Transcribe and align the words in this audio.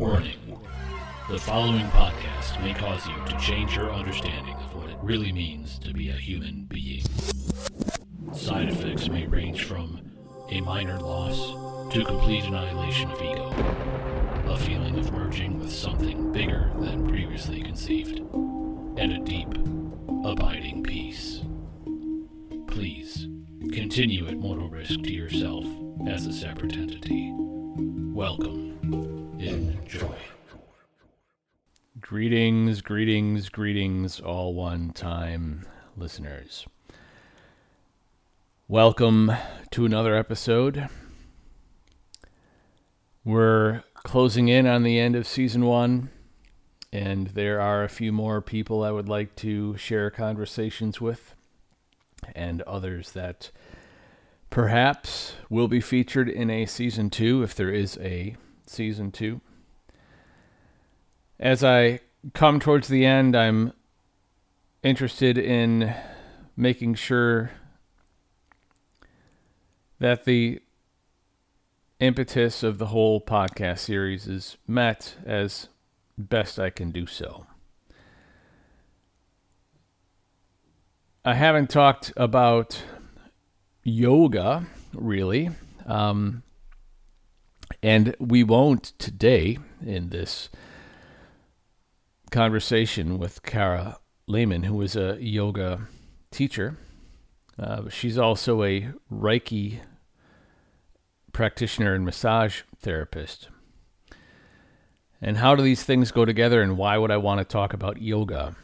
Warning. 0.00 0.58
The 1.28 1.38
following 1.38 1.86
podcast 1.88 2.58
may 2.62 2.72
cause 2.72 3.06
you 3.06 3.14
to 3.26 3.38
change 3.38 3.76
your 3.76 3.92
understanding 3.92 4.54
of 4.54 4.74
what 4.74 4.88
it 4.88 4.96
really 5.02 5.30
means 5.30 5.78
to 5.80 5.92
be 5.92 6.08
a 6.08 6.14
human 6.14 6.64
being. 6.70 7.04
Side 8.32 8.70
effects 8.70 9.10
may 9.10 9.26
range 9.26 9.64
from 9.64 10.00
a 10.48 10.62
minor 10.62 10.98
loss 10.98 11.92
to 11.92 12.02
complete 12.02 12.44
annihilation 12.44 13.10
of 13.10 13.20
ego, 13.20 13.50
a 14.50 14.56
feeling 14.56 14.98
of 14.98 15.12
merging 15.12 15.58
with 15.58 15.70
something 15.70 16.32
bigger 16.32 16.72
than 16.78 17.06
previously 17.06 17.62
conceived, 17.62 18.20
and 18.96 19.12
a 19.12 19.18
deep, 19.18 19.52
abiding 20.24 20.82
peace. 20.82 21.42
Please 22.68 23.28
continue 23.70 24.28
at 24.28 24.38
mortal 24.38 24.70
risk 24.70 25.02
to 25.02 25.12
yourself 25.12 25.66
as 26.08 26.24
a 26.24 26.32
separate 26.32 26.74
entity. 26.74 27.34
Welcome. 27.34 28.69
Enjoy. 29.92 30.18
Greetings, 32.00 32.80
greetings, 32.80 33.48
greetings, 33.48 34.20
all 34.20 34.54
one 34.54 34.92
time 34.92 35.66
listeners. 35.96 36.64
Welcome 38.68 39.32
to 39.72 39.84
another 39.84 40.14
episode. 40.14 40.88
We're 43.24 43.82
closing 43.94 44.46
in 44.46 44.64
on 44.68 44.84
the 44.84 45.00
end 45.00 45.16
of 45.16 45.26
season 45.26 45.64
one, 45.64 46.10
and 46.92 47.26
there 47.28 47.60
are 47.60 47.82
a 47.82 47.88
few 47.88 48.12
more 48.12 48.40
people 48.40 48.84
I 48.84 48.92
would 48.92 49.08
like 49.08 49.34
to 49.36 49.76
share 49.76 50.08
conversations 50.08 51.00
with, 51.00 51.34
and 52.36 52.62
others 52.62 53.10
that 53.12 53.50
perhaps 54.50 55.32
will 55.48 55.66
be 55.66 55.80
featured 55.80 56.28
in 56.28 56.48
a 56.48 56.66
season 56.66 57.10
two 57.10 57.42
if 57.42 57.56
there 57.56 57.72
is 57.72 57.98
a 58.00 58.36
season 58.66 59.10
two. 59.10 59.40
As 61.40 61.64
I 61.64 62.00
come 62.34 62.60
towards 62.60 62.88
the 62.88 63.06
end, 63.06 63.34
I'm 63.34 63.72
interested 64.82 65.38
in 65.38 65.94
making 66.54 66.96
sure 66.96 67.52
that 69.98 70.26
the 70.26 70.60
impetus 71.98 72.62
of 72.62 72.76
the 72.76 72.88
whole 72.88 73.22
podcast 73.22 73.78
series 73.78 74.28
is 74.28 74.58
met 74.68 75.16
as 75.24 75.68
best 76.18 76.58
I 76.58 76.68
can 76.68 76.90
do 76.90 77.06
so. 77.06 77.46
I 81.24 81.32
haven't 81.32 81.70
talked 81.70 82.12
about 82.18 82.82
yoga 83.82 84.66
really, 84.92 85.48
um, 85.86 86.42
and 87.82 88.14
we 88.18 88.44
won't 88.44 88.92
today 88.98 89.56
in 89.82 90.10
this 90.10 90.50
conversation 92.30 93.18
with 93.18 93.42
Kara 93.42 93.98
Lehman, 94.26 94.64
who 94.64 94.80
is 94.82 94.96
a 94.96 95.18
yoga 95.20 95.88
teacher. 96.30 96.76
Uh, 97.58 97.88
she's 97.88 98.16
also 98.16 98.62
a 98.62 98.92
Reiki 99.12 99.80
practitioner 101.32 101.94
and 101.94 102.04
massage 102.04 102.62
therapist. 102.80 103.48
And 105.20 105.36
how 105.36 105.54
do 105.54 105.62
these 105.62 105.82
things 105.82 106.12
go 106.12 106.24
together, 106.24 106.62
and 106.62 106.78
why 106.78 106.96
would 106.96 107.10
I 107.10 107.18
want 107.18 107.38
to 107.40 107.44
talk 107.44 107.74
about 107.74 108.00
yoga? 108.00 108.56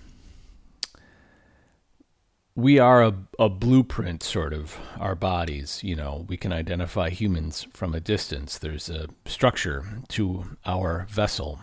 We 2.54 2.78
are 2.78 3.02
a, 3.02 3.14
a 3.38 3.50
blueprint, 3.50 4.22
sort 4.22 4.54
of, 4.54 4.78
our 4.98 5.14
bodies. 5.14 5.80
You 5.84 5.96
know, 5.96 6.24
we 6.28 6.38
can 6.38 6.54
identify 6.54 7.10
humans 7.10 7.66
from 7.74 7.94
a 7.94 8.00
distance. 8.00 8.56
There's 8.56 8.88
a 8.88 9.08
structure 9.26 9.84
to 10.08 10.56
our 10.64 11.06
vessel 11.10 11.60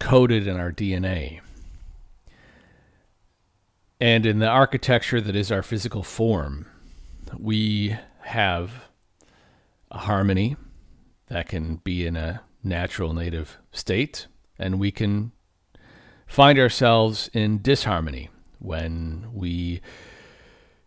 coded 0.00 0.48
in 0.48 0.58
our 0.58 0.72
DNA. 0.72 1.40
And 4.00 4.26
in 4.26 4.40
the 4.40 4.48
architecture 4.48 5.20
that 5.20 5.36
is 5.36 5.52
our 5.52 5.62
physical 5.62 6.02
form, 6.02 6.66
we 7.38 7.96
have 8.22 8.86
a 9.90 9.98
harmony 9.98 10.56
that 11.26 11.48
can 11.48 11.76
be 11.76 12.06
in 12.06 12.16
a 12.16 12.40
natural 12.64 13.12
native 13.12 13.58
state, 13.72 14.26
and 14.58 14.80
we 14.80 14.90
can 14.90 15.32
find 16.26 16.58
ourselves 16.58 17.30
in 17.32 17.62
disharmony 17.62 18.30
when 18.58 19.28
we 19.32 19.80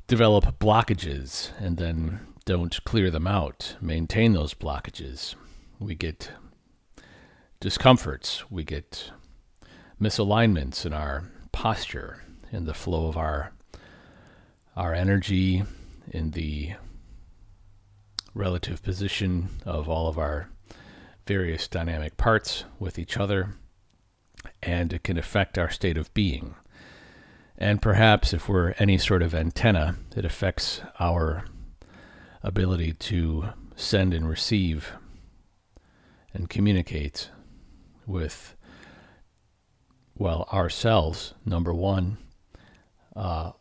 develop 0.08 0.60
blockages 0.60 1.50
and 1.60 1.78
then 1.78 2.20
don't 2.46 2.84
clear 2.84 3.10
them 3.10 3.28
out, 3.28 3.76
maintain 3.80 4.34
those 4.34 4.54
blockages. 4.54 5.36
We 5.80 5.96
get 5.96 6.32
discomforts, 7.64 8.44
we 8.52 8.62
get 8.62 9.12
misalignments 10.00 10.86
in 10.86 10.92
our 10.92 11.24
posture, 11.54 12.22
in 12.52 12.66
the 12.66 12.74
flow 12.74 13.08
of 13.08 13.16
our 13.16 13.54
our 14.76 14.94
energy, 14.94 15.64
in 16.12 16.32
the 16.32 16.74
relative 18.34 18.84
position 18.84 19.48
of 19.66 19.88
all 19.88 20.10
of 20.10 20.18
our 20.18 20.50
various 21.26 21.70
dynamic 21.70 22.18
parts 22.18 22.66
with 22.80 23.00
each 23.00 23.16
other, 23.16 23.56
and 24.62 24.92
it 24.92 25.06
can 25.06 25.18
affect 25.18 25.58
our 25.58 25.70
state 25.70 25.98
of 25.98 26.14
being. 26.14 26.56
And 27.58 27.82
perhaps 27.82 28.34
if 28.34 28.50
we're 28.50 28.72
any 28.78 28.98
sort 28.98 29.22
of 29.22 29.34
antenna, 29.34 29.96
it 30.18 30.26
affects 30.26 30.82
our 31.00 31.46
ability 32.42 32.92
to 32.92 33.54
send 33.78 34.14
and 34.14 34.28
receive 34.28 34.92
and 36.34 36.50
communicate 36.50 37.30
with, 38.06 38.56
well, 40.16 40.48
ourselves, 40.52 41.34
number 41.46 41.74
one, 41.74 42.18
uh, 43.16 43.52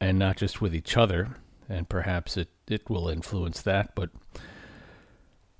and 0.00 0.18
not 0.18 0.36
just 0.36 0.60
with 0.60 0.74
each 0.74 0.96
other. 0.96 1.36
And 1.68 1.88
perhaps 1.88 2.36
it, 2.36 2.48
it 2.68 2.90
will 2.90 3.08
influence 3.08 3.62
that, 3.62 3.94
but 3.94 4.10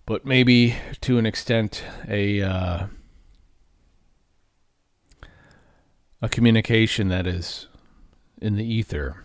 but 0.04 0.26
maybe 0.26 0.76
to 1.00 1.16
an 1.16 1.26
extent 1.26 1.84
a 2.08 2.42
uh, 2.42 2.86
a 6.20 6.28
communication 6.28 7.08
that 7.08 7.26
is 7.26 7.68
in 8.40 8.56
the 8.56 8.64
ether 8.64 9.22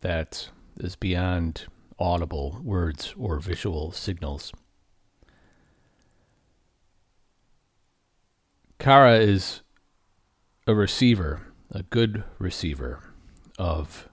that 0.00 0.50
is 0.78 0.96
beyond 0.96 1.66
audible 1.98 2.60
words 2.62 3.14
or 3.18 3.38
visual 3.38 3.92
signals. 3.92 4.52
Kara 8.78 9.18
is 9.18 9.62
a 10.66 10.74
receiver, 10.74 11.40
a 11.70 11.82
good 11.82 12.24
receiver 12.38 13.02
of 13.58 14.08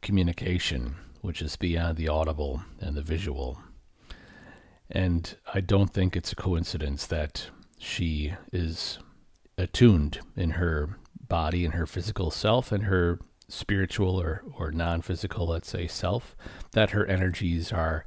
communication, 0.00 0.96
which 1.20 1.40
is 1.40 1.56
beyond 1.56 1.96
the 1.96 2.08
audible 2.08 2.62
and 2.80 2.96
the 2.96 3.02
visual. 3.02 3.60
And 4.90 5.36
I 5.54 5.60
don't 5.60 5.92
think 5.92 6.16
it's 6.16 6.32
a 6.32 6.36
coincidence 6.36 7.06
that 7.06 7.48
she 7.78 8.34
is 8.52 8.98
attuned 9.56 10.20
in 10.36 10.50
her 10.50 10.98
body 11.28 11.64
and 11.64 11.74
her 11.74 11.86
physical 11.86 12.30
self 12.30 12.72
and 12.72 12.84
her 12.84 13.20
spiritual 13.48 14.20
or, 14.20 14.42
or 14.58 14.72
non 14.72 15.02
physical, 15.02 15.46
let's 15.46 15.70
say, 15.70 15.86
self, 15.86 16.36
that 16.72 16.90
her 16.90 17.06
energies 17.06 17.72
are 17.72 18.04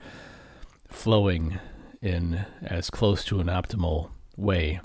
flowing 0.89 1.59
in 2.01 2.45
as 2.61 2.89
close 2.89 3.23
to 3.25 3.39
an 3.39 3.47
optimal 3.47 4.11
way 4.35 4.79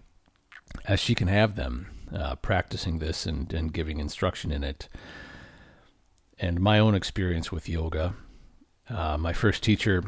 as 0.85 1.01
she 1.01 1.15
can 1.15 1.29
have 1.29 1.57
them, 1.57 1.87
uh, 2.15 2.37
practicing 2.37 2.99
this 2.99 3.27
and, 3.27 3.53
and 3.53 3.73
giving 3.73 3.99
instruction 3.99 4.51
in 4.51 4.65
it. 4.65 4.89
And 6.39 6.61
my 6.61 6.79
own 6.79 6.95
experience 6.95 7.53
with 7.53 7.69
yoga, 7.69 8.15
uh, 8.89 9.17
my 9.19 9.33
first 9.33 9.63
teacher 9.63 10.05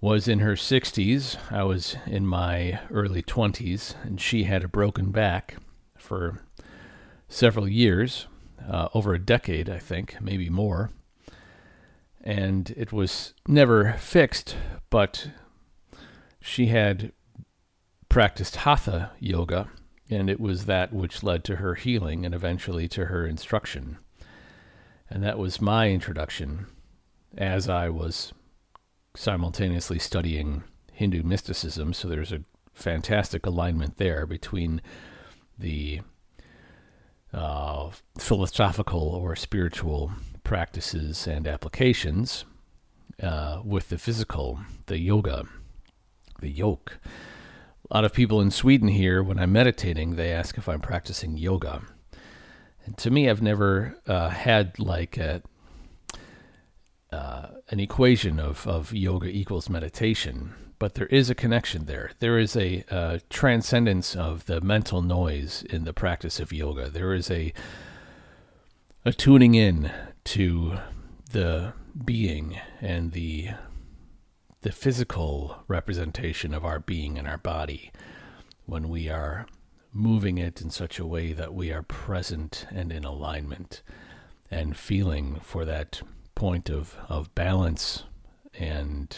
was 0.00 0.28
in 0.28 0.38
her 0.38 0.54
60s. 0.54 1.36
I 1.50 1.64
was 1.64 1.96
in 2.06 2.26
my 2.26 2.80
early 2.90 3.22
20s, 3.22 3.94
and 4.02 4.20
she 4.20 4.44
had 4.44 4.64
a 4.64 4.68
broken 4.68 5.10
back 5.10 5.56
for 5.98 6.42
several 7.28 7.68
years, 7.68 8.26
uh, 8.68 8.88
over 8.94 9.14
a 9.14 9.18
decade, 9.18 9.68
I 9.68 9.78
think, 9.78 10.16
maybe 10.20 10.48
more. 10.48 10.90
And 12.22 12.72
it 12.76 12.92
was 12.92 13.34
never 13.46 13.94
fixed, 13.94 14.56
but 14.88 15.30
she 16.40 16.66
had 16.66 17.12
practiced 18.10 18.56
hatha 18.56 19.12
yoga, 19.18 19.68
and 20.10 20.28
it 20.28 20.38
was 20.38 20.66
that 20.66 20.92
which 20.92 21.22
led 21.22 21.44
to 21.44 21.56
her 21.56 21.76
healing 21.76 22.26
and 22.26 22.34
eventually 22.34 22.86
to 22.88 23.06
her 23.06 23.26
instruction. 23.26 23.96
And 25.08 25.22
that 25.22 25.38
was 25.38 25.60
my 25.60 25.88
introduction 25.88 26.66
as 27.38 27.68
I 27.68 27.88
was 27.88 28.34
simultaneously 29.14 29.98
studying 29.98 30.64
Hindu 30.92 31.22
mysticism. 31.22 31.94
So 31.94 32.08
there's 32.08 32.32
a 32.32 32.42
fantastic 32.74 33.46
alignment 33.46 33.96
there 33.96 34.26
between 34.26 34.82
the 35.58 36.00
uh, 37.32 37.90
philosophical 38.18 39.00
or 39.00 39.36
spiritual 39.36 40.12
practices 40.42 41.28
and 41.28 41.46
applications 41.46 42.44
uh, 43.22 43.60
with 43.64 43.88
the 43.88 43.98
physical, 43.98 44.60
the 44.86 44.98
yoga, 44.98 45.44
the 46.40 46.50
yoke 46.50 46.98
a 47.90 47.94
lot 47.96 48.04
of 48.04 48.12
people 48.12 48.40
in 48.40 48.50
Sweden 48.50 48.88
here, 48.88 49.22
when 49.22 49.38
I'm 49.38 49.52
meditating, 49.52 50.14
they 50.14 50.30
ask 50.32 50.56
if 50.56 50.68
I'm 50.68 50.80
practicing 50.80 51.36
yoga. 51.36 51.82
And 52.84 52.96
to 52.98 53.10
me, 53.10 53.28
I've 53.28 53.42
never 53.42 53.96
uh, 54.06 54.28
had 54.28 54.78
like 54.78 55.16
a, 55.16 55.42
uh, 57.12 57.48
an 57.68 57.80
equation 57.80 58.38
of, 58.38 58.66
of 58.66 58.92
yoga 58.92 59.26
equals 59.26 59.68
meditation, 59.68 60.54
but 60.78 60.94
there 60.94 61.06
is 61.06 61.30
a 61.30 61.34
connection 61.34 61.86
there. 61.86 62.12
There 62.20 62.38
is 62.38 62.56
a, 62.56 62.84
a 62.90 63.20
transcendence 63.28 64.14
of 64.14 64.46
the 64.46 64.60
mental 64.60 65.02
noise 65.02 65.64
in 65.68 65.84
the 65.84 65.92
practice 65.92 66.38
of 66.38 66.52
yoga. 66.52 66.88
There 66.88 67.12
is 67.12 67.30
a 67.30 67.52
a 69.04 69.12
tuning 69.12 69.54
in 69.54 69.90
to 70.24 70.78
the 71.32 71.72
being 72.04 72.58
and 72.80 73.12
the 73.12 73.48
the 74.62 74.72
physical 74.72 75.62
representation 75.68 76.52
of 76.52 76.64
our 76.64 76.78
being 76.78 77.18
and 77.18 77.26
our 77.26 77.38
body 77.38 77.90
when 78.66 78.88
we 78.88 79.08
are 79.08 79.46
moving 79.92 80.38
it 80.38 80.60
in 80.60 80.70
such 80.70 80.98
a 80.98 81.06
way 81.06 81.32
that 81.32 81.54
we 81.54 81.72
are 81.72 81.82
present 81.82 82.66
and 82.70 82.92
in 82.92 83.04
alignment 83.04 83.82
and 84.50 84.76
feeling 84.76 85.40
for 85.42 85.64
that 85.64 86.02
point 86.34 86.70
of, 86.70 86.96
of 87.08 87.34
balance. 87.34 88.04
And 88.58 89.16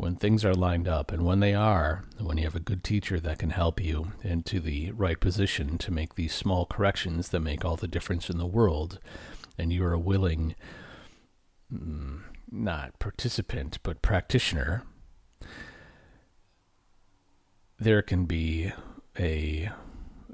when 0.00 0.16
things 0.16 0.44
are 0.44 0.54
lined 0.54 0.88
up 0.88 1.12
and 1.12 1.24
when 1.24 1.40
they 1.40 1.54
are 1.54 2.04
when 2.18 2.38
you 2.38 2.44
have 2.44 2.56
a 2.56 2.60
good 2.60 2.82
teacher 2.82 3.20
that 3.20 3.38
can 3.38 3.50
help 3.50 3.80
you 3.80 4.12
into 4.22 4.58
the 4.58 4.90
right 4.92 5.20
position 5.20 5.76
to 5.76 5.92
make 5.92 6.14
these 6.14 6.34
small 6.34 6.64
corrections 6.64 7.28
that 7.28 7.40
make 7.40 7.64
all 7.64 7.76
the 7.76 7.86
difference 7.86 8.30
in 8.30 8.38
the 8.38 8.46
world 8.46 8.98
and 9.58 9.72
you're 9.72 9.92
a 9.92 9.98
willing 9.98 10.54
mm, 11.72 12.20
not 12.50 12.98
participant, 12.98 13.78
but 13.82 14.02
practitioner, 14.02 14.84
there 17.78 18.02
can 18.02 18.26
be 18.26 18.72
a, 19.18 19.70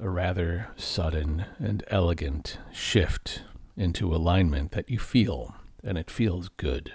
a 0.01 0.09
rather 0.09 0.69
sudden 0.77 1.45
and 1.59 1.85
elegant 1.89 2.59
shift 2.73 3.43
into 3.77 4.15
alignment 4.15 4.73
that 4.73 4.91
you 4.91 4.99
feel, 4.99 5.55
and 5.85 5.99
it 5.99 6.11
feels 6.11 6.49
good. 6.49 6.93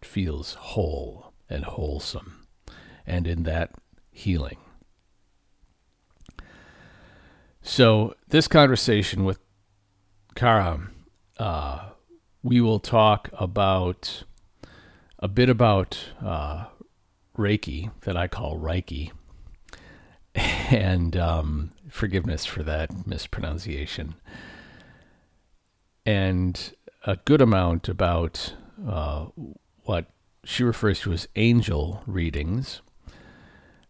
It 0.00 0.06
feels 0.06 0.54
whole 0.54 1.32
and 1.48 1.64
wholesome, 1.64 2.46
and 3.06 3.26
in 3.26 3.44
that 3.44 3.70
healing. 4.10 4.58
So, 7.62 8.14
this 8.28 8.46
conversation 8.46 9.24
with 9.24 9.40
Kara, 10.36 10.88
uh, 11.38 11.90
we 12.42 12.60
will 12.60 12.78
talk 12.78 13.28
about 13.32 14.22
a 15.18 15.28
bit 15.28 15.48
about 15.48 15.98
uh, 16.24 16.66
Reiki 17.36 17.90
that 18.02 18.16
I 18.16 18.28
call 18.28 18.58
Reiki, 18.58 19.12
and 20.34 21.16
um, 21.16 21.70
forgiveness 21.88 22.44
for 22.44 22.62
that 22.62 23.06
mispronunciation, 23.06 24.14
and 26.04 26.74
a 27.04 27.16
good 27.24 27.40
amount 27.40 27.88
about 27.88 28.54
uh, 28.86 29.26
what 29.84 30.06
she 30.44 30.62
refers 30.62 31.00
to 31.00 31.12
as 31.12 31.28
angel 31.36 32.02
readings. 32.06 32.82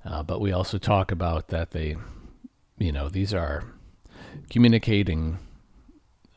Uh, 0.05 0.23
but 0.23 0.41
we 0.41 0.53
also 0.53 0.79
talk 0.79 1.11
about 1.11 1.49
that 1.49 1.73
they, 1.73 1.97
you 2.79 2.93
know, 2.93 3.09
these 3.09 3.35
are 3.35 3.65
communicating 4.51 5.39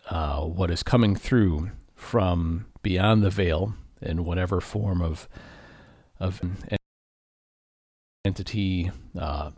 uh, 0.10 0.42
what 0.42 0.72
is 0.72 0.82
coming 0.82 1.16
through 1.16 1.70
from 1.96 2.66
beyond 2.82 3.22
the 3.22 3.30
veil 3.30 3.76
in 4.02 4.26
whatever 4.26 4.62
form 4.62 5.02
of 5.02 5.28
of 6.20 6.42
entity, 8.26 8.92
uh, 9.18 9.52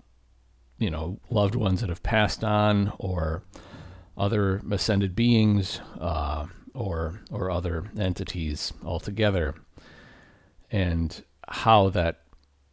you 0.78 0.90
know, 0.90 1.20
loved 1.30 1.56
ones 1.56 1.82
that 1.82 1.90
have 1.90 2.04
passed 2.04 2.44
on, 2.44 2.94
or 3.00 3.44
other 4.18 4.62
ascended 4.72 5.16
beings, 5.16 5.80
uh, 6.00 6.46
or 6.74 7.22
or 7.32 7.50
other 7.50 7.92
entities 7.98 8.74
altogether, 8.84 9.56
and 10.70 11.24
how 11.48 11.90
that 11.90 12.22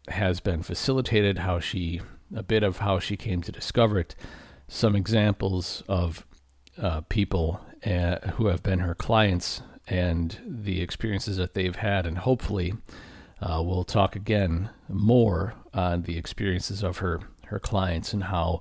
has 0.08 0.40
been 0.40 0.62
facilitated, 0.62 1.38
how 1.38 1.60
she 1.60 2.00
a 2.34 2.42
bit 2.42 2.62
of 2.62 2.78
how 2.78 2.98
she 2.98 3.16
came 3.16 3.42
to 3.42 3.52
discover 3.52 3.98
it, 3.98 4.14
some 4.68 4.94
examples 4.94 5.82
of 5.88 6.26
uh, 6.80 7.00
people 7.08 7.60
uh, 7.86 8.18
who 8.34 8.46
have 8.46 8.62
been 8.62 8.80
her 8.80 8.94
clients 8.94 9.62
and 9.88 10.38
the 10.46 10.80
experiences 10.80 11.36
that 11.38 11.54
they've 11.54 11.76
had, 11.76 12.06
and 12.06 12.18
hopefully 12.18 12.74
uh, 13.40 13.62
we'll 13.64 13.84
talk 13.84 14.16
again 14.16 14.70
more 14.88 15.54
on 15.72 16.02
the 16.02 16.18
experiences 16.18 16.82
of 16.82 16.98
her 16.98 17.20
her 17.46 17.58
clients 17.58 18.12
and 18.12 18.24
how 18.24 18.60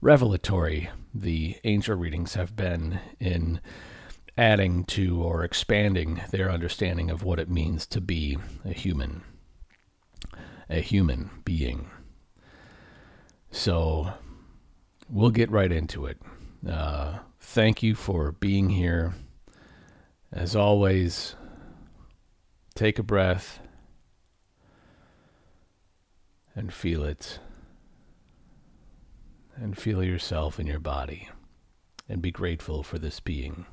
revelatory 0.00 0.90
the 1.14 1.56
angel 1.64 1.96
readings 1.96 2.34
have 2.34 2.54
been 2.54 3.00
in 3.18 3.60
adding 4.36 4.84
to 4.84 5.22
or 5.22 5.44
expanding 5.44 6.20
their 6.30 6.50
understanding 6.50 7.10
of 7.10 7.22
what 7.22 7.38
it 7.38 7.50
means 7.50 7.86
to 7.86 8.00
be 8.00 8.38
a 8.64 8.72
human, 8.72 9.22
a 10.68 10.80
human 10.80 11.30
being. 11.44 11.90
So 13.50 14.12
we'll 15.08 15.30
get 15.30 15.50
right 15.50 15.72
into 15.72 16.06
it. 16.06 16.18
Uh, 16.68 17.18
thank 17.40 17.82
you 17.82 17.94
for 17.94 18.32
being 18.32 18.70
here. 18.70 19.14
As 20.32 20.54
always, 20.54 21.34
take 22.74 22.98
a 22.98 23.02
breath 23.02 23.60
and 26.54 26.72
feel 26.72 27.02
it. 27.04 27.40
And 29.56 29.76
feel 29.76 30.02
yourself 30.02 30.60
in 30.60 30.66
your 30.66 30.78
body. 30.78 31.28
And 32.08 32.22
be 32.22 32.30
grateful 32.30 32.82
for 32.82 32.98
this 32.98 33.20
being, 33.20 33.66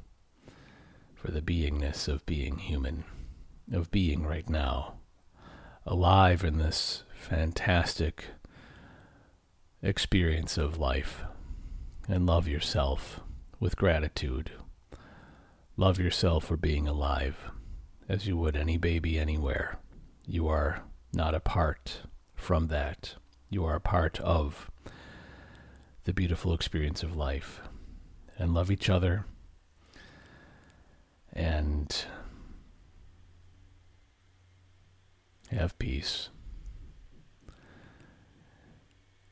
for 1.15 1.31
the 1.31 1.41
beingness 1.41 2.07
of 2.07 2.25
being 2.25 2.57
human, 2.57 3.03
of 3.71 3.89
being 3.89 4.23
right 4.23 4.49
now, 4.49 4.95
alive 5.85 6.43
in 6.43 6.57
this 6.57 7.03
fantastic 7.15 8.25
experience 9.81 10.57
of 10.57 10.77
life. 10.77 11.23
And 12.07 12.25
love 12.25 12.47
yourself 12.47 13.21
with 13.59 13.75
gratitude. 13.75 14.51
Love 15.79 15.99
yourself 15.99 16.45
for 16.45 16.57
being 16.57 16.87
alive, 16.87 17.51
as 18.09 18.25
you 18.25 18.35
would 18.35 18.57
any 18.57 18.77
baby 18.77 19.19
anywhere. 19.19 19.77
You 20.25 20.47
are 20.47 20.81
not 21.13 21.35
apart 21.35 22.01
from 22.33 22.67
that. 22.69 23.13
You 23.47 23.63
are 23.63 23.75
a 23.75 23.79
part 23.79 24.19
of 24.21 24.71
the 26.05 26.13
beautiful 26.13 26.51
experience 26.51 27.03
of 27.03 27.15
life. 27.15 27.61
And 28.39 28.55
love 28.55 28.71
each 28.71 28.89
other. 28.89 29.25
And 31.31 32.05
have 35.51 35.77
peace. 35.77 36.29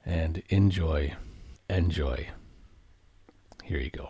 And 0.05 0.43
enjoy. 0.49 1.15
Enjoy. 1.71 2.29
Here 3.63 3.79
you 3.79 3.89
go. 3.89 4.09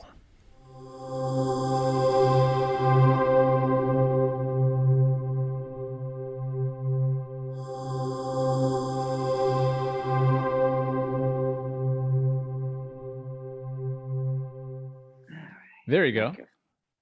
There 15.87 16.05
you 16.05 16.13
go. 16.13 16.35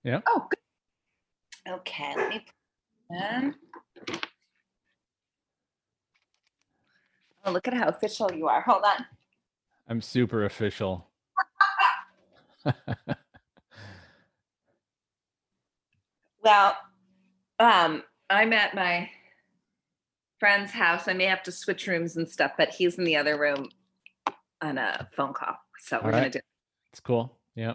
Yeah. 0.04 0.20
Oh, 0.28 0.46
good. 0.50 0.60
Okay, 1.74 2.14
let 2.18 2.30
me. 2.30 2.46
Oh, 7.46 7.52
look 7.52 7.68
at 7.68 7.74
how 7.74 7.88
official 7.88 8.32
you 8.34 8.48
are. 8.48 8.62
Hold 8.62 8.84
on. 8.84 9.06
I'm 9.88 10.02
super 10.02 10.46
official. 10.46 11.08
well, 16.44 16.76
um, 17.60 18.04
I'm 18.30 18.54
at 18.54 18.76
my 18.76 19.10
friend's 20.40 20.72
house. 20.72 21.08
I 21.08 21.14
may 21.14 21.26
have 21.26 21.44
to 21.44 21.52
switch 21.52 21.88
rooms 21.88 22.18
and 22.18 22.30
stuff, 22.30 22.52
but 22.58 22.70
he's 22.70 22.98
in 22.98 23.06
the 23.06 23.16
other 23.16 23.40
room 23.40 23.70
on 24.62 24.78
a 24.78 25.08
phone 25.16 25.34
call. 25.34 25.56
So 25.80 25.98
All 25.98 26.04
we're 26.04 26.12
right. 26.12 26.20
gonna 26.20 26.30
do. 26.32 26.40
It's 26.92 27.00
cool. 27.00 27.38
Yeah. 27.56 27.74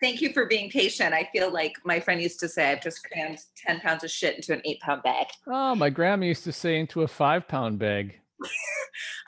Thank 0.00 0.20
you 0.20 0.32
for 0.32 0.46
being 0.46 0.68
patient. 0.68 1.14
I 1.14 1.28
feel 1.32 1.52
like 1.52 1.74
my 1.84 2.00
friend 2.00 2.20
used 2.20 2.40
to 2.40 2.48
say, 2.48 2.72
I've 2.72 2.82
just 2.82 3.08
crammed 3.08 3.38
10 3.64 3.78
pounds 3.78 4.02
of 4.02 4.10
shit 4.10 4.34
into 4.34 4.52
an 4.52 4.60
eight 4.64 4.80
pound 4.80 5.04
bag. 5.04 5.28
Oh, 5.46 5.76
my 5.76 5.90
grandma 5.90 6.26
used 6.26 6.42
to 6.42 6.52
say 6.52 6.80
into 6.80 7.02
a 7.02 7.08
five 7.08 7.46
pound 7.46 7.78
bag. 7.78 8.18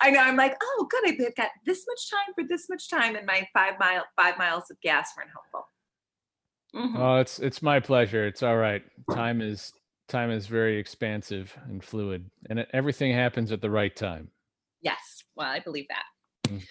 I 0.01 0.11
know. 0.11 0.19
I'm 0.19 0.37
like, 0.37 0.57
oh, 0.61 0.89
good. 0.91 1.09
I've 1.09 1.37
got 1.37 1.51
this 1.65 1.85
much 1.87 2.11
time 2.11 2.35
for 2.35 2.43
this 2.49 2.69
much 2.69 2.91
time, 2.91 3.15
and 3.15 3.25
my 3.25 3.47
five 3.55 3.75
mile 3.79 4.05
five 4.17 4.37
miles 4.37 4.69
of 4.71 4.81
gas 4.81 5.11
weren't 5.17 5.31
helpful. 5.31 5.69
Mm-hmm. 6.75 6.97
Oh, 6.97 7.17
it's 7.17 7.39
it's 7.39 7.63
my 7.63 7.79
pleasure. 7.81 8.27
It's 8.27 8.43
all 8.43 8.57
right. 8.57 8.83
Time 9.13 9.41
is 9.41 9.73
time 10.09 10.31
is 10.31 10.47
very 10.47 10.77
expansive 10.79 11.57
and 11.69 11.83
fluid, 11.83 12.29
and 12.51 12.59
it, 12.59 12.69
everything 12.73 13.13
happens 13.13 13.53
at 13.53 13.61
the 13.61 13.71
right 13.71 13.95
time. 13.95 14.29
Yes. 14.81 15.25
Well, 15.37 15.47
I 15.49 15.61
believe 15.61 15.87
that. 15.89 16.51
Mm. 16.51 16.63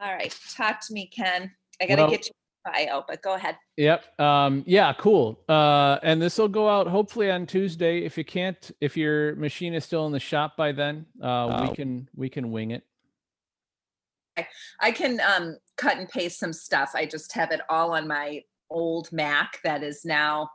All 0.00 0.12
right. 0.12 0.36
Talk 0.54 0.80
to 0.86 0.92
me, 0.92 1.06
Ken. 1.08 1.50
I 1.80 1.86
gotta 1.86 2.02
Well- 2.02 2.10
get 2.10 2.26
your 2.26 2.34
bio, 2.72 3.04
but 3.06 3.22
go 3.22 3.34
ahead. 3.34 3.56
Yep. 3.76 4.18
Um, 4.20 4.64
yeah, 4.66 4.92
cool. 4.94 5.38
Uh, 5.48 5.98
and 6.02 6.20
this 6.20 6.36
will 6.38 6.48
go 6.48 6.68
out 6.68 6.86
hopefully 6.88 7.30
on 7.30 7.46
Tuesday. 7.46 8.04
If 8.04 8.18
you 8.18 8.24
can't, 8.24 8.70
if 8.80 8.96
your 8.96 9.36
machine 9.36 9.72
is 9.74 9.84
still 9.84 10.06
in 10.06 10.12
the 10.12 10.18
shop 10.20 10.56
by 10.56 10.72
then, 10.72 11.06
uh, 11.22 11.46
Oh. 11.46 11.68
we 11.70 11.76
can 11.76 12.08
we 12.14 12.28
can 12.28 12.50
wing 12.50 12.72
it. 12.72 12.82
I 14.80 14.90
can 14.90 15.18
um, 15.20 15.56
cut 15.76 15.96
and 15.96 16.08
paste 16.08 16.38
some 16.38 16.52
stuff. 16.52 16.90
I 16.94 17.06
just 17.06 17.32
have 17.32 17.52
it 17.52 17.60
all 17.70 17.92
on 17.94 18.06
my 18.06 18.42
old 18.70 19.10
Mac 19.12 19.60
that 19.64 19.82
is 19.82 20.04
now, 20.04 20.50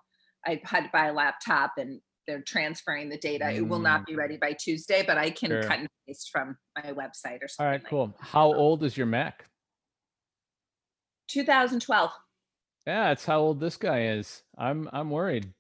I 0.46 0.62
had 0.64 0.86
to 0.86 0.90
buy 0.92 1.08
a 1.08 1.14
laptop 1.14 1.74
and 1.78 2.02
they're 2.28 2.42
transferring 2.42 3.10
the 3.10 3.18
data. 3.18 3.50
It 3.52 3.68
will 3.68 3.80
not 3.80 4.06
be 4.06 4.16
ready 4.16 4.38
by 4.38 4.54
Tuesday, 4.54 5.04
but 5.06 5.18
I 5.18 5.32
can 5.32 5.50
Sure. 5.50 5.64
cut 5.64 5.80
and 5.80 5.88
paste 6.08 6.30
from 6.32 6.58
my 6.76 6.92
website 6.94 7.42
or 7.44 7.48
something. 7.48 7.66
All 7.66 7.66
right, 7.72 7.82
like 7.82 7.90
cool. 7.90 8.16
How 8.20 8.54
old 8.54 8.84
is 8.84 8.96
your 8.96 9.08
Mac? 9.08 9.46
2012. 11.28 12.12
Yeah, 12.88 13.10
that's 13.10 13.26
how 13.26 13.40
old 13.40 13.60
this 13.60 13.78
guy 13.78 14.08
is. 14.08 14.44
I'm 14.58 14.90
I'm 14.92 15.10
worried. 15.10 15.54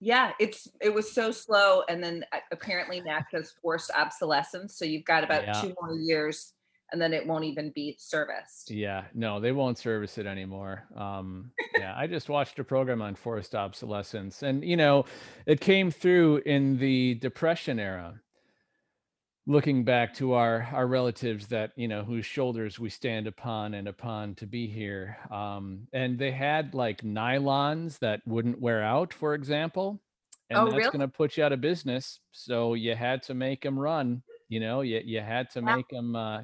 Yeah, 0.00 0.32
it's 0.40 0.66
it 0.80 0.92
was 0.94 1.12
so 1.12 1.30
slow, 1.30 1.82
and 1.88 2.02
then 2.02 2.24
uh, 2.32 2.38
apparently 2.50 3.00
Mac 3.02 3.30
does 3.30 3.52
forced 3.62 3.90
obsolescence. 3.90 4.76
So 4.76 4.84
you've 4.86 5.04
got 5.04 5.22
about 5.24 5.44
Yeah. 5.46 5.52
two 5.60 5.74
more 5.80 5.94
years, 5.94 6.52
and 6.92 7.00
then 7.00 7.12
it 7.12 7.26
won't 7.26 7.44
even 7.44 7.70
be 7.74 7.96
serviced. 7.98 8.70
Yeah, 8.70 9.04
no, 9.14 9.40
they 9.40 9.52
won't 9.52 9.78
service 9.78 10.18
it 10.18 10.26
anymore. 10.26 10.84
Um, 10.96 11.52
yeah, 11.78 11.94
I 11.96 12.06
just 12.06 12.28
watched 12.28 12.58
a 12.58 12.64
program 12.64 13.00
on 13.02 13.14
forced 13.14 13.54
obsolescence, 13.54 14.42
and 14.42 14.64
you 14.64 14.76
know, 14.76 15.04
it 15.46 15.60
came 15.60 15.90
through 15.90 16.38
in 16.46 16.78
the 16.78 17.14
Depression 17.14 17.78
era. 17.78 18.20
Looking 19.46 19.84
back 19.84 20.14
to 20.14 20.34
our 20.34 20.68
our 20.72 20.86
relatives 20.86 21.48
that 21.48 21.72
you 21.74 21.88
know 21.88 22.04
whose 22.04 22.26
shoulders 22.26 22.78
we 22.78 22.88
stand 22.90 23.26
upon 23.26 23.74
and 23.74 23.88
upon 23.88 24.34
to 24.36 24.46
be 24.46 24.66
here, 24.68 25.16
um, 25.30 25.88
and 25.92 26.18
they 26.18 26.30
had 26.30 26.74
like 26.74 27.02
nylons 27.02 27.98
that 28.00 28.20
wouldn't 28.26 28.60
wear 28.60 28.82
out, 28.82 29.12
for 29.12 29.34
example, 29.34 30.00
and 30.50 30.58
Oh, 30.58 30.64
that's 30.66 30.76
really? 30.76 30.90
going 30.90 31.00
to 31.00 31.08
put 31.08 31.36
you 31.36 31.42
out 31.42 31.52
of 31.52 31.60
business. 31.60 32.20
So 32.32 32.74
you 32.74 32.94
had 32.94 33.22
to 33.24 33.34
make 33.34 33.62
them 33.62 33.78
run. 33.78 34.22
You 34.48 34.60
know, 34.60 34.82
you 34.82 35.00
you 35.04 35.20
had 35.20 35.50
to 35.52 35.62
make 35.62 35.88
them 35.88 36.14
uh, 36.14 36.42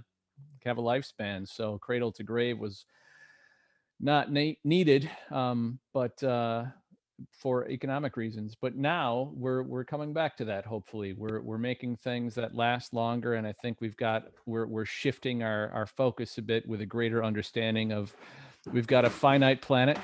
have 0.65 0.79
a 0.79 0.83
lifespan. 0.83 1.49
So 1.49 1.79
cradle 1.79 2.13
to 2.13 2.23
grave 2.23 2.59
was 2.59 2.85
not 4.01 4.31
na- 4.31 4.53
needed, 4.65 5.11
um, 5.31 5.79
but 5.95 6.23
uh, 6.23 6.65
for 7.31 7.69
economic 7.69 8.17
reasons. 8.17 8.57
But 8.61 8.77
now 8.77 9.33
we're 9.35 9.63
we're 9.63 9.85
coming 9.85 10.13
back 10.13 10.37
to 10.39 10.45
that. 10.47 10.67
Hopefully, 10.67 11.15
we're 11.15 11.41
we're 11.41 11.59
making 11.59 11.97
things 11.97 12.35
that 12.35 12.55
last 12.55 12.93
longer, 12.93 13.35
and 13.35 13.47
I 13.47 13.53
think 13.63 13.81
we've 13.81 13.97
got 13.97 14.25
we're 14.45 14.67
we're 14.67 14.85
shifting 14.85 15.43
our 15.43 15.71
our 15.71 15.87
focus 15.87 16.39
a 16.39 16.43
bit 16.43 16.69
with 16.69 16.81
a 16.81 16.87
greater 16.87 17.25
understanding 17.25 17.93
of 17.93 18.15
we've 18.73 18.87
got 18.87 19.05
a 19.05 19.11
finite 19.11 19.63
planet 19.63 19.99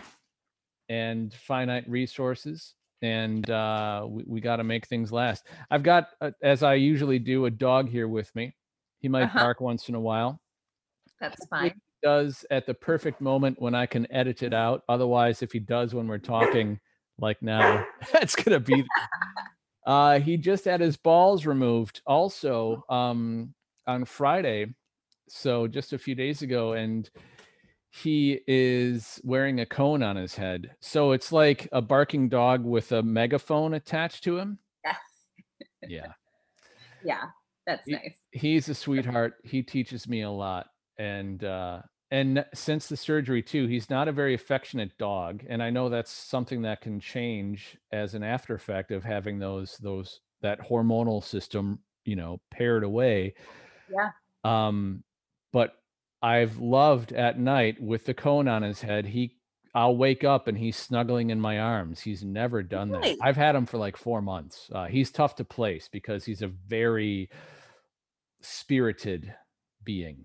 and 0.88 1.32
finite 1.34 1.88
resources. 1.88 2.74
And 3.02 3.50
uh, 3.50 4.06
we, 4.08 4.22
we 4.28 4.40
got 4.40 4.56
to 4.56 4.64
make 4.64 4.86
things 4.86 5.10
last. 5.10 5.48
I've 5.72 5.82
got, 5.82 6.10
uh, 6.20 6.30
as 6.40 6.62
I 6.62 6.74
usually 6.74 7.18
do, 7.18 7.46
a 7.46 7.50
dog 7.50 7.88
here 7.88 8.06
with 8.06 8.32
me. 8.36 8.54
He 9.02 9.08
might 9.08 9.24
Uh-huh. 9.24 9.40
bark 9.40 9.60
once 9.60 9.88
in 9.88 9.94
a 9.94 10.00
while 10.00 10.40
That's 11.20 11.44
fine. 11.46 11.70
He 11.70 11.74
does 12.02 12.44
at 12.50 12.66
the 12.66 12.74
perfect 12.74 13.20
moment 13.20 13.60
when 13.60 13.74
I 13.74 13.86
can 13.86 14.10
edit 14.12 14.42
it 14.42 14.54
out. 14.54 14.82
Otherwise, 14.88 15.42
if 15.42 15.52
he 15.52 15.58
does 15.60 15.94
when 15.94 16.08
we're 16.08 16.18
talking, 16.18 16.80
like 17.18 17.42
now, 17.42 17.84
that's 18.12 18.34
gonna 18.36 18.60
be. 18.60 18.84
Uh, 19.84 20.20
he 20.20 20.36
just 20.36 20.64
had 20.64 20.80
his 20.80 20.96
balls 20.96 21.44
removed 21.44 22.02
also 22.06 22.84
um, 22.88 23.52
on 23.88 24.04
Friday, 24.04 24.66
so 25.28 25.66
just 25.66 25.92
a 25.92 25.98
few 25.98 26.14
days 26.14 26.42
ago, 26.42 26.74
and 26.74 27.10
he 27.90 28.40
is 28.46 29.20
wearing 29.24 29.58
a 29.60 29.66
cone 29.66 30.02
on 30.02 30.14
his 30.14 30.36
head. 30.36 30.76
So 30.80 31.10
it's 31.12 31.32
like 31.32 31.68
a 31.72 31.82
barking 31.82 32.28
dog 32.28 32.64
with 32.64 32.92
a 32.92 33.02
megaphone 33.02 33.74
attached 33.74 34.22
to 34.24 34.38
him. 34.38 34.58
Yeah. 34.84 34.96
Yeah 35.88 36.12
Yeah, 37.04 37.24
that's 37.66 37.86
Ye- 37.86 37.94
nice. 37.94 38.16
he's 38.32 38.68
a 38.68 38.74
sweetheart. 38.74 39.34
He 39.44 39.62
teaches 39.62 40.08
me 40.08 40.22
a 40.22 40.30
lot, 40.30 40.66
and 40.98 41.42
uh, 41.44 41.82
and 42.10 42.44
since 42.54 42.88
the 42.88 42.96
surgery 42.96 43.42
too, 43.42 43.66
he's 43.66 43.88
not 43.88 44.08
a 44.08 44.12
very 44.12 44.34
affectionate 44.34 44.96
dog, 44.98 45.44
and 45.48 45.62
I 45.62 45.70
know 45.70 45.88
that's 45.88 46.10
something 46.10 46.62
that 46.62 46.80
can 46.80 47.00
change 47.00 47.76
as 47.92 48.14
an 48.14 48.22
after 48.22 48.54
effect 48.54 48.90
of 48.90 49.04
having 49.04 49.38
those 49.38 49.78
those 49.78 50.20
that 50.42 50.60
hormonal 50.60 51.22
system, 51.22 51.78
you 52.04 52.16
know, 52.16 52.40
pared 52.50 52.84
away. 52.84 53.34
Yeah. 53.90 54.10
Um, 54.44 55.04
but 55.52 55.76
I've 56.20 56.58
loved 56.58 57.12
at 57.12 57.38
night 57.38 57.80
with 57.80 58.04
the 58.06 58.14
cone 58.14 58.48
on 58.48 58.62
his 58.62 58.80
head. 58.80 59.06
He, 59.06 59.36
I'll 59.74 59.96
wake 59.96 60.22
up 60.22 60.48
and 60.48 60.58
he's 60.58 60.76
snuggling 60.76 61.30
in 61.30 61.40
my 61.40 61.58
arms. 61.58 62.00
He's 62.00 62.22
never 62.22 62.62
done 62.62 62.90
that. 62.90 63.16
I've 63.22 63.36
had 63.36 63.54
him 63.54 63.64
for 63.66 63.78
like 63.78 63.96
four 63.96 64.20
months. 64.20 64.68
Uh, 64.72 64.84
he's 64.86 65.10
tough 65.10 65.34
to 65.36 65.44
place 65.44 65.88
because 65.90 66.24
he's 66.24 66.42
a 66.42 66.48
very 66.48 67.30
spirited 68.40 69.34
being. 69.84 70.24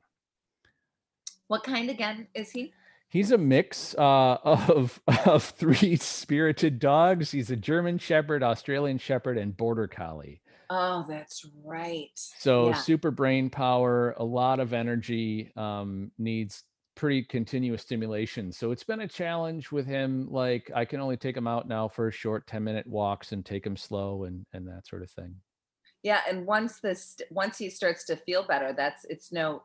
What 1.48 1.64
kind 1.64 1.90
again 1.90 2.28
is 2.34 2.52
he? 2.52 2.74
He's 3.10 3.32
a 3.32 3.38
mix 3.38 3.96
uh, 3.96 4.38
of 4.44 5.00
of 5.26 5.44
three 5.44 5.96
spirited 5.96 6.80
dogs. 6.80 7.32
He's 7.32 7.50
a 7.50 7.56
German 7.56 8.00
Shepherd, 8.00 8.44
Australian 8.44 8.98
Shepherd, 8.98 9.38
and 9.38 9.56
Border 9.56 9.88
Collie. 9.88 10.42
Oh, 10.70 11.06
that's 11.08 11.46
right. 11.64 12.10
So 12.14 12.68
Yeah. 12.70 12.74
super 12.74 13.12
brain 13.12 13.50
power, 13.50 14.14
a 14.18 14.26
lot 14.26 14.60
of 14.60 14.74
energy, 14.74 15.54
um, 15.56 16.12
needs 16.18 16.64
pretty 16.98 17.24
continuous 17.24 17.84
stimulation. 17.84 18.52
So 18.52 18.72
it's 18.72 18.84
been 18.84 19.02
a 19.02 19.08
challenge 19.08 19.72
with 19.72 19.86
him. 19.86 20.28
Like 20.30 20.70
I 20.76 20.84
can 20.84 21.00
only 21.00 21.16
take 21.16 21.38
him 21.38 21.48
out 21.48 21.68
now 21.68 21.88
for 21.88 22.12
short 22.12 22.48
10 22.48 22.64
minute 22.64 22.88
walks 22.88 23.32
and 23.32 23.46
take 23.46 23.66
him 23.66 23.78
slow 23.78 24.26
and 24.26 24.46
and 24.52 24.68
that 24.68 24.88
sort 24.88 25.04
of 25.04 25.12
thing. 25.12 25.36
Yeah, 26.04 26.22
and 26.28 26.46
once 26.46 26.80
this 26.80 27.18
once 27.32 27.58
he 27.58 27.70
starts 27.70 28.06
to 28.06 28.18
feel 28.18 28.46
better, 28.46 28.74
that's 28.76 29.06
it's 29.06 29.32
no 29.32 29.64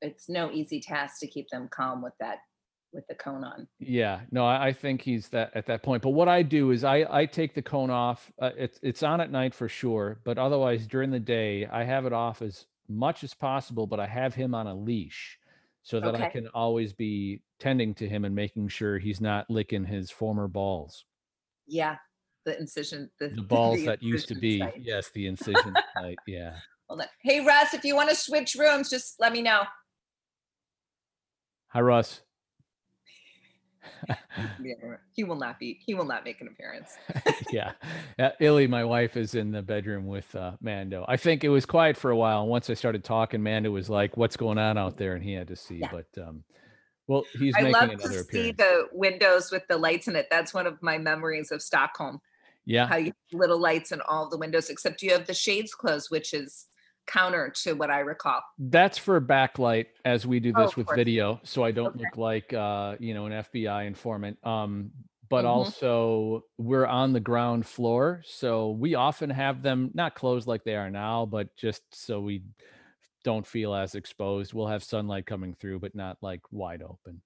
it's 0.00 0.28
no 0.28 0.50
easy 0.50 0.80
task 0.80 1.20
to 1.20 1.26
keep 1.26 1.48
them 1.50 1.68
calm 1.70 2.02
with 2.02 2.14
that 2.20 2.38
with 2.92 3.06
the 3.06 3.14
cone 3.14 3.44
on. 3.44 3.66
Yeah, 3.78 4.20
no, 4.30 4.44
I, 4.44 4.68
I 4.68 4.72
think 4.72 5.00
he's 5.00 5.28
that 5.28 5.52
at 5.54 5.66
that 5.66 5.82
point. 5.82 6.02
But 6.02 6.10
what 6.10 6.28
I 6.28 6.42
do 6.42 6.72
is 6.72 6.84
I 6.84 7.06
I 7.10 7.26
take 7.26 7.54
the 7.54 7.62
cone 7.62 7.90
off. 7.90 8.30
Uh, 8.40 8.50
it's 8.56 8.80
it's 8.82 9.02
on 9.02 9.20
at 9.20 9.30
night 9.30 9.54
for 9.54 9.68
sure, 9.68 10.20
but 10.24 10.38
otherwise 10.38 10.86
during 10.86 11.10
the 11.10 11.20
day 11.20 11.66
I 11.66 11.84
have 11.84 12.06
it 12.06 12.12
off 12.12 12.42
as 12.42 12.66
much 12.88 13.22
as 13.22 13.34
possible. 13.34 13.86
But 13.86 14.00
I 14.00 14.06
have 14.06 14.34
him 14.34 14.54
on 14.54 14.66
a 14.66 14.74
leash 14.74 15.38
so 15.82 16.00
that 16.00 16.14
I 16.14 16.28
can 16.28 16.48
always 16.48 16.92
be 16.92 17.42
tending 17.58 17.94
to 17.96 18.08
him 18.08 18.24
and 18.24 18.34
making 18.34 18.68
sure 18.68 18.98
he's 18.98 19.20
not 19.20 19.50
licking 19.50 19.84
his 19.84 20.10
former 20.10 20.48
balls, 20.48 21.04
Yeah, 21.66 21.96
the 22.44 22.58
incision, 22.58 23.10
the, 23.18 23.28
the 23.28 23.42
balls 23.48 23.78
the 23.80 23.86
that 23.86 24.02
used 24.02 24.28
to 24.28 24.34
be. 24.34 24.60
site. 24.60 24.80
Yes, 24.80 25.10
the 25.14 25.26
incision 25.32 25.74
site. 25.96 26.18
Yeah. 26.26 26.56
Hold 26.88 27.02
on. 27.02 27.06
Hey 27.22 27.44
Russ, 27.44 27.74
if 27.74 27.84
you 27.84 27.96
want 27.96 28.10
to 28.10 28.16
switch 28.16 28.54
rooms, 28.58 28.90
just 28.90 29.16
let 29.18 29.32
me 29.32 29.42
know. 29.42 29.62
Hi, 31.68 31.80
Russ. 31.80 32.20
Yeah, 34.62 34.74
he 35.12 35.24
will 35.24 35.36
not 35.36 35.58
be. 35.58 35.78
He 35.84 35.94
will 35.94 36.04
not 36.04 36.24
make 36.24 36.40
an 36.40 36.48
appearance. 36.48 36.92
yeah. 37.52 37.72
Uh, 38.18 38.30
Illy, 38.40 38.66
my 38.66 38.84
wife, 38.84 39.16
is 39.16 39.34
in 39.34 39.50
the 39.50 39.62
bedroom 39.62 40.06
with 40.06 40.34
uh, 40.34 40.52
Mando. 40.60 41.04
I 41.08 41.16
think 41.16 41.44
it 41.44 41.48
was 41.48 41.64
quiet 41.66 41.96
for 41.96 42.10
a 42.10 42.16
while. 42.16 42.42
And 42.42 42.50
once 42.50 42.68
I 42.70 42.74
started 42.74 43.04
talking, 43.04 43.42
Mando 43.42 43.70
was 43.70 43.88
like, 43.90 44.16
What's 44.16 44.36
going 44.36 44.58
on 44.58 44.76
out 44.78 44.96
there? 44.96 45.14
And 45.14 45.24
he 45.24 45.32
had 45.32 45.48
to 45.48 45.56
see. 45.56 45.76
Yeah. 45.76 45.88
But, 45.90 46.22
um, 46.22 46.44
well, 47.06 47.24
he's 47.38 47.54
I 47.56 47.62
making 47.62 47.72
love 47.72 47.90
another 47.90 48.22
to 48.22 48.24
see 48.24 48.52
the 48.52 48.88
windows 48.92 49.50
with 49.50 49.62
the 49.68 49.76
lights 49.78 50.08
in 50.08 50.16
it. 50.16 50.28
That's 50.30 50.52
one 50.54 50.66
of 50.66 50.80
my 50.82 50.98
memories 50.98 51.50
of 51.50 51.62
Stockholm. 51.62 52.20
yeah. 52.64 52.86
How 52.86 52.96
you 52.96 53.06
have 53.06 53.40
little 53.40 53.58
lights 53.58 53.92
in 53.92 54.00
all 54.02 54.28
the 54.28 54.38
windows, 54.38 54.70
except 54.70 55.02
you 55.02 55.10
have 55.12 55.26
the 55.26 55.34
shades 55.34 55.74
closed, 55.74 56.10
which 56.10 56.32
is 56.34 56.66
counter 57.06 57.50
to 57.62 57.74
what 57.74 57.90
I 57.90 58.00
recall. 58.00 58.40
That's 58.58 58.98
for 58.98 59.20
backlight 59.20 59.86
as 60.04 60.26
we 60.26 60.40
do 60.40 60.52
Oh, 60.56 60.62
this 60.62 60.70
of 60.72 60.76
with 60.78 60.86
course. 60.88 60.96
video. 60.96 61.40
So 61.44 61.64
I 61.64 61.70
don't 61.72 61.96
Okay. 61.96 62.04
look 62.04 62.16
like, 62.16 62.52
uh, 62.52 62.96
you 63.00 63.14
know, 63.14 63.26
an 63.26 63.32
FBI 63.32 63.84
informant. 63.86 64.38
Um, 64.46 64.92
but 65.28 65.44
Mhm. 65.44 65.48
also 65.48 66.44
we're 66.58 66.86
on 66.86 67.12
the 67.12 67.20
ground 67.20 67.66
floor. 67.66 68.22
So 68.24 68.70
we 68.70 68.94
often 68.94 69.30
have 69.30 69.62
them 69.62 69.90
not 69.94 70.14
closed 70.14 70.46
like 70.46 70.64
they 70.64 70.76
are 70.76 70.90
now, 70.90 71.26
but 71.26 71.54
just 71.56 71.82
so 71.94 72.20
we 72.20 72.44
don't 73.24 73.46
feel 73.46 73.74
as 73.74 73.94
exposed. 73.94 74.52
We'll 74.52 74.66
have 74.66 74.82
sunlight 74.84 75.26
coming 75.26 75.54
through, 75.54 75.80
but 75.80 75.94
not 75.94 76.18
like 76.22 76.40
wide 76.50 76.82
open. 76.82 77.22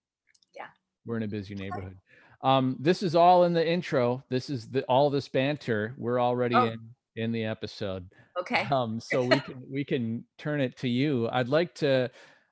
Yeah. 0.54 0.68
We're 1.04 1.16
in 1.16 1.22
a 1.22 1.28
busy 1.28 1.54
neighborhood. 1.54 1.98
Um, 2.42 2.76
this 2.78 3.02
is 3.02 3.14
all 3.16 3.44
in 3.44 3.54
the 3.54 3.66
intro. 3.66 4.22
This 4.28 4.50
is 4.50 4.68
the 4.68 4.84
all 4.84 5.08
this 5.10 5.28
banter. 5.28 5.94
We're 5.96 6.20
already 6.20 6.54
Oh. 6.54 6.66
in 6.66 6.94
in 7.16 7.32
the 7.32 7.44
episode 7.44 8.08
Okay. 8.38 8.66
um 8.70 9.00
so 9.00 9.22
we 9.24 9.40
can 9.40 9.62
we 9.70 9.84
can 9.84 10.24
turn 10.38 10.60
it 10.60 10.76
to 10.76 10.88
you 10.88 11.28
i'd 11.32 11.48
like 11.48 11.74
to 11.74 12.10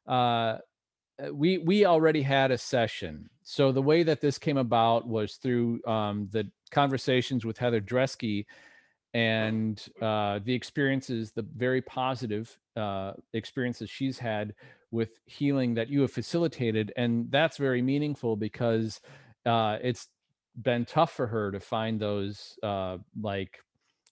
uh 0.08 0.58
uh, 1.22 1.32
we 1.32 1.58
we 1.58 1.84
already 1.84 2.22
had 2.22 2.50
a 2.50 2.58
session 2.58 3.28
so 3.42 3.70
the 3.70 3.82
way 3.82 4.02
that 4.02 4.20
this 4.20 4.38
came 4.38 4.56
about 4.56 5.06
was 5.06 5.36
through 5.36 5.80
um 5.86 6.28
the 6.32 6.50
conversations 6.70 7.44
with 7.44 7.56
heather 7.58 7.80
dresky 7.80 8.46
and 9.14 9.86
uh, 10.02 10.40
the 10.44 10.52
experiences, 10.52 11.30
the 11.30 11.46
very 11.56 11.80
positive 11.80 12.58
uh, 12.76 13.12
experiences 13.32 13.88
she's 13.88 14.18
had 14.18 14.52
with 14.90 15.20
healing 15.26 15.74
that 15.74 15.88
you 15.88 16.00
have 16.00 16.10
facilitated. 16.10 16.92
And 16.96 17.30
that's 17.30 17.56
very 17.56 17.80
meaningful 17.80 18.34
because 18.34 19.00
uh, 19.46 19.78
it's 19.80 20.08
been 20.60 20.84
tough 20.84 21.12
for 21.12 21.28
her 21.28 21.52
to 21.52 21.60
find 21.60 22.00
those 22.00 22.58
uh, 22.64 22.98
like 23.20 23.60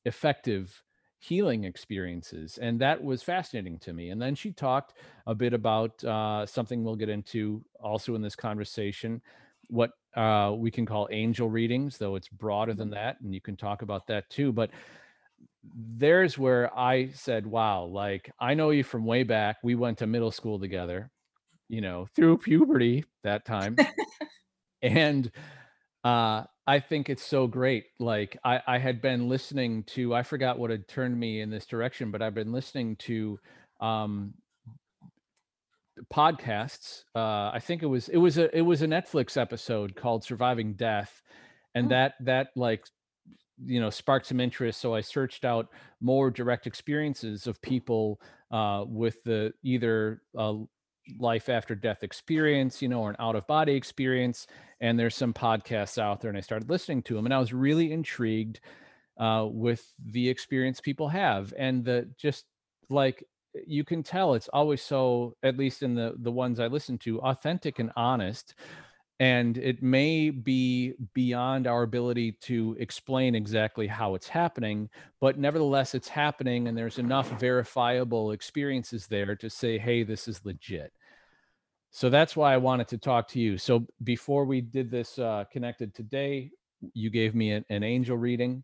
effective 0.05 0.83
healing 1.19 1.63
experiences 1.63 2.59
and 2.61 2.81
that 2.81 3.03
was 3.03 3.23
fascinating 3.23 3.79
to 3.79 3.93
me 3.93 4.11
and 4.11 4.21
then 4.21 4.35
she 4.35 4.51
talked 4.51 4.95
a 5.29 5.35
bit 5.35 5.53
about 5.55 6.03
uh, 6.03 6.45
something 6.45 6.83
we'll 6.83 6.97
get 6.97 7.09
into 7.09 7.65
also 7.81 8.17
in 8.17 8.23
this 8.23 8.35
conversation 8.35 9.23
what 9.69 9.93
uh, 10.17 10.53
we 10.57 10.69
can 10.69 10.85
call 10.85 11.09
angel 11.13 11.49
readings 11.49 11.97
though 11.97 12.17
it's 12.17 12.29
broader 12.29 12.75
than 12.75 12.89
mm-hmm. 12.89 12.95
that 12.95 13.21
and 13.21 13.33
you 13.33 13.41
can 13.41 13.57
talk 13.57 13.83
about 13.83 14.07
that 14.09 14.29
too 14.31 14.53
but 14.53 14.71
there's 15.97 16.37
where 16.37 16.77
i 16.77 17.09
said 17.15 17.47
wow 17.47 17.85
like 17.85 18.29
i 18.41 18.53
know 18.53 18.71
you 18.71 18.83
from 18.83 19.05
way 19.05 19.23
back 19.23 19.59
we 19.63 19.77
went 19.77 19.97
to 19.99 20.09
middle 20.09 20.33
school 20.33 20.59
together 20.59 21.09
you 21.69 21.81
know 21.81 22.07
through 22.17 22.37
puberty 22.37 23.05
that 23.23 23.45
time 23.45 23.77
and 24.83 25.31
uh 26.05 26.45
I 26.67 26.79
think 26.79 27.11
it's 27.11 27.25
so 27.25 27.47
great. 27.47 27.87
Like 27.99 28.39
I, 28.45 28.61
I 28.67 28.79
had 28.79 29.03
been 29.03 29.29
listening 29.29 29.83
to, 29.89 30.15
I 30.15 30.23
forgot 30.23 30.59
what 30.59 30.71
had 30.71 30.87
turned 30.87 31.19
me 31.19 31.41
in 31.41 31.51
this 31.51 31.67
direction, 31.67 32.13
but 32.13 32.23
I've 32.23 32.35
been 32.35 32.53
listening 32.53 32.95
to 32.97 33.41
um, 33.81 34.35
podcasts. 36.13 37.03
Uh, 37.15 37.51
I 37.53 37.59
think 37.61 37.83
it 37.83 37.87
was 37.87 38.09
it 38.09 38.17
was 38.17 38.39
a 38.39 38.57
it 38.57 38.63
was 38.63 38.83
a 38.83 38.87
Netflix 38.87 39.37
episode 39.37 39.97
called 39.97 40.25
Surviving 40.25 40.75
Death, 40.75 41.21
and 41.75 41.87
oh. 41.87 41.89
that 41.91 42.15
that 42.21 42.49
like 42.55 42.87
you 43.65 43.81
know 43.81 43.91
sparked 43.91 44.27
some 44.27 44.41
interest. 44.41 44.81
So 44.81 44.95
I 44.95 45.01
searched 45.01 45.45
out 45.45 45.69
more 46.01 46.31
direct 46.31 46.69
experiences 46.69 47.49
of 47.49 47.61
people 47.61 48.21
uh, 48.53 48.85
with 48.87 49.23
the 49.25 49.53
either 49.65 50.23
uh, 50.39 50.55
life 51.19 51.49
after 51.49 51.75
death 51.75 52.03
experience, 52.03 52.83
you 52.83 52.89
know, 52.89 53.03
or 53.03 53.11
an 53.11 53.17
out 53.19 53.37
of 53.37 53.47
body 53.47 53.75
experience. 53.75 54.47
And 54.81 54.99
there's 54.99 55.15
some 55.15 55.33
podcasts 55.33 55.99
out 55.99 56.21
there, 56.21 56.29
and 56.29 56.39
I 56.39 56.43
started 56.43 56.71
listening 56.71 57.03
to 57.05 57.15
them, 57.15 57.27
and 57.27 57.35
I 57.35 57.39
was 57.39 57.53
really 57.53 57.93
intrigued 57.93 58.61
uh, 59.19 59.47
with 59.51 59.93
the 60.05 60.29
experience 60.29 60.81
people 60.81 61.09
have, 61.09 61.53
and 61.57 61.85
the 61.85 62.09
just 62.19 62.45
like 62.89 63.25
you 63.67 63.85
can 63.85 64.03
tell 64.03 64.35
it's 64.35 64.49
always 64.49 64.83
so 64.83 65.37
at 65.43 65.59
least 65.59 65.83
in 65.83 65.95
the 65.95 66.15
the 66.21 66.33
ones 66.33 66.59
i 66.59 66.67
listen 66.67 66.97
to 66.97 67.21
authentic 67.21 67.79
and 67.79 67.91
honest 67.97 68.55
and 69.21 69.59
it 69.59 69.83
may 69.83 70.31
be 70.31 70.95
beyond 71.15 71.67
our 71.67 71.83
ability 71.83 72.33
to 72.33 72.77
explain 72.81 73.35
exactly 73.35 73.87
how 73.87 74.15
it's 74.15 74.29
happening 74.29 74.89
but 75.21 75.39
nevertheless 75.39 75.95
it's 75.95 76.09
happening 76.09 76.69
and 76.69 76.77
there's 76.77 76.99
enough 76.99 77.29
verifiable 77.39 78.33
experiences 78.33 79.07
there 79.07 79.37
to 79.37 79.49
say 79.49 79.79
hey 79.79 80.03
this 80.03 80.29
is 80.29 80.45
legit. 80.45 80.93
So 81.91 82.09
that's 82.09 82.35
why 82.35 82.55
i 82.55 82.57
wanted 82.57 82.89
to 82.89 82.99
talk 82.99 83.29
to 83.29 83.39
you. 83.39 83.59
So 83.59 83.87
before 84.03 84.47
we 84.47 84.63
did 84.63 84.91
this 84.91 85.19
uh, 85.19 85.45
connected 85.53 85.95
today 85.95 86.51
you 86.95 87.11
gave 87.11 87.35
me 87.35 87.53
an, 87.53 87.65
an 87.71 87.83
angel 87.83 88.17
reading 88.17 88.63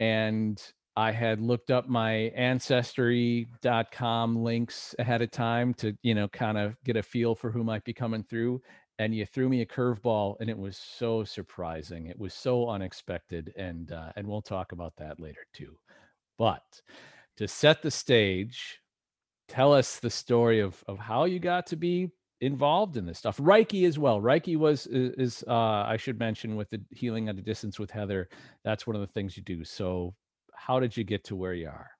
and 0.00 0.62
i 0.96 1.10
had 1.10 1.40
looked 1.40 1.70
up 1.70 1.88
my 1.88 2.12
ancestry.com 2.36 4.36
links 4.36 4.94
ahead 4.98 5.22
of 5.22 5.30
time 5.30 5.74
to 5.74 5.96
you 6.02 6.14
know 6.14 6.28
kind 6.28 6.58
of 6.58 6.76
get 6.84 6.96
a 6.96 7.02
feel 7.02 7.34
for 7.34 7.50
who 7.50 7.64
might 7.64 7.84
be 7.84 7.92
coming 7.92 8.22
through 8.22 8.60
and 8.98 9.14
you 9.14 9.24
threw 9.24 9.48
me 9.48 9.60
a 9.62 9.66
curveball 9.66 10.36
and 10.40 10.50
it 10.50 10.58
was 10.58 10.76
so 10.76 11.24
surprising 11.24 12.06
it 12.06 12.18
was 12.18 12.34
so 12.34 12.68
unexpected 12.68 13.52
and 13.56 13.92
uh, 13.92 14.10
and 14.16 14.26
we'll 14.26 14.42
talk 14.42 14.72
about 14.72 14.94
that 14.96 15.20
later 15.20 15.46
too. 15.52 15.76
But 16.38 16.80
to 17.36 17.48
set 17.48 17.82
the 17.82 17.90
stage 17.90 18.80
tell 19.48 19.72
us 19.72 19.98
the 19.98 20.10
story 20.10 20.60
of 20.60 20.82
of 20.88 20.98
how 20.98 21.24
you 21.24 21.38
got 21.38 21.66
to 21.68 21.76
be 21.76 22.10
involved 22.40 22.96
in 22.96 23.04
this 23.04 23.18
stuff. 23.18 23.38
Reiki 23.38 23.86
as 23.86 23.98
well 23.98 24.20
reiki 24.20 24.56
was 24.56 24.86
is, 24.86 25.44
uh, 25.48 25.84
i 25.86 25.96
should 25.96 26.18
mention 26.18 26.56
with 26.56 26.70
the 26.70 26.80
healing 26.90 27.28
at 27.28 27.38
a 27.38 27.42
distance 27.42 27.78
with 27.78 27.90
heather 27.90 28.28
that's 28.64 28.86
one 28.86 28.96
of 28.96 29.02
the 29.02 29.08
things 29.08 29.36
you 29.36 29.42
do. 29.42 29.64
So 29.64 30.14
how 30.54 30.80
did 30.80 30.96
you 30.96 31.04
get 31.04 31.24
to 31.24 31.36
where 31.36 31.54
you 31.54 31.68
are? 31.68 31.90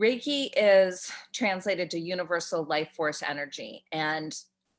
Reiki 0.00 0.50
is 0.56 1.10
translated 1.34 1.90
to 1.90 1.98
universal 1.98 2.64
life 2.64 2.90
force 2.94 3.22
energy 3.22 3.84
and 3.92 4.34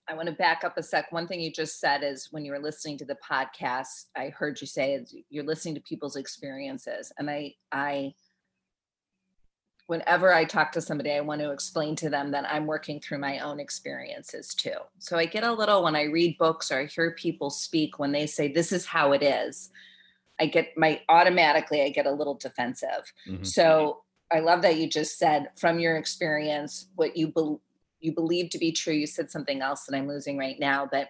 I 0.09 0.15
want 0.15 0.27
to 0.27 0.33
back 0.33 0.63
up 0.63 0.77
a 0.77 0.83
sec. 0.83 1.11
One 1.11 1.27
thing 1.27 1.39
you 1.39 1.51
just 1.51 1.79
said 1.79 2.03
is 2.03 2.29
when 2.31 2.43
you 2.43 2.51
were 2.51 2.59
listening 2.59 2.97
to 2.97 3.05
the 3.05 3.17
podcast, 3.17 4.05
I 4.17 4.29
heard 4.29 4.59
you 4.59 4.65
say 4.65 5.05
you're 5.29 5.43
listening 5.43 5.75
to 5.75 5.81
people's 5.81 6.15
experiences. 6.15 7.11
And 7.19 7.29
I, 7.29 7.53
I, 7.71 8.15
whenever 9.85 10.33
I 10.33 10.45
talk 10.45 10.71
to 10.71 10.81
somebody, 10.81 11.11
I 11.11 11.21
want 11.21 11.41
to 11.41 11.51
explain 11.51 11.95
to 11.97 12.09
them 12.09 12.31
that 12.31 12.51
I'm 12.51 12.65
working 12.65 12.99
through 12.99 13.19
my 13.19 13.39
own 13.39 13.59
experiences 13.59 14.55
too. 14.55 14.77
So 14.97 15.17
I 15.17 15.25
get 15.25 15.43
a 15.43 15.53
little 15.53 15.83
when 15.83 15.95
I 15.95 16.03
read 16.03 16.37
books 16.39 16.71
or 16.71 16.79
I 16.79 16.85
hear 16.85 17.11
people 17.11 17.51
speak 17.51 17.99
when 17.99 18.11
they 18.11 18.25
say, 18.25 18.51
this 18.51 18.71
is 18.71 18.87
how 18.87 19.11
it 19.11 19.21
is. 19.21 19.69
I 20.39 20.47
get 20.47 20.75
my 20.75 21.01
automatically, 21.07 21.83
I 21.83 21.89
get 21.89 22.07
a 22.07 22.11
little 22.11 22.35
defensive. 22.35 23.13
Mm-hmm. 23.27 23.43
So 23.43 24.03
I 24.31 24.39
love 24.39 24.61
that 24.63 24.77
you 24.77 24.87
just 24.87 25.19
said 25.19 25.49
from 25.59 25.79
your 25.79 25.97
experience, 25.97 26.87
what 26.95 27.15
you 27.15 27.27
believe 27.27 27.59
you 27.99 28.13
believe 28.13 28.49
to 28.51 28.57
be 28.57 28.71
true. 28.71 28.93
You 28.93 29.07
said 29.07 29.31
something 29.31 29.61
else 29.61 29.85
that 29.85 29.95
I'm 29.95 30.07
losing 30.07 30.37
right 30.37 30.59
now, 30.59 30.87
but 30.89 31.09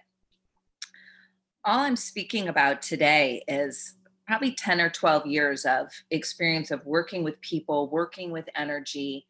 all 1.64 1.80
I'm 1.80 1.96
speaking 1.96 2.48
about 2.48 2.82
today 2.82 3.42
is 3.46 3.94
probably 4.26 4.52
10 4.52 4.80
or 4.80 4.90
12 4.90 5.26
years 5.26 5.64
of 5.64 5.88
experience 6.10 6.70
of 6.70 6.84
working 6.86 7.24
with 7.24 7.40
people, 7.40 7.90
working 7.90 8.30
with 8.30 8.48
energy, 8.54 9.26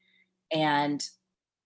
and 0.53 1.09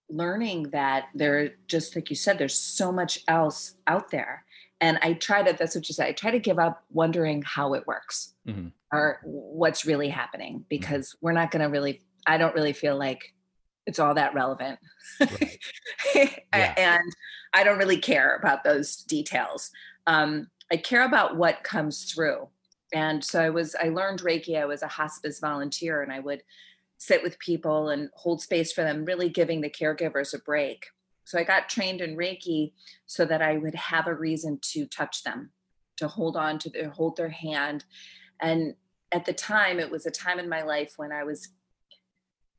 learning 0.09 0.65
that 0.71 1.07
there, 1.15 1.55
just 1.67 1.97
like 1.97 2.11
you 2.11 2.17
said, 2.17 2.39
there's 2.39 2.59
so 2.59 2.93
much 2.93 3.21
else 3.29 3.75
out 3.87 4.11
there. 4.11 4.45
And 4.81 4.99
I 5.03 5.15
try 5.15 5.43
to, 5.43 5.53
that's 5.53 5.75
what 5.75 5.89
you 5.89 5.95
said, 5.95 6.07
I 6.07 6.13
try 6.13 6.31
to 6.31 6.39
give 6.39 6.59
up 6.59 6.85
wondering 6.91 7.43
how 7.43 7.75
it 7.75 7.87
works 7.87 8.35
mm-hmm. 8.47 8.69
or 8.93 9.21
what's 9.25 9.87
really 9.87 10.09
happening 10.09 10.55
mm-hmm. 10.55 10.65
because 10.69 11.11
mm-hmm. 11.11 11.27
we're 11.27 11.33
not 11.33 11.51
going 11.51 11.63
to 11.63 11.69
really, 11.69 12.03
I 12.27 12.39
don't 12.39 12.55
really 12.55 12.73
feel 12.73 12.97
like 12.97 13.35
it's 13.87 13.99
all 13.99 14.15
that 14.15 14.35
relevant. 14.35 14.79
Right. 15.21 15.59
yeah. 16.55 16.75
and 16.77 17.13
I 17.53 17.65
don't 17.65 17.79
really 17.79 17.99
care 17.99 18.37
about 18.37 18.65
those 18.65 18.97
details. 18.97 19.71
Um, 20.07 20.49
I 20.73 20.77
care 20.77 21.05
about 21.05 21.37
what 21.37 21.65
comes 21.65 22.05
through. 22.05 22.49
And 22.93 23.23
so 23.23 23.41
I 23.41 23.51
was, 23.51 23.75
I 23.75 23.89
learned 23.89 24.21
Reiki. 24.21 24.61
I 24.61 24.67
was 24.67 24.83
a 24.83 24.89
hospice 24.89 25.41
volunteer 25.41 26.03
and 26.03 26.13
I 26.13 26.21
would 26.21 26.43
sit 26.99 27.23
with 27.23 27.39
people 27.39 27.91
and 27.91 28.09
hold 28.15 28.41
space 28.41 28.73
for 28.73 28.83
them, 28.83 29.05
really 29.05 29.29
giving 29.29 29.61
the 29.61 29.71
caregivers 29.71 30.33
a 30.35 30.39
break. 30.39 30.87
So 31.25 31.39
I 31.39 31.45
got 31.45 31.69
trained 31.69 32.01
in 32.01 32.17
Reiki 32.17 32.73
so 33.07 33.25
that 33.25 33.43
I 33.43 33.57
would 33.57 33.75
have 33.75 34.07
a 34.07 34.15
reason 34.15 34.59
to 34.73 34.87
touch 34.87 35.23
them, 35.23 35.51
to 35.97 36.09
hold 36.09 36.37
on 36.37 36.59
to 36.61 36.71
their, 36.71 36.91
hold 36.91 37.17
their 37.17 37.31
hand. 37.31 37.85
And 38.41 38.75
at 39.13 39.25
the 39.25 39.33
time, 39.33 39.81
it 39.81 39.91
was 39.91 40.07
a 40.07 40.11
time 40.11 40.39
in 40.39 40.49
my 40.49 40.63
life 40.63 40.95
when 40.97 41.13
I 41.13 41.25
was 41.25 41.49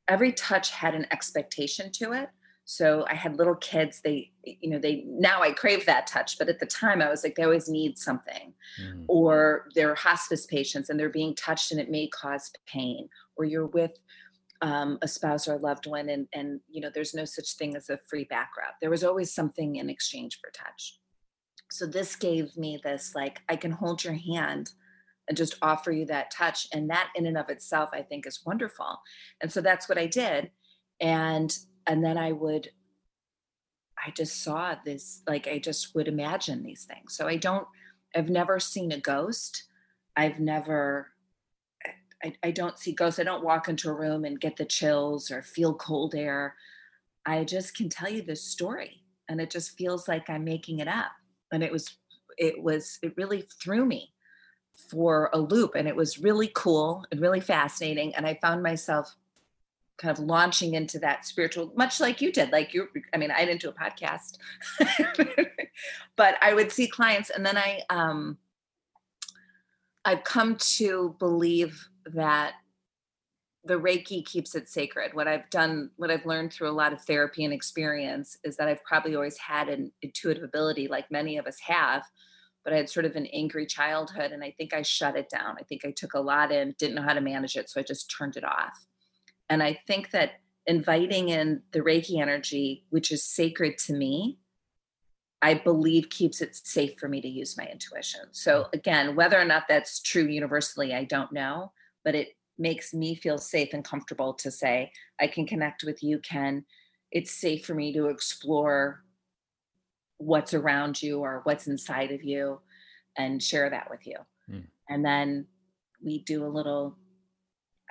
every 0.08 0.32
touch 0.32 0.72
had 0.72 0.96
an 0.96 1.06
expectation 1.12 1.92
to 1.94 2.14
it. 2.14 2.30
So 2.68 3.06
i 3.08 3.14
had 3.14 3.38
little 3.38 3.56
kids 3.56 4.02
they 4.04 4.32
you 4.44 4.72
know 4.72 4.80
they 4.80 5.04
now 5.08 5.44
i 5.44 5.52
crave 5.52 5.86
that 5.86 6.08
touch 6.08 6.40
but 6.40 6.50
at 6.50 6.60
the 6.60 6.66
time 6.66 7.00
i 7.00 7.10
was 7.10 7.24
like 7.24 7.36
they 7.36 7.44
always 7.44 7.70
need 7.70 7.98
something. 7.98 8.54
Mm. 8.82 9.06
or 9.08 9.68
they're 9.76 9.94
hospice 9.96 10.48
patients 10.48 10.90
and 10.90 11.00
they're 11.00 11.10
being 11.10 11.36
touched 11.36 11.72
and 11.72 11.80
it 11.80 11.92
may 11.92 12.08
cause 12.08 12.52
pain. 12.66 13.08
Or 13.38 13.46
you're 13.46 13.68
with 13.68 13.92
um, 14.62 14.98
a 15.02 15.08
spouse 15.08 15.48
or 15.48 15.54
a 15.54 15.60
loved 15.60 15.86
one 15.86 16.10
and 16.10 16.28
and 16.34 16.60
you 16.68 16.82
know 16.82 16.90
there's 16.94 17.14
no 17.14 17.26
such 17.26 17.54
thing 17.54 17.76
as 17.76 17.90
a 17.90 18.00
free 18.10 18.24
back 18.26 18.52
rub. 18.58 18.74
There 18.82 18.90
was 18.90 19.04
always 19.04 19.34
something 19.34 19.76
in 19.76 19.90
exchange 19.90 20.40
for 20.42 20.50
touch. 20.52 21.00
So 21.70 21.86
this 21.86 22.16
gave 22.16 22.56
me 22.58 22.80
this 22.84 23.14
like 23.14 23.42
i 23.50 23.56
can 23.56 23.72
hold 23.72 24.04
your 24.04 24.14
hand 24.14 24.72
and 25.28 25.38
just 25.38 25.56
offer 25.62 25.92
you 25.92 26.06
that 26.06 26.32
touch 26.32 26.68
and 26.74 26.90
that 26.90 27.10
in 27.16 27.26
and 27.26 27.38
of 27.38 27.50
itself 27.50 27.90
i 27.94 28.02
think 28.02 28.28
is 28.28 28.46
wonderful. 28.46 29.02
And 29.42 29.52
so 29.52 29.62
that's 29.62 29.90
what 29.90 29.98
i 29.98 30.08
did 30.08 30.52
and 31.02 31.58
and 31.88 32.04
then 32.04 32.18
i 32.18 32.32
would 32.32 32.70
i 34.06 34.12
just 34.12 34.44
saw 34.44 34.76
this 34.86 35.22
like 35.28 35.48
i 35.48 35.60
just 35.60 35.96
would 35.96 36.08
imagine 36.08 36.64
these 36.64 36.86
things. 36.86 37.16
So 37.16 37.28
i 37.28 37.36
don't 37.38 37.68
i've 38.16 38.30
never 38.30 38.60
seen 38.60 38.92
a 38.92 39.00
ghost. 39.00 39.64
I've 40.18 40.40
never 40.40 41.08
I, 42.24 42.34
I 42.44 42.52
don't 42.52 42.80
see 42.80 42.94
ghosts. 42.94 43.20
I 43.20 43.24
don't 43.24 43.44
walk 43.44 43.68
into 43.68 43.90
a 43.90 43.94
room 43.94 44.24
and 44.24 44.40
get 44.40 44.56
the 44.56 44.66
chills 44.66 45.30
or 45.30 45.44
feel 45.44 45.74
cold 45.76 46.16
air. 46.16 46.56
I 47.26 47.44
just 47.44 47.76
can 47.76 47.90
tell 47.90 48.10
you 48.10 48.22
this 48.22 48.42
story 48.42 49.04
and 49.28 49.42
it 49.42 49.50
just 49.50 49.78
feels 49.78 50.08
like 50.08 50.30
i'm 50.30 50.44
making 50.44 50.80
it 50.80 50.88
up. 50.88 51.12
And 51.52 51.64
it 51.64 51.72
was 51.72 51.98
it 52.38 52.62
was 52.62 53.00
it 53.02 53.16
really 53.18 53.48
threw 53.62 53.86
me 53.86 54.15
for 54.76 55.30
a 55.34 55.40
loop 55.40 55.74
and 55.76 55.88
it 55.88 55.96
was 55.96 56.20
really 56.20 56.52
cool 56.54 57.06
and 57.12 57.22
really 57.22 57.40
fascinating 57.40 58.14
and 58.16 58.26
i 58.26 58.38
found 58.42 58.62
myself 58.62 59.16
kind 59.98 60.12
of 60.12 60.24
launching 60.24 60.74
into 60.74 61.00
that 61.00 61.26
spiritual 61.26 61.72
much 61.76 62.00
like 62.00 62.22
you 62.22 62.32
did 62.32 62.52
like 62.52 62.74
you 62.74 62.88
i 63.14 63.18
mean 63.18 63.32
i 63.32 63.46
didn't 63.46 63.62
do 63.62 63.70
a 63.70 63.74
podcast 63.74 64.38
but 66.16 66.36
i 66.42 66.54
would 66.54 66.72
see 66.72 66.88
clients 66.88 67.30
and 67.30 67.46
then 67.46 67.58
i 67.58 67.82
um 67.90 68.38
i've 70.04 70.24
come 70.24 70.56
to 70.58 71.16
believe 71.20 71.88
that 72.06 72.54
the 73.66 73.80
Reiki 73.80 74.24
keeps 74.24 74.54
it 74.54 74.70
sacred. 74.70 75.14
What 75.14 75.28
I've 75.28 75.50
done, 75.50 75.90
what 75.98 76.12
I've 76.12 76.26
learned 76.26 76.54
through 76.54 76.70
a 76.70 76.72
lot 76.72 76.94
of 76.94 77.02
therapy 77.02 77.44
and 77.44 77.54
experience 77.54 78.38
is 78.44 78.56
that 78.58 78.68
I've 78.68 78.84
probably 78.84 79.16
always 79.16 79.38
had 79.40 79.70
an 79.70 79.92
intuitive 80.04 80.44
ability, 80.44 80.88
like 80.88 81.10
many 81.10 81.38
of 81.38 81.48
us 81.48 81.60
have, 81.62 82.04
but 82.66 82.74
I 82.74 82.78
had 82.78 82.90
sort 82.90 83.06
of 83.06 83.16
an 83.16 83.28
angry 83.28 83.68
childhood 83.68 84.32
and 84.32 84.44
I 84.44 84.52
think 84.58 84.74
I 84.74 84.82
shut 84.82 85.16
it 85.16 85.30
down. 85.30 85.56
I 85.58 85.64
think 85.64 85.86
I 85.86 85.92
took 85.92 86.16
a 86.16 86.20
lot 86.20 86.52
in, 86.52 86.76
didn't 86.80 86.96
know 86.96 87.04
how 87.04 87.14
to 87.14 87.22
manage 87.22 87.56
it. 87.56 87.70
So 87.70 87.80
I 87.80 87.84
just 87.84 88.12
turned 88.12 88.36
it 88.36 88.44
off. 88.44 88.88
And 89.50 89.62
I 89.62 89.80
think 89.86 90.10
that 90.12 90.32
inviting 90.66 91.30
in 91.30 91.62
the 91.72 91.82
Reiki 91.82 92.20
energy, 92.20 92.84
which 92.90 93.12
is 93.12 93.24
sacred 93.24 93.78
to 93.78 93.94
me, 93.94 94.40
I 95.44 95.54
believe 95.54 96.10
keeps 96.10 96.42
it 96.42 96.56
safe 96.56 96.98
for 97.00 97.08
me 97.08 97.22
to 97.22 97.28
use 97.28 97.56
my 97.56 97.68
intuition. 97.68 98.22
So 98.32 98.68
again, 98.74 99.16
whether 99.16 99.40
or 99.40 99.46
not 99.46 99.66
that's 99.70 100.02
true 100.02 100.26
universally, 100.26 100.92
I 100.96 101.04
don't 101.04 101.32
know, 101.32 101.72
but 102.04 102.16
it 102.16 102.30
makes 102.58 102.96
me 102.96 103.14
feel 103.14 103.38
safe 103.38 103.70
and 103.74 103.86
comfortable 103.86 104.34
to 104.34 104.50
say, 104.50 104.92
I 105.20 105.28
can 105.28 105.46
connect 105.46 105.84
with 105.84 106.02
you, 106.02 106.18
Ken. 106.18 106.66
It's 107.12 107.30
safe 107.30 107.64
for 107.64 107.76
me 107.76 107.94
to 107.94 108.08
explore 108.08 109.05
what's 110.18 110.54
around 110.54 111.02
you 111.02 111.20
or 111.20 111.42
what's 111.44 111.68
inside 111.68 112.12
of 112.12 112.24
you 112.24 112.60
and 113.18 113.42
share 113.42 113.70
that 113.70 113.90
with 113.90 114.06
you. 114.06 114.18
Mm. 114.50 114.68
And 114.90 115.06
then 115.06 115.48
we 116.04 116.20
do 116.20 116.46
a 116.46 116.48
little, 116.48 116.98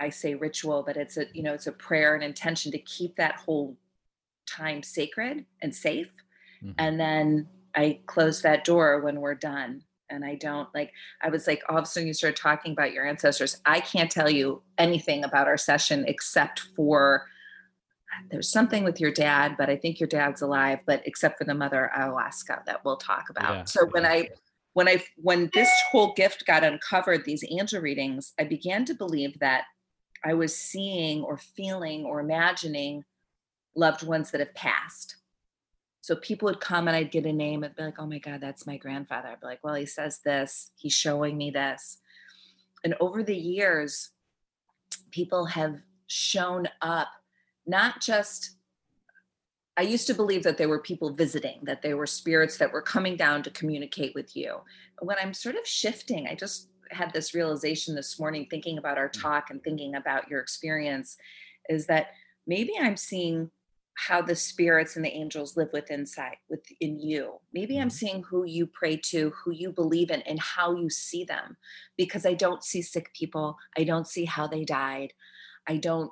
I 0.00 0.10
say 0.10 0.34
ritual, 0.34 0.82
but 0.86 0.96
it's 0.96 1.16
a, 1.16 1.26
you 1.32 1.42
know, 1.42 1.54
it's 1.54 1.66
a 1.66 1.72
prayer 1.72 2.14
and 2.14 2.24
intention 2.24 2.72
to 2.72 2.78
keep 2.78 3.16
that 3.16 3.36
whole 3.36 3.76
time 4.46 4.82
sacred 4.82 5.44
and 5.62 5.74
safe. 5.74 6.10
Mm-hmm. 6.62 6.72
And 6.78 7.00
then 7.00 7.48
I 7.74 8.00
close 8.06 8.42
that 8.42 8.64
door 8.64 9.00
when 9.00 9.20
we're 9.20 9.34
done 9.34 9.82
and 10.10 10.24
I 10.24 10.34
don't 10.36 10.68
like 10.74 10.92
I 11.22 11.28
was 11.28 11.46
like 11.46 11.62
all 11.68 11.78
of 11.78 11.84
a 11.84 11.86
sudden 11.86 12.06
you 12.06 12.14
started 12.14 12.36
talking 12.36 12.72
about 12.72 12.92
your 12.92 13.06
ancestors. 13.06 13.60
I 13.66 13.80
can't 13.80 14.10
tell 14.10 14.30
you 14.30 14.62
anything 14.78 15.24
about 15.24 15.48
our 15.48 15.56
session 15.56 16.04
except 16.06 16.60
for 16.76 17.26
there's 18.30 18.50
something 18.50 18.84
with 18.84 19.00
your 19.00 19.10
dad, 19.10 19.56
but 19.58 19.70
I 19.70 19.76
think 19.76 20.00
your 20.00 20.08
dad's 20.08 20.42
alive, 20.42 20.80
but 20.86 21.02
except 21.06 21.38
for 21.38 21.44
the 21.44 21.54
mother 21.54 21.90
ayahuasca 21.96 22.64
that 22.66 22.84
we'll 22.84 22.96
talk 22.96 23.30
about. 23.30 23.54
Yeah. 23.54 23.64
So 23.64 23.86
when 23.90 24.04
I 24.06 24.30
when 24.72 24.88
I 24.88 25.02
when 25.16 25.50
this 25.54 25.70
whole 25.90 26.12
gift 26.14 26.46
got 26.46 26.64
uncovered, 26.64 27.24
these 27.24 27.44
angel 27.48 27.80
readings, 27.80 28.32
I 28.38 28.44
began 28.44 28.84
to 28.86 28.94
believe 28.94 29.38
that 29.40 29.64
I 30.24 30.34
was 30.34 30.56
seeing 30.56 31.22
or 31.22 31.36
feeling 31.36 32.04
or 32.04 32.20
imagining 32.20 33.04
loved 33.76 34.02
ones 34.02 34.30
that 34.30 34.40
have 34.40 34.54
passed. 34.54 35.16
So 36.00 36.16
people 36.16 36.46
would 36.46 36.60
come 36.60 36.86
and 36.86 36.96
I'd 36.96 37.10
get 37.10 37.24
a 37.24 37.32
name 37.32 37.64
and 37.64 37.74
be 37.74 37.82
like, 37.82 37.98
oh 37.98 38.06
my 38.06 38.18
God, 38.18 38.40
that's 38.40 38.66
my 38.66 38.76
grandfather. 38.76 39.28
I'd 39.28 39.40
be 39.40 39.46
like, 39.46 39.60
well, 39.62 39.74
he 39.74 39.86
says 39.86 40.20
this, 40.24 40.70
he's 40.76 40.92
showing 40.92 41.38
me 41.38 41.50
this. 41.50 41.98
And 42.84 42.94
over 43.00 43.22
the 43.22 43.36
years, 43.36 44.10
people 45.10 45.46
have 45.46 45.76
shown 46.06 46.68
up, 46.82 47.08
not 47.66 48.00
just, 48.00 48.56
I 49.76 49.82
used 49.82 50.06
to 50.06 50.14
believe 50.14 50.42
that 50.44 50.58
there 50.58 50.68
were 50.68 50.80
people 50.80 51.12
visiting, 51.12 51.60
that 51.64 51.82
there 51.82 51.96
were 51.96 52.06
spirits 52.06 52.58
that 52.58 52.72
were 52.72 52.82
coming 52.82 53.16
down 53.16 53.42
to 53.42 53.50
communicate 53.50 54.14
with 54.14 54.36
you. 54.36 54.58
When 55.00 55.16
I'm 55.20 55.34
sort 55.34 55.56
of 55.56 55.66
shifting, 55.66 56.26
I 56.28 56.34
just 56.34 56.68
had 56.90 57.12
this 57.12 57.34
realization 57.34 57.94
this 57.94 58.18
morning 58.18 58.46
thinking 58.48 58.78
about 58.78 58.98
our 58.98 59.08
talk 59.08 59.50
and 59.50 59.62
thinking 59.62 59.94
about 59.94 60.28
your 60.28 60.40
experience 60.40 61.16
is 61.68 61.86
that 61.86 62.08
maybe 62.46 62.72
I'm 62.80 62.96
seeing 62.96 63.50
how 63.94 64.20
the 64.20 64.34
spirits 64.34 64.96
and 64.96 65.04
the 65.04 65.12
angels 65.12 65.56
live 65.56 65.68
within 65.72 66.00
inside 66.00 66.36
within 66.48 66.98
you 66.98 67.34
maybe 67.52 67.78
i'm 67.78 67.88
mm-hmm. 67.88 67.94
seeing 67.94 68.22
who 68.24 68.44
you 68.44 68.66
pray 68.66 68.96
to 68.96 69.30
who 69.30 69.52
you 69.52 69.70
believe 69.70 70.10
in 70.10 70.20
and 70.22 70.40
how 70.40 70.74
you 70.74 70.90
see 70.90 71.24
them 71.24 71.56
because 71.96 72.26
i 72.26 72.34
don't 72.34 72.64
see 72.64 72.82
sick 72.82 73.12
people 73.14 73.56
i 73.78 73.84
don't 73.84 74.08
see 74.08 74.24
how 74.24 74.46
they 74.46 74.64
died 74.64 75.12
i 75.68 75.76
don't 75.76 76.10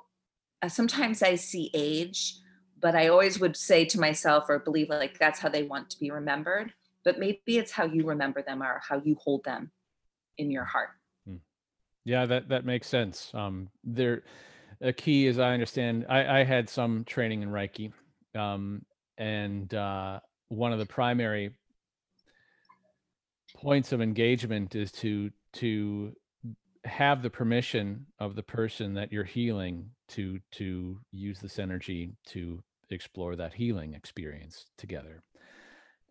sometimes 0.71 1.21
i 1.23 1.35
see 1.35 1.69
age 1.73 2.35
but 2.79 2.95
i 2.95 3.07
always 3.07 3.39
would 3.39 3.55
say 3.55 3.85
to 3.85 3.99
myself 3.99 4.45
or 4.49 4.59
believe 4.59 4.89
like 4.89 5.17
that's 5.19 5.39
how 5.39 5.49
they 5.49 5.63
want 5.63 5.89
to 5.89 5.99
be 5.99 6.11
remembered 6.11 6.73
but 7.03 7.19
maybe 7.19 7.57
it's 7.57 7.71
how 7.71 7.85
you 7.85 8.05
remember 8.05 8.41
them 8.41 8.61
or 8.61 8.81
how 8.87 9.01
you 9.03 9.15
hold 9.15 9.43
them 9.43 9.71
in 10.37 10.49
your 10.51 10.65
heart 10.65 10.89
hmm. 11.27 11.35
yeah 12.05 12.25
that 12.25 12.49
that 12.49 12.65
makes 12.65 12.87
sense 12.87 13.31
um 13.33 13.69
there 13.83 14.23
a 14.83 14.93
key, 14.93 15.27
as 15.27 15.39
I 15.39 15.53
understand, 15.53 16.05
I, 16.09 16.41
I 16.41 16.43
had 16.43 16.69
some 16.69 17.05
training 17.05 17.41
in 17.41 17.49
Reiki, 17.49 17.91
um, 18.35 18.85
and 19.17 19.73
uh, 19.73 20.19
one 20.49 20.73
of 20.73 20.79
the 20.79 20.85
primary 20.85 21.51
points 23.55 23.93
of 23.93 24.01
engagement 24.01 24.75
is 24.75 24.91
to 24.91 25.31
to 25.53 26.13
have 26.85 27.21
the 27.21 27.29
permission 27.29 28.05
of 28.19 28.35
the 28.35 28.43
person 28.43 28.93
that 28.95 29.11
you're 29.11 29.23
healing 29.23 29.89
to 30.09 30.39
to 30.51 30.99
use 31.11 31.39
this 31.39 31.59
energy 31.59 32.11
to 32.27 32.61
explore 32.89 33.35
that 33.35 33.53
healing 33.53 33.93
experience 33.93 34.65
together. 34.77 35.23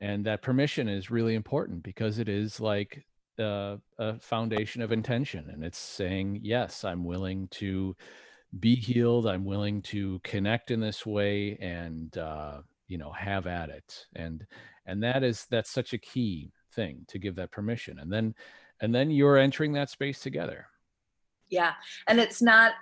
And 0.00 0.24
that 0.26 0.42
permission 0.42 0.88
is 0.88 1.10
really 1.10 1.34
important 1.34 1.82
because 1.82 2.18
it 2.18 2.28
is 2.28 2.60
like 2.60 3.04
uh, 3.38 3.76
a 3.98 4.18
foundation 4.18 4.82
of 4.82 4.92
intention 4.92 5.48
and 5.50 5.64
it's 5.64 5.78
saying 5.78 6.38
yes 6.42 6.84
i'm 6.84 7.02
willing 7.02 7.48
to 7.48 7.96
be 8.58 8.74
healed. 8.74 9.26
I'm 9.26 9.44
willing 9.44 9.82
to 9.82 10.20
connect 10.24 10.70
in 10.70 10.80
this 10.80 11.06
way 11.06 11.56
and 11.60 12.16
uh, 12.16 12.58
you 12.88 12.98
know 12.98 13.12
have 13.12 13.46
at 13.46 13.70
it. 13.70 14.06
And 14.14 14.46
and 14.86 15.02
that 15.02 15.22
is 15.22 15.46
that's 15.50 15.70
such 15.70 15.92
a 15.92 15.98
key 15.98 16.52
thing 16.74 17.04
to 17.08 17.18
give 17.18 17.36
that 17.36 17.50
permission. 17.50 17.98
And 17.98 18.12
then 18.12 18.34
and 18.82 18.94
then 18.94 19.10
you're 19.10 19.38
entering 19.38 19.72
that 19.72 19.88
space 19.88 20.20
together 20.20 20.66
yeah 21.48 21.72
and 22.06 22.20
it's 22.20 22.42
not 22.42 22.72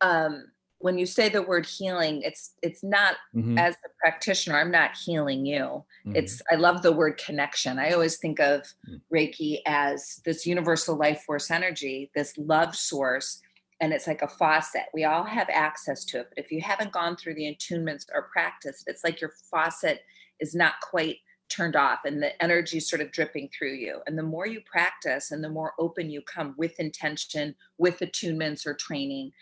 um 0.00 0.44
when 0.80 0.96
you 0.96 1.04
say 1.06 1.28
the 1.28 1.42
word 1.42 1.66
healing 1.66 2.22
it's 2.22 2.54
it's 2.62 2.82
not 2.82 3.16
mm-hmm. 3.34 3.58
as 3.58 3.74
a 3.74 3.88
practitioner 4.00 4.56
i'm 4.56 4.70
not 4.70 4.96
healing 4.96 5.44
you 5.44 5.84
mm-hmm. 6.06 6.16
it's 6.16 6.40
i 6.50 6.54
love 6.54 6.80
the 6.82 6.92
word 6.92 7.18
connection 7.18 7.78
i 7.78 7.90
always 7.90 8.16
think 8.16 8.40
of 8.40 8.62
mm. 8.88 9.00
reiki 9.12 9.58
as 9.66 10.20
this 10.24 10.46
universal 10.46 10.96
life 10.96 11.22
force 11.26 11.50
energy 11.50 12.10
this 12.14 12.32
love 12.38 12.74
source 12.74 13.42
and 13.80 13.92
it's 13.92 14.06
like 14.06 14.22
a 14.22 14.28
faucet. 14.28 14.86
We 14.92 15.04
all 15.04 15.24
have 15.24 15.48
access 15.50 16.04
to 16.06 16.20
it. 16.20 16.28
But 16.30 16.44
if 16.44 16.50
you 16.50 16.60
haven't 16.60 16.92
gone 16.92 17.16
through 17.16 17.34
the 17.34 17.54
attunements 17.54 18.06
or 18.12 18.28
practiced, 18.32 18.84
it's 18.88 19.04
like 19.04 19.20
your 19.20 19.32
faucet 19.50 20.00
is 20.40 20.54
not 20.54 20.74
quite 20.82 21.18
turned 21.48 21.76
off 21.76 22.00
and 22.04 22.22
the 22.22 22.40
energy 22.42 22.78
is 22.78 22.88
sort 22.88 23.02
of 23.02 23.12
dripping 23.12 23.48
through 23.56 23.74
you. 23.74 24.00
And 24.06 24.18
the 24.18 24.22
more 24.22 24.46
you 24.46 24.60
practice 24.64 25.30
and 25.30 25.42
the 25.42 25.48
more 25.48 25.72
open 25.78 26.10
you 26.10 26.22
come 26.22 26.54
with 26.56 26.78
intention, 26.80 27.54
with 27.78 28.00
attunements 28.00 28.66
or 28.66 28.74
training, 28.74 29.32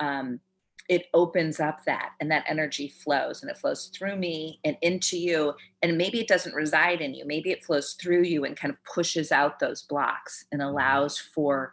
um, 0.00 0.40
it 0.88 1.06
opens 1.14 1.60
up 1.60 1.84
that 1.84 2.10
and 2.20 2.30
that 2.30 2.44
energy 2.48 2.88
flows 2.88 3.42
and 3.42 3.50
it 3.50 3.56
flows 3.56 3.90
through 3.96 4.16
me 4.16 4.58
and 4.64 4.76
into 4.82 5.16
you. 5.16 5.54
And 5.82 5.96
maybe 5.96 6.20
it 6.20 6.28
doesn't 6.28 6.54
reside 6.54 7.00
in 7.00 7.14
you, 7.14 7.24
maybe 7.24 7.50
it 7.50 7.64
flows 7.64 7.94
through 7.94 8.24
you 8.24 8.44
and 8.44 8.56
kind 8.56 8.72
of 8.72 8.82
pushes 8.84 9.30
out 9.30 9.58
those 9.58 9.82
blocks 9.82 10.44
and 10.50 10.60
allows 10.60 11.18
for 11.18 11.72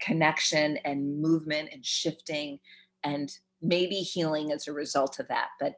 connection 0.00 0.78
and 0.78 1.20
movement 1.20 1.68
and 1.72 1.84
shifting 1.84 2.58
and 3.04 3.38
maybe 3.62 3.96
healing 3.96 4.50
as 4.50 4.66
a 4.66 4.72
result 4.72 5.18
of 5.20 5.28
that 5.28 5.48
but 5.60 5.74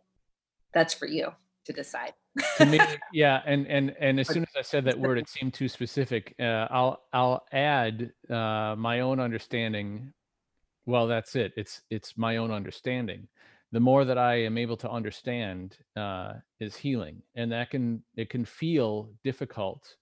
that's 0.72 0.94
for 0.94 1.06
you 1.06 1.28
to 1.64 1.72
decide 1.72 2.12
to 2.56 2.66
me 2.66 2.80
yeah 3.12 3.40
and 3.46 3.66
and 3.66 3.94
and 4.00 4.18
as 4.18 4.28
soon 4.28 4.42
as 4.42 4.56
i 4.56 4.62
said 4.62 4.84
that 4.84 4.98
word 4.98 5.18
it 5.18 5.28
seemed 5.28 5.52
too 5.52 5.68
specific 5.68 6.34
uh, 6.40 6.66
i'll 6.70 7.02
i'll 7.12 7.44
add 7.52 8.10
uh, 8.30 8.74
my 8.76 9.00
own 9.00 9.20
understanding 9.20 10.12
well 10.86 11.06
that's 11.06 11.36
it 11.36 11.52
it's 11.56 11.82
it's 11.90 12.16
my 12.16 12.36
own 12.38 12.50
understanding 12.50 13.28
the 13.72 13.80
more 13.80 14.04
that 14.04 14.18
i 14.18 14.34
am 14.34 14.56
able 14.56 14.76
to 14.76 14.90
understand 14.90 15.76
uh, 15.96 16.34
is 16.60 16.76
healing 16.76 17.22
and 17.34 17.52
that 17.52 17.70
can 17.70 18.02
it 18.16 18.30
can 18.30 18.44
feel 18.44 19.10
difficult 19.22 19.96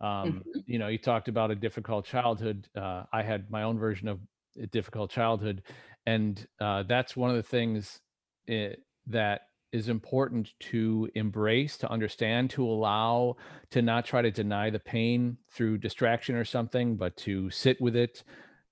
um, 0.00 0.08
mm-hmm. 0.08 0.60
You 0.66 0.78
know, 0.78 0.88
you 0.88 0.98
talked 0.98 1.28
about 1.28 1.50
a 1.50 1.54
difficult 1.54 2.04
childhood. 2.04 2.68
Uh, 2.76 3.04
I 3.12 3.22
had 3.22 3.50
my 3.50 3.62
own 3.62 3.78
version 3.78 4.08
of 4.08 4.20
a 4.60 4.66
difficult 4.66 5.10
childhood, 5.10 5.62
and 6.04 6.46
uh, 6.60 6.82
that's 6.82 7.16
one 7.16 7.30
of 7.30 7.36
the 7.36 7.42
things 7.42 8.00
it, 8.46 8.52
eh, 8.52 8.74
that 9.06 9.42
is 9.74 9.88
important 9.88 10.50
to 10.60 11.08
embrace, 11.14 11.76
to 11.78 11.90
understand, 11.90 12.50
to 12.50 12.64
allow, 12.64 13.36
to 13.70 13.82
not 13.82 14.04
try 14.06 14.22
to 14.22 14.30
deny 14.30 14.70
the 14.70 14.78
pain 14.78 15.36
through 15.52 15.78
distraction 15.78 16.36
or 16.36 16.44
something, 16.44 16.96
but 16.96 17.16
to 17.18 17.50
sit 17.50 17.80
with 17.80 17.96
it, 17.96 18.22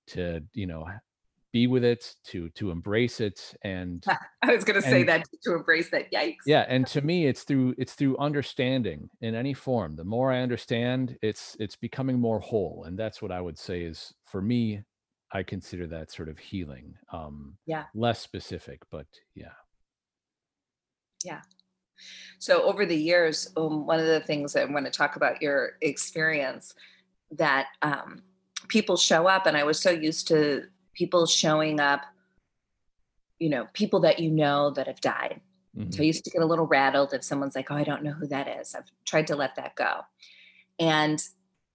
to 0.07 0.41
you 0.53 0.67
know 0.67 0.87
be 1.53 1.67
with 1.67 1.83
it 1.83 2.15
to 2.25 2.49
to 2.49 2.71
embrace 2.71 3.21
it 3.21 3.55
and 3.61 4.03
i 4.41 4.53
was 4.53 4.63
going 4.63 4.81
to 4.81 4.87
say 4.87 5.03
that 5.03 5.23
to 5.43 5.53
embrace 5.53 5.89
that 5.91 6.11
yikes. 6.11 6.37
Yeah 6.45 6.65
and 6.67 6.85
to 6.87 7.01
me 7.01 7.27
it's 7.27 7.43
through 7.43 7.75
it's 7.77 7.93
through 7.93 8.17
understanding 8.17 9.09
in 9.21 9.35
any 9.35 9.53
form. 9.53 9.95
The 9.95 10.03
more 10.03 10.31
i 10.31 10.39
understand 10.41 11.17
it's 11.21 11.55
it's 11.59 11.75
becoming 11.75 12.19
more 12.19 12.39
whole 12.39 12.83
and 12.87 12.97
that's 12.97 13.21
what 13.21 13.31
i 13.31 13.39
would 13.39 13.57
say 13.57 13.83
is 13.83 14.13
for 14.25 14.41
me 14.41 14.81
i 15.31 15.43
consider 15.43 15.85
that 15.87 16.11
sort 16.11 16.27
of 16.27 16.39
healing 16.39 16.95
um 17.11 17.55
yeah. 17.67 17.85
less 17.93 18.19
specific 18.19 18.81
but 18.91 19.05
yeah 19.35 19.53
yeah 21.23 21.41
so 22.39 22.63
over 22.63 22.85
the 22.85 22.95
years 22.95 23.49
um, 23.57 23.85
one 23.85 23.99
of 23.99 24.05
the 24.05 24.21
things 24.21 24.55
i 24.55 24.65
want 24.65 24.85
to 24.85 24.91
talk 24.91 25.15
about 25.15 25.41
your 25.41 25.73
experience 25.81 26.75
that 27.31 27.67
um 27.81 28.21
people 28.67 28.97
show 28.97 29.27
up 29.27 29.45
and 29.45 29.57
i 29.57 29.63
was 29.63 29.79
so 29.79 29.89
used 29.89 30.27
to 30.27 30.63
people 30.93 31.25
showing 31.25 31.79
up 31.79 32.01
you 33.43 33.49
know, 33.49 33.67
people 33.73 33.99
that 33.99 34.19
you 34.19 34.31
know 34.31 34.71
that 34.71 34.87
have 34.87 35.01
died. 35.01 35.41
Mhm. 35.77 35.93
So 35.93 36.01
I 36.01 36.05
used 36.05 36.23
to 36.23 36.29
get 36.29 36.41
a 36.41 36.45
little 36.45 36.65
rattled 36.65 37.13
if 37.13 37.25
someone's 37.25 37.55
like, 37.55 37.69
oh, 37.71 37.75
I 37.75 37.83
don't 37.83 38.01
know 38.01 38.13
who 38.13 38.25
that 38.27 38.47
is. 38.47 38.73
I've 38.73 38.89
tried 39.03 39.27
to 39.27 39.35
let 39.35 39.55
that 39.55 39.75
go. 39.75 40.01
And 40.79 41.21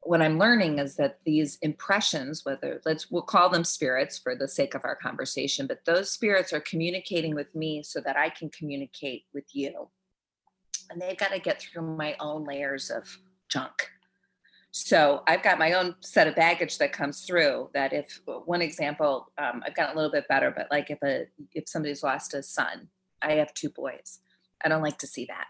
what 0.03 0.23
I'm 0.23 0.39
learning 0.39 0.79
is 0.79 0.97
that 0.97 1.19
these 1.25 1.59
impressions, 1.63 2.45
whether 2.45 2.81
let's 2.85 3.11
we'll 3.11 3.23
call 3.23 3.51
them 3.51 3.65
spirits 3.65 4.19
for 4.19 4.35
the 4.35 4.49
sake 4.49 4.75
of 4.75 4.85
our 4.85 4.97
conversation, 4.97 5.67
but 5.67 5.85
those 5.85 6.11
spirits 6.11 6.53
are 6.53 6.61
communicating 6.61 7.35
with 7.35 7.55
me 7.55 7.83
so 7.83 8.01
that 8.01 8.17
I 8.17 8.31
can 8.31 8.49
communicate 8.51 9.25
with 9.35 9.45
you. 9.53 9.89
And 10.91 11.01
they've 11.01 11.17
got 11.17 11.33
to 11.33 11.39
get 11.39 11.61
through 11.61 11.97
my 11.97 12.17
own 12.21 12.45
layers 12.45 12.91
of 12.91 13.19
junk. 13.49 13.91
So 14.71 15.23
I've 15.27 15.43
got 15.43 15.59
my 15.59 15.73
own 15.73 15.97
set 16.01 16.27
of 16.27 16.35
baggage 16.35 16.79
that 16.79 16.93
comes 16.93 17.23
through. 17.23 17.71
That 17.75 17.93
if 17.93 18.21
one 18.45 18.63
example, 18.63 19.33
um, 19.39 19.63
I've 19.67 19.75
gotten 19.75 19.95
a 19.95 19.97
little 19.97 20.13
bit 20.13 20.29
better, 20.29 20.53
but 20.55 20.69
like 20.71 20.91
if 20.91 21.03
a 21.03 21.27
if 21.53 21.69
somebody's 21.69 22.03
lost 22.03 22.35
a 22.35 22.43
son, 22.43 22.89
I 23.21 23.33
have 23.33 23.53
two 23.55 23.71
boys. 23.71 24.21
I 24.65 24.69
don't 24.69 24.83
like 24.83 24.99
to 24.99 25.07
see 25.07 25.27
that. 25.27 25.47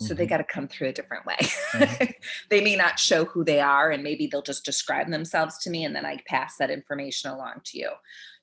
So 0.00 0.14
they 0.14 0.26
Mhm. 0.26 0.28
got 0.28 0.36
to 0.38 0.44
come 0.44 0.68
through 0.68 0.88
a 0.88 0.92
different 0.92 1.26
way. 1.26 1.36
Mhm. 1.38 2.14
they 2.50 2.60
may 2.60 2.76
not 2.76 2.98
show 2.98 3.24
who 3.24 3.44
they 3.44 3.60
are, 3.60 3.90
and 3.90 4.02
maybe 4.02 4.26
they'll 4.26 4.42
just 4.42 4.64
describe 4.64 5.10
themselves 5.10 5.58
to 5.58 5.70
me, 5.70 5.84
and 5.84 5.94
then 5.94 6.06
I 6.06 6.22
pass 6.26 6.56
that 6.58 6.70
information 6.70 7.30
along 7.30 7.62
to 7.64 7.78
you. 7.78 7.90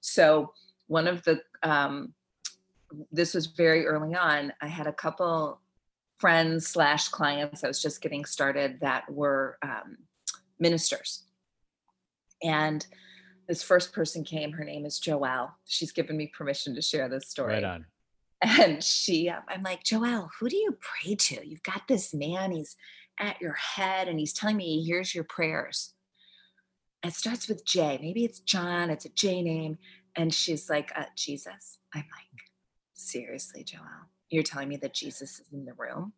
So 0.02 0.54
one 0.88 1.08
of 1.08 1.24
the 1.24 1.42
um, 1.64 2.14
this 3.12 3.34
was 3.34 3.48
very 3.48 3.86
early 3.88 4.16
on. 4.16 4.54
I 4.62 4.68
had 4.68 4.86
a 4.88 4.94
couple 4.94 5.60
friends 6.20 6.68
slash 6.68 7.08
clients. 7.10 7.64
I 7.64 7.68
was 7.68 7.82
just 7.82 8.02
getting 8.02 8.26
started 8.26 8.80
that 8.82 9.10
were 9.10 9.58
um, 9.62 9.98
ministers, 10.60 11.24
and 12.44 12.86
this 13.48 13.64
first 13.64 13.94
person 13.94 14.24
came. 14.24 14.52
Her 14.52 14.64
name 14.66 14.86
is 14.86 15.00
Joelle. 15.00 15.54
She's 15.66 15.92
given 15.94 16.18
me 16.18 16.28
permission 16.28 16.76
to 16.76 16.82
share 16.82 17.08
this 17.08 17.30
story 17.30 17.54
Right 17.54 17.64
on. 17.64 17.86
And 18.42 18.84
she 18.84 19.30
um, 19.30 19.42
i'm 19.48 19.64
like 19.64 19.84
joelle 19.84 20.30
who 20.40 20.50
do 20.50 20.58
you 20.58 20.78
pray 20.80 21.16
to? 21.16 21.48
You've 21.48 21.64
got 21.64 21.88
this 21.88 22.14
man 22.14 22.52
he's 22.52 22.76
at 23.20 23.40
your 23.40 23.54
head 23.54 24.08
and 24.08 24.20
he's 24.20 24.34
telling 24.34 24.58
me 24.58 24.78
he 24.78 24.84
hears 24.84 25.16
your 25.16 25.24
prayers. 25.24 25.94
It 27.04 27.14
starts 27.14 27.48
with 27.48 27.66
j 27.66 27.98
maybe 28.02 28.26
it's 28.26 28.40
john 28.40 28.90
it's 28.90 29.06
a 29.06 29.10
j 29.10 29.42
name 29.42 29.78
and 30.16 30.34
she's 30.34 30.70
like 30.70 30.92
uh, 30.96 31.06
jesus. 31.16 31.80
I'm 31.94 32.02
like 32.02 32.42
seriously 32.94 33.64
joelle? 33.64 34.08
You're 34.30 34.44
telling 34.44 34.70
me 34.70 34.78
that 34.78 34.94
jesus 34.94 35.40
is 35.40 35.48
in 35.54 35.66
the 35.66 35.74
room 35.74 36.14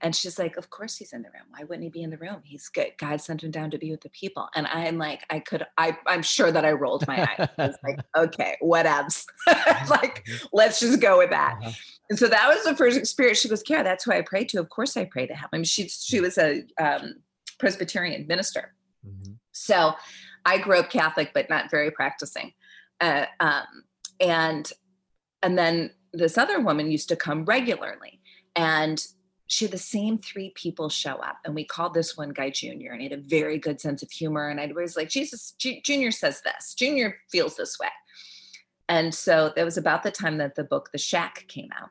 and 0.00 0.14
she's 0.14 0.38
like 0.38 0.56
of 0.56 0.70
course 0.70 0.96
he's 0.96 1.12
in 1.12 1.22
the 1.22 1.28
room 1.30 1.46
why 1.50 1.64
wouldn't 1.64 1.82
he 1.84 1.88
be 1.90 2.02
in 2.02 2.10
the 2.10 2.16
room 2.18 2.40
he's 2.44 2.68
good 2.68 2.92
god 2.98 3.20
sent 3.20 3.42
him 3.42 3.50
down 3.50 3.70
to 3.70 3.78
be 3.78 3.90
with 3.90 4.00
the 4.02 4.08
people 4.10 4.48
and 4.54 4.66
i'm 4.68 4.98
like 4.98 5.20
i 5.30 5.38
could 5.38 5.64
i 5.78 5.96
i'm 6.06 6.22
sure 6.22 6.50
that 6.52 6.64
i 6.64 6.72
rolled 6.72 7.06
my 7.06 7.22
eyes 7.22 7.48
i 7.58 7.66
was 7.66 7.76
like 7.84 7.98
okay 8.16 8.56
whatevs 8.62 9.24
like 9.90 10.26
let's 10.52 10.80
just 10.80 11.00
go 11.00 11.18
with 11.18 11.30
that 11.30 11.56
Uh-huh. 11.62 11.72
and 12.10 12.18
so 12.18 12.28
that 12.28 12.48
was 12.48 12.64
the 12.64 12.76
first 12.76 12.96
experience. 12.98 13.38
She 13.40 13.48
goes, 13.48 13.62
Kara, 13.62 13.84
that's 13.84 14.04
who 14.04 14.12
I 14.12 14.22
pray 14.22 14.44
to. 14.46 14.58
Of 14.60 14.68
course 14.68 14.96
I 14.96 15.04
pray 15.04 15.26
to 15.26 15.34
him. 15.34 15.48
I 15.52 15.56
mean, 15.56 15.64
she 15.64 15.88
she 15.88 16.20
was 16.20 16.36
a 16.38 16.62
um, 16.78 17.14
Presbyterian 17.58 18.26
minister. 18.26 18.74
Mhm. 19.06 19.36
So 19.52 19.94
I 20.44 20.58
grew 20.58 20.78
up 20.80 20.90
Catholic, 20.90 21.30
but 21.32 21.48
not 21.48 21.70
very 21.70 21.90
practicing. 21.90 22.52
Uh, 23.00 23.26
um, 23.40 23.66
and 24.20 24.70
and 25.42 25.56
then 25.56 25.90
this 26.12 26.36
other 26.36 26.60
woman 26.60 26.90
used 26.90 27.08
to 27.08 27.16
come 27.16 27.44
regularly, 27.44 28.20
and 28.56 29.06
she 29.46 29.64
had 29.64 29.72
the 29.72 29.78
same 29.78 30.18
three 30.18 30.52
people 30.54 30.88
show 30.88 31.16
up, 31.16 31.36
and 31.44 31.54
we 31.54 31.64
called 31.64 31.94
this 31.94 32.16
one 32.16 32.30
guy 32.30 32.50
Junior, 32.50 32.92
and 32.92 33.02
he 33.02 33.08
had 33.08 33.18
a 33.18 33.22
very 33.22 33.58
good 33.58 33.80
sense 33.80 34.02
of 34.02 34.10
humor. 34.10 34.48
And 34.48 34.60
I 34.60 34.70
was 34.74 34.96
like, 34.96 35.08
Jesus, 35.08 35.54
Ju- 35.58 35.80
Junior 35.84 36.10
says 36.10 36.40
this, 36.42 36.74
Junior 36.74 37.16
feels 37.30 37.56
this 37.56 37.78
way. 37.78 37.88
And 38.88 39.14
so 39.14 39.52
that 39.54 39.64
was 39.64 39.76
about 39.76 40.02
the 40.02 40.10
time 40.10 40.38
that 40.38 40.54
the 40.54 40.64
book 40.64 40.90
The 40.92 40.98
Shack 40.98 41.46
came 41.48 41.70
out. 41.80 41.90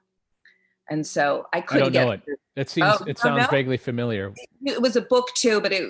And 0.91 1.07
so 1.07 1.47
I 1.53 1.61
couldn't 1.61 1.95
I 1.95 2.03
don't 2.03 2.05
know 2.05 2.11
it. 2.11 2.39
It 2.57 2.69
seems 2.69 2.97
Oh, 2.99 3.05
it 3.05 3.17
sounds 3.17 3.47
vaguely 3.47 3.77
familiar. 3.77 4.33
it 4.65 4.81
was 4.81 4.97
a 4.97 5.01
book 5.01 5.29
too 5.35 5.61
but 5.61 5.71
it, 5.71 5.89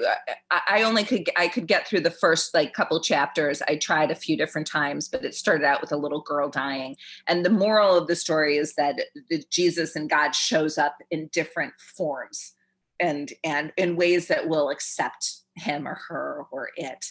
I, 0.51 0.61
I 0.67 0.83
only 0.83 1.03
could 1.03 1.27
i 1.35 1.47
could 1.47 1.65
get 1.65 1.87
through 1.87 2.01
the 2.01 2.11
first 2.11 2.53
like 2.53 2.73
couple 2.73 3.01
chapters. 3.01 3.63
I 3.67 3.77
tried 3.77 4.11
a 4.11 4.15
few 4.15 4.37
different 4.37 4.67
times 4.67 5.09
but 5.09 5.25
it 5.25 5.33
started 5.33 5.65
out 5.65 5.81
with 5.81 5.91
a 5.91 5.97
little 5.97 6.21
girl 6.21 6.49
dying. 6.49 6.95
And 7.27 7.43
the 7.43 7.49
moral 7.49 7.97
of 7.97 8.05
the 8.05 8.15
story 8.15 8.57
is 8.57 8.75
that 8.75 9.01
that 9.31 9.49
jesus 9.49 9.95
and 9.95 10.07
god 10.07 10.35
shows 10.35 10.77
up 10.77 10.95
in 11.09 11.29
different 11.33 11.73
forms 11.97 12.53
and 12.99 13.33
and 13.43 13.73
in 13.77 13.95
ways 13.95 14.27
that 14.27 14.47
will 14.47 14.69
accept 14.69 15.37
him 15.55 15.87
or 15.87 15.99
her 16.09 16.43
or 16.51 16.69
it. 16.75 17.07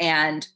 And 0.00 0.46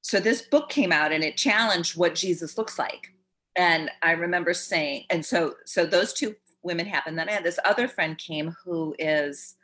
so 0.00 0.18
this 0.18 0.42
book 0.42 0.68
came 0.68 0.90
out 0.90 1.12
and 1.12 1.22
it 1.22 1.36
challenged 1.36 1.96
what 1.96 2.16
jesus 2.16 2.58
looks 2.58 2.76
like 2.76 3.12
and 3.56 3.90
i 4.02 4.12
remember 4.12 4.54
saying 4.54 5.04
and 5.10 5.24
so 5.24 5.54
so 5.64 5.84
those 5.84 6.12
two 6.12 6.34
women 6.62 6.86
happened. 6.86 7.18
Then 7.18 7.28
i 7.28 7.32
had 7.32 7.44
this 7.44 7.58
other 7.64 7.88
friend 7.88 8.16
came 8.16 8.54
who 8.64 8.94
is 8.98 9.56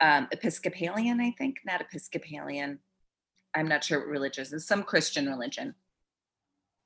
um, 0.00 0.28
episcopalian 0.32 1.20
i 1.20 1.30
think 1.32 1.58
not 1.64 1.80
episcopalian. 1.80 2.78
I'm 3.54 3.68
not 3.68 3.82
sure 3.82 3.98
what 3.98 4.08
religious 4.08 4.52
is 4.52 4.66
some 4.66 4.82
christian 4.82 5.26
religion. 5.26 5.74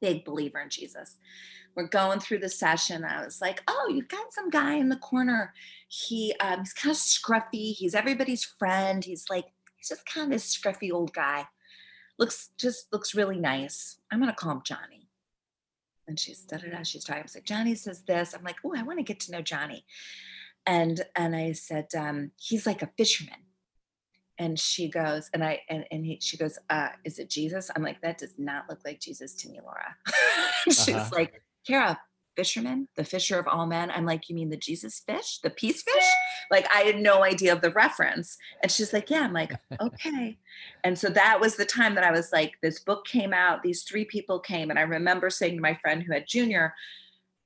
Big 0.01 0.25
believer 0.25 0.61
in 0.61 0.71
jesus. 0.71 1.19
We're 1.77 1.89
going 1.89 2.21
through 2.21 2.39
the 2.39 2.49
session. 2.49 3.05
I 3.05 3.25
was 3.25 3.41
like 3.41 3.63
oh 3.67 3.91
you've 3.91 4.09
got 4.09 4.33
some 4.33 4.51
guy 4.51 4.75
in 4.75 4.89
the 4.89 4.97
corner. 4.97 5.53
He 5.89 6.35
um, 6.41 6.61
he's 6.61 6.73
kind 6.73 6.93
of 6.93 6.99
scruffy. 6.99 7.75
He's 7.75 7.95
everybody's 7.95 8.45
friend. 8.45 9.05
He's 9.05 9.27
like 9.31 9.47
he's 9.77 9.89
just 9.89 10.07
kind 10.07 10.27
of 10.27 10.33
this 10.33 10.57
scruffy 10.57 10.93
old 10.93 11.13
guy. 11.13 11.47
Looks 12.19 12.51
just 12.59 12.93
looks 12.93 13.15
really 13.15 13.39
nice. 13.39 13.99
I'm 14.11 14.21
gonna 14.21 14.35
call 14.35 14.53
him 14.53 14.63
johnny 14.65 15.04
and 16.07 16.19
she's 16.19 16.41
da 16.43 16.59
da 16.59 16.71
da. 16.71 16.83
She's 16.83 17.05
talking. 17.05 17.21
I 17.21 17.25
was 17.25 17.35
like, 17.35 17.45
Johnny 17.45 17.75
says 17.75 18.03
this. 18.07 18.35
I'm 18.35 18.45
like, 18.45 18.57
oh, 18.65 18.75
I 18.77 18.83
want 18.83 18.99
to 18.99 19.05
get 19.05 19.21
to 19.21 19.33
know 19.33 19.43
Johnny. 19.43 19.85
And 20.67 21.03
and 21.15 21.35
I 21.37 21.53
said, 21.53 21.89
um, 21.97 22.31
he's 22.37 22.67
like 22.67 22.83
a 22.83 22.91
fisherman. 22.97 23.41
And 24.39 24.59
she 24.59 24.89
goes, 24.91 25.31
and 25.33 25.45
I 25.45 25.61
and 25.69 25.85
and 25.91 26.05
he, 26.05 26.19
she 26.21 26.37
goes, 26.37 26.59
uh, 26.71 26.89
is 27.05 27.19
it 27.19 27.31
Jesus? 27.31 27.71
I'm 27.75 27.83
like, 27.83 28.01
that 28.03 28.19
does 28.19 28.35
not 28.39 28.65
look 28.69 28.81
like 28.85 29.01
Jesus 29.01 29.35
to 29.37 29.49
me, 29.49 29.61
Laura. 29.63 29.97
she's 30.65 30.89
Uh-huh. 30.89 31.11
like, 31.13 31.43
Kara, 31.67 32.01
fisherman, 32.37 32.89
the 32.97 33.05
fisher 33.05 33.39
of 33.39 33.47
all 33.47 33.67
men. 33.67 33.91
I'm 33.93 34.05
like, 34.07 34.29
you 34.29 34.35
mean 34.35 34.51
the 34.51 34.57
Jesus 34.57 35.01
fish, 35.07 35.39
the 35.43 35.51
peace 35.51 35.83
fish? 35.83 36.05
Like 36.51 36.67
I 36.75 36.81
had 36.81 37.01
no 37.01 37.25
idea 37.25 37.53
of 37.53 37.61
the 37.61 37.71
reference. 37.71 38.37
And 38.63 38.71
she's 38.71 38.93
like, 38.93 39.11
yeah. 39.11 39.23
I'm 39.23 39.33
like, 39.33 39.53
okay. 39.81 40.39
And 40.83 40.99
so 40.99 41.09
that 41.11 41.41
was 41.41 41.57
the 41.57 41.65
time 41.65 41.95
that 41.95 42.05
I 42.05 42.11
was 42.11 42.33
like, 42.33 42.55
this 42.63 42.81
book 42.81 43.07
came 43.07 43.33
out, 43.33 43.63
these 43.63 43.83
three 43.83 44.05
people 44.05 44.39
came. 44.39 44.71
And 44.71 44.79
I 44.79 44.83
remember 44.83 45.31
saying 45.31 45.57
to 45.57 45.63
my 45.63 45.75
friend 45.75 46.03
who 46.03 46.13
had 46.13 46.27
Junior, 46.27 46.75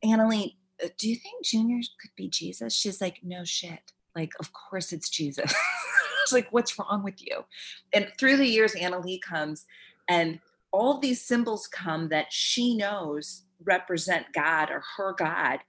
Annalie, 0.05 0.55
uh, 0.83 0.89
do 0.99 1.09
you 1.09 1.17
think 1.17 1.45
Junior 1.45 1.81
could 2.01 2.11
be 2.17 2.29
Jesus? 2.29 2.75
She's 2.75 3.01
like, 3.01 3.21
no 3.23 3.45
shit. 3.45 3.93
Like, 4.15 4.33
of 4.41 4.53
course 4.53 4.93
it's 4.93 5.09
Jesus. 5.09 5.53
I 5.55 6.23
was 6.25 6.33
like, 6.33 6.49
what's 6.51 6.79
wrong 6.79 7.03
with 7.05 7.25
you? 7.25 7.45
And 7.93 8.11
through 8.19 8.37
the 8.37 8.47
years, 8.47 8.75
Annalie 8.75 9.21
comes 9.21 9.67
and 10.09 10.41
all 10.71 10.99
these 10.99 11.23
symbols 11.23 11.67
come 11.67 12.09
that 12.09 12.33
she 12.33 12.77
knows 12.77 13.43
represent 13.65 14.27
God 14.33 14.71
or 14.71 14.83
her 14.97 15.13
God. 15.13 15.61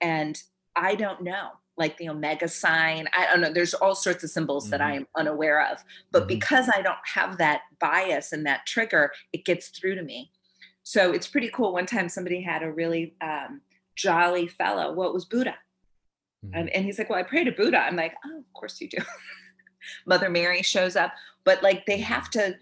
And 0.00 0.40
I 0.76 0.94
don't 0.94 1.22
know, 1.22 1.50
like 1.78 1.96
the 1.96 2.08
Omega 2.08 2.48
sign. 2.48 3.08
I 3.16 3.26
don't 3.26 3.40
know. 3.40 3.52
There's 3.52 3.74
all 3.74 3.94
sorts 3.94 4.24
of 4.24 4.30
symbols 4.30 4.68
that 4.70 4.80
Mhm. 4.80 4.84
I'm 4.84 5.08
unaware 5.16 5.64
of. 5.70 5.82
But 6.10 6.24
Mhm. 6.24 6.28
because 6.28 6.68
I 6.68 6.82
don't 6.82 6.98
have 7.14 7.38
that 7.38 7.62
bias 7.78 8.32
and 8.32 8.44
that 8.46 8.66
trigger, 8.66 9.12
it 9.32 9.44
gets 9.44 9.68
through 9.68 9.94
to 9.94 10.02
me. 10.02 10.32
So 10.82 11.12
it's 11.12 11.28
pretty 11.28 11.50
cool. 11.50 11.72
One 11.72 11.86
time 11.86 12.08
somebody 12.08 12.42
had 12.42 12.62
a 12.62 12.70
really 12.72 13.14
um, 13.20 13.62
jolly 13.94 14.48
fellow. 14.48 14.92
Well, 14.92 15.08
it 15.08 15.14
was 15.14 15.24
Buddha. 15.24 15.56
Mhm. 16.44 16.50
And, 16.54 16.70
and 16.70 16.84
he's 16.84 16.98
like, 16.98 17.08
Well, 17.10 17.18
I 17.18 17.22
pray 17.22 17.44
to 17.44 17.52
Buddha. 17.52 17.78
I'm 17.78 17.96
like, 17.96 18.14
Oh, 18.26 18.38
of 18.38 18.52
course 18.52 18.80
you 18.80 18.88
do. 18.88 18.98
Mother 20.06 20.28
Mary 20.28 20.62
shows 20.62 20.96
up. 20.96 21.12
But 21.44 21.62
like 21.62 21.86
they 21.86 21.98
have 21.98 22.28
to, 22.30 22.58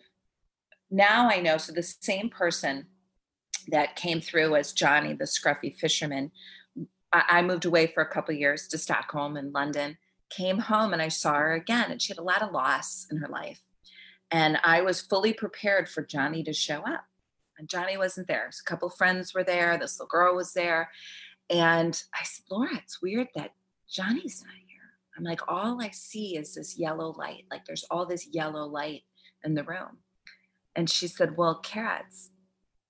now 0.91 1.29
I 1.29 1.41
know. 1.41 1.57
So 1.57 1.73
the 1.73 1.83
same 1.83 2.29
person 2.29 2.87
that 3.69 3.97
came 3.97 4.21
through 4.21 4.55
as 4.57 4.73
Johnny, 4.73 5.13
the 5.15 5.25
scruffy 5.25 5.75
fisherman, 5.77 6.31
I, 7.29 7.43
moved 7.43 7.65
away 7.65 7.87
for 7.87 8.03
a 8.03 8.09
couple 8.09 8.35
years 8.35 8.69
to 8.69 8.79
Stockholm 8.79 9.37
and 9.37 9.53
London, 9.53 9.97
came 10.31 10.59
home 10.59 10.93
and 10.93 11.01
I 11.01 11.09
saw 11.09 11.35
her 11.35 11.55
again. 11.55 11.91
And 11.91 12.01
she 12.01 12.13
had 12.13 12.19
a 12.19 12.25
lot 12.25 12.43
of 12.43 12.53
loss 12.53 13.07
in 13.11 13.19
her 13.19 13.29
life. 13.29 13.61
And 14.31 14.59
I 14.65 14.83
was 14.83 15.01
fully 15.01 15.33
prepared 15.33 15.89
for 15.89 16.03
Johnny 16.03 16.43
to 16.45 16.53
show 16.53 16.81
up. 16.81 17.05
And 17.59 17.69
Johnny 17.69 17.97
wasn't 17.97 18.27
there. 18.27 18.49
So 18.51 18.63
a 18.67 18.71
couple 18.71 18.89
friends 18.91 19.35
were 19.35 19.45
there. 19.45 19.79
This 19.79 19.99
little 19.99 20.09
girl 20.09 20.35
was 20.35 20.53
there. 20.53 20.91
And 21.49 22.01
I 22.15 22.25
said, 22.25 22.45
Laura, 22.51 22.77
it's 22.77 23.01
weird 23.01 23.29
that 23.35 23.53
Johnny's 23.89 24.43
not 24.45 24.55
here. 24.55 24.77
I'm 25.17 25.25
like, 25.25 25.41
all 25.49 25.81
I 25.81 25.91
see 25.91 26.37
is 26.37 26.55
this 26.55 26.79
yellow 26.79 27.15
light. 27.17 27.45
Like 27.51 27.65
there's 27.65 27.85
all 27.91 28.05
this 28.05 28.27
yellow 28.27 28.67
light 28.67 29.05
in 29.45 29.55
the 29.55 29.65
room. 29.65 29.99
And 30.75 30.91
she 30.91 31.09
said, 31.09 31.37
Well, 31.37 31.61
Kara, 31.61 32.03
it's, 32.07 32.31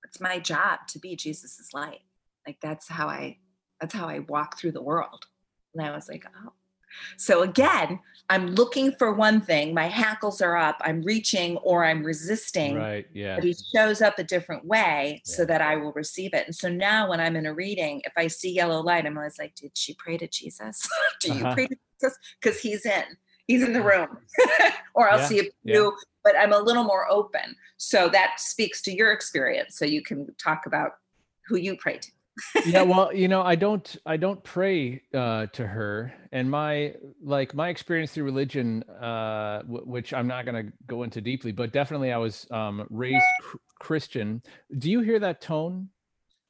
it's 0.05 0.21
my 0.21 0.39
job 0.41 0.81
to 0.89 0.99
be 0.99 1.15
Jesus's 1.15 1.73
light. 1.73 2.01
Like 2.47 2.59
that's 2.61 2.89
how 2.89 3.09
I 3.09 3.39
that's 3.81 3.95
how 3.95 4.09
I 4.09 4.21
walk 4.21 4.59
through 4.59 4.73
the 4.73 4.83
world. 4.83 5.27
And 5.75 5.85
I 5.85 5.95
was 5.95 6.09
like, 6.09 6.25
Oh, 6.45 6.53
So 7.17 7.43
again, 7.43 8.01
I'm 8.29 8.49
looking 8.55 8.93
for 8.93 9.13
one 9.13 9.41
thing, 9.41 9.75
my 9.75 9.87
hackles 9.87 10.41
are 10.41 10.57
up, 10.57 10.77
I'm 10.81 11.03
reaching 11.03 11.57
or 11.59 11.85
I'm 11.85 12.03
resisting. 12.03 12.75
Right. 12.77 13.07
Yeah. 13.13 13.37
But 13.37 13.45
he 13.45 13.55
shows 13.75 14.01
up 14.03 14.19
a 14.19 14.25
different 14.25 14.65
way 14.65 15.21
so 15.25 15.45
that 15.45 15.61
I 15.61 15.77
will 15.77 15.93
receive 15.93 16.33
it. 16.35 16.47
And 16.47 16.55
so 16.57 16.69
now 16.69 17.11
when 17.11 17.21
I'm 17.21 17.37
in 17.37 17.47
a 17.47 17.55
reading, 17.55 18.01
if 18.05 18.13
I 18.17 18.27
see 18.29 18.51
yellow 18.53 18.81
light, 18.81 19.07
I'm 19.07 19.17
always 19.17 19.39
like, 19.39 19.55
did 19.55 19.73
she 19.75 19.95
pray 19.95 20.17
to 20.19 20.27
Jesus? 20.27 20.89
Do 21.21 21.33
you 21.33 21.45
Uh-huh. 21.45 21.55
pray 21.55 21.67
to 21.67 21.77
Jesus? 22.01 22.19
Because 22.41 22.59
he's 22.61 22.87
in, 22.87 23.05
he's 23.47 23.63
in 23.63 23.73
the 23.75 23.83
room. 23.83 24.09
or 24.95 25.11
I'll 25.11 25.19
Yeah, 25.19 25.27
see 25.27 25.41
a 25.41 25.45
yeah. 25.65 25.91
but 26.25 26.35
I'm 26.37 26.53
a 26.53 26.59
little 26.59 26.85
more 26.85 27.09
open. 27.11 27.55
So 27.77 28.09
that 28.09 28.41
speaks 28.41 28.81
to 28.83 28.93
your 28.93 29.13
experience. 29.13 29.77
So 29.79 29.85
you 29.85 30.03
can 30.03 30.27
talk 30.37 30.65
about 30.67 30.93
who 31.47 31.57
you 31.57 31.77
pray 31.77 31.99
to. 31.99 32.11
Yeah 32.67 32.83
well 32.91 33.13
you 33.15 33.29
know 33.29 33.43
i 33.43 33.55
don't 33.55 33.97
i 34.07 34.17
don't 34.17 34.43
pray 34.45 35.01
uh 35.15 35.47
to 35.47 35.67
her 35.67 36.13
and 36.33 36.51
my 36.51 36.95
like 37.23 37.55
my 37.55 37.69
experience 37.69 38.13
through 38.13 38.25
religion 38.25 38.83
uh 39.01 39.63
w- 39.63 39.85
which 39.85 40.13
i'm 40.13 40.27
not 40.27 40.45
going 40.45 40.67
to 40.67 40.73
go 40.87 41.03
into 41.03 41.21
deeply 41.21 41.53
but 41.53 41.73
definitely 41.73 42.13
i 42.13 42.19
was 42.19 42.47
um 42.51 42.87
raised 42.91 43.25
cr- 43.41 43.57
christian 43.79 44.43
do 44.79 44.91
you 44.91 45.01
hear 45.01 45.19
that 45.19 45.41
tone 45.41 45.89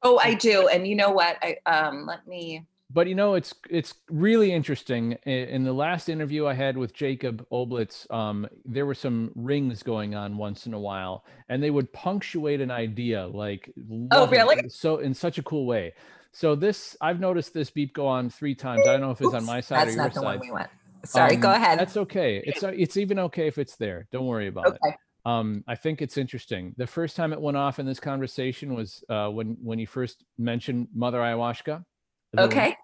Oh, 0.02 0.20
I 0.22 0.34
do. 0.34 0.68
And 0.68 0.86
you 0.86 0.94
know 0.94 1.10
what? 1.10 1.36
I 1.42 1.56
um 1.66 2.06
let 2.06 2.26
me 2.28 2.64
but 2.90 3.06
you 3.06 3.14
know 3.14 3.34
it's 3.34 3.54
it's 3.68 3.94
really 4.10 4.52
interesting 4.52 5.12
in 5.24 5.64
the 5.64 5.72
last 5.72 6.08
interview 6.08 6.46
i 6.46 6.54
had 6.54 6.76
with 6.76 6.92
jacob 6.94 7.44
oblitz 7.50 8.10
um, 8.12 8.46
there 8.64 8.86
were 8.86 8.94
some 8.94 9.30
rings 9.34 9.82
going 9.82 10.14
on 10.14 10.36
once 10.36 10.66
in 10.66 10.74
a 10.74 10.78
while 10.78 11.24
and 11.48 11.62
they 11.62 11.70
would 11.70 11.92
punctuate 11.92 12.60
an 12.60 12.70
idea 12.70 13.26
like 13.26 13.72
Oh, 14.12 14.26
really? 14.28 14.64
so 14.68 14.98
in 14.98 15.14
such 15.14 15.38
a 15.38 15.42
cool 15.42 15.66
way 15.66 15.92
so 16.32 16.54
this 16.54 16.96
i've 17.00 17.20
noticed 17.20 17.52
this 17.52 17.70
beep 17.70 17.92
go 17.94 18.06
on 18.06 18.30
three 18.30 18.54
times 18.54 18.86
i 18.86 18.92
don't 18.92 19.00
know 19.00 19.10
if 19.10 19.20
it's 19.20 19.34
on 19.34 19.44
my 19.44 19.60
side 19.60 19.88
or 19.88 19.90
your 19.90 20.04
not 20.04 20.14
the 20.14 20.20
side 20.20 20.38
one 20.38 20.40
we. 20.40 20.62
Sorry, 21.04 21.36
go 21.36 21.48
Um, 21.48 21.54
ahead. 21.56 21.78
that's 21.78 21.96
okay 21.96 22.42
it's 22.44 22.62
uh, 22.62 22.72
it's 22.74 22.96
even 22.96 23.18
okay 23.18 23.46
if 23.48 23.58
it's 23.58 23.76
there 23.76 24.06
don't 24.12 24.26
worry 24.26 24.46
about 24.48 24.66
it 24.74 24.80
Okay. 24.84 24.96
um, 25.24 25.64
I 25.66 25.74
think 25.74 26.02
it's 26.02 26.18
interesting. 26.18 26.72
The 26.76 26.86
first 26.86 27.16
time 27.16 27.32
it 27.32 27.40
went 27.40 27.56
off 27.56 27.80
in 27.80 27.86
this 27.86 27.98
conversation 27.98 28.74
was 28.74 29.02
uh, 29.08 29.28
when 29.28 29.56
when 29.60 29.80
you 29.80 29.86
first 29.88 30.24
mentioned 30.38 30.86
Mother 30.94 31.18
Ayahuasca. 31.18 31.84
Okay. 32.36 32.76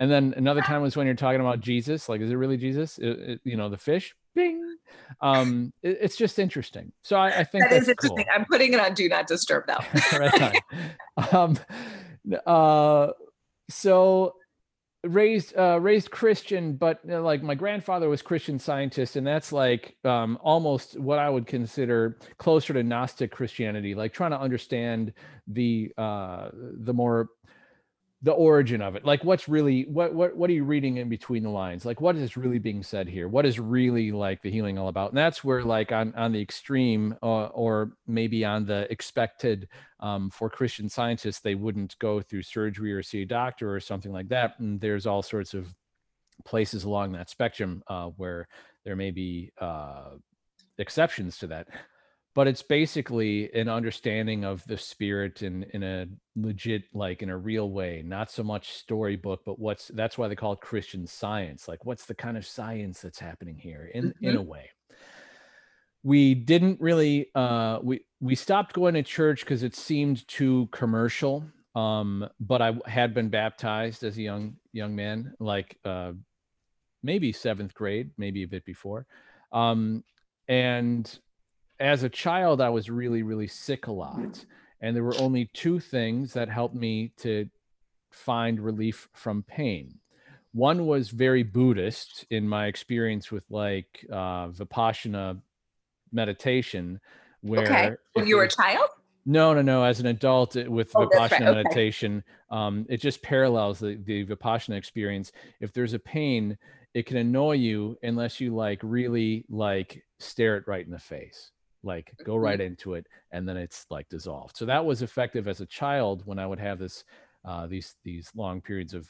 And 0.00 0.10
then 0.10 0.34
another 0.36 0.60
time 0.60 0.82
was 0.82 0.96
when 0.96 1.06
you're 1.06 1.14
talking 1.14 1.40
about 1.40 1.60
Jesus. 1.60 2.08
Like, 2.08 2.20
is 2.20 2.30
it 2.30 2.34
really 2.34 2.56
Jesus? 2.56 2.98
It- 2.98 3.18
it- 3.18 3.40
you 3.44 3.56
know, 3.56 3.68
the 3.68 3.78
fish. 3.78 4.14
Bing. 4.34 4.76
Um, 5.20 5.72
it- 5.82 5.98
it's 6.00 6.16
just 6.16 6.38
interesting. 6.38 6.92
So 7.02 7.16
I, 7.16 7.40
I 7.40 7.44
think 7.44 7.64
That 7.68 7.76
is 7.76 7.88
interesting. 7.88 8.26
I'm 8.32 8.44
putting 8.46 8.72
it 8.72 8.80
on 8.80 8.94
do 8.94 9.08
not 9.08 9.26
disturb 9.28 9.64
now. 9.68 9.78
right 10.18 10.62
on. 11.16 11.32
Um, 11.32 11.58
uh, 12.44 13.08
so 13.70 14.34
raised 15.06 15.54
uh 15.58 15.78
raised 15.82 16.10
christian 16.10 16.76
but 16.76 16.98
uh, 17.10 17.20
like 17.20 17.42
my 17.42 17.54
grandfather 17.54 18.08
was 18.08 18.22
christian 18.22 18.58
scientist 18.58 19.16
and 19.16 19.26
that's 19.26 19.52
like 19.52 19.96
um 20.06 20.38
almost 20.42 20.98
what 20.98 21.18
i 21.18 21.28
would 21.28 21.46
consider 21.46 22.16
closer 22.38 22.72
to 22.72 22.82
gnostic 22.82 23.30
christianity 23.30 23.94
like 23.94 24.14
trying 24.14 24.30
to 24.30 24.40
understand 24.40 25.12
the 25.46 25.92
uh 25.98 26.48
the 26.54 26.94
more 26.94 27.28
the 28.24 28.32
origin 28.32 28.80
of 28.80 28.96
it. 28.96 29.04
Like 29.04 29.22
what's 29.22 29.50
really 29.50 29.82
what 29.82 30.14
what 30.14 30.34
what 30.34 30.48
are 30.48 30.54
you 30.54 30.64
reading 30.64 30.96
in 30.96 31.10
between 31.10 31.42
the 31.42 31.50
lines? 31.50 31.84
Like 31.84 32.00
what 32.00 32.16
is 32.16 32.38
really 32.38 32.58
being 32.58 32.82
said 32.82 33.06
here? 33.06 33.28
What 33.28 33.44
is 33.44 33.60
really 33.60 34.12
like 34.12 34.40
the 34.40 34.50
healing 34.50 34.78
all 34.78 34.88
about? 34.88 35.10
And 35.10 35.18
that's 35.18 35.44
where 35.44 35.62
like 35.62 35.92
on 35.92 36.14
on 36.14 36.32
the 36.32 36.40
extreme 36.40 37.16
uh, 37.22 37.46
or 37.48 37.92
maybe 38.06 38.42
on 38.42 38.64
the 38.64 38.90
expected 38.90 39.68
um, 40.00 40.30
for 40.30 40.50
christian 40.50 40.88
scientists 40.88 41.40
they 41.40 41.54
wouldn't 41.54 41.98
go 41.98 42.20
through 42.20 42.42
surgery 42.42 42.92
or 42.92 43.02
see 43.02 43.22
a 43.22 43.26
doctor 43.26 43.74
or 43.74 43.78
something 43.78 44.12
like 44.12 44.28
that. 44.28 44.58
And 44.58 44.80
there's 44.80 45.06
all 45.06 45.22
sorts 45.22 45.52
of 45.52 45.74
places 46.46 46.84
along 46.84 47.12
that 47.12 47.28
spectrum 47.28 47.82
uh, 47.88 48.06
where 48.16 48.48
there 48.86 48.96
may 48.96 49.10
be 49.10 49.52
uh, 49.60 50.12
exceptions 50.78 51.36
to 51.38 51.46
that 51.48 51.68
but 52.34 52.48
it's 52.48 52.62
basically 52.62 53.52
an 53.54 53.68
understanding 53.68 54.44
of 54.44 54.64
the 54.66 54.76
spirit 54.76 55.42
in 55.42 55.64
in 55.72 55.82
a 55.82 56.06
legit 56.36 56.84
like 56.92 57.22
in 57.22 57.30
a 57.30 57.36
real 57.36 57.70
way 57.70 58.02
not 58.04 58.30
so 58.30 58.42
much 58.42 58.72
storybook 58.72 59.42
but 59.44 59.58
what's 59.58 59.88
that's 59.88 60.18
why 60.18 60.28
they 60.28 60.34
call 60.34 60.52
it 60.52 60.60
christian 60.60 61.06
science 61.06 61.68
like 61.68 61.84
what's 61.84 62.06
the 62.06 62.14
kind 62.14 62.36
of 62.36 62.46
science 62.46 63.00
that's 63.00 63.18
happening 63.18 63.56
here 63.58 63.90
in 63.94 64.14
in 64.20 64.36
a 64.36 64.42
way. 64.42 64.70
We 66.02 66.34
didn't 66.34 66.80
really 66.80 67.30
uh 67.34 67.78
we 67.82 68.04
we 68.20 68.34
stopped 68.34 68.74
going 68.74 68.94
to 68.94 69.02
church 69.02 69.40
because 69.40 69.62
it 69.62 69.74
seemed 69.74 70.26
too 70.28 70.68
commercial 70.70 71.44
um 71.74 72.28
but 72.38 72.62
i 72.62 72.72
had 72.86 73.14
been 73.14 73.30
baptized 73.30 74.04
as 74.04 74.16
a 74.16 74.22
young 74.22 74.56
young 74.72 74.94
man 74.94 75.34
like 75.40 75.76
uh 75.84 76.12
maybe 77.02 77.32
seventh 77.32 77.74
grade 77.74 78.10
maybe 78.16 78.44
a 78.44 78.46
bit 78.46 78.64
before 78.64 79.06
um 79.50 80.04
and 80.46 81.18
as 81.80 82.02
a 82.02 82.08
child 82.08 82.60
i 82.60 82.68
was 82.68 82.90
really 82.90 83.22
really 83.22 83.46
sick 83.46 83.86
a 83.86 83.92
lot 83.92 84.44
and 84.80 84.94
there 84.94 85.04
were 85.04 85.18
only 85.20 85.50
two 85.54 85.80
things 85.80 86.32
that 86.32 86.48
helped 86.48 86.74
me 86.74 87.12
to 87.16 87.48
find 88.10 88.60
relief 88.60 89.08
from 89.12 89.42
pain 89.42 89.98
one 90.52 90.86
was 90.86 91.10
very 91.10 91.42
buddhist 91.42 92.24
in 92.30 92.48
my 92.48 92.66
experience 92.66 93.32
with 93.32 93.44
like 93.50 94.06
uh 94.10 94.48
vipassana 94.48 95.40
meditation 96.12 97.00
where 97.40 97.62
okay. 97.62 97.90
When 98.14 98.26
you 98.26 98.36
were 98.36 98.44
a 98.44 98.48
child? 98.48 98.88
no, 99.26 99.54
no, 99.54 99.62
no. 99.62 99.84
As 99.84 100.00
an 100.00 100.06
adult 100.06 100.54
with 100.54 100.92
Oh, 100.94 101.06
Vipassana 101.06 101.30
right, 101.30 101.42
okay. 101.42 101.54
meditation, 101.54 102.24
um, 102.50 102.86
it 102.88 102.98
just 102.98 103.22
parallels 103.22 103.78
the, 103.78 103.96
the 104.04 104.24
Vipassana 104.26 104.76
experience. 104.76 105.32
If 105.60 105.72
there's 105.72 105.94
a 105.94 105.98
pain, 105.98 106.58
it 106.92 107.06
can 107.06 107.16
annoy 107.16 107.52
you 107.52 107.96
unless 108.02 108.40
you 108.40 108.54
like 108.54 108.80
really 108.82 109.44
like 109.48 110.04
stare 110.18 110.56
it 110.56 110.64
right 110.66 110.84
in 110.84 110.92
the 110.92 110.98
face, 110.98 111.50
like 111.84 112.12
go 112.24 112.36
right 112.36 112.60
into 112.60 112.94
it, 112.94 113.06
and 113.32 113.48
then 113.48 113.56
it's 113.56 113.86
like 113.90 114.08
dissolved. 114.08 114.56
So 114.56 114.64
that 114.66 114.84
was 114.84 115.02
effective 115.02 115.48
as 115.48 115.60
a 115.60 115.66
child 115.66 116.22
when 116.24 116.38
I 116.38 116.46
would 116.46 116.60
have 116.60 116.78
this, 116.78 117.04
uh, 117.44 117.66
these 117.66 117.96
these 118.04 118.30
long 118.34 118.60
periods 118.60 118.94
of 118.94 119.08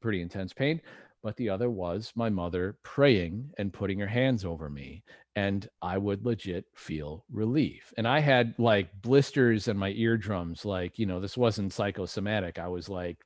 pretty 0.00 0.22
intense 0.22 0.52
pain. 0.52 0.80
But 1.22 1.36
the 1.36 1.50
other 1.50 1.70
was 1.70 2.12
my 2.16 2.30
mother 2.30 2.76
praying 2.82 3.52
and 3.56 3.72
putting 3.72 4.00
her 4.00 4.08
hands 4.08 4.44
over 4.44 4.68
me 4.68 5.04
and 5.36 5.68
I 5.80 5.98
would 5.98 6.24
legit 6.24 6.66
feel 6.74 7.24
relief. 7.30 7.92
And 7.96 8.06
I 8.06 8.20
had 8.20 8.54
like 8.58 8.90
blisters 9.00 9.68
in 9.68 9.76
my 9.78 9.90
eardrums. 9.90 10.64
Like, 10.64 10.98
you 10.98 11.06
know, 11.06 11.20
this 11.20 11.38
wasn't 11.38 11.72
psychosomatic. 11.72 12.58
I 12.58 12.68
was 12.68 12.88
like 12.88 13.18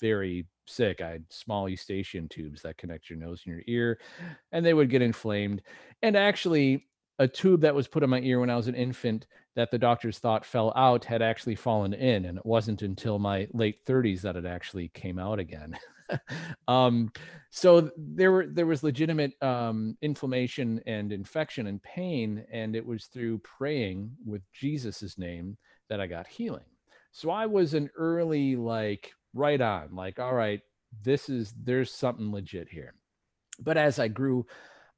very 0.00 0.46
sick. 0.66 1.00
I 1.00 1.10
had 1.10 1.24
small 1.28 1.68
eustachian 1.68 2.28
tubes 2.28 2.62
that 2.62 2.78
connect 2.78 3.08
your 3.08 3.18
nose 3.18 3.42
and 3.44 3.54
your 3.54 3.64
ear, 3.66 4.00
and 4.50 4.64
they 4.64 4.74
would 4.74 4.90
get 4.90 5.02
inflamed. 5.02 5.62
And 6.02 6.16
actually, 6.16 6.86
a 7.20 7.28
tube 7.28 7.60
that 7.60 7.74
was 7.74 7.86
put 7.86 8.02
in 8.02 8.08
my 8.08 8.20
ear 8.20 8.40
when 8.40 8.48
I 8.48 8.56
was 8.56 8.66
an 8.66 8.74
infant 8.74 9.26
that 9.54 9.70
the 9.70 9.78
doctors 9.78 10.18
thought 10.18 10.44
fell 10.44 10.72
out 10.74 11.04
had 11.04 11.20
actually 11.20 11.54
fallen 11.54 11.92
in. 11.92 12.24
And 12.24 12.38
it 12.38 12.46
wasn't 12.46 12.80
until 12.80 13.18
my 13.18 13.46
late 13.52 13.84
30s 13.84 14.22
that 14.22 14.36
it 14.36 14.46
actually 14.46 14.88
came 14.88 15.18
out 15.18 15.38
again. 15.38 15.76
um, 16.68 17.12
so 17.50 17.90
there 17.98 18.32
were 18.32 18.46
there 18.46 18.64
was 18.64 18.82
legitimate 18.82 19.32
um, 19.42 19.98
inflammation 20.00 20.80
and 20.86 21.12
infection 21.12 21.66
and 21.66 21.82
pain, 21.82 22.42
and 22.50 22.74
it 22.74 22.84
was 22.84 23.04
through 23.06 23.38
praying 23.40 24.12
with 24.24 24.40
Jesus's 24.52 25.18
name 25.18 25.58
that 25.90 26.00
I 26.00 26.06
got 26.06 26.26
healing. 26.26 26.64
So 27.12 27.28
I 27.30 27.44
was 27.44 27.74
an 27.74 27.90
early 27.96 28.56
like 28.56 29.12
right 29.34 29.60
on, 29.60 29.94
like 29.94 30.18
all 30.18 30.34
right, 30.34 30.60
this 31.02 31.28
is 31.28 31.52
there's 31.62 31.92
something 31.92 32.32
legit 32.32 32.70
here. 32.70 32.94
But 33.60 33.76
as 33.76 33.98
I 33.98 34.08
grew 34.08 34.46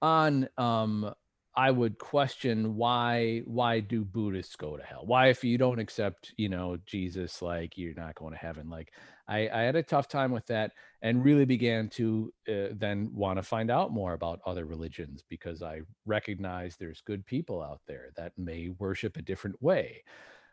on, 0.01 0.49
um, 0.57 1.13
I 1.55 1.71
would 1.71 1.99
question 1.99 2.77
why 2.77 3.43
why 3.45 3.81
do 3.81 4.05
Buddhists 4.05 4.57
go 4.57 4.77
to 4.77 4.83
hell? 4.83 5.03
Why 5.05 5.29
if 5.29 5.45
you 5.45 5.59
don't 5.59 5.79
accept 5.79 6.33
you 6.37 6.49
know 6.49 6.79
Jesus, 6.87 7.43
like 7.43 7.77
you're 7.77 7.95
not 7.95 8.15
going 8.15 8.33
to 8.33 8.39
heaven? 8.39 8.71
Like 8.71 8.93
I, 9.29 9.49
I 9.49 9.63
had 9.63 9.77
a 9.77 9.83
tough 9.83 10.09
time 10.09 10.33
with 10.33 10.47
that 10.47 10.73
and 11.03 11.25
really 11.25 11.45
began 11.45 11.89
to 11.91 12.33
uh, 12.49 12.69
then 12.75 13.11
want 13.13 13.39
to 13.39 13.43
find 13.43 13.71
out 13.71 13.93
more 13.93 14.15
about 14.15 14.41
other 14.47 14.65
religions 14.65 15.23
because 15.29 15.63
I 15.63 15.81
recognize 16.07 16.77
there's 16.77 17.03
good 17.03 17.25
people 17.27 17.63
out 17.63 17.81
there 17.87 18.11
that 18.17 18.33
may 18.39 18.71
worship 18.79 19.17
a 19.17 19.23
different 19.23 19.61
way. 19.63 20.03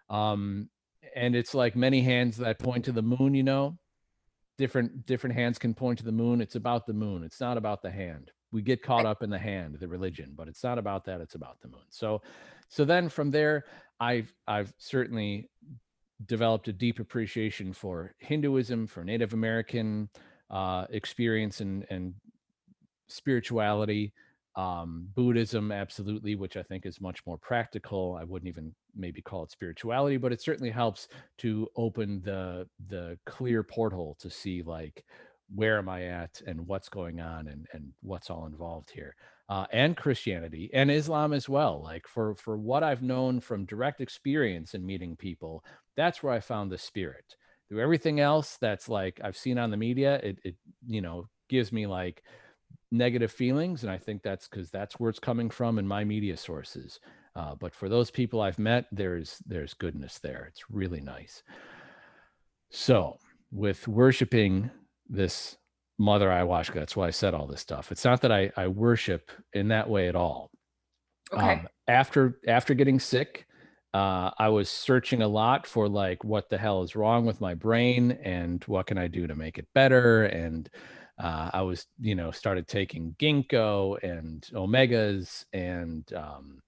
Um, 0.09 0.69
and 1.15 1.35
it's 1.35 1.53
like 1.53 1.75
many 1.75 2.01
hands 2.01 2.37
that 2.37 2.59
point 2.59 2.85
to 2.85 2.91
the 2.91 3.01
moon, 3.01 3.33
you 3.33 3.43
know, 3.43 3.77
different 4.57 5.05
different 5.05 5.35
hands 5.35 5.57
can 5.57 5.73
point 5.73 5.99
to 5.99 6.05
the 6.05 6.11
moon. 6.11 6.41
It's 6.41 6.55
about 6.55 6.85
the 6.85 6.93
moon. 6.93 7.23
It's 7.23 7.39
not 7.39 7.57
about 7.57 7.81
the 7.81 7.91
hand. 7.91 8.31
We 8.51 8.61
get 8.61 8.81
caught 8.81 9.05
up 9.05 9.21
in 9.21 9.29
the 9.29 9.37
hand, 9.37 9.77
the 9.79 9.87
religion, 9.87 10.33
but 10.35 10.47
it's 10.47 10.63
not 10.63 10.77
about 10.77 11.05
that. 11.05 11.21
It's 11.21 11.35
about 11.35 11.59
the 11.61 11.67
moon. 11.67 11.81
So, 11.89 12.21
so 12.67 12.83
then 12.85 13.09
from 13.09 13.31
there, 13.31 13.65
I've 13.99 14.33
I've 14.47 14.73
certainly 14.77 15.49
developed 16.25 16.67
a 16.67 16.73
deep 16.73 16.99
appreciation 16.99 17.73
for 17.73 18.13
Hinduism, 18.19 18.87
for 18.87 19.03
Native 19.03 19.33
American 19.33 20.09
uh, 20.49 20.85
experience 20.89 21.61
and 21.61 21.85
and 21.89 22.13
spirituality, 23.07 24.13
um, 24.55 25.07
Buddhism, 25.15 25.71
absolutely, 25.71 26.35
which 26.35 26.57
I 26.57 26.63
think 26.63 26.85
is 26.85 26.99
much 26.99 27.25
more 27.25 27.37
practical. 27.37 28.17
I 28.19 28.23
wouldn't 28.23 28.49
even 28.49 28.73
maybe 28.95 29.21
call 29.21 29.43
it 29.43 29.51
spirituality, 29.51 30.17
but 30.17 30.33
it 30.33 30.41
certainly 30.41 30.71
helps 30.71 31.07
to 31.39 31.67
open 31.75 32.21
the 32.23 32.67
the 32.87 33.17
clear 33.25 33.63
portal 33.63 34.17
to 34.19 34.29
see 34.29 34.61
like 34.61 35.05
where 35.53 35.77
am 35.77 35.89
I 35.89 36.03
at 36.05 36.41
and 36.45 36.67
what's 36.67 36.89
going 36.89 37.19
on 37.19 37.47
and 37.47 37.67
and 37.73 37.91
what's 38.01 38.29
all 38.29 38.45
involved 38.45 38.91
here. 38.91 39.15
Uh, 39.47 39.65
and 39.71 39.97
Christianity 39.97 40.69
and 40.73 40.91
Islam 40.91 41.33
as 41.33 41.49
well. 41.49 41.81
Like 41.83 42.07
for 42.07 42.35
for 42.35 42.57
what 42.57 42.83
I've 42.83 43.01
known 43.01 43.39
from 43.39 43.65
direct 43.65 44.01
experience 44.01 44.73
in 44.73 44.85
meeting 44.85 45.15
people, 45.15 45.63
that's 45.97 46.21
where 46.21 46.33
I 46.33 46.39
found 46.39 46.71
the 46.71 46.77
spirit. 46.77 47.35
Through 47.67 47.81
everything 47.81 48.19
else 48.19 48.57
that's 48.61 48.89
like 48.89 49.19
I've 49.23 49.37
seen 49.37 49.57
on 49.57 49.71
the 49.71 49.77
media, 49.77 50.19
it 50.23 50.39
it 50.43 50.55
you 50.87 51.01
know 51.01 51.27
gives 51.49 51.71
me 51.71 51.87
like 51.87 52.23
negative 52.91 53.31
feelings, 53.31 53.83
and 53.83 53.91
I 53.91 53.97
think 53.97 54.21
that's 54.21 54.47
because 54.47 54.69
that's 54.69 54.99
where 54.99 55.09
it's 55.09 55.19
coming 55.19 55.49
from 55.49 55.79
in 55.79 55.87
my 55.87 56.03
media 56.03 56.37
sources. 56.37 56.99
Uh, 57.35 57.55
but 57.55 57.73
for 57.73 57.89
those 57.89 58.11
people 58.11 58.41
I've 58.41 58.59
met, 58.59 58.85
there's 58.91 59.41
there's 59.45 59.73
goodness 59.73 60.19
there. 60.19 60.45
It's 60.49 60.69
really 60.69 61.01
nice. 61.01 61.43
So 62.71 63.17
with 63.51 63.87
worshiping 63.87 64.69
this 65.09 65.57
mother 65.97 66.29
ayahuasca, 66.29 66.73
that's 66.73 66.95
why 66.95 67.07
I 67.07 67.11
said 67.11 67.33
all 67.33 67.47
this 67.47 67.61
stuff. 67.61 67.91
It's 67.91 68.05
not 68.05 68.21
that 68.21 68.31
I, 68.31 68.51
I 68.55 68.67
worship 68.67 69.31
in 69.53 69.67
that 69.69 69.89
way 69.89 70.07
at 70.07 70.15
all. 70.15 70.49
Okay. 71.33 71.53
Um, 71.53 71.67
after 71.87 72.39
after 72.47 72.73
getting 72.73 72.99
sick, 72.99 73.45
uh, 73.93 74.31
I 74.37 74.49
was 74.49 74.69
searching 74.69 75.21
a 75.21 75.27
lot 75.27 75.65
for 75.65 75.87
like 75.87 76.23
what 76.23 76.49
the 76.49 76.57
hell 76.57 76.83
is 76.83 76.95
wrong 76.95 77.25
with 77.25 77.41
my 77.41 77.53
brain 77.53 78.11
and 78.23 78.63
what 78.65 78.87
can 78.87 78.97
I 78.97 79.07
do 79.07 79.27
to 79.27 79.35
make 79.35 79.57
it 79.57 79.67
better. 79.73 80.25
And 80.25 80.69
uh, 81.21 81.49
I 81.53 81.61
was, 81.61 81.85
you 81.99 82.15
know, 82.15 82.31
started 82.31 82.67
taking 82.67 83.15
ginkgo 83.19 84.01
and 84.03 84.47
omegas 84.53 85.45
and 85.53 86.11
um, 86.13 86.61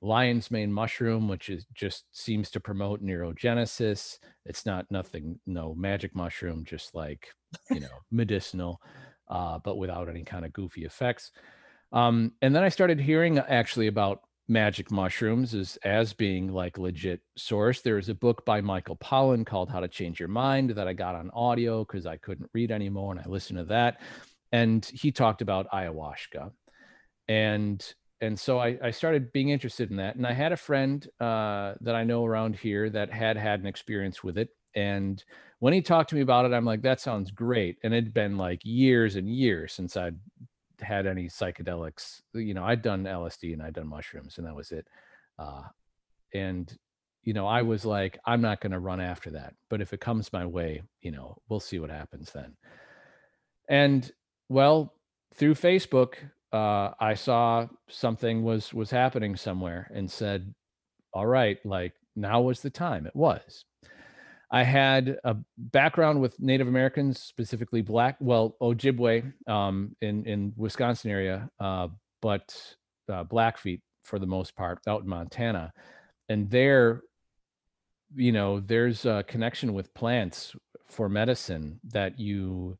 lion's 0.00 0.50
mane 0.50 0.72
mushroom, 0.72 1.28
which 1.28 1.48
is 1.48 1.66
just 1.74 2.04
seems 2.12 2.50
to 2.52 2.60
promote 2.60 3.02
neurogenesis. 3.02 4.18
It's 4.44 4.64
not 4.64 4.86
nothing, 4.90 5.40
no 5.46 5.74
magic 5.74 6.14
mushroom, 6.14 6.64
just 6.64 6.94
like 6.94 7.28
you 7.70 7.80
know, 7.80 7.88
medicinal, 8.10 8.80
uh, 9.28 9.58
but 9.58 9.76
without 9.76 10.08
any 10.08 10.24
kind 10.24 10.44
of 10.44 10.52
goofy 10.52 10.84
effects. 10.84 11.32
Um, 11.92 12.32
and 12.42 12.54
then 12.54 12.62
I 12.62 12.68
started 12.68 13.00
hearing 13.00 13.38
actually 13.38 13.86
about 13.86 14.20
magic 14.50 14.90
mushrooms 14.90 15.54
as 15.54 15.76
as 15.84 16.12
being 16.12 16.52
like 16.52 16.78
legit 16.78 17.20
source. 17.36 17.80
There's 17.80 18.08
a 18.08 18.14
book 18.14 18.44
by 18.44 18.60
Michael 18.60 18.96
Pollan 18.96 19.44
called 19.44 19.70
How 19.70 19.80
to 19.80 19.88
Change 19.88 20.20
Your 20.20 20.28
Mind 20.28 20.70
that 20.70 20.88
I 20.88 20.92
got 20.92 21.14
on 21.14 21.30
audio 21.32 21.84
because 21.84 22.06
I 22.06 22.16
couldn't 22.16 22.50
read 22.54 22.70
anymore, 22.70 23.12
and 23.12 23.20
I 23.20 23.28
listened 23.28 23.58
to 23.58 23.64
that. 23.66 24.00
And 24.52 24.84
he 24.84 25.12
talked 25.12 25.42
about 25.42 25.70
ayahuasca, 25.70 26.50
and 27.28 27.94
and 28.20 28.38
so 28.38 28.58
I, 28.58 28.78
I 28.82 28.90
started 28.90 29.32
being 29.32 29.50
interested 29.50 29.90
in 29.90 29.96
that. 29.96 30.16
And 30.16 30.26
I 30.26 30.32
had 30.32 30.52
a 30.52 30.56
friend 30.56 31.06
uh, 31.20 31.74
that 31.80 31.94
I 31.94 32.04
know 32.04 32.24
around 32.24 32.56
here 32.56 32.90
that 32.90 33.12
had 33.12 33.36
had 33.36 33.60
an 33.60 33.66
experience 33.66 34.24
with 34.24 34.38
it. 34.38 34.48
And 34.74 35.22
when 35.60 35.72
he 35.72 35.80
talked 35.80 36.10
to 36.10 36.16
me 36.16 36.20
about 36.20 36.44
it, 36.44 36.52
I'm 36.52 36.64
like, 36.64 36.82
that 36.82 37.00
sounds 37.00 37.30
great. 37.30 37.78
And 37.82 37.94
it'd 37.94 38.14
been 38.14 38.36
like 38.36 38.60
years 38.64 39.16
and 39.16 39.28
years 39.28 39.72
since 39.72 39.96
I'd 39.96 40.16
had 40.80 41.06
any 41.06 41.26
psychedelics. 41.28 42.20
You 42.34 42.54
know, 42.54 42.64
I'd 42.64 42.82
done 42.82 43.04
LSD 43.04 43.52
and 43.52 43.62
I'd 43.62 43.74
done 43.74 43.88
mushrooms, 43.88 44.38
and 44.38 44.46
that 44.46 44.54
was 44.54 44.72
it. 44.72 44.86
Uh, 45.38 45.62
and 46.34 46.76
you 47.22 47.34
know, 47.34 47.46
I 47.46 47.62
was 47.62 47.84
like, 47.84 48.18
I'm 48.24 48.40
not 48.40 48.60
going 48.60 48.72
to 48.72 48.78
run 48.78 49.00
after 49.00 49.30
that. 49.32 49.54
But 49.68 49.80
if 49.80 49.92
it 49.92 50.00
comes 50.00 50.32
my 50.32 50.46
way, 50.46 50.82
you 51.02 51.10
know, 51.10 51.36
we'll 51.48 51.60
see 51.60 51.78
what 51.78 51.90
happens 51.90 52.32
then. 52.32 52.56
And 53.68 54.10
well, 54.48 54.94
through 55.34 55.54
Facebook, 55.54 56.14
uh, 56.52 56.90
I 56.98 57.14
saw 57.14 57.66
something 57.88 58.42
was 58.42 58.72
was 58.72 58.90
happening 58.90 59.36
somewhere 59.36 59.90
and 59.94 60.10
said, 60.10 60.54
"All 61.12 61.26
right, 61.26 61.58
like 61.64 61.94
now 62.16 62.40
was 62.42 62.60
the 62.60 62.70
time." 62.70 63.06
It 63.06 63.16
was. 63.16 63.64
I 64.50 64.62
had 64.62 65.18
a 65.24 65.36
background 65.58 66.22
with 66.22 66.40
Native 66.40 66.68
Americans, 66.68 67.20
specifically 67.20 67.82
Black, 67.82 68.16
well, 68.18 68.56
Ojibwe 68.62 69.32
um, 69.46 69.94
in 70.00 70.24
in 70.24 70.52
Wisconsin 70.56 71.10
area, 71.10 71.50
uh, 71.60 71.88
but 72.22 72.56
uh, 73.12 73.24
Blackfeet 73.24 73.82
for 74.04 74.18
the 74.18 74.26
most 74.26 74.56
part 74.56 74.78
out 74.86 75.02
in 75.02 75.08
Montana, 75.08 75.72
and 76.30 76.50
there, 76.50 77.02
you 78.14 78.32
know, 78.32 78.60
there's 78.60 79.04
a 79.04 79.22
connection 79.28 79.74
with 79.74 79.92
plants 79.92 80.54
for 80.86 81.10
medicine 81.10 81.78
that 81.84 82.18
you 82.18 82.78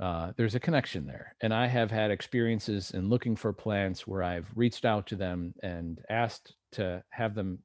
uh, 0.00 0.32
there's 0.36 0.54
a 0.54 0.60
connection 0.60 1.06
there. 1.06 1.36
And 1.40 1.54
I 1.54 1.66
have 1.66 1.90
had 1.90 2.10
experiences 2.10 2.90
in 2.90 3.08
looking 3.08 3.36
for 3.36 3.52
plants 3.52 4.06
where 4.06 4.22
I've 4.22 4.50
reached 4.54 4.84
out 4.84 5.06
to 5.08 5.16
them 5.16 5.54
and 5.62 6.00
asked 6.10 6.54
to 6.72 7.02
have 7.10 7.34
them 7.34 7.60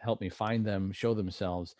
help 0.00 0.20
me 0.20 0.28
find 0.28 0.64
them, 0.64 0.92
show 0.92 1.14
themselves. 1.14 1.74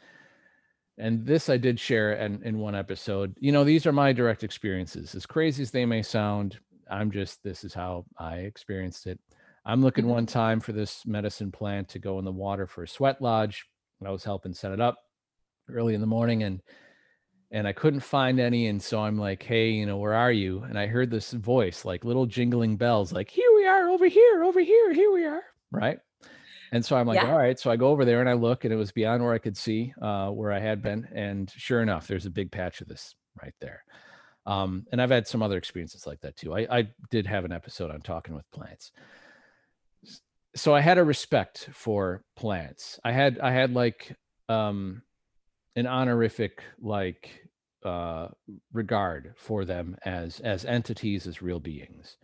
And 0.99 1.27
this 1.27 1.49
I 1.49 1.57
did 1.57 1.81
share 1.81 2.13
in, 2.15 2.43
in 2.43 2.59
one 2.59 2.75
episode. 2.75 3.37
You 3.41 3.53
know, 3.53 3.65
these 3.65 3.87
are 3.87 3.93
my 3.93 4.13
direct 4.13 4.45
experiences. 4.45 5.15
As 5.15 5.27
crazy 5.27 5.63
as 5.63 5.71
they 5.71 5.85
may 5.85 6.03
sound, 6.03 6.59
I'm 6.91 7.11
just, 7.11 7.43
this 7.43 7.65
is 7.65 7.75
how 7.75 8.05
I 8.19 8.37
experienced 8.37 9.07
it. 9.07 9.19
I'm 9.67 9.83
looking 9.83 10.05
mm-hmm. 10.05 10.15
one 10.15 10.27
time 10.27 10.61
for 10.61 10.73
this 10.73 11.05
medicine 11.07 11.51
plant 11.51 11.89
to 11.91 11.99
go 11.99 12.19
in 12.19 12.25
the 12.25 12.33
water 12.33 12.67
for 12.67 12.83
a 12.83 12.89
sweat 12.89 13.21
lodge. 13.21 13.67
And 14.01 14.09
I 14.09 14.13
was 14.13 14.25
helping 14.25 14.53
set 14.53 14.73
it 14.73 14.81
up 14.81 14.99
early 15.69 15.95
in 15.95 16.01
the 16.01 16.07
morning 16.07 16.43
and 16.43 16.61
and 17.55 17.69
I 17.69 17.73
couldn't 17.73 18.01
find 18.01 18.41
any. 18.41 18.67
And 18.67 18.83
so 18.83 19.01
I'm 19.01 19.17
like, 19.17 19.45
hey, 19.45 19.71
you 19.71 19.87
know, 19.87 19.97
where 19.97 20.13
are 20.13 20.33
you? 20.33 20.65
And 20.65 20.77
I 20.77 20.89
heard 20.89 21.09
this 21.09 21.31
voice, 21.31 21.85
like 21.85 22.05
little 22.05 22.27
jingling 22.27 22.77
bells, 22.77 23.13
like, 23.13 23.31
here 23.31 23.49
we 23.55 23.65
are, 23.65 23.89
over 23.91 24.07
here, 24.07 24.43
over 24.43 24.59
here, 24.59 24.93
here 24.93 25.13
we 25.13 25.25
are. 25.25 25.43
Right. 25.71 26.01
And 26.73 26.85
so 26.85 26.97
I'm 26.97 27.07
like, 27.07 27.23
yeah. 27.23 27.31
all 27.31 27.39
right. 27.39 27.57
So 27.57 27.71
I 27.71 27.77
go 27.77 27.89
over 27.89 28.05
there 28.05 28.19
and 28.19 28.29
I 28.29 28.33
look, 28.33 28.65
and 28.65 28.75
it 28.75 28.77
was 28.77 28.91
beyond 28.91 29.23
where 29.23 29.33
I 29.33 29.39
could 29.39 29.57
see 29.57 29.95
uh, 30.03 30.31
where 30.31 30.51
I 30.51 30.59
had 30.59 30.83
been. 30.83 31.07
And 31.15 31.49
sure 31.57 31.81
enough, 31.81 32.09
there's 32.09 32.27
a 32.27 32.31
big 32.31 32.51
patch 32.51 32.81
of 32.81 32.89
this 32.89 33.15
right 33.41 33.55
there. 33.61 33.85
Um, 34.47 34.85
and 34.91 35.01
I've 35.01 35.11
had 35.11 35.29
some 35.29 35.41
other 35.41 35.57
experiences 35.57 36.09
like 36.09 36.21
that 36.23 36.37
too. 36.37 36.55
I, 36.55 36.79
I 36.79 36.89
did 37.11 37.25
have 37.27 37.45
an 37.45 37.53
episode 37.53 37.93
on 37.93 38.01
talking 38.01 38.35
with 38.35 38.51
plants. 38.51 38.91
So 40.57 40.75
I 40.75 40.81
had 40.81 40.99
a 40.99 41.05
respect 41.05 41.69
for 41.73 42.25
plants. 42.35 42.99
I 43.05 43.13
had 43.13 43.39
I 43.39 43.53
had 43.53 43.73
like 43.73 44.17
um 44.49 45.03
an 45.77 45.87
honorific 45.87 46.63
like 46.81 47.49
uh, 47.85 48.29
regard 48.73 49.35
for 49.37 49.65
them 49.65 49.97
as 50.05 50.41
as 50.41 50.65
entities 50.65 51.27
as 51.27 51.43
real 51.43 51.61
beings. 51.61 52.17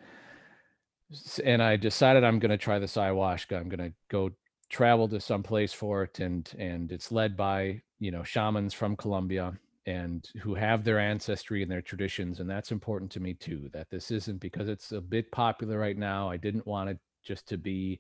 And 1.45 1.61
i 1.61 1.77
decided 1.77 2.23
i'm 2.23 2.39
going 2.39 2.53
to 2.53 2.57
try 2.57 2.79
this 2.79 2.95
ayahuasca 2.95 3.59
i'm 3.59 3.69
going 3.69 3.91
to 3.91 3.93
go 4.09 4.31
travel 4.71 5.09
to 5.09 5.21
some 5.21 5.43
place 5.43 5.73
for 5.73 6.05
it 6.05 6.21
and 6.21 6.51
and 6.57 6.93
it's 6.93 7.11
led 7.11 7.37
by 7.37 7.83
you 7.99 8.13
know 8.13 8.23
shamans 8.23 8.73
from 8.73 8.97
colombia 8.97 9.53
and 9.87 10.29
who 10.41 10.55
have 10.55 10.85
their 10.85 11.01
ancestry 11.01 11.63
and 11.63 11.71
their 11.71 11.83
traditions 11.83 12.39
and 12.39 12.49
that's 12.49 12.71
important 12.71 13.11
to 13.11 13.19
me 13.19 13.35
too 13.35 13.69
that 13.73 13.91
this 13.91 14.13
isn't 14.13 14.39
because 14.39 14.69
it's 14.69 14.93
a 14.93 15.01
bit 15.01 15.33
popular 15.33 15.79
right 15.79 15.99
now 15.99 16.31
i 16.31 16.37
didn't 16.37 16.67
want 16.67 16.89
it 16.89 16.99
just 17.25 17.49
to 17.49 17.59
be 17.59 17.99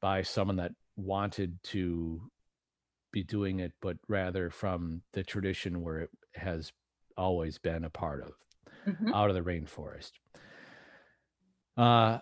by 0.00 0.22
someone 0.22 0.56
that 0.56 0.72
wanted 0.96 1.58
to 1.64 2.20
be 3.16 3.22
doing 3.22 3.60
it, 3.60 3.72
but 3.80 3.96
rather 4.08 4.50
from 4.50 5.00
the 5.14 5.22
tradition 5.22 5.80
where 5.80 6.00
it 6.00 6.10
has 6.34 6.70
always 7.16 7.56
been 7.56 7.84
a 7.84 7.88
part 7.88 8.22
of, 8.22 8.32
mm-hmm. 8.86 9.14
out 9.14 9.30
of 9.30 9.34
the 9.34 9.40
rainforest. 9.40 10.10
Uh, 11.78 12.18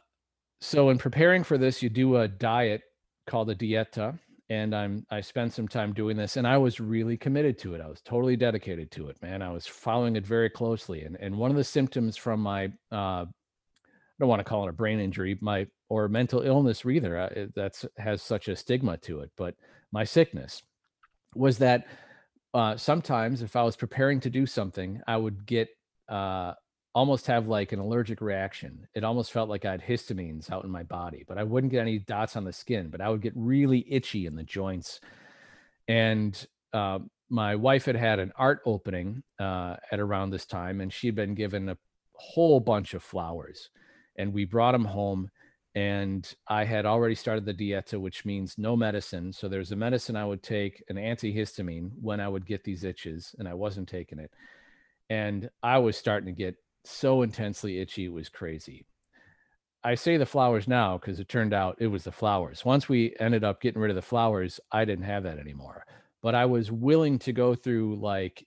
so 0.61 0.91
in 0.91 0.99
preparing 0.99 1.43
for 1.43 1.59
this, 1.59 1.83
you 1.83 1.89
do 1.89 2.19
a 2.19 2.29
diet 2.29 2.83
called 3.27 3.51
a 3.51 3.57
dieta, 3.57 4.17
and 4.49 4.73
I'm 4.73 5.05
I 5.11 5.21
spent 5.21 5.53
some 5.53 5.67
time 5.67 5.93
doing 5.95 6.17
this, 6.17 6.37
and 6.37 6.47
I 6.47 6.59
was 6.59 6.79
really 6.79 7.17
committed 7.17 7.59
to 7.59 7.75
it. 7.75 7.81
I 7.81 7.89
was 7.89 8.01
totally 8.01 8.37
dedicated 8.37 8.93
to 8.93 9.09
it, 9.09 9.21
man. 9.21 9.43
I 9.43 9.51
was 9.51 9.67
following 9.67 10.15
it 10.15 10.25
very 10.25 10.49
closely, 10.49 11.03
and 11.03 11.17
and 11.19 11.37
one 11.37 11.51
of 11.51 11.57
the 11.57 11.65
symptoms 11.65 12.17
from 12.17 12.39
my 12.39 12.67
uh, 12.93 13.25
I 13.25 14.17
don't 14.21 14.29
want 14.29 14.39
to 14.39 14.45
call 14.45 14.65
it 14.67 14.71
a 14.71 14.81
brain 14.81 15.01
injury, 15.01 15.37
my 15.41 15.67
or 15.89 16.07
mental 16.09 16.43
illness 16.43 16.87
either. 16.87 17.19
Uh, 17.19 17.47
that's 17.57 17.85
has 17.99 18.23
such 18.23 18.47
a 18.47 18.55
stigma 18.55 18.97
to 18.99 19.21
it, 19.21 19.33
but 19.37 19.57
my 19.91 20.05
sickness 20.05 20.63
was 21.35 21.59
that 21.59 21.87
uh, 22.53 22.77
sometimes 22.77 23.43
if 23.43 23.57
I 23.57 23.63
was 23.63 23.77
preparing 23.77 24.21
to 24.21 24.31
do 24.31 24.47
something, 24.47 25.01
I 25.07 25.17
would 25.17 25.45
get 25.47 25.69
uh, 26.09 26.55
almost 26.95 27.27
have 27.27 27.49
like 27.49 27.73
an 27.73 27.81
allergic 27.81 28.21
reaction. 28.21 28.87
It 28.95 29.03
almost 29.03 29.33
felt 29.33 29.49
like 29.49 29.65
I 29.65 29.73
had 29.73 29.83
histamines 29.83 30.51
out 30.51 30.65
in 30.65 30.71
my 30.71 30.85
body, 30.85 31.25
but 31.27 31.39
I 31.39 31.43
wouldn't 31.43 31.73
get 31.73 31.81
any 31.81 31.99
dots 31.99 32.37
on 32.37 32.45
the 32.45 32.53
skin, 32.53 32.89
but 32.89 33.01
I 33.01 33.09
would 33.09 33.21
get 33.21 33.33
really 33.35 33.85
itchy 33.89 34.27
in 34.27 34.37
the 34.37 34.45
joints. 34.45 35.01
And 35.89 36.47
uh, 36.73 37.01
my 37.29 37.57
wife 37.57 37.87
had 37.87 37.97
had 37.97 38.21
an 38.21 38.33
art 38.37 38.61
opening 38.65 39.25
uh, 39.41 39.77
at 39.91 39.99
around 39.99 40.31
this 40.31 40.47
time, 40.47 40.81
and 40.81 40.93
she'd 40.93 41.17
been 41.17 41.35
given 41.35 41.69
a 41.69 41.77
whole 42.15 42.61
bunch 42.61 42.95
of 42.95 43.03
flowers. 43.03 43.71
And 44.17 44.33
we 44.33 44.45
brought 44.45 44.73
them 44.73 44.85
home 44.85 45.31
and 45.75 46.33
I 46.47 46.65
had 46.65 46.87
already 46.87 47.17
started 47.17 47.45
the 47.45 47.55
dieta, 47.55 48.01
which 48.01 48.25
means 48.25 48.57
no 48.59 48.77
medicine. 48.77 49.33
So 49.33 49.49
there's 49.49 49.73
a 49.73 49.77
medicine 49.77 50.15
I 50.15 50.25
would 50.25 50.43
take, 50.43 50.83
an 50.89 50.97
antihistamine, 50.97 51.91
when 52.01 52.21
I 52.21 52.29
would 52.29 52.47
get 52.47 52.63
these 52.63 52.85
itches, 52.85 53.35
and 53.39 53.49
I 53.49 53.55
wasn't 53.55 53.89
taking 53.89 54.21
it. 54.21 54.31
And 55.11 55.51
I 55.63 55.79
was 55.79 55.97
starting 55.97 56.27
to 56.27 56.39
get 56.39 56.57
so 56.85 57.23
intensely 57.23 57.81
itchy, 57.81 58.05
it 58.05 58.13
was 58.13 58.29
crazy. 58.29 58.87
I 59.83 59.97
say 59.97 60.17
the 60.17 60.25
flowers 60.27 60.69
now 60.69 60.97
because 60.97 61.19
it 61.19 61.29
turned 61.29 61.53
out 61.53 61.77
it 61.79 61.89
was 61.89 62.05
the 62.05 62.13
flowers. 62.13 62.65
Once 62.65 62.89
we 62.89 63.15
ended 63.21 63.45
up 63.45 63.61
getting 63.61 63.83
rid 63.83 63.91
of 63.91 63.97
the 63.97 64.03
flowers, 64.03 64.61
I 64.73 64.85
didn't 64.85 65.05
have 65.05 65.25
that 65.25 65.39
anymore. 65.39 65.85
But 66.23 66.35
I 66.35 66.47
was 66.47 66.73
willing 66.73 67.19
to 67.21 67.33
go 67.33 67.55
through 67.55 67.97
like 67.97 68.47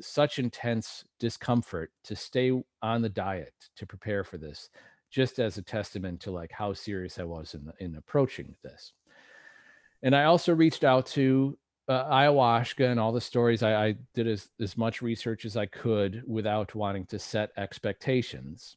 such 0.00 0.38
intense 0.38 1.04
discomfort 1.20 1.90
to 2.04 2.16
stay 2.16 2.52
on 2.82 3.02
the 3.02 3.08
diet 3.08 3.54
to 3.76 3.86
prepare 3.86 4.24
for 4.24 4.38
this 4.38 4.70
just 5.12 5.38
as 5.38 5.58
a 5.58 5.62
testament 5.62 6.20
to 6.20 6.30
like 6.30 6.50
how 6.50 6.72
serious 6.72 7.18
i 7.18 7.22
was 7.22 7.54
in 7.54 7.64
the, 7.66 7.72
in 7.78 7.94
approaching 7.96 8.56
this. 8.64 8.92
And 10.02 10.16
i 10.16 10.24
also 10.24 10.54
reached 10.54 10.82
out 10.82 11.06
to 11.08 11.56
uh, 11.88 12.04
ayahuasca 12.10 12.90
and 12.90 12.98
all 12.98 13.12
the 13.12 13.20
stories. 13.20 13.62
I, 13.62 13.86
I 13.88 13.94
did 14.14 14.26
as, 14.26 14.48
as 14.60 14.76
much 14.76 15.02
research 15.02 15.44
as 15.44 15.56
i 15.56 15.66
could 15.66 16.22
without 16.26 16.74
wanting 16.74 17.06
to 17.06 17.18
set 17.18 17.50
expectations. 17.56 18.76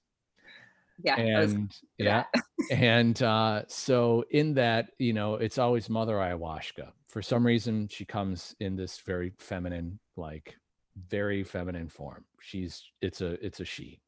Yeah. 1.02 1.20
And 1.20 1.74
yeah. 1.98 2.26
and 2.72 3.22
uh 3.22 3.64
so 3.68 4.24
in 4.32 4.54
that 4.56 4.92
you 4.98 5.14
know 5.14 5.36
it's 5.36 5.58
always 5.58 5.90
mother 5.90 6.16
ayahuasca. 6.16 6.92
For 7.08 7.22
some 7.22 7.46
reason 7.46 7.88
she 7.88 8.06
comes 8.06 8.56
in 8.60 8.76
this 8.76 9.00
very 9.00 9.32
feminine 9.38 10.00
like 10.18 10.56
very 11.10 11.44
feminine 11.44 11.90
form. 11.90 12.26
She's 12.42 12.84
it's 13.02 13.22
a 13.22 13.34
it's 13.46 13.60
a 13.60 13.66
she 13.66 14.00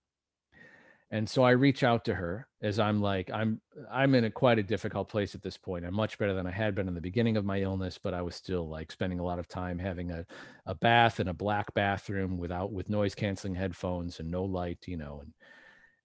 and 1.12 1.30
so 1.30 1.44
i 1.44 1.52
reach 1.52 1.84
out 1.84 2.04
to 2.06 2.14
her 2.14 2.48
as 2.62 2.80
i'm 2.80 3.02
like 3.02 3.30
i'm 3.34 3.62
i'm 3.92 4.14
in 4.16 4.26
a 4.26 4.32
quite 4.32 4.60
a 4.60 4.64
difficult 4.64 5.08
place 5.08 5.36
at 5.36 5.42
this 5.42 5.58
point 5.58 5.86
i'm 5.86 5.94
much 5.94 6.18
better 6.18 6.34
than 6.34 6.48
i 6.48 6.52
had 6.52 6.76
been 6.76 6.88
in 6.88 6.94
the 6.94 7.02
beginning 7.02 7.38
of 7.38 7.46
my 7.46 7.62
illness 7.62 7.98
but 8.02 8.14
i 8.14 8.22
was 8.22 8.36
still 8.36 8.68
like 8.68 8.92
spending 8.92 9.20
a 9.20 9.24
lot 9.24 9.40
of 9.40 9.48
time 9.48 9.80
having 9.80 10.12
a, 10.12 10.26
a 10.66 10.76
bath 10.76 11.20
in 11.20 11.30
a 11.30 11.34
black 11.34 11.74
bathroom 11.74 12.38
without 12.38 12.72
with 12.72 12.90
noise 12.90 13.16
canceling 13.16 13.56
headphones 13.56 14.20
and 14.20 14.30
no 14.30 14.44
light 14.44 14.80
you 14.86 14.98
know 14.98 15.20
and 15.22 15.34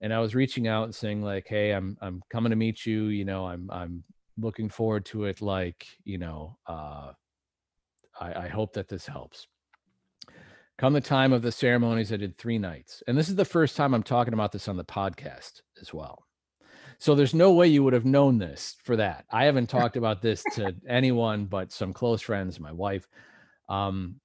and 0.03 0.13
I 0.13 0.19
was 0.19 0.35
reaching 0.35 0.67
out 0.67 0.85
and 0.85 0.95
saying 0.95 1.23
like, 1.23 1.47
"Hey, 1.49 1.71
I'm 1.71 1.97
I'm 2.03 2.23
coming 2.29 2.51
to 2.51 2.57
meet 2.57 2.85
you. 2.85 3.05
You 3.07 3.25
know, 3.25 3.47
I'm 3.47 3.71
I'm 3.71 4.03
looking 4.37 4.69
forward 4.69 5.07
to 5.07 5.25
it. 5.25 5.41
Like, 5.41 5.87
you 6.05 6.19
know, 6.19 6.59
uh, 6.67 7.13
I, 8.21 8.45
I 8.45 8.49
hope 8.49 8.75
that 8.75 8.89
this 8.89 9.07
helps." 9.07 9.47
Come 10.83 10.95
the 10.95 11.01
time 11.01 11.33
of 11.33 11.43
the 11.43 11.53
ceremonies, 11.53 12.13
I 12.13 12.17
did 12.17 12.37
three 12.37 12.59
nights, 12.59 13.05
and 13.07 13.17
this 13.17 13.29
is 13.29 13.37
the 13.37 13.45
first 13.45 13.77
time 13.77 13.95
I'm 13.95 14.03
talking 14.03 14.35
about 14.35 14.51
this 14.51 14.67
on 14.67 14.77
the 14.77 14.85
podcast 14.85 15.61
as 15.81 15.95
well. 15.95 16.27
So 16.99 17.15
there's 17.15 17.35
no 17.35 17.53
way 17.53 17.69
you 17.69 17.85
would 17.85 17.93
have 17.93 18.05
known 18.05 18.39
this 18.39 18.75
for 18.83 18.97
that. 18.97 19.25
I 19.31 19.45
haven't 19.45 19.69
talked 19.69 19.97
about 19.97 20.23
this 20.23 20.43
to 20.55 20.75
anyone 20.89 21.45
but 21.45 21.71
some 21.71 21.93
close 21.93 22.21
friends, 22.21 22.59
my 22.59 22.73
wife. 22.73 23.07
Um, 23.69 24.17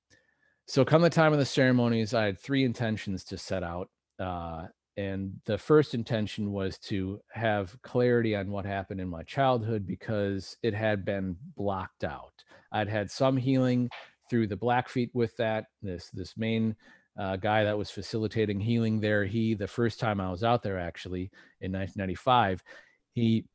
so 0.66 0.84
come 0.84 1.04
the 1.04 1.12
time 1.12 1.32
of 1.32 1.38
the 1.38 1.46
ceremonies, 1.46 2.16
I 2.16 2.26
had 2.26 2.40
three 2.40 2.64
intentions 2.64 3.24
to 3.26 3.38
set 3.38 3.62
out. 3.62 3.92
Uh, 4.18 4.66
and 4.98 5.34
the 5.46 5.60
first 5.60 5.94
intention 5.94 6.52
was 6.52 6.80
to 6.80 7.20
have 7.30 7.80
clarity 7.84 8.36
on 8.36 8.50
what 8.50 8.66
happened 8.66 9.00
in 9.00 9.08
my 9.08 9.22
childhood 9.22 9.86
because 9.86 10.58
it 10.64 10.74
had 10.74 11.06
been 11.06 11.38
blocked 11.56 12.04
out 12.04 12.34
i'd 12.72 12.90
had 12.90 13.12
some 13.12 13.38
healing 13.38 13.88
through 14.30 14.48
the 14.48 14.56
blackfeet 14.56 15.10
with 15.14 15.36
that 15.38 15.66
this 15.82 16.10
this 16.12 16.36
main 16.38 16.76
uh, 17.20 17.36
guy 17.36 17.64
that 17.64 17.78
was 17.78 17.90
facilitating 17.90 18.60
healing 18.60 19.00
there. 19.00 19.26
He 19.26 19.54
the 19.54 19.68
first 19.68 20.00
time 20.00 20.22
i 20.22 20.30
was 20.30 20.44
out 20.44 20.64
there 20.64 20.80
actually 20.80 21.32
in 21.62 21.72
1995 21.72 22.64
he 23.14 23.46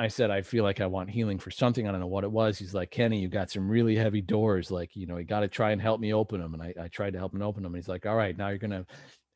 i 0.00 0.08
said 0.08 0.30
i 0.30 0.42
feel 0.42 0.64
like 0.64 0.80
i 0.80 0.86
want 0.86 1.10
healing 1.10 1.38
for 1.38 1.50
something. 1.50 1.86
I 1.86 1.92
don't 1.92 2.00
know 2.00 2.06
what 2.06 2.24
it 2.24 2.32
was. 2.32 2.58
He's 2.58 2.74
like 2.74 2.90
kenny 2.90 3.20
you 3.20 3.28
got 3.28 3.50
some 3.50 3.68
really 3.68 3.96
heavy 3.96 4.20
doors. 4.20 4.70
Like 4.70 4.96
you 4.96 5.06
know 5.06 5.16
you 5.18 5.24
got 5.24 5.40
to 5.40 5.48
try 5.48 5.70
and 5.70 5.80
help 5.80 6.00
me 6.00 6.12
open 6.12 6.40
them 6.40 6.54
and 6.54 6.62
I, 6.62 6.74
I 6.84 6.88
tried 6.88 7.12
to 7.12 7.18
help 7.18 7.34
him 7.34 7.42
open 7.42 7.62
them 7.62 7.74
and 7.74 7.82
he's 7.82 7.88
like 7.88 8.06
all 8.06 8.16
right 8.16 8.36
now 8.36 8.48
you're 8.48 8.58
gonna 8.58 8.86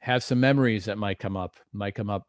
have 0.02 0.24
some 0.24 0.40
memories 0.40 0.84
that 0.86 0.98
might 0.98 1.20
come 1.20 1.36
up, 1.36 1.54
might 1.72 1.94
come 1.94 2.10
up 2.10 2.26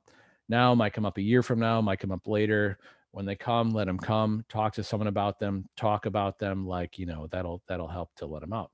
now, 0.48 0.76
might 0.76 0.94
come 0.94 1.06
up 1.06 1.18
a 1.18 1.22
year 1.22 1.42
from 1.42 1.60
now, 1.60 1.82
might 1.82 2.00
come 2.00 2.12
up 2.12 2.28
later. 2.28 2.78
When 3.14 3.26
they 3.26 3.36
come, 3.36 3.72
let 3.72 3.88
them 3.88 4.00
come. 4.00 4.44
Talk 4.50 4.74
to 4.74 4.84
someone 4.84 5.08
about 5.08 5.40
them. 5.40 5.70
Talk 5.78 6.06
about 6.06 6.40
them, 6.40 6.68
like 6.68 7.00
you 7.00 7.06
know 7.06 7.28
that'll 7.32 7.62
that'll 7.68 7.88
help 7.88 8.10
to 8.18 8.26
let 8.26 8.42
them 8.42 8.54
out. 8.54 8.72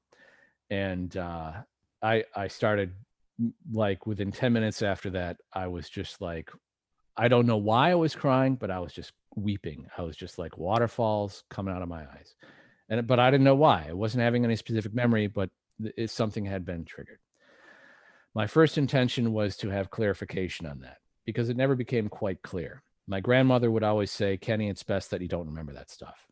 And 0.70 1.16
uh, 1.16 1.54
I 2.02 2.24
I 2.36 2.48
started 2.48 2.94
like 3.72 4.08
within 4.08 4.32
ten 4.32 4.54
minutes 4.54 4.82
after 4.82 5.12
that, 5.12 5.38
I 5.54 5.68
was 5.68 5.90
just 5.90 6.22
like, 6.22 6.50
I 7.18 7.28
don't 7.28 7.46
know 7.46 7.58
why 7.58 7.92
I 7.92 7.96
was 7.96 8.16
crying, 8.16 8.56
but 8.56 8.72
I 8.72 8.80
was 8.80 8.94
just 8.94 9.12
weeping. 9.36 9.88
I 9.98 10.04
was 10.04 10.16
just 10.16 10.40
like 10.40 10.58
waterfalls 10.58 11.44
coming 11.50 11.74
out 11.74 11.82
of 11.82 11.90
my 11.90 12.02
eyes, 12.02 12.34
and 12.90 13.06
but 13.06 13.20
I 13.20 13.30
didn't 13.30 13.46
know 13.46 13.56
why. 13.56 13.88
I 13.90 13.94
wasn't 13.94 14.24
having 14.24 14.46
any 14.46 14.56
specific 14.56 14.94
memory, 14.94 15.28
but 15.28 15.50
it, 15.98 16.10
something 16.10 16.46
had 16.46 16.66
been 16.66 16.86
triggered 16.86 17.20
my 18.36 18.48
first 18.48 18.78
intention 18.78 19.34
was 19.34 19.58
to 19.58 19.70
have 19.70 19.90
clarification 19.90 20.66
on 20.66 20.80
that 20.82 20.98
because 21.26 21.50
it 21.50 21.58
never 21.58 21.76
became 21.76 22.08
quite 22.08 22.42
clear. 22.42 22.82
My 23.10 23.20
grandmother 23.20 23.72
would 23.72 23.84
always 23.84 24.12
say, 24.12 24.38
Kenny, 24.38 24.70
it's 24.70 24.84
best 24.84 25.10
that 25.10 25.22
you 25.22 25.28
don't 25.28 25.48
remember 25.48 25.74
that 25.74 25.90
stuff. 25.90 26.28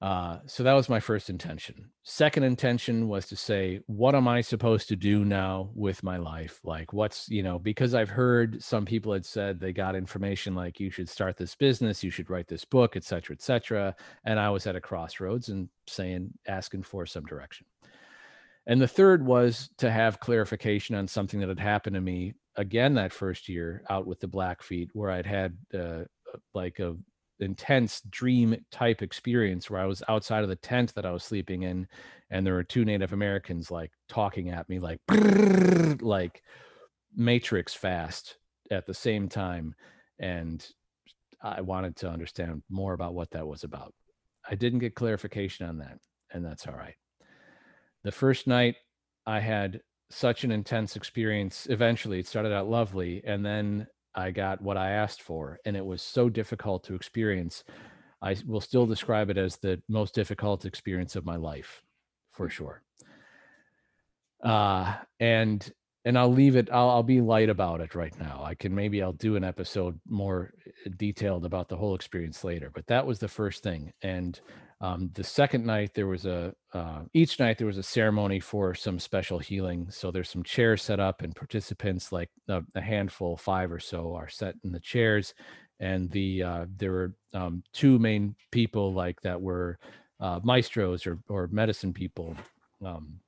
Uh, 0.00 0.38
so 0.46 0.64
that 0.64 0.72
was 0.72 0.88
my 0.88 0.98
first 0.98 1.30
intention. 1.30 1.90
Second 2.02 2.42
intention 2.42 3.08
was 3.08 3.26
to 3.26 3.36
say, 3.36 3.80
what 3.86 4.16
am 4.16 4.26
I 4.26 4.40
supposed 4.40 4.88
to 4.88 4.96
do 4.96 5.24
now 5.24 5.70
with 5.74 6.02
my 6.02 6.16
life? 6.16 6.58
Like, 6.64 6.92
what's, 6.92 7.28
you 7.28 7.42
know, 7.44 7.58
because 7.58 7.94
I've 7.94 8.08
heard 8.08 8.60
some 8.62 8.84
people 8.84 9.12
had 9.12 9.24
said 9.24 9.60
they 9.60 9.72
got 9.72 9.94
information 9.94 10.56
like 10.56 10.80
you 10.80 10.90
should 10.90 11.08
start 11.08 11.36
this 11.36 11.54
business, 11.54 12.02
you 12.02 12.10
should 12.10 12.30
write 12.30 12.48
this 12.48 12.64
book, 12.64 12.96
et 12.96 13.04
cetera, 13.04 13.36
et 13.36 13.42
cetera. 13.42 13.94
And 14.24 14.40
I 14.40 14.48
was 14.48 14.66
at 14.66 14.76
a 14.76 14.80
crossroads 14.80 15.50
and 15.50 15.68
saying, 15.86 16.30
asking 16.48 16.82
for 16.82 17.06
some 17.06 17.24
direction. 17.24 17.66
And 18.66 18.80
the 18.80 18.88
third 18.88 19.24
was 19.24 19.70
to 19.78 19.90
have 19.90 20.20
clarification 20.20 20.96
on 20.96 21.06
something 21.06 21.38
that 21.40 21.48
had 21.48 21.60
happened 21.60 21.94
to 21.94 22.00
me 22.00 22.34
again 22.56 22.94
that 22.94 23.12
first 23.12 23.48
year 23.48 23.82
out 23.90 24.06
with 24.06 24.20
the 24.20 24.28
Blackfeet, 24.28 24.90
where 24.92 25.10
I'd 25.10 25.26
had 25.26 25.56
uh, 25.74 26.02
like 26.54 26.78
a 26.78 26.96
intense 27.40 28.02
dream 28.10 28.56
type 28.70 29.02
experience 29.02 29.68
where 29.68 29.80
I 29.80 29.86
was 29.86 30.02
outside 30.08 30.44
of 30.44 30.48
the 30.48 30.56
tent 30.56 30.94
that 30.94 31.06
I 31.06 31.10
was 31.10 31.24
sleeping 31.24 31.62
in, 31.62 31.86
and 32.30 32.46
there 32.46 32.54
were 32.54 32.64
two 32.64 32.84
Native 32.84 33.12
Americans 33.12 33.70
like 33.70 33.90
talking 34.08 34.50
at 34.50 34.68
me 34.68 34.78
like 34.78 35.00
like 36.00 36.42
Matrix 37.14 37.74
fast 37.74 38.36
at 38.70 38.86
the 38.86 38.94
same 38.94 39.28
time, 39.28 39.74
and 40.18 40.66
I 41.42 41.60
wanted 41.60 41.96
to 41.96 42.08
understand 42.08 42.62
more 42.70 42.92
about 42.92 43.14
what 43.14 43.30
that 43.32 43.46
was 43.46 43.64
about. 43.64 43.94
I 44.48 44.54
didn't 44.54 44.80
get 44.80 44.94
clarification 44.94 45.66
on 45.66 45.78
that, 45.78 45.98
and 46.32 46.44
that's 46.44 46.66
all 46.66 46.74
right 46.74 46.94
the 48.04 48.12
first 48.12 48.46
night 48.46 48.76
I 49.26 49.40
had 49.40 49.80
such 50.12 50.44
an 50.44 50.52
intense 50.52 50.96
experience. 50.96 51.66
Eventually, 51.70 52.20
it 52.20 52.28
started 52.28 52.52
out 52.52 52.68
lovely, 52.68 53.22
and 53.24 53.44
then 53.44 53.86
I 54.14 54.30
got 54.30 54.60
what 54.60 54.76
I 54.76 54.90
asked 54.90 55.22
for, 55.22 55.58
and 55.64 55.76
it 55.76 55.84
was 55.84 56.02
so 56.02 56.28
difficult 56.28 56.84
to 56.84 56.94
experience. 56.94 57.64
I 58.20 58.36
will 58.46 58.60
still 58.60 58.86
describe 58.86 59.30
it 59.30 59.38
as 59.38 59.56
the 59.56 59.82
most 59.88 60.14
difficult 60.14 60.64
experience 60.64 61.16
of 61.16 61.24
my 61.24 61.36
life, 61.36 61.82
for 62.32 62.48
sure. 62.48 62.82
Uh, 64.44 64.94
and 65.18 65.72
and 66.04 66.18
I'll 66.18 66.32
leave 66.32 66.56
it. 66.56 66.68
I'll, 66.72 66.90
I'll 66.90 67.02
be 67.04 67.20
light 67.20 67.48
about 67.48 67.80
it 67.80 67.94
right 67.94 68.16
now. 68.18 68.42
I 68.44 68.54
can 68.54 68.74
maybe 68.74 69.02
I'll 69.02 69.12
do 69.12 69.36
an 69.36 69.44
episode 69.44 69.98
more 70.08 70.52
uh, 70.66 70.90
detailed 70.96 71.44
about 71.44 71.68
the 71.68 71.76
whole 71.76 71.94
experience 71.94 72.42
later. 72.44 72.70
But 72.74 72.86
that 72.88 73.06
was 73.06 73.18
the 73.18 73.28
first 73.28 73.62
thing, 73.62 73.92
and 74.02 74.38
um, 74.82 75.10
the 75.14 75.22
second 75.22 75.64
night 75.64 75.94
there 75.94 76.08
was 76.08 76.26
a 76.26 76.52
uh, 76.74 77.02
each 77.14 77.38
night 77.38 77.56
there 77.56 77.68
was 77.68 77.78
a 77.78 77.84
ceremony 77.84 78.40
for 78.40 78.74
some 78.74 78.98
special 78.98 79.38
healing. 79.38 79.86
So 79.90 80.10
there's 80.10 80.28
some 80.28 80.42
chairs 80.42 80.82
set 80.82 80.98
up, 80.98 81.22
and 81.22 81.34
participants, 81.36 82.10
like 82.10 82.30
a, 82.48 82.62
a 82.74 82.80
handful, 82.80 83.36
five 83.36 83.70
or 83.70 83.78
so, 83.78 84.14
are 84.16 84.28
set 84.28 84.56
in 84.64 84.72
the 84.72 84.80
chairs, 84.80 85.34
and 85.78 86.10
the 86.10 86.42
uh, 86.42 86.66
there 86.76 86.90
were 86.90 87.14
um, 87.32 87.62
two 87.72 88.00
main 88.00 88.34
people 88.50 88.92
like 88.92 89.20
that 89.22 89.40
were 89.40 89.78
uh, 90.18 90.40
maestros 90.42 91.06
or 91.06 91.20
or 91.28 91.48
medicine 91.52 91.92
people. 91.92 92.36
Um, 92.84 93.20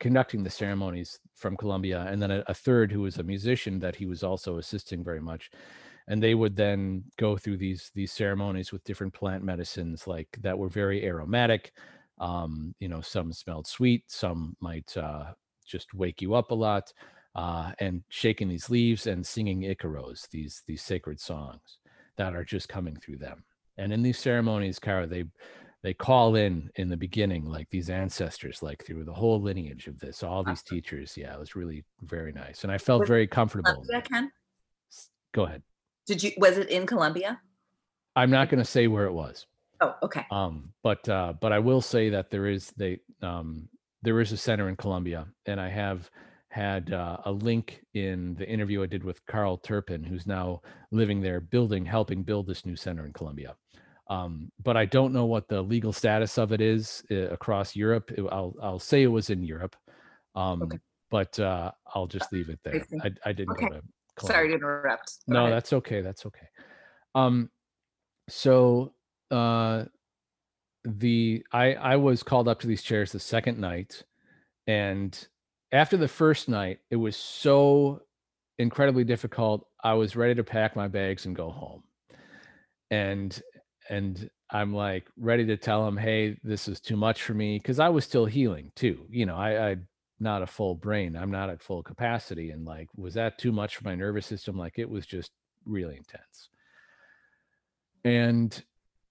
conducting 0.00 0.42
the 0.42 0.50
ceremonies 0.50 1.18
from 1.34 1.56
Colombia, 1.56 2.06
and 2.08 2.20
then 2.22 2.30
a, 2.30 2.42
a 2.46 2.54
third 2.54 2.92
who 2.92 3.02
was 3.02 3.18
a 3.18 3.22
musician 3.22 3.78
that 3.78 3.96
he 3.96 4.06
was 4.06 4.22
also 4.22 4.58
assisting 4.58 5.02
very 5.02 5.20
much 5.20 5.50
and 6.10 6.20
they 6.20 6.34
would 6.34 6.56
then 6.56 7.04
go 7.18 7.36
through 7.36 7.56
these 7.56 7.92
these 7.94 8.12
ceremonies 8.12 8.72
with 8.72 8.84
different 8.84 9.14
plant 9.14 9.44
medicines 9.44 10.08
like 10.08 10.28
that 10.40 10.58
were 10.58 10.68
very 10.68 11.06
aromatic. 11.06 11.72
Um, 12.18 12.74
you 12.80 12.88
know 12.88 13.00
some 13.00 13.32
smelled 13.32 13.66
sweet 13.66 14.02
some 14.08 14.56
might 14.60 14.94
uh, 14.96 15.32
just 15.64 15.94
wake 15.94 16.20
you 16.20 16.34
up 16.34 16.50
a 16.50 16.54
lot 16.54 16.92
uh, 17.36 17.72
and 17.78 18.02
shaking 18.10 18.48
these 18.48 18.68
leaves 18.68 19.06
and 19.06 19.24
singing 19.24 19.62
icaros 19.62 20.28
these 20.30 20.62
these 20.66 20.82
sacred 20.82 21.20
songs 21.20 21.78
that 22.16 22.34
are 22.34 22.44
just 22.44 22.68
coming 22.68 22.96
through 22.96 23.16
them. 23.18 23.44
And 23.78 23.92
in 23.92 24.02
these 24.02 24.18
ceremonies 24.18 24.80
Kara, 24.80 25.06
they 25.06 25.24
they 25.82 25.94
call 25.94 26.34
in 26.34 26.70
in 26.74 26.88
the 26.88 26.96
beginning 26.96 27.44
like 27.44 27.70
these 27.70 27.88
ancestors 27.88 28.64
like 28.64 28.84
through 28.84 29.04
the 29.04 29.14
whole 29.14 29.40
lineage 29.40 29.86
of 29.86 30.00
this 30.00 30.24
all 30.24 30.42
these 30.42 30.62
teachers. 30.62 31.16
Yeah 31.16 31.34
it 31.34 31.38
was 31.38 31.54
really 31.54 31.84
very 32.02 32.32
nice 32.32 32.64
and 32.64 32.72
i 32.72 32.76
felt 32.76 33.06
very 33.06 33.26
comfortable 33.26 33.82
go 35.32 35.44
ahead 35.44 35.62
Did 36.10 36.24
you, 36.24 36.32
was 36.38 36.58
it 36.58 36.68
in 36.70 36.88
Colombia? 36.88 37.40
I'm 38.16 38.30
not 38.32 38.48
going 38.48 38.58
to 38.58 38.68
say 38.68 38.88
where 38.88 39.04
it 39.06 39.12
was. 39.12 39.46
Oh, 39.80 39.94
okay. 40.02 40.26
Um, 40.32 40.72
but 40.82 41.08
uh, 41.08 41.34
but 41.40 41.52
I 41.52 41.60
will 41.60 41.80
say 41.80 42.10
that 42.10 42.30
there 42.32 42.46
is 42.48 42.72
they 42.76 42.98
um, 43.22 43.68
there 44.02 44.20
is 44.20 44.32
a 44.32 44.36
center 44.36 44.68
in 44.68 44.74
Colombia, 44.74 45.28
and 45.46 45.60
I 45.60 45.68
have 45.68 46.10
had 46.48 46.92
uh, 46.92 47.18
a 47.26 47.30
link 47.30 47.84
in 47.94 48.34
the 48.34 48.44
interview 48.48 48.82
I 48.82 48.86
did 48.86 49.04
with 49.04 49.24
Carl 49.26 49.56
Turpin, 49.56 50.02
who's 50.02 50.26
now 50.26 50.62
living 50.90 51.20
there, 51.20 51.40
building, 51.40 51.84
helping 51.84 52.24
build 52.24 52.48
this 52.48 52.66
new 52.66 52.74
center 52.74 53.06
in 53.06 53.12
Colombia. 53.12 53.54
Um, 54.08 54.50
but 54.64 54.76
I 54.76 54.86
don't 54.86 55.12
know 55.12 55.26
what 55.26 55.46
the 55.46 55.62
legal 55.62 55.92
status 55.92 56.38
of 56.38 56.50
it 56.50 56.60
is 56.60 57.04
uh, 57.12 57.28
across 57.30 57.76
Europe. 57.76 58.10
It- 58.10 58.24
I'll 58.32 58.56
I'll 58.60 58.80
say 58.80 59.04
it 59.04 59.06
was 59.18 59.30
in 59.30 59.44
Europe, 59.44 59.76
Um, 60.34 60.62
Okay. 60.64 60.78
but 61.08 61.38
uh, 61.38 61.70
I'll 61.94 62.08
just 62.08 62.32
leave 62.32 62.48
it 62.48 62.58
there. 62.64 62.84
I, 63.04 63.12
I 63.24 63.32
didn't 63.32 63.52
Okay. 63.52 63.68
go 63.68 63.74
to. 63.74 63.82
Sorry 64.26 64.48
to 64.48 64.54
interrupt. 64.54 65.18
Go 65.28 65.34
No, 65.34 65.40
ahead. 65.42 65.52
that's 65.54 65.72
okay. 65.74 66.00
That's 66.00 66.26
okay. 66.26 66.46
Um, 67.14 67.50
so 68.28 68.94
uh, 69.30 69.84
the 70.84 71.44
I 71.52 71.74
I 71.74 71.96
was 71.96 72.22
called 72.22 72.48
up 72.48 72.60
to 72.60 72.66
these 72.66 72.82
chairs 72.82 73.12
the 73.12 73.20
second 73.20 73.58
night, 73.58 74.02
and 74.66 75.26
after 75.72 75.96
the 75.96 76.08
first 76.08 76.48
night, 76.48 76.80
it 76.90 76.96
was 76.96 77.16
so 77.16 78.02
incredibly 78.58 79.04
difficult. 79.04 79.66
I 79.82 79.94
was 79.94 80.16
ready 80.16 80.34
to 80.34 80.44
pack 80.44 80.76
my 80.76 80.88
bags 80.88 81.26
and 81.26 81.34
go 81.34 81.50
home, 81.50 81.82
and 82.90 83.40
and 83.88 84.30
I'm 84.50 84.74
like 84.74 85.06
ready 85.16 85.46
to 85.46 85.56
tell 85.56 85.86
him, 85.86 85.96
hey, 85.96 86.36
this 86.42 86.68
is 86.68 86.80
too 86.80 86.96
much 86.96 87.22
for 87.22 87.34
me 87.34 87.58
because 87.58 87.78
I 87.80 87.88
was 87.88 88.04
still 88.04 88.26
healing 88.26 88.72
too. 88.74 89.06
You 89.10 89.26
know, 89.26 89.36
I 89.36 89.70
I 89.70 89.76
not 90.20 90.42
a 90.42 90.46
full 90.46 90.74
brain. 90.74 91.16
I'm 91.16 91.30
not 91.30 91.50
at 91.50 91.62
full 91.62 91.82
capacity. 91.82 92.50
And 92.50 92.64
like, 92.64 92.88
was 92.96 93.14
that 93.14 93.38
too 93.38 93.52
much 93.52 93.76
for 93.76 93.84
my 93.84 93.94
nervous 93.94 94.26
system? 94.26 94.56
Like 94.56 94.78
it 94.78 94.88
was 94.88 95.06
just 95.06 95.32
really 95.64 95.96
intense. 95.96 96.48
And 98.04 98.62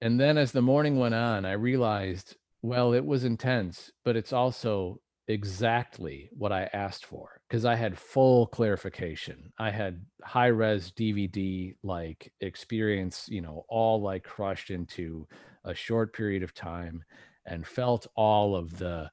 and 0.02 0.20
then 0.20 0.38
as 0.38 0.52
the 0.52 0.62
morning 0.62 0.98
went 0.98 1.16
on, 1.16 1.46
I 1.46 1.54
realized, 1.54 2.38
well, 2.62 2.94
it 2.94 3.06
was 3.06 3.26
intense, 3.26 3.92
but 4.06 4.16
it's 4.16 4.32
also 4.32 5.02
exactly 5.28 6.30
what 6.32 6.52
I 6.52 6.70
asked 6.74 7.06
for 7.06 7.42
because 7.48 7.66
I 7.66 7.76
had 7.76 7.98
full 7.98 8.48
clarification. 8.48 9.52
I 9.60 9.70
had 9.70 10.04
high 10.24 10.48
res 10.48 10.92
DVD 10.92 11.76
like 11.84 12.32
experience, 12.42 13.28
you 13.30 13.42
know, 13.42 13.66
all 13.68 14.02
like 14.02 14.24
crushed 14.24 14.72
into 14.72 15.28
a 15.66 15.74
short 15.74 16.14
period 16.14 16.44
of 16.44 16.54
time 16.54 17.04
and 17.46 17.66
felt 17.66 18.08
all 18.16 18.56
of 18.56 18.78
the 18.78 19.12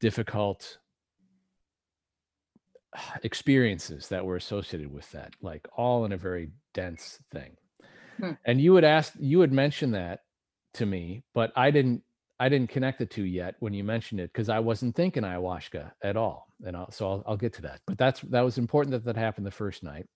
difficult 0.00 0.78
experiences 3.22 4.08
that 4.08 4.24
were 4.24 4.36
associated 4.36 4.92
with 4.92 5.10
that, 5.12 5.34
like 5.40 5.66
all 5.76 6.04
in 6.04 6.12
a 6.12 6.16
very 6.16 6.50
dense 6.74 7.18
thing. 7.32 7.56
Hmm. 8.18 8.32
And 8.44 8.60
you 8.60 8.72
would 8.72 8.84
ask, 8.84 9.12
you 9.18 9.38
would 9.38 9.52
mention 9.52 9.92
that 9.92 10.20
to 10.74 10.86
me, 10.86 11.22
but 11.34 11.52
I 11.56 11.70
didn't, 11.70 12.02
I 12.38 12.48
didn't 12.48 12.70
connect 12.70 12.98
the 12.98 13.06
two 13.06 13.24
yet 13.24 13.54
when 13.60 13.72
you 13.72 13.82
mentioned 13.82 14.20
it 14.20 14.30
because 14.32 14.48
I 14.48 14.58
wasn't 14.58 14.94
thinking 14.94 15.22
ayahuasca 15.22 15.92
at 16.02 16.16
all. 16.16 16.48
And 16.64 16.76
I'll, 16.76 16.90
so 16.90 17.08
I'll, 17.08 17.24
I'll 17.26 17.36
get 17.36 17.54
to 17.54 17.62
that. 17.62 17.80
But 17.86 17.98
that's 17.98 18.20
that 18.22 18.42
was 18.42 18.58
important 18.58 18.92
that 18.92 19.04
that 19.04 19.16
happened 19.16 19.46
the 19.46 19.50
first 19.50 19.82
night. 19.82 20.06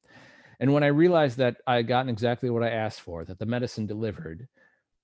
And 0.59 0.75
when 0.75 0.83
I 0.83 0.89
realized 0.89 1.39
that 1.39 1.57
I 1.67 1.77
had 1.77 1.89
gotten 1.89 2.11
exactly 2.11 2.51
what 2.51 2.63
I 2.63 2.71
asked 2.71 3.01
for, 3.01 3.25
that 3.25 3.39
the 3.39 3.47
medicine 3.47 3.87
delivered, 3.87 4.47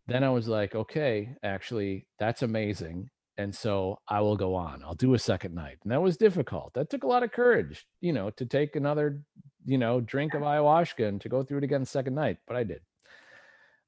then 0.07 0.23
I 0.23 0.29
was 0.29 0.47
like, 0.47 0.75
okay, 0.75 1.35
actually, 1.43 2.07
that's 2.19 2.43
amazing. 2.43 3.09
And 3.39 3.55
so 3.55 3.99
I 4.09 4.21
will 4.21 4.37
go 4.37 4.55
on. 4.55 4.83
I'll 4.83 4.95
do 4.95 5.15
a 5.15 5.19
second 5.19 5.55
night. 5.55 5.79
And 5.83 5.93
that 5.93 6.03
was 6.03 6.17
difficult. 6.17 6.73
That 6.75 6.89
took 6.89 7.05
a 7.05 7.07
lot 7.07 7.23
of 7.23 7.33
courage, 7.33 7.87
you 8.01 8.13
know, 8.13 8.31
to 8.31 8.47
take 8.47 8.77
another, 8.77 9.23
you 9.65 9.77
know, 9.77 10.01
drink 10.01 10.35
of 10.35 10.43
ayahuasca 10.43 11.07
and 11.07 11.21
to 11.21 11.29
go 11.29 11.43
through 11.43 11.59
it 11.59 11.65
again 11.65 11.81
the 11.81 11.87
second 11.87 12.15
night, 12.15 12.39
but 12.47 12.57
I 12.57 12.65
did. 12.65 12.81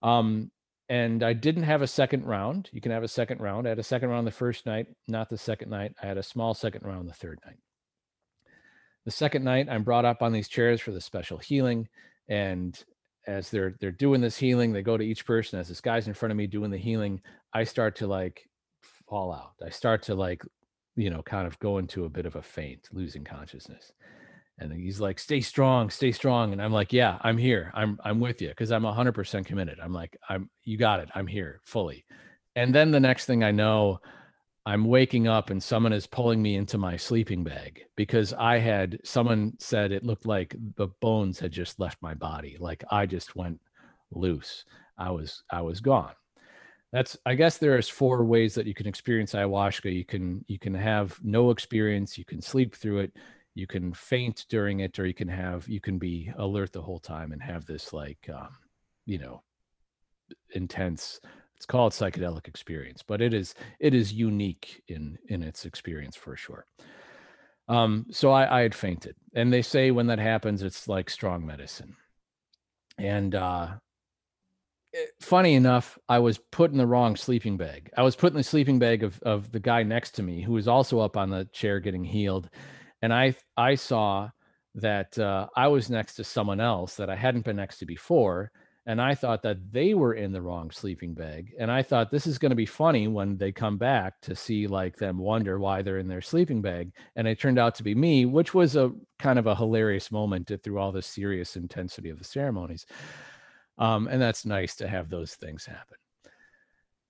Um, 0.02 0.50
and 0.90 1.22
I 1.22 1.32
didn't 1.32 1.64
have 1.64 1.82
a 1.82 1.86
second 1.86 2.24
round. 2.24 2.70
You 2.72 2.80
can 2.80 2.92
have 2.92 3.02
a 3.02 3.08
second 3.08 3.40
round. 3.40 3.66
I 3.66 3.70
had 3.70 3.78
a 3.78 3.82
second 3.82 4.08
round 4.10 4.26
the 4.26 4.32
first 4.32 4.64
night, 4.64 4.86
not 5.06 5.28
the 5.28 5.36
second 5.36 5.70
night. 5.70 5.94
I 6.02 6.06
had 6.06 6.18
a 6.18 6.22
small 6.22 6.54
second 6.54 6.84
round 6.84 7.08
the 7.08 7.14
third 7.14 7.38
night. 7.44 7.58
The 9.04 9.10
second 9.10 9.44
night, 9.44 9.68
I'm 9.70 9.84
brought 9.84 10.04
up 10.04 10.22
on 10.22 10.32
these 10.32 10.48
chairs 10.48 10.80
for 10.80 10.92
the 10.92 11.00
special 11.00 11.38
healing. 11.38 11.88
And 12.28 12.78
as 13.26 13.50
they're 13.50 13.74
they're 13.80 13.90
doing 13.90 14.20
this 14.20 14.36
healing, 14.36 14.72
they 14.72 14.82
go 14.82 14.96
to 14.96 15.04
each 15.04 15.26
person. 15.26 15.58
As 15.58 15.68
this 15.68 15.80
guy's 15.80 16.08
in 16.08 16.14
front 16.14 16.30
of 16.30 16.36
me 16.36 16.46
doing 16.46 16.70
the 16.70 16.78
healing, 16.78 17.20
I 17.52 17.64
start 17.64 17.96
to 17.96 18.06
like 18.06 18.48
fall 19.08 19.32
out. 19.32 19.54
I 19.64 19.70
start 19.70 20.02
to 20.04 20.14
like, 20.14 20.42
you 20.96 21.10
know, 21.10 21.22
kind 21.22 21.46
of 21.46 21.58
go 21.58 21.78
into 21.78 22.04
a 22.04 22.08
bit 22.08 22.26
of 22.26 22.36
a 22.36 22.42
faint, 22.42 22.88
losing 22.92 23.24
consciousness. 23.24 23.92
And 24.60 24.72
he's 24.72 25.00
like, 25.00 25.20
"Stay 25.20 25.40
strong, 25.40 25.88
stay 25.88 26.10
strong." 26.10 26.52
And 26.52 26.60
I'm 26.60 26.72
like, 26.72 26.92
"Yeah, 26.92 27.18
I'm 27.20 27.38
here. 27.38 27.70
I'm 27.74 27.98
I'm 28.04 28.18
with 28.18 28.42
you 28.42 28.48
because 28.48 28.72
I'm 28.72 28.84
100% 28.84 29.46
committed. 29.46 29.78
I'm 29.80 29.92
like, 29.92 30.16
I'm 30.28 30.50
you 30.64 30.76
got 30.76 31.00
it. 31.00 31.08
I'm 31.14 31.28
here 31.28 31.60
fully." 31.64 32.04
And 32.56 32.74
then 32.74 32.90
the 32.90 32.98
next 32.98 33.26
thing 33.26 33.44
I 33.44 33.52
know, 33.52 34.00
I'm 34.66 34.84
waking 34.84 35.28
up 35.28 35.50
and 35.50 35.62
someone 35.62 35.92
is 35.92 36.06
pulling 36.06 36.42
me 36.42 36.56
into 36.56 36.76
my 36.76 36.96
sleeping 36.96 37.44
bag 37.44 37.84
because 37.96 38.34
I 38.34 38.58
had 38.58 38.98
someone 39.04 39.54
said 39.58 39.92
it 39.92 40.04
looked 40.04 40.26
like 40.26 40.56
the 40.76 40.88
bones 41.00 41.38
had 41.38 41.52
just 41.52 41.78
left 41.80 42.02
my 42.02 42.14
body. 42.14 42.56
Like 42.58 42.84
I 42.90 43.06
just 43.06 43.36
went 43.36 43.60
loose. 44.10 44.64
I 44.98 45.10
was 45.10 45.42
I 45.50 45.62
was 45.62 45.80
gone. 45.80 46.12
That's 46.92 47.16
I 47.26 47.34
guess 47.34 47.58
there's 47.58 47.88
four 47.88 48.24
ways 48.24 48.54
that 48.54 48.66
you 48.66 48.74
can 48.74 48.86
experience 48.86 49.34
ayahuasca. 49.34 49.94
You 49.94 50.04
can 50.04 50.44
you 50.48 50.58
can 50.58 50.74
have 50.74 51.18
no 51.22 51.50
experience, 51.50 52.16
you 52.16 52.24
can 52.24 52.40
sleep 52.40 52.74
through 52.74 53.00
it, 53.00 53.12
you 53.54 53.66
can 53.66 53.92
faint 53.92 54.46
during 54.48 54.80
it, 54.80 54.98
or 54.98 55.06
you 55.06 55.14
can 55.14 55.28
have 55.28 55.68
you 55.68 55.80
can 55.80 55.98
be 55.98 56.32
alert 56.38 56.72
the 56.72 56.82
whole 56.82 57.00
time 57.00 57.32
and 57.32 57.42
have 57.42 57.66
this 57.66 57.92
like 57.92 58.28
um, 58.32 58.56
you 59.04 59.18
know 59.18 59.42
intense 60.54 61.20
it's 61.56 61.66
called 61.66 61.92
psychedelic 61.92 62.46
experience 62.46 63.02
but 63.06 63.20
it 63.20 63.34
is 63.34 63.54
it 63.80 63.94
is 63.94 64.12
unique 64.12 64.82
in 64.88 65.18
in 65.28 65.42
its 65.42 65.64
experience 65.64 66.16
for 66.16 66.36
sure 66.36 66.66
um 67.68 68.06
so 68.10 68.30
i 68.30 68.58
i 68.58 68.62
had 68.62 68.74
fainted 68.74 69.16
and 69.34 69.52
they 69.52 69.62
say 69.62 69.90
when 69.90 70.06
that 70.06 70.18
happens 70.18 70.62
it's 70.62 70.88
like 70.88 71.10
strong 71.10 71.44
medicine 71.44 71.96
and 72.98 73.34
uh 73.34 73.68
funny 75.20 75.54
enough 75.54 75.98
i 76.08 76.18
was 76.18 76.38
put 76.50 76.70
in 76.70 76.78
the 76.78 76.86
wrong 76.86 77.14
sleeping 77.14 77.56
bag 77.56 77.90
i 77.96 78.02
was 78.02 78.16
put 78.16 78.32
in 78.32 78.36
the 78.36 78.42
sleeping 78.42 78.78
bag 78.78 79.02
of 79.02 79.20
of 79.22 79.50
the 79.52 79.60
guy 79.60 79.82
next 79.82 80.12
to 80.12 80.22
me 80.22 80.42
who 80.42 80.52
was 80.52 80.68
also 80.68 80.98
up 80.98 81.16
on 81.16 81.30
the 81.30 81.44
chair 81.52 81.80
getting 81.80 82.04
healed 82.04 82.48
and 83.02 83.12
i 83.12 83.34
i 83.56 83.74
saw 83.74 84.28
that 84.74 85.18
uh, 85.18 85.46
i 85.56 85.66
was 85.66 85.90
next 85.90 86.14
to 86.14 86.24
someone 86.24 86.60
else 86.60 86.96
that 86.96 87.10
i 87.10 87.16
hadn't 87.16 87.44
been 87.44 87.56
next 87.56 87.78
to 87.78 87.86
before 87.86 88.50
and 88.88 89.02
I 89.02 89.14
thought 89.14 89.42
that 89.42 89.70
they 89.70 89.92
were 89.92 90.14
in 90.14 90.32
the 90.32 90.40
wrong 90.40 90.70
sleeping 90.70 91.12
bag. 91.12 91.52
And 91.58 91.70
I 91.70 91.82
thought 91.82 92.10
this 92.10 92.26
is 92.26 92.38
going 92.38 92.52
to 92.52 92.56
be 92.56 92.64
funny 92.64 93.06
when 93.06 93.36
they 93.36 93.52
come 93.52 93.76
back 93.76 94.18
to 94.22 94.34
see 94.34 94.66
like 94.66 94.96
them 94.96 95.18
wonder 95.18 95.58
why 95.58 95.82
they're 95.82 95.98
in 95.98 96.08
their 96.08 96.22
sleeping 96.22 96.62
bag. 96.62 96.94
And 97.14 97.28
it 97.28 97.38
turned 97.38 97.58
out 97.58 97.74
to 97.74 97.82
be 97.82 97.94
me, 97.94 98.24
which 98.24 98.54
was 98.54 98.76
a 98.76 98.90
kind 99.18 99.38
of 99.38 99.46
a 99.46 99.54
hilarious 99.54 100.10
moment 100.10 100.50
through 100.64 100.78
all 100.78 100.90
the 100.90 101.02
serious 101.02 101.54
intensity 101.54 102.08
of 102.08 102.18
the 102.18 102.24
ceremonies. 102.24 102.86
Um, 103.78 104.08
and 104.08 104.20
that's 104.20 104.44
nice 104.44 104.76
to 104.76 104.88
have 104.88 105.08
those 105.08 105.34
things 105.34 105.64
happen. 105.66 105.96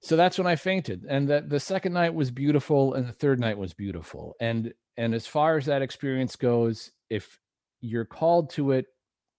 So 0.00 0.16
that's 0.16 0.38
when 0.38 0.46
I 0.46 0.56
fainted. 0.56 1.04
And 1.08 1.28
that 1.28 1.48
the 1.48 1.60
second 1.60 1.92
night 1.92 2.14
was 2.14 2.30
beautiful 2.30 2.94
and 2.94 3.08
the 3.08 3.12
third 3.12 3.40
night 3.40 3.58
was 3.58 3.74
beautiful. 3.74 4.34
And 4.40 4.72
and 4.96 5.14
as 5.14 5.26
far 5.26 5.56
as 5.56 5.66
that 5.66 5.82
experience 5.82 6.36
goes, 6.36 6.90
if 7.08 7.38
you're 7.80 8.04
called 8.04 8.50
to 8.50 8.72
it 8.72 8.86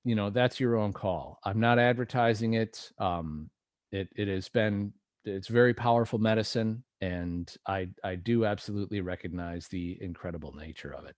you 0.03 0.15
know 0.15 0.29
that's 0.29 0.59
your 0.59 0.77
own 0.77 0.93
call 0.93 1.39
i'm 1.43 1.59
not 1.59 1.79
advertising 1.79 2.53
it 2.53 2.91
um 2.99 3.49
it 3.91 4.09
it 4.15 4.27
has 4.27 4.49
been 4.49 4.93
it's 5.25 5.47
very 5.47 5.73
powerful 5.73 6.19
medicine 6.19 6.83
and 7.01 7.55
i 7.67 7.87
i 8.03 8.15
do 8.15 8.45
absolutely 8.45 9.01
recognize 9.01 9.67
the 9.67 9.97
incredible 10.01 10.53
nature 10.53 10.93
of 10.93 11.05
it 11.05 11.15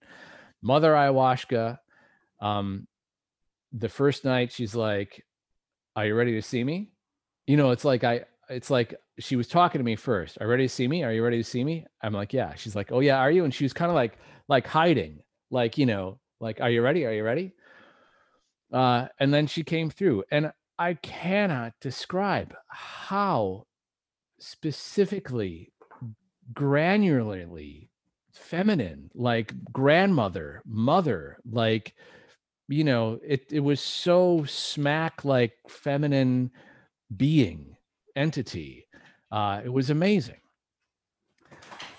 mother 0.62 0.94
ayahuasca 0.94 1.78
um 2.42 2.88
the 3.74 3.90
first 3.90 4.26
night 4.26 4.52
she's 4.52 4.76
like 4.76 5.24
are 5.96 6.06
you 6.06 6.16
ready 6.16 6.34
to 6.34 6.42
see 6.42 6.64
me? 6.64 6.92
You 7.48 7.58
know 7.58 7.72
it's 7.72 7.86
like 7.86 8.04
i 8.04 8.22
it's 8.50 8.70
like 8.70 8.96
she 9.20 9.36
was 9.36 9.48
talking 9.48 9.80
to 9.80 9.84
me 9.86 9.96
first 9.96 10.38
are 10.40 10.46
you 10.46 10.52
ready 10.52 10.68
to 10.68 10.74
see 10.74 10.88
me? 10.88 11.04
Are 11.04 11.14
you 11.14 11.24
ready 11.24 11.38
to 11.38 11.44
see 11.44 11.64
me? 11.64 11.86
I'm 12.02 12.14
like 12.14 12.34
yeah. 12.34 12.54
She's 12.56 12.76
like 12.76 12.92
oh 12.92 13.00
yeah 13.00 13.18
are 13.18 13.32
you? 13.32 13.44
And 13.44 13.54
she 13.54 13.66
was 13.66 13.74
kind 13.74 13.90
of 13.90 13.96
like 13.96 14.18
like 14.48 14.68
hiding 14.68 15.20
like 15.50 15.78
you 15.78 15.86
know 15.86 16.20
like 16.40 16.62
are 16.62 16.70
you 16.70 16.82
ready? 16.82 17.06
Are 17.06 17.14
you 17.14 17.24
ready? 17.24 17.54
Uh, 18.72 19.08
and 19.20 19.34
then 19.34 19.48
she 19.48 19.64
came 19.64 19.90
through 19.90 20.24
and 20.32 20.52
i 20.80 20.94
cannot 20.96 21.74
describe 21.82 22.56
how 22.70 23.66
specifically 24.40 25.72
granularly 26.54 27.90
feminine 28.34 29.10
like 29.14 29.54
grandmother 29.72 30.62
mother 30.66 31.38
like 31.46 31.94
you 32.72 32.84
know 32.84 33.20
it 33.26 33.46
it 33.52 33.60
was 33.60 33.80
so 33.82 34.44
smack 34.46 35.26
like 35.26 35.54
feminine 35.68 36.52
being 37.18 37.76
entity 38.16 38.88
uh 39.32 39.62
it 39.64 39.70
was 39.70 39.90
amazing. 39.90 40.36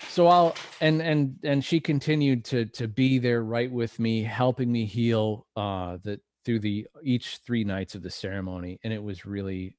So 0.09 0.27
i'll 0.27 0.55
and 0.79 1.01
and 1.01 1.37
and 1.43 1.63
she 1.65 1.79
continued 1.79 2.45
to 2.45 2.65
to 2.65 2.87
be 2.87 3.17
there 3.17 3.43
right 3.43 3.71
with 3.71 3.99
me 3.99 4.23
helping 4.23 4.71
me 4.71 4.85
heal 4.85 5.47
uh 5.55 5.97
the 6.03 6.19
through 6.45 6.59
the 6.59 6.85
each 7.03 7.39
three 7.45 7.63
nights 7.63 7.95
of 7.95 8.03
the 8.03 8.11
ceremony 8.11 8.79
and 8.83 8.93
it 8.93 9.01
was 9.01 9.25
really 9.25 9.75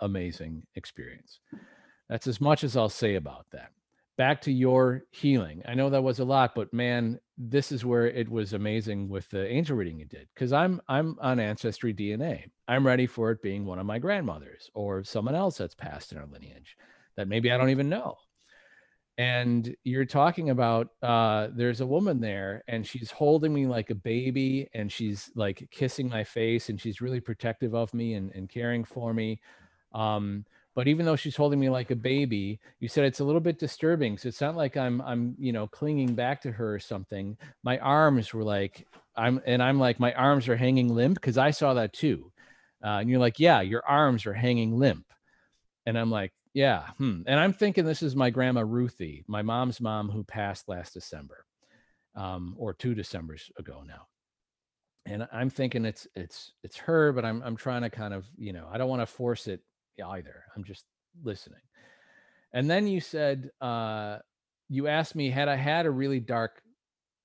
amazing 0.00 0.64
experience. 0.74 1.40
That's 2.08 2.26
as 2.26 2.40
much 2.40 2.64
as 2.64 2.76
i'll 2.76 2.88
say 2.88 3.14
about 3.14 3.46
that. 3.52 3.70
Back 4.16 4.40
to 4.42 4.52
your 4.52 5.04
healing. 5.12 5.62
I 5.64 5.74
know 5.74 5.90
that 5.90 6.02
was 6.02 6.18
a 6.18 6.24
lot 6.24 6.56
but 6.56 6.72
man 6.72 7.20
this 7.40 7.70
is 7.70 7.84
where 7.84 8.06
it 8.06 8.28
was 8.28 8.52
amazing 8.52 9.08
with 9.08 9.28
the 9.30 9.46
angel 9.46 9.76
reading 9.76 9.98
you 9.98 10.04
did 10.06 10.26
because 10.34 10.52
i'm 10.52 10.80
i'm 10.88 11.16
on 11.20 11.38
ancestry 11.38 11.94
dna 11.94 12.42
i'm 12.66 12.84
ready 12.84 13.06
for 13.06 13.30
it 13.30 13.40
being 13.42 13.64
one 13.64 13.78
of 13.78 13.86
my 13.86 13.98
grandmothers 13.98 14.68
or 14.74 15.04
someone 15.04 15.36
else 15.36 15.56
that's 15.56 15.74
passed 15.74 16.10
in 16.10 16.18
our 16.18 16.26
lineage 16.26 16.76
that 17.18 17.28
maybe 17.28 17.50
i 17.52 17.58
don't 17.58 17.70
even 17.70 17.88
know. 17.88 18.16
And 19.18 19.74
you're 19.82 20.04
talking 20.04 20.50
about 20.50 20.90
uh 21.02 21.48
there's 21.52 21.80
a 21.80 21.86
woman 21.86 22.20
there 22.20 22.62
and 22.68 22.86
she's 22.86 23.10
holding 23.10 23.52
me 23.52 23.66
like 23.66 23.90
a 23.90 23.96
baby 23.96 24.68
and 24.72 24.90
she's 24.90 25.30
like 25.34 25.68
kissing 25.72 26.08
my 26.08 26.22
face 26.22 26.68
and 26.68 26.80
she's 26.80 27.00
really 27.00 27.18
protective 27.20 27.74
of 27.74 27.92
me 27.92 28.14
and, 28.14 28.30
and 28.36 28.48
caring 28.48 28.84
for 28.84 29.12
me. 29.12 29.40
Um 29.92 30.44
but 30.78 30.86
even 30.86 31.04
though 31.04 31.16
she's 31.16 31.34
holding 31.34 31.58
me 31.58 31.68
like 31.68 31.90
a 31.90 31.96
baby 31.96 32.60
you 32.78 32.86
said 32.86 33.04
it's 33.04 33.18
a 33.18 33.24
little 33.24 33.40
bit 33.40 33.58
disturbing 33.58 34.16
so 34.16 34.28
it's 34.28 34.40
not 34.40 34.54
like 34.54 34.76
i'm 34.76 35.00
i'm 35.00 35.34
you 35.36 35.52
know 35.52 35.66
clinging 35.66 36.14
back 36.14 36.40
to 36.40 36.52
her 36.52 36.76
or 36.76 36.78
something. 36.78 37.36
My 37.64 37.78
arms 37.78 38.32
were 38.32 38.44
like 38.44 38.86
i'm 39.16 39.42
and 39.44 39.60
i'm 39.60 39.80
like 39.80 39.98
my 39.98 40.12
arms 40.12 40.46
are 40.46 40.54
hanging 40.54 40.94
limp 40.94 41.16
because 41.16 41.36
i 41.36 41.50
saw 41.50 41.74
that 41.74 41.92
too. 41.92 42.30
Uh, 42.80 42.98
and 43.00 43.10
you're 43.10 43.18
like 43.18 43.40
yeah 43.40 43.60
your 43.60 43.84
arms 43.88 44.24
are 44.24 44.32
hanging 44.32 44.78
limp. 44.78 45.04
And 45.84 45.98
i'm 45.98 46.12
like 46.12 46.32
yeah 46.54 46.86
hmm. 46.98 47.22
and 47.26 47.40
i'm 47.40 47.52
thinking 47.52 47.84
this 47.84 48.04
is 48.04 48.14
my 48.14 48.30
grandma 48.30 48.60
ruthie 48.60 49.24
my 49.26 49.42
mom's 49.42 49.80
mom 49.80 50.08
who 50.08 50.22
passed 50.22 50.68
last 50.68 50.94
december 50.94 51.44
um, 52.14 52.54
or 52.56 52.72
two 52.72 52.94
decembers 52.94 53.50
ago 53.58 53.82
now. 53.84 54.06
And 55.06 55.26
i'm 55.32 55.50
thinking 55.50 55.84
it's 55.84 56.06
it's 56.14 56.52
it's 56.62 56.76
her 56.76 57.12
but 57.12 57.24
i'm 57.24 57.42
i'm 57.42 57.56
trying 57.56 57.82
to 57.82 57.90
kind 57.90 58.14
of 58.14 58.26
you 58.36 58.52
know 58.52 58.68
i 58.70 58.78
don't 58.78 58.88
want 58.88 59.02
to 59.02 59.06
force 59.06 59.48
it 59.48 59.60
either. 60.02 60.44
I'm 60.56 60.64
just 60.64 60.84
listening. 61.22 61.60
And 62.52 62.68
then 62.68 62.86
you 62.86 63.00
said, 63.00 63.50
uh, 63.60 64.18
you 64.68 64.86
asked 64.86 65.14
me, 65.14 65.30
had 65.30 65.48
I 65.48 65.56
had 65.56 65.86
a 65.86 65.90
really 65.90 66.20
dark 66.20 66.62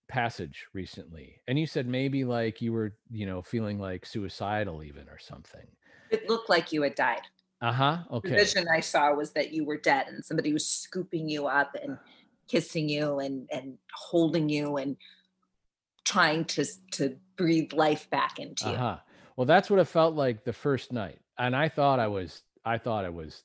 passage 0.07 0.65
recently? 0.73 1.41
And 1.47 1.57
you 1.57 1.65
said 1.65 1.87
maybe 1.87 2.25
like 2.25 2.61
you 2.61 2.73
were, 2.73 2.95
you 3.09 3.25
know, 3.25 3.41
feeling 3.41 3.79
like 3.79 4.05
suicidal 4.05 4.83
even 4.83 5.07
or 5.09 5.19
something. 5.19 5.67
It 6.09 6.29
looked 6.29 6.49
like 6.49 6.71
you 6.71 6.83
had 6.83 6.95
died. 6.95 7.21
Uh 7.61 7.71
huh. 7.71 7.97
Okay. 8.11 8.29
The 8.29 8.35
vision 8.35 8.67
I 8.73 8.81
saw 8.81 9.13
was 9.13 9.31
that 9.31 9.53
you 9.53 9.65
were 9.65 9.77
dead 9.77 10.07
and 10.07 10.23
somebody 10.23 10.51
was 10.51 10.67
scooping 10.67 11.29
you 11.29 11.47
up 11.47 11.75
and 11.81 11.97
kissing 12.47 12.89
you 12.89 13.19
and 13.19 13.47
and 13.51 13.77
holding 13.93 14.49
you 14.49 14.77
and 14.77 14.97
trying 16.03 16.43
to 16.45 16.65
to 16.91 17.15
breathe 17.37 17.71
life 17.71 18.09
back 18.09 18.37
into 18.37 18.69
you. 18.69 18.75
Uh-huh. 18.75 18.97
Well, 19.37 19.45
that's 19.45 19.69
what 19.69 19.79
it 19.79 19.85
felt 19.85 20.13
like 20.13 20.43
the 20.43 20.53
first 20.53 20.91
night. 20.91 21.19
And 21.37 21.55
I 21.55 21.69
thought 21.69 21.99
I 21.99 22.07
was 22.07 22.43
I 22.65 22.77
thought 22.77 23.05
I 23.05 23.09
was 23.09 23.43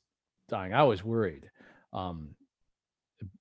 dying. 0.49 0.75
I 0.75 0.85
was 0.85 1.05
worried. 1.05 1.51
Um, 1.93 2.35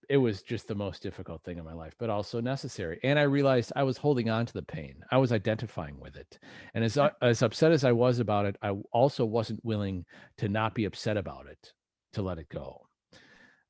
it 0.09 0.17
was 0.17 0.41
just 0.41 0.67
the 0.67 0.75
most 0.75 1.03
difficult 1.03 1.43
thing 1.43 1.57
in 1.57 1.65
my 1.65 1.73
life, 1.73 1.93
but 1.99 2.09
also 2.09 2.39
necessary. 2.41 2.99
And 3.03 3.19
I 3.19 3.23
realized 3.23 3.73
I 3.75 3.84
was 3.84 3.97
holding 3.97 4.30
on 4.30 4.45
to 4.45 4.53
the 4.53 4.63
pain. 4.63 4.95
I 5.11 5.17
was 5.17 5.32
identifying 5.32 5.99
with 5.99 6.15
it. 6.15 6.39
And 6.73 6.84
as 6.84 6.97
as 7.21 7.41
upset 7.41 7.71
as 7.71 7.84
I 7.84 7.91
was 7.91 8.19
about 8.19 8.45
it, 8.45 8.55
I 8.61 8.71
also 8.91 9.25
wasn't 9.25 9.63
willing 9.63 10.05
to 10.38 10.49
not 10.49 10.73
be 10.73 10.86
upset 10.86 11.17
about 11.17 11.47
it, 11.47 11.73
to 12.13 12.21
let 12.21 12.39
it 12.39 12.49
go. 12.49 12.88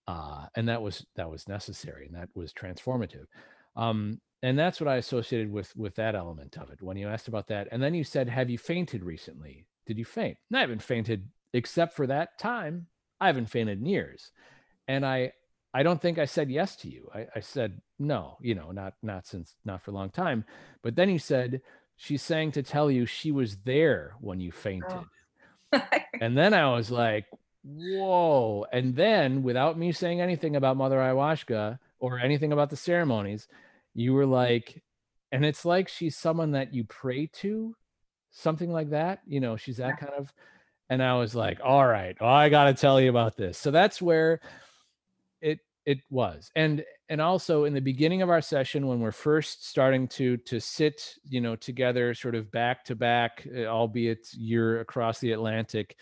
Uh, 0.08 0.46
and 0.56 0.70
that 0.70 0.82
was 0.82 1.06
that 1.16 1.30
was 1.30 1.48
necessary, 1.48 2.06
and 2.06 2.16
that 2.16 2.30
was 2.36 2.54
transformative. 2.54 3.26
Um, 3.76 4.22
and 4.44 4.58
that's 4.58 4.80
what 4.80 4.88
I 4.88 4.98
associated 4.98 5.52
with 5.52 5.76
with 5.76 5.96
that 5.96 6.16
element 6.16 6.58
of 6.58 6.70
it. 6.70 6.82
When 6.82 6.98
you 6.98 7.10
asked 7.10 7.28
about 7.28 7.48
that, 7.48 7.68
and 7.72 7.82
then 7.82 7.94
you 7.94 8.04
said, 8.04 8.30
"Have 8.30 8.50
you 8.50 8.58
fainted 8.58 9.04
recently? 9.04 9.66
Did 9.86 9.98
you 9.98 10.06
faint?" 10.06 10.38
And 10.50 10.58
I 10.58 10.62
haven't 10.62 10.84
fainted 10.84 11.28
except 11.54 11.96
for 11.96 12.08
that 12.08 12.38
time, 12.40 12.88
I 13.20 13.28
haven't 13.28 13.50
fainted 13.50 13.80
in 13.80 13.86
years. 13.86 14.32
And 14.88 15.06
I 15.06 15.34
I 15.74 15.84
don't 15.84 16.02
think 16.02 16.18
I 16.18 16.26
said 16.26 16.50
yes 16.50 16.76
to 16.78 16.90
you. 16.90 17.10
I, 17.14 17.28
I 17.36 17.40
said 17.42 17.82
no, 18.00 18.38
you 18.42 18.56
know, 18.56 18.72
not 18.72 18.94
not 19.04 19.28
since 19.28 19.56
not 19.66 19.82
for 19.82 19.92
a 19.92 19.94
long 19.94 20.10
time. 20.10 20.46
But 20.82 20.96
then 20.96 21.10
you 21.10 21.20
said 21.20 21.62
she's 21.96 22.22
saying 22.22 22.54
to 22.54 22.64
tell 22.64 22.90
you 22.90 23.06
she 23.06 23.32
was 23.32 23.58
there 23.58 24.16
when 24.22 24.40
you 24.40 24.52
fainted. 24.52 25.00
Oh. 25.74 25.82
and 26.22 26.38
then 26.38 26.54
I 26.54 26.74
was 26.74 26.90
like, 26.90 27.26
whoa. 27.64 28.66
And 28.72 28.96
then 28.96 29.44
without 29.44 29.78
me 29.78 29.92
saying 29.92 30.22
anything 30.22 30.56
about 30.56 30.78
Mother 30.78 30.98
Ayahuasca 30.98 31.80
or 32.00 32.20
anything 32.20 32.54
about 32.54 32.70
the 32.70 32.78
ceremonies, 32.78 33.48
you 33.94 34.14
were 34.14 34.26
like, 34.26 34.82
and 35.32 35.44
it's 35.46 35.66
like 35.66 35.90
she's 35.90 36.16
someone 36.16 36.52
that 36.52 36.74
you 36.74 36.86
pray 36.86 37.28
to, 37.34 37.76
something 38.32 38.72
like 38.72 38.92
that. 38.92 39.20
You 39.28 39.42
know, 39.42 39.58
she's 39.58 39.78
that 39.78 40.00
kind 40.00 40.14
of 40.18 40.32
and 40.90 41.04
I 41.04 41.16
was 41.16 41.36
like, 41.36 41.60
all 41.64 41.86
right, 41.86 42.16
oh, 42.22 42.28
I 42.28 42.50
got 42.50 42.66
to 42.66 42.74
tell 42.74 43.00
you 43.02 43.10
about 43.10 43.36
this. 43.36 43.58
So 43.58 43.72
that's 43.72 44.02
where 44.02 44.40
it 45.42 45.60
it 45.86 46.00
was. 46.10 46.52
And 46.56 46.84
and 47.10 47.22
also 47.22 47.66
in 47.66 47.74
the 47.74 47.82
beginning 47.82 48.22
of 48.22 48.30
our 48.30 48.42
session 48.42 48.88
when 48.88 49.00
we're 49.00 49.12
first 49.12 49.68
starting 49.68 50.08
to 50.10 50.38
to 50.38 50.60
sit, 50.60 51.16
you 51.28 51.42
know, 51.42 51.56
together 51.56 52.14
sort 52.14 52.36
of 52.36 52.52
back 52.52 52.86
to 52.86 52.96
back, 52.96 53.48
eh, 53.54 53.66
albeit 53.66 54.28
you're 54.34 54.80
across 54.80 55.20
the 55.20 55.32
Atlantic, 55.32 55.98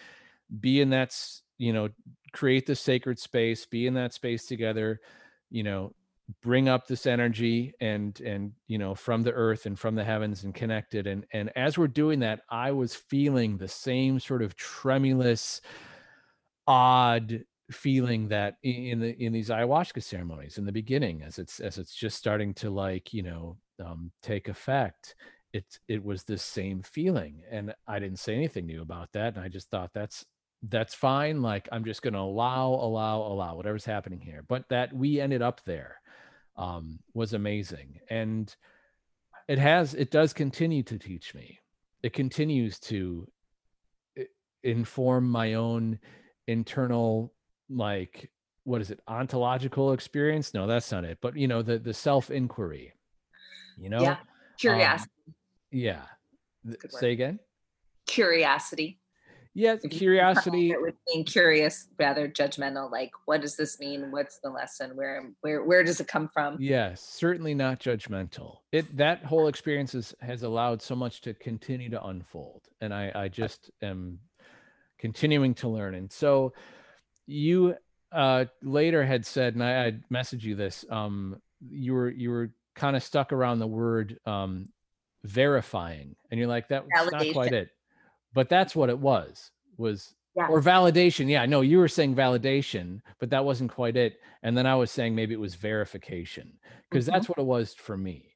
be 0.59 0.81
in 0.81 0.89
that, 0.91 1.17
you 1.57 1.73
know, 1.73 1.89
create 2.31 2.65
the 2.65 2.75
sacred 2.75 3.19
space, 3.19 3.65
be 3.65 3.87
in 3.87 3.95
that 3.95 4.13
space 4.13 4.45
together, 4.45 4.99
you 5.49 5.63
know, 5.63 5.93
bring 6.41 6.67
up 6.67 6.87
this 6.87 7.05
energy 7.05 7.73
and 7.79 8.19
and 8.21 8.51
you 8.67 8.77
know 8.77 8.95
from 8.95 9.21
the 9.21 9.31
earth 9.31 9.65
and 9.65 9.77
from 9.77 9.93
the 9.93 10.03
heavens 10.03 10.43
and 10.43 10.55
connected 10.55 11.05
and 11.05 11.23
and 11.33 11.51
as 11.55 11.77
we're 11.77 11.87
doing 11.87 12.19
that 12.19 12.41
i 12.49 12.71
was 12.71 12.95
feeling 12.95 13.57
the 13.57 13.67
same 13.67 14.19
sort 14.19 14.41
of 14.41 14.55
tremulous 14.55 15.61
odd 16.65 17.43
feeling 17.71 18.27
that 18.27 18.55
in 18.63 18.99
the 18.99 19.15
in 19.23 19.33
these 19.33 19.49
ayahuasca 19.49 20.01
ceremonies 20.01 20.57
in 20.57 20.65
the 20.65 20.71
beginning 20.71 21.21
as 21.21 21.37
it's 21.37 21.59
as 21.59 21.77
it's 21.77 21.93
just 21.93 22.17
starting 22.17 22.55
to 22.55 22.71
like 22.71 23.13
you 23.13 23.21
know 23.21 23.55
um, 23.83 24.11
take 24.23 24.47
effect 24.47 25.15
it 25.55 25.79
it 25.87 26.03
was 26.03 26.23
the 26.23 26.37
same 26.37 26.83
feeling. 26.83 27.41
And 27.49 27.73
i 27.87 27.97
didn't 27.97 28.19
say 28.19 28.35
anything 28.35 28.65
new 28.65 28.81
about 28.81 29.13
that. 29.13 29.35
And 29.35 29.43
i 29.43 29.47
just 29.47 29.69
thought 29.69 29.91
that's 29.93 30.25
that's 30.67 30.93
fine. 30.93 31.41
Like 31.41 31.69
i'm 31.71 31.85
just 31.85 32.01
going 32.01 32.13
to 32.13 32.19
allow 32.19 32.69
allow 32.69 33.21
allow 33.21 33.55
whatever's 33.55 33.85
happening 33.85 34.19
here. 34.19 34.43
But 34.47 34.67
that 34.69 34.93
we 34.93 35.21
ended 35.21 35.41
up 35.41 35.61
there 35.65 36.01
um, 36.57 36.99
was 37.13 37.33
amazing. 37.33 37.99
And 38.09 38.53
it 39.47 39.57
has, 39.59 39.93
it 39.93 40.11
does 40.11 40.33
continue 40.33 40.83
to 40.83 40.97
teach 40.97 41.33
me. 41.33 41.59
It 42.03 42.13
continues 42.13 42.79
to 42.81 43.27
inform 44.63 45.29
my 45.29 45.53
own 45.55 45.99
internal, 46.47 47.33
like, 47.69 48.29
what 48.63 48.81
is 48.81 48.91
it, 48.91 48.99
ontological 49.07 49.93
experience? 49.93 50.53
No, 50.53 50.65
that's 50.67 50.91
not 50.91 51.03
it. 51.03 51.19
But, 51.21 51.37
you 51.37 51.47
know, 51.47 51.61
the, 51.61 51.77
the 51.77 51.93
self 51.93 52.31
inquiry, 52.31 52.93
you 53.77 53.89
know? 53.89 54.01
Yeah. 54.01 54.17
Curiosity. 54.57 55.11
Um, 55.27 55.33
yeah. 55.71 56.01
Say 56.89 57.11
again? 57.11 57.39
Curiosity 58.07 58.99
yeah 59.55 59.77
curiosity. 59.89 60.75
being 61.11 61.23
curious 61.23 61.87
rather 61.97 62.27
judgmental 62.27 62.91
like 62.91 63.11
what 63.25 63.41
does 63.41 63.55
this 63.55 63.79
mean? 63.79 64.11
What's 64.11 64.39
the 64.39 64.49
lesson? 64.49 64.95
Where 64.95 65.31
where 65.41 65.63
where 65.63 65.83
does 65.83 65.99
it 65.99 66.07
come 66.07 66.27
from? 66.27 66.57
Yes 66.59 67.01
certainly 67.01 67.55
not 67.55 67.79
judgmental. 67.79 68.57
It 68.71 68.97
that 68.97 69.23
whole 69.23 69.47
experience 69.47 69.95
is, 69.95 70.13
has 70.21 70.43
allowed 70.43 70.81
so 70.81 70.95
much 70.95 71.21
to 71.21 71.33
continue 71.33 71.89
to 71.89 72.05
unfold 72.05 72.67
and 72.81 72.93
i 72.93 73.11
i 73.15 73.27
just 73.29 73.71
am 73.81 74.19
continuing 74.99 75.53
to 75.55 75.69
learn. 75.69 75.95
And 75.95 76.11
so 76.11 76.53
you 77.25 77.75
uh 78.11 78.45
later 78.61 79.03
had 79.03 79.25
said 79.25 79.55
and 79.55 79.63
i 79.63 79.87
i 79.87 79.93
messaged 80.13 80.43
you 80.43 80.55
this 80.55 80.85
um 80.91 81.41
you 81.69 81.93
were 81.93 82.09
you 82.09 82.29
were 82.29 82.51
kind 82.75 82.95
of 82.95 83.03
stuck 83.03 83.33
around 83.33 83.59
the 83.59 83.67
word 83.67 84.19
um 84.25 84.69
verifying 85.23 86.15
and 86.29 86.39
you're 86.39 86.47
like 86.47 86.67
that's 86.67 86.87
not 87.11 87.25
quite 87.33 87.51
it 87.51 87.69
but 88.35 88.49
that's 88.49 88.75
what 88.75 88.89
it 88.89 88.99
was 88.99 89.49
was 89.77 90.13
yeah. 90.35 90.47
or 90.47 90.61
validation 90.61 91.27
yeah 91.27 91.45
no 91.47 91.61
you 91.61 91.79
were 91.79 91.87
saying 91.87 92.15
validation 92.15 93.01
but 93.19 93.31
that 93.31 93.43
wasn't 93.43 93.71
quite 93.71 93.97
it 93.97 94.19
and 94.43 94.55
then 94.55 94.67
i 94.67 94.75
was 94.75 94.91
saying 94.91 95.15
maybe 95.15 95.33
it 95.33 95.39
was 95.39 95.55
verification 95.55 96.51
because 96.89 97.05
mm-hmm. 97.05 97.15
that's 97.15 97.27
what 97.27 97.39
it 97.39 97.45
was 97.45 97.73
for 97.73 97.97
me 97.97 98.35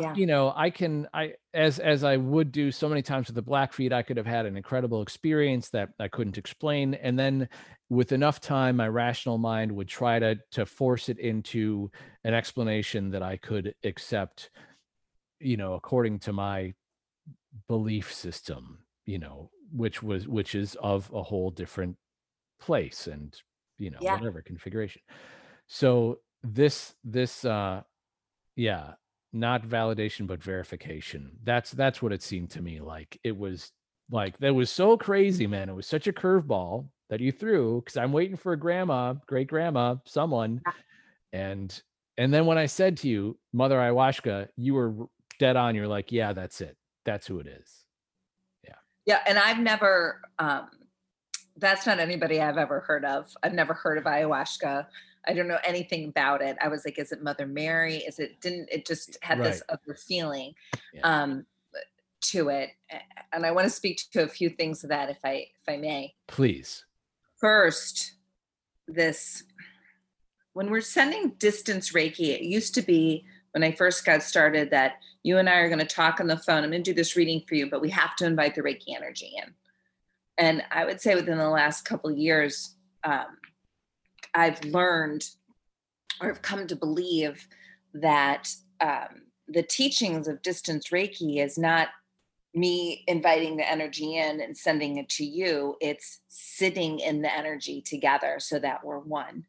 yeah. 0.00 0.14
You 0.16 0.26
know 0.26 0.52
i 0.56 0.70
can 0.70 1.06
i 1.14 1.34
as 1.54 1.78
as 1.78 2.02
i 2.02 2.16
would 2.16 2.50
do 2.50 2.72
so 2.72 2.88
many 2.88 3.02
times 3.02 3.28
with 3.28 3.36
the 3.36 3.42
blackfeet 3.42 3.92
i 3.92 4.02
could 4.02 4.16
have 4.16 4.26
had 4.26 4.44
an 4.44 4.56
incredible 4.56 5.00
experience 5.00 5.68
that 5.68 5.90
i 6.00 6.08
couldn't 6.08 6.38
explain 6.38 6.94
and 6.94 7.16
then 7.16 7.48
with 7.88 8.10
enough 8.10 8.40
time 8.40 8.76
my 8.76 8.88
rational 8.88 9.38
mind 9.38 9.70
would 9.70 9.86
try 9.86 10.18
to 10.18 10.36
to 10.50 10.66
force 10.66 11.08
it 11.08 11.20
into 11.20 11.88
an 12.24 12.34
explanation 12.34 13.10
that 13.10 13.22
i 13.22 13.36
could 13.36 13.76
accept 13.84 14.50
you 15.38 15.56
know 15.56 15.74
according 15.74 16.18
to 16.18 16.32
my 16.32 16.74
belief 17.68 18.12
system 18.12 18.78
you 19.06 19.18
know 19.18 19.50
which 19.72 20.02
was 20.02 20.28
which 20.28 20.54
is 20.54 20.76
of 20.76 21.10
a 21.14 21.22
whole 21.22 21.50
different 21.50 21.96
place 22.60 23.06
and 23.06 23.40
you 23.78 23.90
know 23.90 23.98
yeah. 24.00 24.14
whatever 24.14 24.42
configuration. 24.42 25.02
So 25.66 26.20
this 26.42 26.94
this 27.04 27.44
uh 27.44 27.82
yeah 28.54 28.92
not 29.32 29.66
validation 29.66 30.26
but 30.26 30.42
verification. 30.42 31.32
That's 31.42 31.70
that's 31.70 32.02
what 32.02 32.12
it 32.12 32.22
seemed 32.22 32.50
to 32.50 32.62
me 32.62 32.80
like. 32.80 33.18
It 33.24 33.36
was 33.36 33.72
like 34.10 34.38
that 34.38 34.54
was 34.54 34.70
so 34.70 34.96
crazy 34.96 35.46
man. 35.46 35.68
It 35.68 35.74
was 35.74 35.86
such 35.86 36.06
a 36.06 36.12
curveball 36.12 36.88
that 37.08 37.20
you 37.20 37.30
threw 37.30 37.80
because 37.80 37.96
i'm 37.96 38.10
waiting 38.10 38.36
for 38.36 38.52
a 38.52 38.58
grandma 38.58 39.14
great 39.28 39.46
grandma 39.46 39.94
someone 40.04 40.60
and 41.32 41.80
and 42.18 42.34
then 42.34 42.46
when 42.46 42.58
i 42.58 42.66
said 42.66 42.96
to 42.96 43.08
you 43.08 43.38
mother 43.52 43.76
ayahuasca 43.76 44.48
you 44.56 44.74
were 44.74 45.06
dead 45.38 45.56
on. 45.56 45.74
You're 45.74 45.88
like 45.88 46.12
yeah 46.12 46.32
that's 46.32 46.60
it. 46.60 46.76
That's 47.04 47.26
who 47.26 47.38
it 47.38 47.46
is 47.46 47.85
yeah, 49.06 49.20
and 49.26 49.38
I've 49.38 49.58
never 49.58 50.20
um 50.38 50.68
that's 51.56 51.86
not 51.86 51.98
anybody 51.98 52.40
I've 52.40 52.58
ever 52.58 52.80
heard 52.80 53.04
of. 53.04 53.32
I've 53.42 53.54
never 53.54 53.72
heard 53.72 53.96
of 53.96 54.04
ayahuasca. 54.04 54.86
I 55.26 55.32
don't 55.32 55.48
know 55.48 55.58
anything 55.64 56.08
about 56.08 56.42
it. 56.42 56.56
I 56.60 56.68
was 56.68 56.84
like, 56.84 56.98
is 56.98 57.12
it 57.12 57.22
Mother 57.22 57.46
Mary? 57.46 57.96
Is 57.96 58.18
it 58.18 58.40
didn't 58.40 58.68
it 58.70 58.86
just 58.86 59.16
had 59.22 59.42
this 59.42 59.62
other 59.68 59.94
feeling 59.94 60.54
Yeah. 60.92 61.00
um 61.02 61.46
to 62.22 62.48
it. 62.48 62.70
And 63.32 63.46
I 63.46 63.52
want 63.52 63.66
to 63.66 63.70
speak 63.70 64.00
to 64.12 64.22
a 64.24 64.28
few 64.28 64.50
things 64.50 64.82
of 64.82 64.90
that 64.90 65.10
if 65.10 65.18
I 65.24 65.46
if 65.60 65.68
I 65.68 65.76
may. 65.76 66.14
Please. 66.26 66.84
First, 67.38 68.14
this 68.88 69.44
when 70.52 70.70
we're 70.70 70.80
sending 70.80 71.30
distance 71.38 71.92
Reiki, 71.92 72.28
it 72.30 72.42
used 72.42 72.74
to 72.74 72.82
be 72.82 73.24
when 73.52 73.62
I 73.62 73.72
first 73.72 74.04
got 74.04 74.22
started 74.22 74.70
that 74.70 74.94
you 75.26 75.38
and 75.38 75.48
I 75.48 75.56
are 75.56 75.68
going 75.68 75.80
to 75.80 75.84
talk 75.84 76.20
on 76.20 76.28
the 76.28 76.36
phone. 76.36 76.62
I'm 76.62 76.70
going 76.70 76.84
to 76.84 76.90
do 76.90 76.94
this 76.94 77.16
reading 77.16 77.42
for 77.48 77.56
you, 77.56 77.68
but 77.68 77.80
we 77.80 77.90
have 77.90 78.14
to 78.16 78.26
invite 78.26 78.54
the 78.54 78.62
Reiki 78.62 78.94
energy 78.94 79.32
in. 79.36 79.52
And 80.38 80.62
I 80.70 80.84
would 80.84 81.00
say 81.00 81.16
within 81.16 81.36
the 81.36 81.48
last 81.48 81.84
couple 81.84 82.12
years, 82.12 82.76
um, 83.02 83.36
I've 84.34 84.62
learned 84.64 85.28
or 86.20 86.28
have 86.28 86.42
come 86.42 86.68
to 86.68 86.76
believe 86.76 87.44
that 87.94 88.48
um, 88.80 89.22
the 89.48 89.64
teachings 89.64 90.28
of 90.28 90.42
distance 90.42 90.90
Reiki 90.90 91.44
is 91.44 91.58
not 91.58 91.88
me 92.54 93.02
inviting 93.08 93.56
the 93.56 93.68
energy 93.68 94.18
in 94.18 94.40
and 94.40 94.56
sending 94.56 94.98
it 94.98 95.08
to 95.08 95.24
you. 95.24 95.74
It's 95.80 96.20
sitting 96.28 97.00
in 97.00 97.20
the 97.20 97.36
energy 97.36 97.82
together 97.82 98.36
so 98.38 98.60
that 98.60 98.84
we're 98.84 99.00
one. 99.00 99.44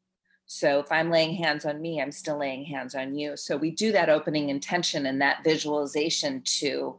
So 0.47 0.79
if 0.79 0.89
I'm 0.93 1.11
laying 1.11 1.35
hands 1.35 1.65
on 1.65 1.81
me, 1.81 2.01
I'm 2.01 2.11
still 2.11 2.39
laying 2.39 2.63
hands 2.63 2.95
on 2.95 3.13
you. 3.13 3.35
So 3.35 3.57
we 3.57 3.69
do 3.69 3.91
that 3.91 4.09
opening 4.09 4.47
intention 4.49 5.05
and 5.05 5.21
that 5.21 5.43
visualization 5.43 6.41
to 6.59 6.97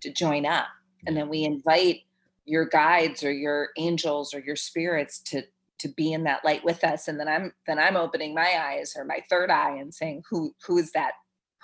to 0.00 0.12
join 0.12 0.46
up. 0.46 0.66
And 1.06 1.16
then 1.16 1.28
we 1.28 1.42
invite 1.42 2.02
your 2.44 2.64
guides 2.66 3.24
or 3.24 3.32
your 3.32 3.70
angels 3.76 4.32
or 4.32 4.38
your 4.38 4.54
spirits 4.54 5.18
to 5.20 5.42
to 5.78 5.88
be 5.88 6.12
in 6.12 6.24
that 6.24 6.44
light 6.44 6.64
with 6.64 6.84
us. 6.84 7.08
And 7.08 7.18
then 7.18 7.28
I'm 7.28 7.52
then 7.66 7.80
I'm 7.80 7.96
opening 7.96 8.32
my 8.32 8.54
eyes 8.60 8.94
or 8.96 9.04
my 9.04 9.24
third 9.28 9.50
eye 9.50 9.76
and 9.76 9.92
saying, 9.92 10.22
who 10.30 10.54
who 10.64 10.78
is 10.78 10.92
that? 10.92 11.14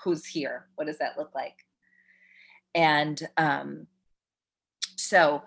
Who's 0.03 0.25
here? 0.25 0.67
What 0.75 0.87
does 0.87 0.97
that 0.97 1.17
look 1.17 1.33
like? 1.33 1.65
And 2.73 3.25
um 3.37 3.87
so 4.97 5.43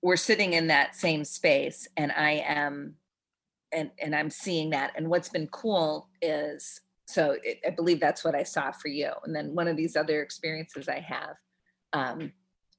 we're 0.00 0.16
sitting 0.16 0.54
in 0.54 0.68
that 0.68 0.96
same 0.96 1.24
space 1.24 1.86
and 1.98 2.12
I 2.12 2.42
am 2.46 2.94
and 3.72 3.90
and 4.00 4.14
I'm 4.14 4.30
seeing 4.30 4.70
that. 4.70 4.92
And 4.96 5.08
what's 5.08 5.28
been 5.28 5.46
cool 5.48 6.08
is 6.22 6.80
so 7.06 7.36
it, 7.42 7.60
I 7.66 7.70
believe 7.70 8.00
that's 8.00 8.24
what 8.24 8.34
I 8.34 8.42
saw 8.42 8.72
for 8.72 8.88
you. 8.88 9.10
And 9.24 9.34
then 9.34 9.54
one 9.54 9.68
of 9.68 9.76
these 9.76 9.96
other 9.96 10.22
experiences 10.22 10.88
I 10.88 11.00
have. 11.00 11.36
Um, 11.92 12.32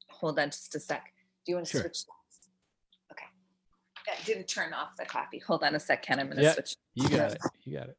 hold 0.10 0.40
on 0.40 0.50
just 0.50 0.76
a 0.76 0.80
sec. 0.80 1.14
Do 1.46 1.52
you 1.52 1.56
want 1.56 1.68
to 1.68 1.72
Sure. 1.72 1.82
switch? 1.82 2.00
Okay. 3.12 3.26
I 4.08 4.24
didn't 4.26 4.48
turn 4.48 4.74
off 4.74 4.96
the 4.98 5.06
coffee. 5.06 5.40
Hold 5.40 5.64
on 5.64 5.76
a 5.76 5.80
sec, 5.80 6.04
Ken. 6.04 6.20
I'm 6.20 6.28
going 6.28 6.38
to 6.38 6.44
Yeah. 6.44 6.54
switch. 6.54 6.76
You 6.94 7.10
got 7.10 7.32
it. 7.32 7.42
You 7.64 7.78
got 7.78 7.90
it. 7.90 7.98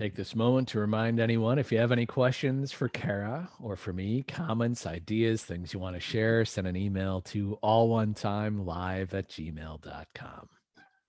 Take 0.00 0.14
this 0.14 0.34
moment 0.34 0.66
to 0.68 0.80
remind 0.80 1.20
anyone 1.20 1.58
if 1.58 1.70
you 1.70 1.76
have 1.76 1.92
any 1.92 2.06
questions 2.06 2.72
for 2.72 2.88
Kara 2.88 3.50
or 3.62 3.76
for 3.76 3.92
me, 3.92 4.22
comments, 4.22 4.86
ideas, 4.86 5.44
things 5.44 5.74
you 5.74 5.78
want 5.78 5.94
to 5.94 6.00
share, 6.00 6.46
send 6.46 6.66
an 6.66 6.74
email 6.74 7.20
to 7.20 7.58
all 7.60 7.90
one 7.90 8.14
time 8.14 8.64
live 8.64 9.12
at 9.12 9.28
gmail.com. 9.28 10.48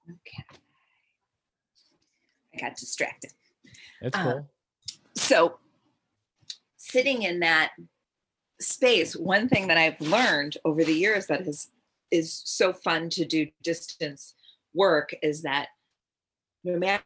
Okay. 0.09 0.43
I 2.53 2.59
got 2.59 2.75
distracted. 2.75 3.31
Uh, 4.03 4.09
cool. 4.11 4.49
so 5.15 5.57
sitting 6.75 7.21
in 7.23 7.39
that 7.39 7.71
space 8.59 9.15
one 9.15 9.47
thing 9.47 9.67
that 9.67 9.77
i've 9.77 10.01
learned 10.01 10.57
over 10.65 10.83
the 10.83 10.93
years 10.93 11.27
that 11.27 11.47
is 11.47 11.69
is 12.09 12.41
so 12.45 12.73
fun 12.73 13.09
to 13.09 13.23
do 13.23 13.47
distance 13.63 14.33
work 14.73 15.13
is 15.21 15.43
that 15.43 15.67
no 16.63 16.77
matter 16.77 17.03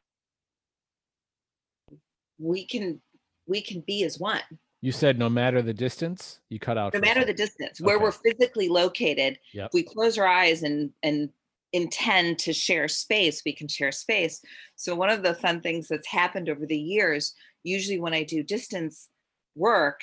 we 2.39 2.65
can 2.65 3.01
we 3.47 3.61
can 3.61 3.81
be 3.88 4.03
as 4.03 4.19
one 4.19 4.41
You 4.81 4.91
said 4.91 5.17
no 5.17 5.29
matter 5.29 5.61
the 5.61 5.73
distance, 5.73 6.39
you 6.49 6.59
cut 6.59 6.77
out. 6.77 6.93
no 6.93 6.99
matter 6.99 7.23
the 7.25 7.33
distance 7.33 7.79
where 7.81 7.95
Okay. 7.95 8.03
we're 8.03 8.11
physically 8.11 8.69
located 8.69 9.39
Yep. 9.53 9.67
if 9.67 9.73
we 9.73 9.83
close 9.83 10.17
our 10.17 10.27
eyes 10.27 10.63
and 10.63 10.91
and 11.03 11.29
intend 11.73 12.39
to 12.39 12.53
share 12.53 12.88
space 12.88 13.41
we 13.45 13.53
can 13.53 13.67
share 13.67 13.91
space 13.91 14.41
so 14.75 14.95
one 14.95 15.09
of 15.09 15.23
the 15.23 15.33
fun 15.36 15.59
things 15.61 15.88
that's 15.89 16.07
happened 16.07 16.47
over 16.47 16.65
the 16.65 16.77
years 16.77 17.33
usually 17.63 17.99
when 17.99 18.13
i 18.13 18.23
do 18.23 18.43
distance 18.43 19.09
work 19.55 19.99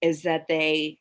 is 0.00 0.22
that 0.22 0.46
they 0.48 0.98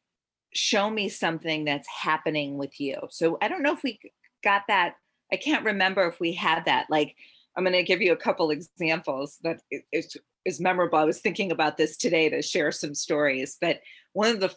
show 0.53 0.89
me 0.89 1.07
something 1.07 1.63
that's 1.63 1.87
happening 1.87 2.57
with 2.57 2.79
you 2.81 2.97
so 3.09 3.37
i 3.41 3.47
don't 3.47 3.61
know 3.63 3.71
if 3.71 3.81
we 3.83 3.97
got 4.43 4.63
that 4.67 4.95
i 5.31 5.37
can't 5.37 5.63
remember 5.63 6.05
if 6.07 6.19
we 6.19 6.33
had 6.33 6.65
that 6.65 6.87
like 6.89 7.15
i'm 7.55 7.63
going 7.63 7.71
to 7.73 7.83
give 7.83 8.01
you 8.01 8.11
a 8.11 8.17
couple 8.17 8.49
examples 8.51 9.37
that 9.43 9.61
i- 9.71 10.01
is 10.49 10.59
memorable 10.59 10.99
i 10.99 11.05
was 11.05 11.21
thinking 11.21 11.51
about 11.51 11.77
this 11.77 11.95
today 11.95 12.29
to 12.29 12.41
share 12.41 12.71
some 12.71 12.93
stories 12.93 13.57
but 13.61 13.79
one 14.13 14.29
of 14.29 14.39
the 14.39 14.53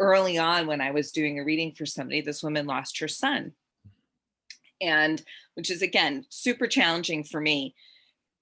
early 0.00 0.38
on 0.38 0.66
when 0.66 0.80
I 0.80 0.90
was 0.90 1.12
doing 1.12 1.38
a 1.38 1.44
reading 1.44 1.72
for 1.72 1.86
somebody, 1.86 2.20
this 2.20 2.42
woman 2.42 2.66
lost 2.66 3.00
her 3.00 3.08
son. 3.08 3.52
And 4.80 5.20
which 5.54 5.70
is 5.70 5.82
again 5.82 6.24
super 6.28 6.68
challenging 6.68 7.24
for 7.24 7.40
me 7.40 7.74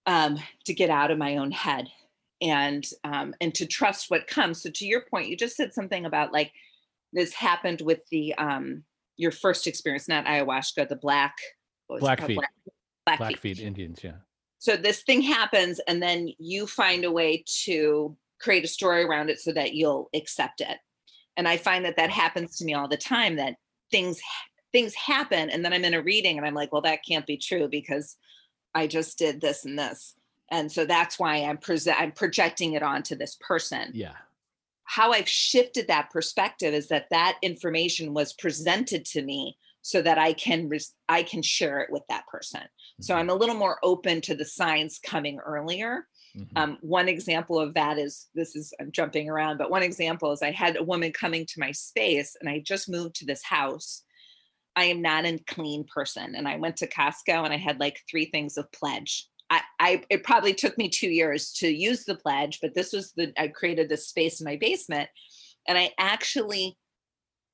um, 0.05 0.39
to 0.67 0.75
get 0.75 0.91
out 0.91 1.11
of 1.11 1.17
my 1.17 1.39
own 1.39 1.51
head 1.51 1.89
and 2.43 2.87
um, 3.05 3.35
and 3.41 3.55
to 3.55 3.65
trust 3.65 4.11
what 4.11 4.27
comes. 4.27 4.63
So 4.63 4.71
to 4.71 4.87
your 4.87 5.01
point, 5.01 5.29
you 5.29 5.37
just 5.37 5.57
said 5.57 5.73
something 5.73 6.05
about 6.05 6.35
like 6.35 6.53
this 7.15 7.33
happened 7.33 7.81
with 7.81 8.01
the 8.11 8.35
um, 8.35 8.85
your 9.17 9.31
first 9.31 9.67
experience, 9.67 10.09
not 10.09 10.27
ayahuasca, 10.27 10.91
the 10.91 10.97
black 10.97 11.37
what 11.87 12.03
was 12.03 12.11
it 12.11 12.19
called? 12.19 12.31
Blackfeet. 12.35 12.39
Black, 13.07 13.19
Blackfeet 13.19 13.61
Indians, 13.61 14.01
yeah. 14.03 14.17
So 14.59 14.77
this 14.77 15.03
thing 15.03 15.23
happens 15.23 15.81
and 15.87 16.03
then 16.03 16.29
you 16.39 16.67
find 16.67 17.05
a 17.05 17.13
way 17.13 17.45
to 17.65 18.17
create 18.41 18.65
a 18.65 18.69
story 18.69 19.03
around 19.05 19.31
it 19.31 19.39
so 19.41 19.53
that 19.53 19.75
you'll 19.75 20.09
accept 20.15 20.61
it. 20.61 20.79
And 21.37 21.47
i 21.47 21.57
find 21.57 21.85
that 21.85 21.97
that 21.97 22.11
happens 22.11 22.57
to 22.57 22.65
me 22.65 22.75
all 22.75 22.89
the 22.89 22.97
time 22.97 23.37
that 23.37 23.57
things 23.91 24.21
things 24.73 24.95
happen 24.95 25.49
and 25.51 25.65
then 25.65 25.73
i'm 25.73 25.85
in 25.85 25.95
a 25.95 26.03
reading 26.03 26.39
and 26.39 26.47
i'm 26.47 26.55
like 26.55 26.73
well 26.73 26.83
that 26.83 27.05
can't 27.09 27.27
be 27.27 27.37
true 27.37 27.69
because 27.69 28.17
i 28.75 28.87
just 28.87 29.19
did 29.19 29.41
this 29.41 29.65
and 29.65 29.79
this. 29.79 30.15
And 30.51 30.71
so 30.71 30.85
that's 30.85 31.19
why 31.19 31.37
i'm 31.45 31.59
present 31.59 32.01
i'm 32.01 32.13
projecting 32.13 32.73
it 32.75 32.83
onto 32.83 33.17
this 33.17 33.37
person. 33.41 33.91
Yeah. 33.95 34.15
how 34.85 35.13
I've 35.13 35.29
shifted 35.29 35.89
that 35.89 36.11
perspective 36.11 36.73
is 36.75 36.89
that 36.89 37.09
that 37.11 37.37
information 37.43 38.15
was 38.15 38.33
presented 38.33 39.05
to 39.07 39.23
me 39.23 39.57
so 39.87 40.03
that 40.03 40.19
I 40.19 40.33
can 40.33 40.69
res- 40.69 40.95
I 41.09 41.23
can 41.23 41.43
share 41.43 41.81
it 41.81 41.93
with 41.93 42.03
that 42.09 42.27
person. 42.27 42.63
So 43.01 43.15
Mhm. 43.15 43.19
I'm 43.19 43.31
a 43.31 43.35
little 43.35 43.55
more 43.55 43.79
open 43.85 44.21
to 44.23 44.35
the 44.35 44.45
signs 44.45 44.99
coming 44.99 45.39
earlier. 45.39 46.09
Mhm. 46.37 46.49
Um, 46.57 46.79
one 46.81 47.09
example 47.09 47.61
of 47.61 47.75
that 47.75 47.97
is 47.97 48.27
this 48.35 48.57
is 48.57 48.75
I'm 48.81 48.91
jumping 48.91 49.31
around, 49.31 49.59
but 49.59 49.71
one 49.71 49.85
example 49.85 50.33
is 50.33 50.43
I 50.43 50.51
had 50.51 50.77
a 50.77 50.83
woman 50.83 51.13
coming 51.13 51.47
to 51.47 51.61
my 51.61 51.71
space 51.71 52.35
and 52.41 52.49
I 52.51 52.59
just 52.59 52.89
moved 52.89 53.15
to 53.17 53.25
this 53.27 53.45
house. 53.45 54.03
I 54.75 54.87
am 54.87 55.01
not 55.01 55.25
a 55.25 55.39
clean 55.47 55.85
person, 55.85 56.35
and 56.35 56.49
I 56.49 56.57
went 56.57 56.77
to 56.79 56.89
Costco 56.89 57.45
and 57.45 57.53
I 57.55 57.57
had 57.57 57.79
like 57.79 58.03
three 58.11 58.27
things 58.27 58.57
of 58.57 58.71
pledge. 58.73 59.29
I, 59.51 59.63
I 59.79 60.03
it 60.11 60.25
probably 60.25 60.53
took 60.53 60.77
me 60.77 60.89
two 60.89 61.11
years 61.11 61.53
to 61.61 61.69
use 61.69 62.05
the 62.07 62.17
pledge, 62.17 62.59
but 62.61 62.75
this 62.75 62.93
was 62.93 63.13
the 63.13 63.33
I 63.39 63.47
created 63.49 63.89
this 63.89 64.09
space 64.09 64.41
in 64.41 64.45
my 64.47 64.57
basement, 64.57 65.11
and 65.69 65.79
I 65.79 65.93
actually 65.97 66.77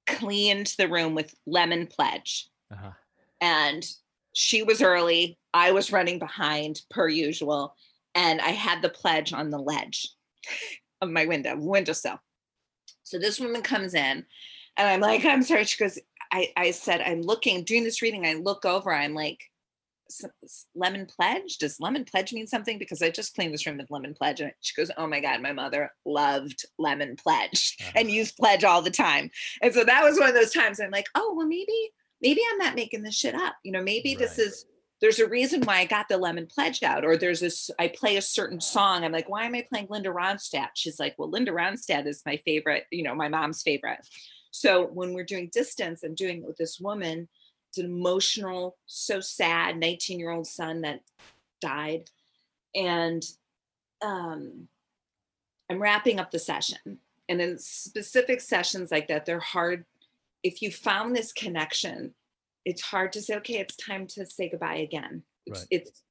cleaned 0.06 0.74
the 0.78 0.88
room 0.88 1.14
with 1.14 1.34
lemon 1.46 1.86
pledge 1.86 2.48
Uh-huh. 2.72 2.90
and 3.40 3.86
she 4.32 4.62
was 4.62 4.80
early 4.82 5.38
i 5.54 5.70
was 5.72 5.92
running 5.92 6.18
behind 6.18 6.80
per 6.90 7.08
usual 7.08 7.74
and 8.14 8.40
i 8.40 8.48
had 8.50 8.82
the 8.82 8.88
pledge 8.88 9.32
on 9.32 9.50
the 9.50 9.58
ledge 9.58 10.08
of 11.00 11.10
my 11.10 11.26
window 11.26 11.56
windowsill 11.56 12.18
so 13.04 13.18
this 13.18 13.38
woman 13.40 13.62
comes 13.62 13.94
in 13.94 14.24
and 14.76 14.88
i'm 14.88 15.00
like 15.00 15.24
i'm 15.24 15.42
sorry 15.42 15.64
she 15.64 15.78
goes 15.82 15.98
i 16.32 16.50
i 16.56 16.70
said 16.70 17.00
i'm 17.02 17.20
looking 17.22 17.62
doing 17.64 17.84
this 17.84 18.00
reading 18.02 18.24
i 18.26 18.34
look 18.34 18.64
over 18.64 18.92
i'm 18.92 19.14
like 19.14 19.38
"S- 19.38 19.44
s- 19.44 19.51
lemon 20.74 21.06
pledge? 21.06 21.58
Does 21.58 21.80
lemon 21.80 22.04
pledge 22.04 22.32
mean 22.32 22.46
something? 22.46 22.78
Because 22.78 23.02
i 23.02 23.10
just 23.10 23.34
cleaned 23.34 23.52
this 23.54 23.66
room 23.66 23.78
with 23.78 23.90
lemon 23.90 24.14
pledge 24.14 24.40
and 24.40 24.52
she 24.60 24.74
goes 24.74 24.90
oh 24.96 25.06
my 25.06 25.20
god 25.20 25.40
my 25.42 25.52
mother 25.52 25.90
loved 26.04 26.64
lemon 26.78 27.16
pledge 27.16 27.76
Uh-huh. 27.80 27.92
and 27.96 28.10
used 28.10 28.36
pledge 28.36 28.64
all 28.64 28.82
the 28.82 28.90
time. 28.90 29.30
And 29.62 29.72
so 29.74 29.84
that 29.84 30.02
was 30.04 30.18
one 30.18 30.28
of 30.28 30.34
those 30.34 30.52
times 30.52 30.80
i'm 30.80 30.90
like 30.90 31.06
oh 31.14 31.34
well 31.36 31.46
maybe 31.46 31.90
maybe 32.20 32.40
i'm 32.50 32.58
not 32.58 32.74
making 32.74 33.02
this 33.02 33.14
shit 33.16 33.34
up. 33.34 33.54
You 33.64 33.72
know 33.72 33.82
maybe 33.82 34.14
this 34.14 34.38
is 34.38 34.64
there's 35.00 35.18
a 35.18 35.28
reason 35.28 35.62
why 35.62 35.78
i 35.78 35.84
got 35.84 36.08
the 36.08 36.16
lemon 36.16 36.46
pledge 36.46 36.82
out 36.82 37.04
or 37.04 37.16
there's 37.16 37.40
this 37.40 37.70
i 37.78 37.88
play 37.88 38.16
a 38.16 38.22
certain 38.22 38.60
song 38.60 39.04
i'm 39.04 39.10
like 39.12 39.28
why 39.28 39.44
am 39.44 39.54
i 39.54 39.66
playing 39.68 39.88
linda 39.90 40.10
ronstadt? 40.10 40.68
She's 40.74 41.00
like 41.00 41.14
well 41.18 41.30
linda 41.30 41.50
ronstadt 41.52 42.06
is 42.06 42.22
my 42.24 42.36
favorite 42.44 42.84
you 42.90 43.02
know 43.02 43.14
my 43.14 43.28
mom's 43.28 43.62
favorite. 43.62 43.98
So 44.52 44.86
when 44.86 45.12
we're 45.14 45.24
doing 45.24 45.50
distance 45.52 46.02
i'm 46.04 46.14
doing 46.14 46.38
it 46.42 46.46
with 46.46 46.56
this 46.56 46.78
woman 46.78 47.28
it's 47.72 47.78
an 47.78 47.86
emotional 47.86 48.76
so 48.86 49.20
sad 49.20 49.78
19 49.78 50.20
year 50.20 50.30
old 50.30 50.46
son 50.46 50.82
that 50.82 51.00
died 51.60 52.10
and 52.74 53.24
um 54.02 54.68
i'm 55.70 55.80
wrapping 55.80 56.20
up 56.20 56.30
the 56.30 56.38
session 56.38 56.98
and 57.28 57.40
in 57.40 57.58
specific 57.58 58.40
sessions 58.40 58.90
like 58.90 59.08
that 59.08 59.24
they're 59.24 59.40
hard 59.40 59.84
if 60.42 60.60
you 60.60 60.70
found 60.70 61.14
this 61.14 61.32
connection 61.32 62.14
it's 62.64 62.82
hard 62.82 63.12
to 63.12 63.22
say, 63.22 63.36
okay, 63.36 63.58
it's 63.58 63.76
time 63.76 64.06
to 64.08 64.26
say 64.26 64.48
goodbye 64.48 64.76
again. 64.76 65.22
It's, 65.46 65.60
Right. 65.60 65.68
it's 65.70 66.02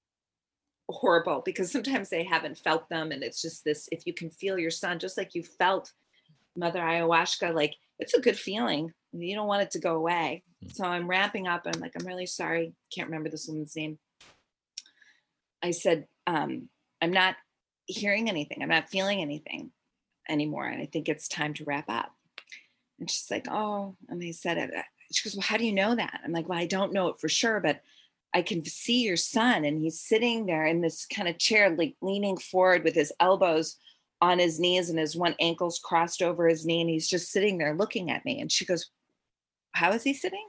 horrible 0.89 1.41
because 1.45 1.71
sometimes 1.71 2.09
they 2.09 2.23
haven't 2.23 2.57
felt 2.57 2.89
them. 2.89 3.11
And 3.11 3.23
it's 3.23 3.41
just 3.41 3.63
this 3.63 3.87
if 3.91 4.05
you 4.05 4.13
can 4.13 4.29
feel 4.29 4.59
your 4.59 4.71
son, 4.71 4.99
just 4.99 5.17
like 5.17 5.35
you 5.35 5.43
felt 5.43 5.93
Mother 6.55 6.79
Ayahuasca, 6.79 7.53
like 7.53 7.75
it's 8.01 8.15
a 8.15 8.19
good 8.19 8.37
feeling. 8.37 8.91
You 9.13 9.35
don't 9.35 9.47
want 9.47 9.61
it 9.61 9.71
to 9.71 9.79
go 9.79 9.95
away. 9.95 10.43
Mm. 10.65 10.75
So 10.75 10.85
I'm 10.85 11.07
wrapping 11.07 11.47
up. 11.47 11.61
I'm 11.65 11.79
like, 11.79 11.93
I'm 11.97 12.05
really 12.05 12.25
sorry. 12.25 12.73
Can't 12.93 13.07
remember 13.07 13.29
this 13.29 13.47
woman's 13.47 13.75
name. 13.75 13.99
I 15.63 15.71
said, 15.71 16.07
um, 16.27 16.67
I'm 17.01 17.11
not 17.11 17.35
hearing 17.85 18.27
anything. 18.27 18.61
I'm 18.61 18.69
not 18.69 18.89
feeling 18.89 19.21
anything 19.21 19.71
anymore. 20.27 20.65
And 20.65 20.81
I 20.81 20.87
think 20.87 21.07
it's 21.07 21.27
time 21.27 21.53
to 21.55 21.65
wrap 21.65 21.85
up. 21.87 22.11
And 22.99 23.09
she's 23.09 23.29
like, 23.29 23.47
Oh, 23.49 23.95
and 24.09 24.21
they 24.21 24.31
said 24.31 24.57
it. 24.57 24.71
She 25.11 25.27
goes, 25.27 25.35
Well, 25.35 25.45
how 25.47 25.57
do 25.57 25.65
you 25.65 25.73
know 25.73 25.95
that? 25.95 26.21
I'm 26.23 26.31
like, 26.31 26.49
Well, 26.49 26.59
I 26.59 26.65
don't 26.65 26.93
know 26.93 27.09
it 27.09 27.19
for 27.19 27.29
sure, 27.29 27.59
but 27.59 27.81
I 28.33 28.41
can 28.41 28.65
see 28.65 29.01
your 29.03 29.17
son. 29.17 29.65
And 29.65 29.79
he's 29.79 29.99
sitting 29.99 30.45
there 30.45 30.65
in 30.65 30.81
this 30.81 31.05
kind 31.05 31.27
of 31.27 31.37
chair, 31.37 31.69
like 31.69 31.95
leaning 32.01 32.37
forward 32.37 32.83
with 32.83 32.95
his 32.95 33.11
elbows 33.19 33.77
on 34.21 34.39
his 34.39 34.59
knees 34.59 34.89
and 34.89 34.99
his 34.99 35.15
one 35.15 35.35
ankle's 35.39 35.79
crossed 35.79 36.21
over 36.21 36.47
his 36.47 36.65
knee. 36.65 36.81
And 36.81 36.89
he's 36.89 37.07
just 37.07 37.31
sitting 37.31 37.57
there 37.57 37.75
looking 37.75 38.11
at 38.11 38.23
me. 38.23 38.39
And 38.39 38.51
she 38.51 38.65
goes, 38.65 38.89
How 39.73 39.91
is 39.91 40.03
he 40.03 40.13
sitting? 40.13 40.47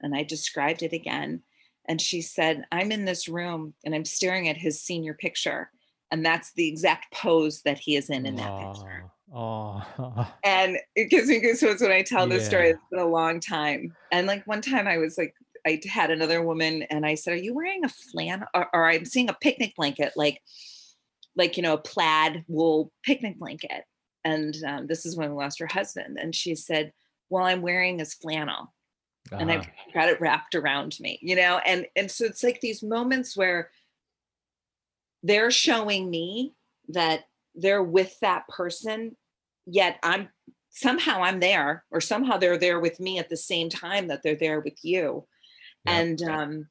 And 0.00 0.14
I 0.14 0.22
described 0.22 0.82
it 0.82 0.92
again. 0.92 1.42
And 1.86 2.00
she 2.00 2.22
said, 2.22 2.64
I'm 2.72 2.92
in 2.92 3.04
this 3.04 3.28
room 3.28 3.74
and 3.84 3.94
I'm 3.94 4.04
staring 4.04 4.48
at 4.48 4.56
his 4.56 4.80
senior 4.80 5.14
picture. 5.14 5.70
And 6.10 6.24
that's 6.24 6.52
the 6.52 6.68
exact 6.68 7.12
pose 7.12 7.62
that 7.62 7.78
he 7.78 7.96
is 7.96 8.10
in 8.10 8.26
in 8.26 8.36
that 8.36 8.60
picture. 8.60 9.10
Oh, 9.34 9.82
And 10.44 10.76
it 10.94 11.08
gives 11.08 11.28
me 11.28 11.40
goosebumps 11.40 11.80
when 11.80 11.90
I 11.90 12.02
tell 12.02 12.26
this 12.26 12.46
story. 12.46 12.70
It's 12.70 12.82
been 12.90 13.00
a 13.00 13.06
long 13.06 13.40
time. 13.40 13.96
And 14.12 14.26
like 14.26 14.46
one 14.46 14.60
time 14.60 14.86
I 14.86 14.98
was 14.98 15.16
like, 15.16 15.34
I 15.66 15.80
had 15.88 16.10
another 16.10 16.42
woman 16.42 16.82
and 16.82 17.06
I 17.06 17.14
said, 17.14 17.34
Are 17.34 17.36
you 17.36 17.54
wearing 17.54 17.84
a 17.84 17.88
flannel 17.88 18.46
or, 18.54 18.68
or 18.74 18.88
I'm 18.88 19.04
seeing 19.04 19.30
a 19.30 19.34
picnic 19.34 19.74
blanket, 19.76 20.12
like, 20.16 20.42
like, 21.36 21.56
you 21.56 21.62
know, 21.62 21.74
a 21.74 21.78
plaid 21.78 22.44
wool 22.48 22.92
picnic 23.02 23.38
blanket. 23.38 23.84
And 24.24 24.56
um, 24.66 24.86
this 24.86 25.04
is 25.04 25.16
when 25.16 25.30
we 25.30 25.42
lost 25.42 25.58
her 25.58 25.66
husband. 25.66 26.18
And 26.20 26.34
she 26.34 26.54
said, 26.54 26.92
Well, 27.30 27.44
I'm 27.44 27.62
wearing 27.62 27.98
his 27.98 28.14
flannel 28.14 28.72
and 29.30 29.50
uh-huh. 29.50 29.60
I've 29.60 29.94
got 29.94 30.08
it 30.08 30.20
wrapped 30.20 30.54
around 30.54 30.96
me, 31.00 31.18
you 31.22 31.36
know? 31.36 31.60
And 31.64 31.86
and 31.96 32.10
so 32.10 32.24
it's 32.24 32.42
like 32.42 32.60
these 32.60 32.82
moments 32.82 33.36
where 33.36 33.70
they're 35.22 35.50
showing 35.50 36.10
me 36.10 36.54
that 36.88 37.24
they're 37.54 37.82
with 37.82 38.18
that 38.20 38.48
person, 38.48 39.16
yet 39.66 39.98
I'm 40.02 40.28
somehow 40.70 41.22
I'm 41.22 41.40
there, 41.40 41.84
or 41.90 42.00
somehow 42.00 42.38
they're 42.38 42.58
there 42.58 42.80
with 42.80 42.98
me 42.98 43.18
at 43.18 43.28
the 43.28 43.36
same 43.36 43.68
time 43.68 44.08
that 44.08 44.22
they're 44.22 44.34
there 44.34 44.60
with 44.60 44.78
you. 44.82 45.26
Yeah. 45.86 45.98
And 45.98 46.22
um 46.22 46.68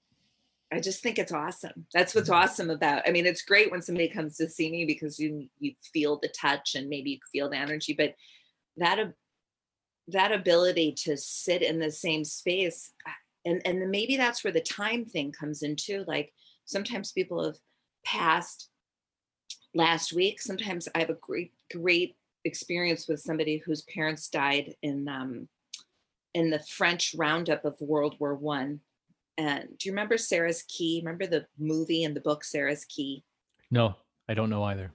I 0.74 0.80
just 0.80 1.03
think 1.03 1.19
it's 1.19 1.34
awesome. 1.34 1.86
That's 1.93 2.15
what's 2.15 2.30
awesome 2.30 2.69
about. 2.69 3.03
I 3.05 3.11
mean, 3.11 3.26
it's 3.26 3.41
great 3.41 3.69
when 3.72 3.82
somebody 3.82 4.07
comes 4.07 4.38
to 4.38 4.49
see 4.49 4.72
me 4.72 4.86
because 4.86 5.19
you 5.19 5.47
you 5.59 5.74
feel 5.93 6.19
the 6.22 6.30
touch 6.30 6.76
and 6.76 6.88
maybe 6.88 7.11
you 7.11 7.19
feel 7.32 7.49
the 7.49 7.57
energy, 7.57 7.93
but 7.93 8.15
that 8.78 9.13
that 10.07 10.32
ability 10.32 10.93
to 10.93 11.17
sit 11.17 11.61
in 11.61 11.80
the 11.80 11.91
same 11.91 12.24
space 12.24 12.91
uh, 13.07 13.11
and 13.45 13.61
and 13.65 13.89
maybe 13.89 14.17
that's 14.17 14.43
where 14.43 14.53
the 14.53 14.61
time 14.61 15.05
thing 15.05 15.32
comes 15.32 15.63
in 15.63 15.76
too 15.76 16.03
like 16.07 16.34
sometimes 16.65 17.11
people 17.11 17.43
have 17.43 17.57
passed 18.05 18.69
last 19.74 20.13
week 20.13 20.41
sometimes 20.41 20.88
i 20.95 20.99
have 20.99 21.09
a 21.09 21.17
great 21.22 21.53
great 21.72 22.15
experience 22.45 23.07
with 23.07 23.19
somebody 23.19 23.57
whose 23.57 23.84
parents 23.84 24.28
died 24.28 24.76
in 24.82 25.07
um 25.07 25.47
in 26.34 26.49
the 26.49 26.59
french 26.59 27.13
roundup 27.17 27.63
of 27.63 27.80
world 27.80 28.15
war 28.19 28.36
one 28.36 28.80
and 29.41 29.67
do 29.77 29.87
you 29.89 29.91
remember 29.91 30.17
sarah's 30.17 30.63
key 30.63 31.01
remember 31.03 31.25
the 31.25 31.45
movie 31.57 32.03
and 32.03 32.15
the 32.15 32.21
book 32.21 32.43
sarah's 32.43 32.85
key 32.85 33.23
no, 33.73 33.95
I 34.27 34.33
don't 34.33 34.49
know 34.49 34.63
either. 34.65 34.91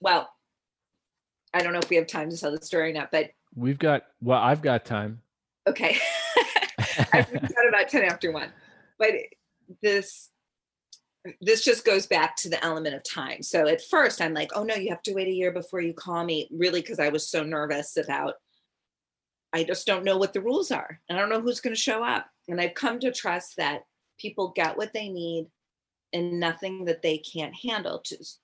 well 0.00 0.28
i 1.54 1.60
don't 1.62 1.72
know 1.72 1.78
if 1.78 1.88
we 1.90 1.96
have 1.96 2.06
time 2.06 2.30
to 2.30 2.36
tell 2.36 2.50
the 2.50 2.60
story 2.64 2.90
or 2.90 2.94
not 2.94 3.10
but 3.10 3.30
We've 3.54 3.78
got 3.78 4.02
well, 4.20 4.40
I've 4.40 4.62
got 4.62 4.84
time. 4.84 5.20
okay 5.66 5.98
I've 7.12 7.32
got 7.32 7.68
about 7.68 7.88
10 7.88 8.04
after 8.04 8.32
one. 8.32 8.52
But 8.98 9.12
this 9.82 10.30
this 11.40 11.64
just 11.64 11.84
goes 11.84 12.06
back 12.06 12.36
to 12.36 12.48
the 12.48 12.62
element 12.64 12.94
of 12.94 13.02
time. 13.02 13.42
So 13.42 13.66
at 13.66 13.82
first 13.82 14.20
I'm 14.20 14.32
like, 14.34 14.50
oh 14.54 14.62
no, 14.64 14.74
you 14.74 14.90
have 14.90 15.02
to 15.02 15.12
wait 15.12 15.28
a 15.28 15.34
year 15.34 15.52
before 15.52 15.80
you 15.80 15.92
call 15.92 16.24
me, 16.24 16.48
really, 16.52 16.80
because 16.80 16.98
I 17.00 17.08
was 17.08 17.28
so 17.28 17.42
nervous 17.42 17.96
about 17.96 18.34
I 19.52 19.64
just 19.64 19.86
don't 19.86 20.04
know 20.04 20.16
what 20.18 20.32
the 20.32 20.40
rules 20.40 20.70
are. 20.70 21.00
And 21.08 21.18
I 21.18 21.20
don't 21.20 21.30
know 21.30 21.40
who's 21.40 21.60
going 21.60 21.74
to 21.74 21.80
show 21.80 22.04
up. 22.04 22.26
And 22.48 22.60
I've 22.60 22.74
come 22.74 22.98
to 23.00 23.12
trust 23.12 23.56
that 23.56 23.84
people 24.18 24.52
get 24.56 24.76
what 24.76 24.92
they 24.92 25.08
need 25.08 25.46
and 26.12 26.40
nothing 26.40 26.86
that 26.86 27.02
they 27.02 27.18
can't 27.18 27.54
handle. 27.54 28.02
Just 28.04 28.40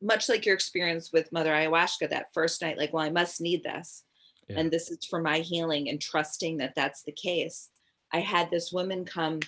much 0.00 0.28
like 0.28 0.46
your 0.46 0.54
experience 0.54 1.12
with 1.12 1.32
Mother 1.32 1.50
Ayahuasca 1.50 2.10
that 2.10 2.32
first 2.32 2.62
night, 2.62 2.78
like, 2.78 2.92
well, 2.92 3.04
I 3.04 3.10
must 3.10 3.40
need 3.40 3.64
this 3.64 4.04
Yeah. 4.48 4.60
and 4.60 4.70
this 4.70 4.90
is 4.90 5.04
for 5.04 5.20
my 5.20 5.38
healing 5.40 5.88
and 5.88 6.00
trusting 6.00 6.58
that 6.58 6.74
that's 6.76 7.02
the 7.02 7.12
case. 7.12 7.70
I 8.12 8.20
had 8.20 8.50
this 8.50 8.72
woman 8.72 9.04
come 9.04 9.40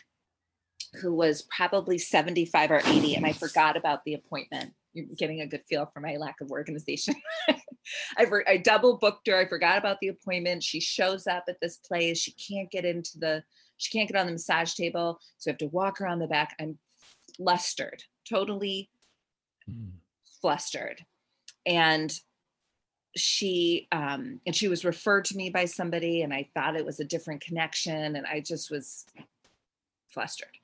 who 1.00 1.14
was 1.14 1.42
probably 1.54 1.98
75 1.98 2.70
or 2.70 2.80
80, 2.84 3.16
and 3.16 3.26
I 3.26 3.32
forgot 3.32 3.76
about 3.76 4.04
the 4.04 4.14
appointment. 4.14 4.72
You're 4.94 5.06
getting 5.16 5.42
a 5.42 5.46
good 5.46 5.62
feel 5.68 5.86
for 5.92 6.00
my 6.00 6.16
lack 6.16 6.40
of 6.40 6.50
organization. 6.50 7.14
I, 8.18 8.26
for, 8.26 8.48
I 8.48 8.56
double 8.56 8.98
booked 8.98 9.26
her. 9.28 9.36
I 9.36 9.46
forgot 9.46 9.78
about 9.78 10.00
the 10.00 10.08
appointment. 10.08 10.62
She 10.62 10.80
shows 10.80 11.26
up 11.26 11.44
at 11.48 11.60
this 11.60 11.76
place. 11.76 12.18
She 12.18 12.32
can't 12.32 12.70
get 12.70 12.84
into 12.84 13.18
the, 13.18 13.42
she 13.76 13.96
can't 13.96 14.08
get 14.10 14.18
on 14.18 14.26
the 14.26 14.32
massage 14.32 14.74
table. 14.74 15.20
So 15.38 15.50
I 15.50 15.52
have 15.52 15.58
to 15.58 15.66
walk 15.66 16.00
around 16.00 16.18
the 16.18 16.26
back. 16.26 16.56
I'm 16.60 16.78
flustered, 17.36 18.02
totally 18.28 18.90
Mm. 19.68 19.94
flustered 20.40 21.04
and 21.66 22.20
she 23.16 23.88
um 23.90 24.40
and 24.46 24.54
she 24.54 24.68
was 24.68 24.84
referred 24.84 25.24
to 25.24 25.36
me 25.36 25.50
by 25.50 25.64
somebody 25.64 26.22
and 26.22 26.32
i 26.32 26.48
thought 26.54 26.76
it 26.76 26.84
was 26.84 27.00
a 27.00 27.04
different 27.04 27.40
connection 27.40 28.14
and 28.14 28.26
i 28.26 28.38
just 28.38 28.70
was 28.70 29.06
flustered 30.08 30.56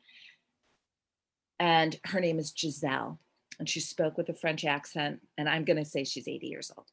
and 1.58 1.98
her 2.04 2.20
name 2.20 2.38
is 2.38 2.52
giselle 2.56 3.18
and 3.58 3.68
she 3.68 3.80
spoke 3.80 4.16
with 4.16 4.28
a 4.28 4.34
french 4.34 4.64
accent 4.64 5.20
and 5.36 5.48
i'm 5.48 5.64
going 5.64 5.76
to 5.76 5.84
say 5.84 6.04
she's 6.04 6.28
80 6.28 6.46
years 6.46 6.70
old 6.76 6.86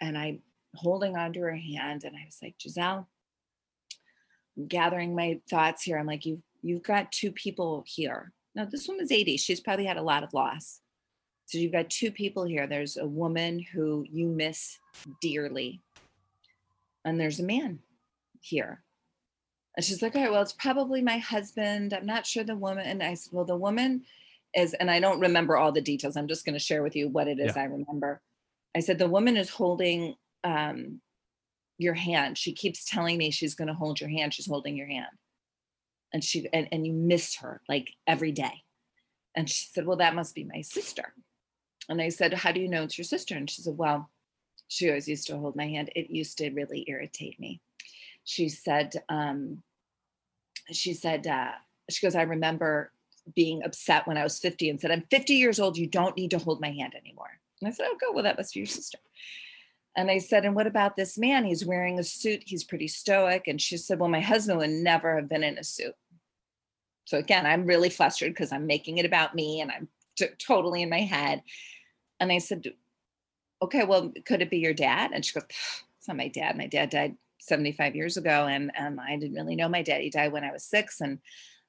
and 0.00 0.16
i'm 0.16 0.40
holding 0.74 1.16
onto 1.16 1.40
her 1.40 1.56
hand 1.56 2.04
and 2.04 2.16
i 2.16 2.24
was 2.24 2.38
like 2.42 2.54
giselle 2.60 3.08
i'm 4.56 4.66
gathering 4.66 5.14
my 5.14 5.40
thoughts 5.48 5.82
here 5.82 5.98
i'm 5.98 6.06
like 6.06 6.26
you've 6.26 6.42
you've 6.62 6.82
got 6.82 7.12
two 7.12 7.32
people 7.32 7.84
here 7.86 8.32
now 8.54 8.64
this 8.64 8.88
woman's 8.88 9.12
80 9.12 9.36
she's 9.36 9.60
probably 9.60 9.86
had 9.86 9.96
a 9.96 10.02
lot 10.02 10.22
of 10.22 10.34
loss 10.34 10.80
so 11.46 11.58
you've 11.58 11.72
got 11.72 11.88
two 11.88 12.10
people 12.10 12.44
here. 12.44 12.66
There's 12.66 12.96
a 12.96 13.06
woman 13.06 13.64
who 13.72 14.04
you 14.10 14.26
miss 14.26 14.78
dearly, 15.20 15.80
and 17.04 17.20
there's 17.20 17.38
a 17.38 17.44
man 17.44 17.78
here. 18.40 18.82
And 19.76 19.84
she's 19.84 20.02
like, 20.02 20.16
all 20.16 20.22
right, 20.22 20.32
well, 20.32 20.42
it's 20.42 20.52
probably 20.52 21.02
my 21.02 21.18
husband. 21.18 21.94
I'm 21.94 22.06
not 22.06 22.26
sure 22.26 22.42
the 22.42 22.56
woman. 22.56 22.84
And 22.84 23.02
I 23.02 23.14
said, 23.14 23.32
well, 23.32 23.44
the 23.44 23.56
woman 23.56 24.02
is, 24.54 24.74
and 24.74 24.90
I 24.90 24.98
don't 24.98 25.20
remember 25.20 25.56
all 25.56 25.70
the 25.70 25.80
details. 25.80 26.16
I'm 26.16 26.26
just 26.26 26.44
going 26.44 26.54
to 26.54 26.58
share 26.58 26.82
with 26.82 26.96
you 26.96 27.08
what 27.08 27.28
it 27.28 27.38
is 27.38 27.54
Yeah. 27.54 27.62
I 27.62 27.66
remember. 27.66 28.20
I 28.76 28.80
said, 28.80 28.98
the 28.98 29.08
woman 29.08 29.36
is 29.36 29.50
holding 29.50 30.16
um, 30.44 31.00
your 31.78 31.94
hand. 31.94 32.36
She 32.36 32.52
keeps 32.52 32.84
telling 32.84 33.16
me 33.16 33.30
she's 33.30 33.54
going 33.54 33.68
to 33.68 33.74
hold 33.74 34.00
your 34.00 34.10
hand. 34.10 34.34
She's 34.34 34.46
holding 34.46 34.76
your 34.76 34.86
hand. 34.86 35.06
And 36.12 36.22
she, 36.22 36.48
and, 36.52 36.68
and 36.70 36.86
you 36.86 36.92
miss 36.92 37.36
her 37.36 37.60
like 37.68 37.94
every 38.06 38.32
day. 38.32 38.62
And 39.34 39.48
she 39.50 39.66
said, 39.66 39.86
well, 39.86 39.98
that 39.98 40.14
must 40.14 40.34
be 40.34 40.44
my 40.44 40.60
sister. 40.60 41.14
And 41.88 42.00
I 42.00 42.08
said, 42.08 42.34
How 42.34 42.52
do 42.52 42.60
you 42.60 42.68
know 42.68 42.82
it's 42.82 42.98
your 42.98 43.04
sister? 43.04 43.36
And 43.36 43.48
she 43.48 43.62
said, 43.62 43.76
Well, 43.76 44.10
she 44.68 44.88
always 44.88 45.08
used 45.08 45.26
to 45.28 45.38
hold 45.38 45.56
my 45.56 45.66
hand. 45.66 45.90
It 45.94 46.10
used 46.10 46.38
to 46.38 46.50
really 46.50 46.84
irritate 46.88 47.38
me. 47.38 47.60
She 48.24 48.48
said, 48.48 48.92
um, 49.08 49.62
she 50.72 50.92
said, 50.92 51.28
uh, 51.28 51.52
she 51.88 52.04
goes, 52.04 52.16
I 52.16 52.22
remember 52.22 52.90
being 53.36 53.62
upset 53.62 54.08
when 54.08 54.16
I 54.16 54.24
was 54.24 54.40
50 54.40 54.68
and 54.68 54.80
said, 54.80 54.90
I'm 54.90 55.04
50 55.08 55.34
years 55.34 55.60
old. 55.60 55.78
You 55.78 55.86
don't 55.86 56.16
need 56.16 56.32
to 56.32 56.38
hold 56.38 56.60
my 56.60 56.72
hand 56.72 56.94
anymore. 56.96 57.38
And 57.60 57.68
I 57.68 57.70
said, 57.72 57.86
Oh, 57.88 57.96
go. 58.00 58.12
Well, 58.12 58.24
that 58.24 58.36
must 58.36 58.54
be 58.54 58.60
your 58.60 58.66
sister. 58.66 58.98
And 59.96 60.10
I 60.10 60.18
said, 60.18 60.44
And 60.44 60.54
what 60.54 60.66
about 60.66 60.96
this 60.96 61.16
man? 61.16 61.44
He's 61.44 61.64
wearing 61.64 61.98
a 61.98 62.04
suit. 62.04 62.42
He's 62.46 62.64
pretty 62.64 62.88
stoic. 62.88 63.46
And 63.46 63.60
she 63.60 63.76
said, 63.76 63.98
Well, 63.98 64.08
my 64.08 64.20
husband 64.20 64.58
would 64.58 64.70
never 64.70 65.16
have 65.16 65.28
been 65.28 65.44
in 65.44 65.58
a 65.58 65.64
suit. 65.64 65.94
So 67.06 67.18
again, 67.18 67.46
I'm 67.46 67.66
really 67.66 67.88
flustered 67.88 68.32
because 68.32 68.52
I'm 68.52 68.66
making 68.66 68.98
it 68.98 69.06
about 69.06 69.34
me 69.34 69.60
and 69.60 69.70
I'm 69.70 69.88
t- 70.16 70.26
totally 70.38 70.82
in 70.82 70.90
my 70.90 71.02
head. 71.02 71.42
And 72.18 72.32
I 72.32 72.38
said, 72.38 72.64
okay, 73.62 73.84
well, 73.84 74.12
could 74.26 74.42
it 74.42 74.50
be 74.50 74.58
your 74.58 74.74
dad? 74.74 75.12
And 75.14 75.24
she 75.24 75.32
goes, 75.32 75.44
it's 75.98 76.08
not 76.08 76.16
my 76.16 76.28
dad. 76.28 76.56
My 76.56 76.66
dad 76.66 76.90
died 76.90 77.16
75 77.40 77.94
years 77.94 78.16
ago. 78.16 78.46
And 78.46 78.72
um, 78.78 79.00
I 79.00 79.16
didn't 79.16 79.36
really 79.36 79.56
know 79.56 79.68
my 79.68 79.82
dad. 79.82 80.00
He 80.00 80.10
died 80.10 80.32
when 80.32 80.44
I 80.44 80.52
was 80.52 80.64
six 80.64 81.00
and 81.00 81.18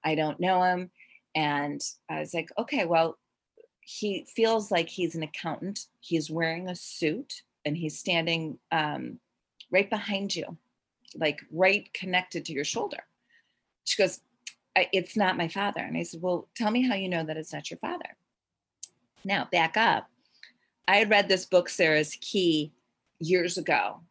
I 0.04 0.16
don't 0.16 0.40
know 0.40 0.64
him. 0.64 0.92
And 1.36 1.82
I 2.10 2.20
was 2.20 2.34
like, 2.34 2.50
okay, 2.58 2.86
well, 2.86 3.18
he 3.90 4.26
feels 4.36 4.70
like 4.70 4.90
he's 4.90 5.16
an 5.16 5.24
accountant. 5.24 5.86
He's 6.02 6.30
wearing 6.30 6.68
a 6.68 6.76
suit 6.76 7.44
and 7.64 7.78
he's 7.78 7.98
standing 7.98 8.60
um, 8.70 9.20
right 9.72 9.90
behind 9.90 10.36
you, 10.36 10.58
like 11.16 11.40
right 11.54 11.92
connected 11.94 12.44
to 12.46 12.54
your 12.54 12.66
shoulder. 12.66 12.98
She 13.86 13.96
goes, 14.04 14.20
It's 14.76 15.16
not 15.16 15.38
my 15.38 15.48
father. 15.48 15.80
And 15.80 15.96
I 15.96 16.04
said, 16.04 16.22
Well, 16.22 16.50
tell 16.54 16.70
me 16.70 16.86
how 16.86 16.96
you 16.96 17.08
know 17.08 17.24
that 17.24 17.38
it's 17.38 17.54
not 17.54 17.72
your 17.72 17.78
father. 17.78 18.18
Now, 19.24 19.48
back 19.54 19.78
up. 19.78 20.10
I 20.86 20.98
had 20.98 21.10
read 21.10 21.30
this 21.30 21.46
book, 21.46 21.70
Sarah's 21.70 22.18
Key, 22.20 22.74
years 23.20 23.58
ago. 23.58 24.02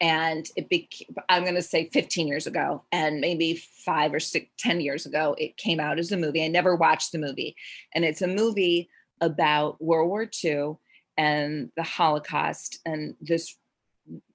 And 0.00 0.48
it 0.56 0.70
became, 0.70 1.14
I'm 1.28 1.42
going 1.42 1.54
to 1.54 1.60
say 1.60 1.90
15 1.92 2.28
years 2.28 2.46
ago, 2.46 2.84
and 2.92 3.20
maybe 3.20 3.62
five 3.84 4.14
or 4.14 4.20
six, 4.20 4.46
10 4.58 4.80
years 4.80 5.04
ago, 5.04 5.34
it 5.36 5.58
came 5.58 5.80
out 5.80 5.98
as 5.98 6.12
a 6.12 6.16
movie. 6.16 6.42
I 6.42 6.48
never 6.48 6.76
watched 6.76 7.12
the 7.12 7.18
movie. 7.18 7.56
And 7.94 8.06
it's 8.06 8.22
a 8.22 8.28
movie 8.28 8.88
about 9.20 9.80
World 9.82 10.08
War 10.08 10.28
II 10.44 10.76
and 11.16 11.70
the 11.76 11.82
Holocaust. 11.82 12.78
And 12.84 13.16
this 13.20 13.56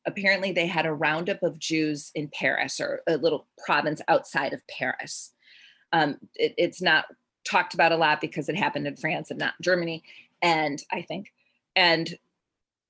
apparently 0.05 0.51
they 0.51 0.67
had 0.67 0.86
a 0.86 0.93
roundup 0.93 1.41
of 1.43 1.59
Jews 1.59 2.11
in 2.13 2.27
Paris 2.27 2.79
or 2.79 3.01
a 3.07 3.17
little 3.17 3.47
province 3.65 4.01
outside 4.07 4.53
of 4.53 4.61
Paris. 4.67 5.34
Um, 5.91 6.17
it, 6.36 6.53
it's 6.57 6.81
not 6.81 7.05
talked 7.45 7.73
about 7.73 7.91
a 7.91 7.97
lot 7.97 8.21
because 8.21 8.49
it 8.49 8.55
happened 8.55 8.88
in 8.88 8.95
France 8.95 9.29
and 9.29 9.39
not 9.39 9.53
Germany. 9.61 10.03
And 10.41 10.81
I 10.91 11.01
think, 11.01 11.31
and 11.75 12.13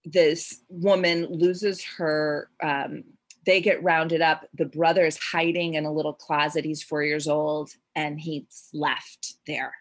this 0.05 0.61
woman 0.69 1.27
loses 1.29 1.83
her 1.97 2.49
um, 2.61 3.03
they 3.45 3.61
get 3.61 3.83
rounded 3.83 4.21
up 4.21 4.45
the 4.53 4.65
brother 4.65 5.05
is 5.05 5.17
hiding 5.17 5.75
in 5.75 5.85
a 5.85 5.91
little 5.91 6.13
closet 6.13 6.65
he's 6.65 6.83
four 6.83 7.03
years 7.03 7.27
old 7.27 7.71
and 7.95 8.19
he's 8.19 8.69
left 8.73 9.35
there 9.47 9.73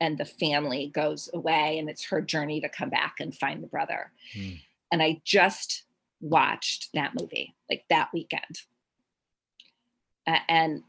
and 0.00 0.18
the 0.18 0.24
family 0.24 0.90
goes 0.92 1.28
away 1.32 1.78
and 1.78 1.88
it's 1.88 2.04
her 2.04 2.20
journey 2.20 2.60
to 2.60 2.68
come 2.68 2.90
back 2.90 3.16
and 3.20 3.34
find 3.36 3.62
the 3.62 3.68
brother. 3.68 4.12
Mm. 4.36 4.60
and 4.92 5.02
i 5.02 5.20
just 5.24 5.84
watched 6.20 6.88
that 6.94 7.12
movie 7.20 7.54
like 7.68 7.84
that 7.90 8.08
weekend. 8.14 8.62
Uh, 10.26 10.38
and 10.48 10.82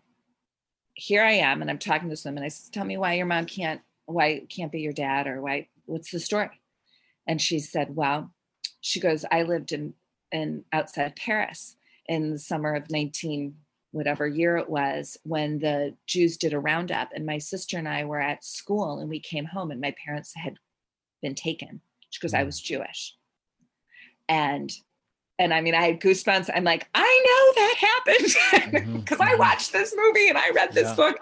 here 0.94 1.24
i 1.24 1.34
am 1.34 1.62
and 1.62 1.70
i'm 1.70 1.78
talking 1.78 2.08
to 2.08 2.14
this 2.14 2.24
woman 2.24 2.44
i 2.44 2.48
said 2.48 2.74
tell 2.74 2.86
me 2.86 2.96
why 2.96 3.14
your 3.14 3.26
mom 3.26 3.46
can't 3.46 3.82
why 4.06 4.42
can't 4.50 4.72
be 4.72 4.80
your 4.80 4.94
dad 4.94 5.28
or 5.28 5.42
why 5.42 5.68
what's 5.86 6.12
the 6.12 6.20
story? 6.20 6.62
And 7.28 7.42
she 7.42 7.60
said 7.60 7.96
well 7.96 8.32
she 8.82 9.00
goes, 9.00 9.26
I 9.32 9.42
lived 9.42 9.72
in 9.72 9.96
in 10.32 10.64
outside 10.72 11.16
Paris 11.16 11.76
in 12.08 12.32
the 12.32 12.40
summer 12.40 12.76
of 12.76 12.92
19 12.92 13.56
whatever 13.96 14.28
year 14.28 14.58
it 14.58 14.70
was 14.70 15.18
when 15.24 15.58
the 15.60 15.96
Jews 16.06 16.36
did 16.36 16.52
a 16.52 16.60
roundup 16.60 17.12
and 17.16 17.26
my 17.26 17.38
sister 17.38 17.78
and 17.78 17.88
I 17.88 18.04
were 18.04 18.20
at 18.20 18.44
school 18.44 19.00
and 19.00 19.10
we 19.10 19.22
came 19.22 19.46
home 19.46 19.72
and 19.72 19.80
my 19.80 19.96
parents 20.06 20.34
had 20.36 20.58
been 21.22 21.34
taken 21.34 21.80
because 22.14 22.34
I 22.34 22.44
mm. 22.44 22.48
was 22.48 22.60
Jewish. 22.60 23.16
And 24.28 24.70
and 25.40 25.54
I 25.54 25.62
mean 25.62 25.76
I 25.76 25.84
had 25.84 26.02
goosebumps. 26.02 26.50
I'm 26.54 26.66
like, 26.66 26.90
I 26.94 27.24
know 27.26 27.62
that 27.62 27.76
happened 27.80 28.96
because 29.02 29.18
mm-hmm. 29.18 29.22
I 29.22 29.32
mm-hmm. 29.32 29.40
watched 29.40 29.72
this 29.72 29.96
movie 29.96 30.28
and 30.28 30.38
I 30.38 30.50
read 30.50 30.74
this 30.74 30.90
yeah. 30.90 30.96
book. 30.96 31.16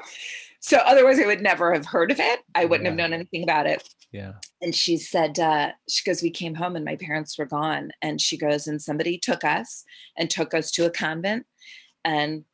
So 0.60 0.78
otherwise 0.78 1.20
I 1.20 1.28
would 1.28 1.42
never 1.42 1.74
have 1.74 1.86
heard 1.86 2.10
of 2.10 2.20
it. 2.20 2.40
I 2.56 2.66
wouldn't 2.66 2.86
yeah. 2.86 2.92
have 2.92 2.98
known 2.98 3.14
anything 3.14 3.44
about 3.44 3.68
it. 3.68 3.88
Yeah. 4.12 4.34
And 4.62 4.74
she 4.74 4.98
said, 4.98 5.38
uh, 5.40 5.74
she 5.88 6.10
goes, 6.10 6.24
we 6.24 6.32
came 6.32 6.56
home 6.56 6.76
and 6.76 6.86
my 6.86 6.96
parents 6.96 7.38
were 7.38 7.46
gone. 7.46 7.92
And 8.02 8.20
she 8.20 8.38
goes, 8.38 8.66
and 8.66 8.82
somebody 8.82 9.20
took 9.20 9.44
us 9.44 9.84
and 10.18 10.30
took 10.30 10.56
us 10.56 10.72
to 10.72 10.86
a 10.86 10.90
convent 10.90 11.46
and 12.06 12.46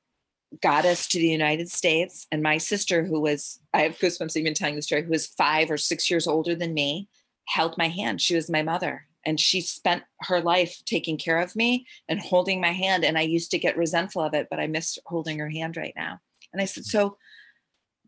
got 0.62 0.86
us 0.86 1.08
to 1.08 1.20
the 1.20 1.28
United 1.28 1.70
States. 1.70 2.28
And 2.32 2.42
my 2.42 2.58
sister, 2.58 3.04
who 3.04 3.20
was, 3.20 3.60
I 3.74 3.82
have 3.82 4.00
goosebumps 4.00 4.36
even 4.36 4.54
telling 4.54 4.76
the 4.76 4.82
story, 4.82 5.04
who 5.04 5.12
was 5.12 5.28
five 5.28 5.70
or 5.70 5.78
six 5.78 6.10
years 6.10 6.28
older 6.28 6.56
than 6.56 6.74
me, 6.74 7.08
held 7.46 7.78
my 7.78 7.88
hand. 7.88 8.22
She 8.22 8.36
was 8.36 8.50
my 8.50 8.64
mother. 8.64 9.06
And 9.26 9.40
she 9.40 9.62
spent 9.62 10.04
her 10.22 10.42
life 10.42 10.82
taking 10.86 11.18
care 11.18 11.40
of 11.40 11.56
me 11.56 11.86
and 12.08 12.20
holding 12.20 12.62
my 12.62 12.72
hand. 12.72 13.04
And 13.04 13.18
I 13.18 13.22
used 13.22 13.52
to 13.52 13.60
get 13.60 13.78
resentful 13.78 14.22
of 14.22 14.34
it, 14.34 14.48
but 14.50 14.60
I 14.60 14.68
miss 14.68 14.98
holding 15.06 15.40
her 15.40 15.50
hand 15.50 15.78
right 15.78 15.94
now. 15.96 16.20
And 16.54 16.62
I 16.62 16.66
said, 16.66 16.86
So, 16.86 17.18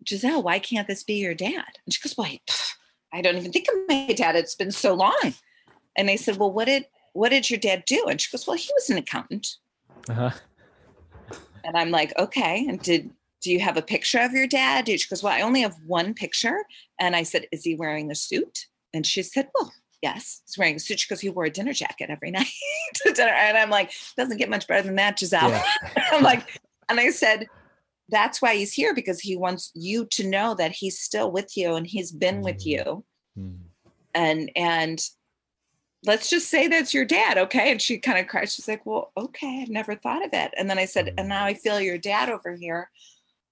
Giselle, 0.07 0.41
why 0.41 0.59
can't 0.59 0.87
this 0.87 1.03
be 1.03 1.15
your 1.15 1.35
dad? 1.35 1.77
And 1.85 1.93
she 1.93 2.01
goes, 2.01 2.15
Well, 2.17 2.31
I 3.13 3.21
don't 3.21 3.37
even 3.37 3.51
think 3.51 3.67
of 3.67 3.75
my 3.87 4.13
dad. 4.13 4.35
It's 4.35 4.55
been 4.55 4.71
so 4.71 4.93
long. 4.93 5.33
And 5.97 6.09
I 6.09 6.15
said, 6.15 6.37
Well, 6.37 6.51
what 6.51 6.65
did 6.65 6.85
what 7.13 7.29
did 7.29 7.49
your 7.49 7.59
dad 7.59 7.83
do? 7.85 8.05
And 8.07 8.19
she 8.19 8.31
goes, 8.31 8.47
Well, 8.47 8.57
he 8.57 8.69
was 8.73 8.89
an 8.89 8.97
accountant. 8.97 9.57
Uh-huh. 10.09 10.31
And 11.63 11.77
I'm 11.77 11.91
like, 11.91 12.17
okay. 12.17 12.65
And 12.67 12.81
did 12.81 13.11
do 13.41 13.51
you 13.51 13.59
have 13.59 13.75
a 13.75 13.81
picture 13.81 14.19
of 14.19 14.33
your 14.33 14.47
dad? 14.47 14.87
She 14.87 15.09
goes, 15.09 15.23
Well, 15.23 15.33
I 15.33 15.41
only 15.41 15.61
have 15.61 15.75
one 15.85 16.13
picture. 16.13 16.63
And 16.99 17.15
I 17.15 17.23
said, 17.23 17.47
Is 17.51 17.63
he 17.63 17.75
wearing 17.75 18.11
a 18.11 18.15
suit? 18.15 18.67
And 18.93 19.05
she 19.05 19.23
said, 19.23 19.49
Well, 19.55 19.73
yes, 20.01 20.41
he's 20.45 20.57
wearing 20.57 20.75
a 20.75 20.79
suit. 20.79 20.99
She 20.99 21.09
goes, 21.09 21.21
He 21.21 21.29
wore 21.29 21.45
a 21.45 21.49
dinner 21.49 21.73
jacket 21.73 22.09
every 22.09 22.31
night 22.31 22.47
to 22.95 23.11
dinner. 23.11 23.31
And 23.31 23.57
I'm 23.57 23.69
like, 23.69 23.91
doesn't 24.15 24.37
get 24.37 24.49
much 24.49 24.67
better 24.67 24.83
than 24.83 24.95
that, 24.95 25.19
Giselle. 25.19 25.49
Yeah. 25.49 25.63
I'm 26.11 26.23
like, 26.23 26.59
and 26.87 26.99
I 26.99 27.09
said, 27.09 27.47
that's 28.09 28.41
why 28.41 28.55
he's 28.55 28.73
here 28.73 28.93
because 28.93 29.21
he 29.21 29.37
wants 29.37 29.71
you 29.73 30.05
to 30.11 30.27
know 30.27 30.53
that 30.55 30.73
he's 30.73 30.99
still 30.99 31.31
with 31.31 31.55
you 31.55 31.75
and 31.75 31.87
he's 31.87 32.11
been 32.11 32.35
mm-hmm. 32.35 32.43
with 32.43 32.65
you 32.65 33.05
mm-hmm. 33.37 33.55
and 34.13 34.51
and 34.55 35.01
let's 36.05 36.29
just 36.29 36.49
say 36.49 36.67
that's 36.67 36.93
your 36.93 37.05
dad 37.05 37.37
okay? 37.37 37.71
And 37.71 37.81
she 37.81 37.97
kind 37.97 38.19
of 38.19 38.27
cried. 38.27 38.49
She's 38.49 38.67
like 38.67 38.85
well 38.85 39.11
okay 39.17 39.61
i've 39.61 39.69
never 39.69 39.95
thought 39.95 40.25
of 40.25 40.33
it 40.33 40.53
and 40.57 40.69
then 40.69 40.79
i 40.79 40.85
said 40.85 41.13
and 41.17 41.29
now 41.29 41.45
i 41.45 41.53
feel 41.53 41.79
your 41.79 41.97
dad 41.97 42.29
over 42.29 42.55
here 42.55 42.89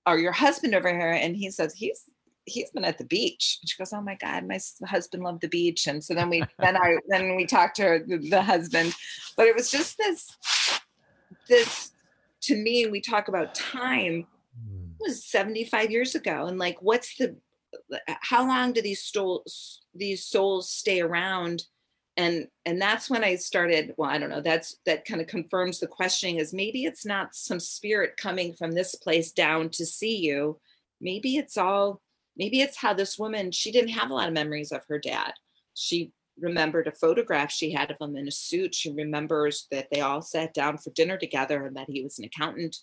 or 0.09 0.17
your 0.17 0.31
husband 0.31 0.75
over 0.75 0.89
here. 0.89 1.11
And 1.11 1.35
he 1.35 1.51
says 1.51 1.73
he's 1.73 2.03
he's 2.45 2.71
been 2.71 2.85
at 2.85 2.97
the 2.97 3.05
beach. 3.05 3.59
And 3.61 3.69
she 3.69 3.77
goes 3.77 3.93
oh 3.93 4.01
my 4.01 4.15
god 4.15 4.47
my 4.47 4.59
husband 4.87 5.23
loved 5.23 5.41
the 5.41 5.47
beach. 5.47 5.87
And 5.87 6.03
so 6.03 6.13
then 6.13 6.29
we 6.29 6.43
then 6.59 6.75
i 6.75 6.97
then 7.07 7.35
we 7.35 7.45
talked 7.45 7.75
to 7.77 7.83
her, 7.83 7.99
the, 7.99 8.17
the 8.17 8.41
husband. 8.41 8.93
But 9.37 9.47
it 9.47 9.55
was 9.55 9.71
just 9.71 9.97
this 9.97 10.35
this 11.47 11.91
to 12.41 12.55
me 12.55 12.87
we 12.87 13.01
talk 13.01 13.27
about 13.27 13.55
time. 13.55 14.27
Hmm. 14.55 14.85
Was 14.99 15.23
75 15.25 15.91
years 15.91 16.15
ago 16.15 16.47
and 16.47 16.57
like 16.57 16.81
what's 16.81 17.15
the 17.17 17.37
how 18.21 18.47
long 18.47 18.73
do 18.73 18.81
these 18.81 19.03
souls 19.03 19.81
these 19.93 20.25
souls 20.25 20.69
stay 20.69 21.01
around 21.01 21.63
and 22.19 22.47
and 22.65 22.81
that's 22.81 23.09
when 23.09 23.23
i 23.23 23.33
started 23.33 23.93
well 23.97 24.09
i 24.09 24.17
don't 24.17 24.29
know 24.29 24.41
that's 24.41 24.75
that 24.85 25.05
kind 25.05 25.21
of 25.21 25.27
confirms 25.27 25.79
the 25.79 25.87
questioning 25.87 26.35
is 26.35 26.53
maybe 26.53 26.83
it's 26.83 27.05
not 27.05 27.33
some 27.33 27.61
spirit 27.61 28.17
coming 28.17 28.53
from 28.53 28.71
this 28.71 28.93
place 28.93 29.31
down 29.31 29.69
to 29.69 29.85
see 29.85 30.17
you. 30.17 30.59
Maybe 30.99 31.37
it's 31.37 31.57
all 31.57 32.01
maybe 32.35 32.59
it's 32.59 32.77
how 32.77 32.93
this 32.93 33.17
woman 33.17 33.51
she 33.51 33.71
didn't 33.71 33.91
have 33.91 34.11
a 34.11 34.13
lot 34.13 34.27
of 34.27 34.33
memories 34.33 34.73
of 34.73 34.81
her 34.89 34.99
dad. 34.99 35.31
She 35.73 36.11
remembered 36.37 36.87
a 36.87 36.91
photograph 36.91 37.51
she 37.51 37.71
had 37.71 37.89
of 37.89 37.97
him 38.01 38.17
in 38.17 38.27
a 38.27 38.31
suit. 38.31 38.75
She 38.75 38.91
remembers 38.91 39.67
that 39.71 39.87
they 39.89 40.01
all 40.01 40.21
sat 40.21 40.53
down 40.53 40.77
for 40.77 40.89
dinner 40.91 41.17
together 41.17 41.65
and 41.65 41.75
that 41.77 41.89
he 41.89 42.03
was 42.03 42.19
an 42.19 42.25
accountant. 42.25 42.77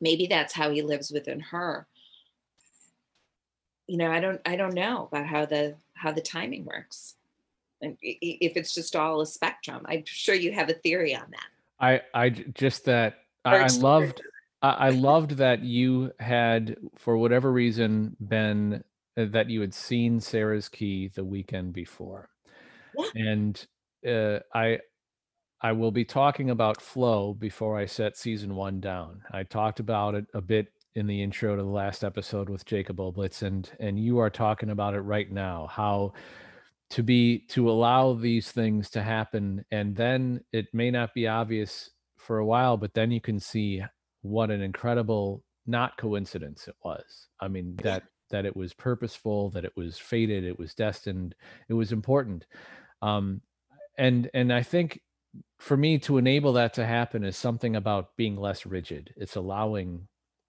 Maybe 0.00 0.28
that's 0.28 0.54
how 0.54 0.70
he 0.70 0.82
lives 0.82 1.10
within 1.10 1.40
her. 1.40 1.88
You 3.88 3.96
know 3.96 4.12
i 4.12 4.20
don't 4.20 4.40
i 4.46 4.54
don't 4.54 4.74
know 4.74 5.08
about 5.10 5.26
how 5.26 5.46
the 5.46 5.74
how 5.94 6.12
the 6.12 6.20
timing 6.20 6.64
works 6.64 7.16
if 7.80 8.56
it's 8.56 8.74
just 8.74 8.96
all 8.96 9.20
a 9.20 9.26
spectrum 9.26 9.84
i'm 9.88 10.02
sure 10.04 10.34
you 10.34 10.52
have 10.52 10.68
a 10.68 10.74
theory 10.74 11.14
on 11.14 11.26
that 11.30 11.46
i 11.80 12.00
i 12.14 12.28
just 12.28 12.84
that 12.84 13.20
i, 13.44 13.56
I 13.56 13.66
loved 13.66 14.22
I, 14.62 14.90
loved 14.90 15.38
that 15.38 15.62
you 15.64 16.12
had 16.20 16.76
for 16.98 17.16
whatever 17.16 17.50
reason 17.50 18.14
been 18.20 18.84
uh, 19.16 19.24
that 19.30 19.48
you 19.48 19.62
had 19.62 19.72
seen 19.72 20.20
sarah's 20.20 20.68
key 20.68 21.10
the 21.14 21.24
weekend 21.24 21.72
before 21.72 22.28
yeah. 22.94 23.06
and 23.14 23.66
uh, 24.06 24.40
i 24.54 24.78
I 25.62 25.72
will 25.72 25.90
be 25.90 26.04
talking 26.04 26.50
about 26.50 26.80
flow 26.80 27.34
before 27.34 27.76
I 27.76 27.84
set 27.84 28.16
season 28.16 28.54
one 28.54 28.80
down. 28.80 29.20
I 29.30 29.42
talked 29.42 29.78
about 29.78 30.14
it 30.14 30.26
a 30.32 30.40
bit 30.40 30.72
in 30.94 31.06
the 31.06 31.22
intro 31.22 31.54
to 31.54 31.62
the 31.62 31.68
last 31.68 32.02
episode 32.02 32.48
with 32.48 32.64
Jacob 32.64 32.96
Oblitz, 32.96 33.42
and 33.42 33.70
and 33.78 33.98
you 33.98 34.18
are 34.18 34.30
talking 34.30 34.70
about 34.70 34.94
it 34.94 35.00
right 35.00 35.30
now. 35.30 35.66
How 35.70 36.14
to 36.90 37.02
be 37.02 37.38
to 37.48 37.70
allow 37.70 38.14
these 38.14 38.50
things 38.50 38.90
to 38.90 39.02
happen, 39.02 39.64
and 39.70 39.94
then 39.96 40.42
it 40.52 40.66
may 40.72 40.90
not 40.90 41.14
be 41.14 41.28
obvious 41.28 41.90
for 42.18 42.38
a 42.38 42.46
while, 42.46 42.76
but 42.76 42.94
then 42.94 43.10
you 43.10 43.20
can 43.20 43.40
see 43.40 43.82
what 44.22 44.50
an 44.50 44.60
incredible 44.60 45.42
not 45.66 45.96
coincidence 45.96 46.68
it 46.68 46.74
was. 46.84 47.28
I 47.40 47.48
mean 47.48 47.76
that 47.82 48.04
that 48.30 48.46
it 48.46 48.56
was 48.56 48.72
purposeful, 48.72 49.50
that 49.50 49.64
it 49.64 49.72
was 49.76 49.98
fated, 49.98 50.44
it 50.44 50.58
was 50.58 50.74
destined, 50.74 51.34
it 51.68 51.74
was 51.74 51.92
important. 51.92 52.46
Um, 53.02 53.40
and 53.98 54.30
and 54.34 54.52
I 54.52 54.62
think 54.62 55.00
for 55.58 55.76
me 55.76 55.98
to 55.98 56.18
enable 56.18 56.52
that 56.54 56.74
to 56.74 56.86
happen 56.86 57.24
is 57.24 57.36
something 57.36 57.76
about 57.76 58.16
being 58.16 58.36
less 58.36 58.66
rigid. 58.66 59.14
It's 59.16 59.36
allowing 59.36 60.08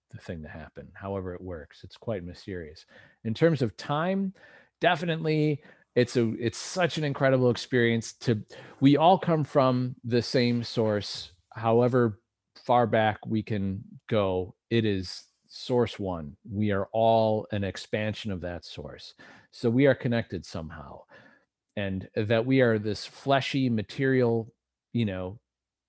the 0.09 0.17
thing 0.17 0.41
to 0.41 0.49
happen, 0.49 0.89
however 0.93 1.33
it 1.35 1.41
works. 1.41 1.83
It's 1.83 1.97
quite 1.97 2.23
mysterious. 2.23 2.85
In 3.23 3.33
terms 3.33 3.61
of 3.61 3.77
time, 3.77 4.33
definitely 4.79 5.61
it's 5.95 6.15
a 6.15 6.33
it's 6.39 6.57
such 6.57 6.97
an 6.97 7.03
incredible 7.03 7.49
experience 7.49 8.13
to 8.13 8.41
we 8.79 8.97
all 8.97 9.17
come 9.17 9.43
from 9.43 9.95
the 10.03 10.21
same 10.21 10.63
source 10.63 11.31
however 11.53 12.19
far 12.65 12.87
back 12.87 13.19
we 13.25 13.43
can 13.43 13.83
go 14.07 14.55
it 14.69 14.85
is 14.85 15.25
source 15.51 15.99
one. 15.99 16.35
We 16.49 16.71
are 16.71 16.87
all 16.93 17.45
an 17.51 17.63
expansion 17.63 18.31
of 18.31 18.41
that 18.41 18.63
source. 18.65 19.13
So 19.51 19.69
we 19.69 19.85
are 19.85 19.93
connected 19.93 20.45
somehow. 20.45 21.01
And 21.75 22.07
that 22.15 22.45
we 22.45 22.61
are 22.61 22.79
this 22.79 23.05
fleshy 23.05 23.69
material 23.69 24.51
you 24.93 25.05
know 25.05 25.39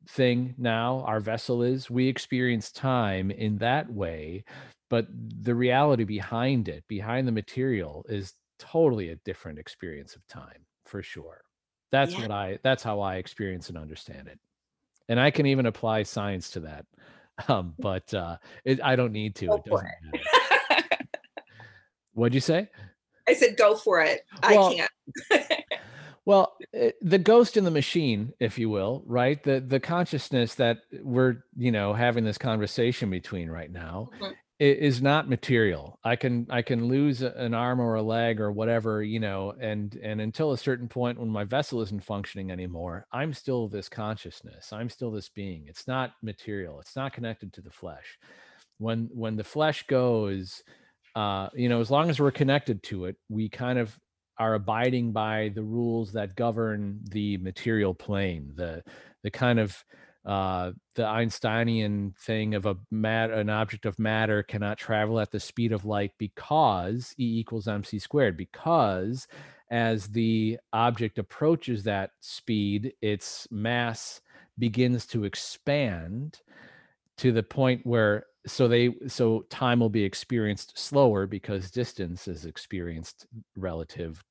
thing 0.08 0.54
now 0.58 1.04
our 1.06 1.18
vessel 1.20 1.62
is 1.62 1.90
we 1.90 2.08
experience 2.08 2.70
time 2.70 3.30
in 3.30 3.58
that 3.58 3.92
way 3.92 4.44
but 4.92 5.06
the 5.10 5.54
reality 5.54 6.04
behind 6.04 6.68
it, 6.68 6.84
behind 6.86 7.26
the 7.26 7.32
material, 7.32 8.04
is 8.10 8.34
totally 8.62 9.10
a 9.10 9.16
different 9.16 9.59
experience 9.59 10.14
of 10.16 10.26
time 10.28 10.64
for 10.84 11.02
sure. 11.02 11.43
That's 11.90 12.14
Yeah. 12.14 12.22
what 12.22 12.30
I. 12.30 12.59
That's 12.62 12.82
how 12.82 13.01
I 13.01 13.16
experience 13.16 13.68
and 13.68 13.76
understand 13.76 14.28
it, 14.28 14.39
and 15.09 15.20
I 15.20 15.30
can 15.30 15.47
even 15.47 15.66
apply 15.66 16.05
science 16.05 16.51
to 16.52 16.60
that. 16.60 16.86
Um, 17.48 17.74
but 17.78 18.12
uh, 18.12 18.36
it, 18.62 18.80
I 18.84 18.94
don't 18.94 19.10
need 19.10 19.34
to. 19.36 19.47
Go 19.47 19.55
It 19.55 19.64
doesn't 19.64 19.89
matter. 20.02 20.98
What'd 22.12 22.34
you 22.34 22.40
say? 22.40 22.68
I 23.26 23.32
said, 23.32 23.56
go 23.56 23.74
for 23.74 24.02
it. 24.02 24.20
Well, 24.48 24.68
I 24.68 24.74
can't. 24.74 25.62
Well, 26.24 26.56
eh, 26.72 26.93
the 27.01 27.18
ghost 27.18 27.56
in 27.56 27.64
the 27.64 27.70
machine, 27.70 28.32
if 28.39 28.59
you 28.59 28.68
will, 28.68 29.02
right? 29.06 29.43
The 29.43 29.60
the 29.60 29.80
consciousness 29.80 30.55
that 30.56 30.82
we're, 31.02 31.39
you 31.56 31.72
know, 31.72 31.94
having 31.94 32.22
this 32.24 32.39
conversation 32.39 33.10
between 33.10 33.51
right 33.51 33.70
now 33.72 34.10
Mhm. 34.20 34.36
Is 34.62 35.02
not 35.02 35.28
material. 35.28 35.98
I 36.05 36.16
can 36.16 36.47
I 36.51 36.62
can 36.62 36.86
lose 36.86 37.22
an 37.22 37.55
arm 37.55 37.80
or 37.80 37.97
a 37.97 38.02
leg 38.02 38.40
or 38.40 38.52
whatever, 38.52 39.02
you 39.02 39.18
know, 39.18 39.55
and 39.60 39.94
and 39.97 40.20
until 40.20 40.52
a 40.52 40.59
certain 40.59 40.89
point 40.89 41.18
when 41.18 41.30
my 41.30 41.44
vessel 41.44 41.80
isn't 41.82 42.05
functioning 42.05 42.51
anymore, 42.51 43.06
I'm 43.12 43.32
still 43.32 43.68
this 43.68 43.89
consciousness. 43.89 44.72
I'm 44.72 44.89
still 44.89 45.10
this 45.10 45.28
being. 45.28 45.64
It's 45.66 45.89
not 45.89 46.12
material. 46.22 46.80
It's 46.80 46.97
not 46.97 47.12
connected 47.12 47.52
to 47.55 47.60
the 47.60 47.70
flesh. 47.70 48.18
When 48.78 49.09
when 49.12 49.36
the 49.36 49.44
flesh 49.44 49.84
goes, 49.89 50.62
uh, 51.16 51.48
you 51.55 51.68
know, 51.68 51.80
as 51.80 51.90
long 51.90 52.09
as 52.09 52.20
we're 52.20 52.30
connected 52.30 52.82
to 52.84 53.06
it, 53.06 53.16
we 53.28 53.48
kind 53.48 53.78
of 53.78 53.98
are 54.39 54.55
abiding 54.55 55.12
by 55.12 55.51
the 55.55 55.62
rules 55.62 56.12
that 56.12 56.36
govern 56.36 57.01
the 57.10 57.36
material 57.39 57.94
plane, 57.94 58.52
the 58.55 58.82
the 59.22 59.30
kind 59.30 59.59
of 59.59 59.84
uh, 60.24 60.72
the 60.94 61.04
Einsteinian 61.04 62.14
thing 62.18 62.54
of 62.54 62.66
a 62.66 62.76
mat 62.90 63.30
an 63.30 63.50
object 63.50 63.86
of 63.86 63.98
matter 63.98 64.42
cannot 64.42 64.78
travel 64.78 65.18
at 65.18 65.30
the 65.30 65.40
speed 65.40 65.72
of 65.72 65.84
light 65.84 66.12
because 66.18 67.14
E 67.18 67.40
equals 67.40 67.66
mc 67.66 67.98
squared. 67.98 68.36
Because 68.36 69.26
as 69.70 70.08
the 70.08 70.58
object 70.72 71.18
approaches 71.18 71.84
that 71.84 72.10
speed, 72.20 72.92
its 73.00 73.48
mass 73.50 74.20
begins 74.58 75.06
to 75.06 75.24
expand 75.24 76.40
to 77.16 77.32
the 77.32 77.42
point 77.42 77.80
where 77.84 78.26
so 78.46 78.68
they 78.68 78.94
so 79.06 79.44
time 79.50 79.80
will 79.80 79.88
be 79.88 80.04
experienced 80.04 80.78
slower 80.78 81.26
because 81.26 81.70
distance 81.70 82.28
is 82.28 82.44
experienced 82.44 83.26
relative 83.56 84.22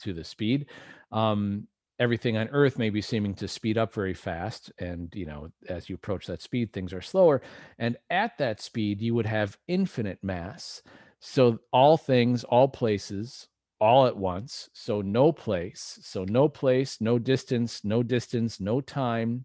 to 0.00 0.12
the 0.12 0.24
speed 0.24 0.66
um 1.12 1.66
everything 1.98 2.36
on 2.36 2.48
earth 2.48 2.78
may 2.78 2.90
be 2.90 3.00
seeming 3.00 3.34
to 3.34 3.48
speed 3.48 3.78
up 3.78 3.94
very 3.94 4.14
fast 4.14 4.72
and 4.78 5.12
you 5.14 5.26
know 5.26 5.48
as 5.68 5.88
you 5.88 5.94
approach 5.94 6.26
that 6.26 6.42
speed 6.42 6.72
things 6.72 6.92
are 6.92 7.02
slower. 7.02 7.40
And 7.78 7.96
at 8.10 8.36
that 8.38 8.60
speed 8.60 9.00
you 9.00 9.14
would 9.14 9.26
have 9.26 9.58
infinite 9.68 10.18
mass. 10.22 10.82
So 11.20 11.58
all 11.72 11.96
things 11.96 12.44
all 12.44 12.68
places 12.68 13.48
all 13.80 14.06
at 14.06 14.16
once. 14.16 14.70
So 14.72 15.00
no 15.00 15.32
place 15.32 15.98
so 16.02 16.24
no 16.24 16.48
place 16.48 17.00
no 17.00 17.18
distance 17.18 17.84
no 17.84 18.02
distance 18.02 18.60
no 18.60 18.80
time. 18.80 19.44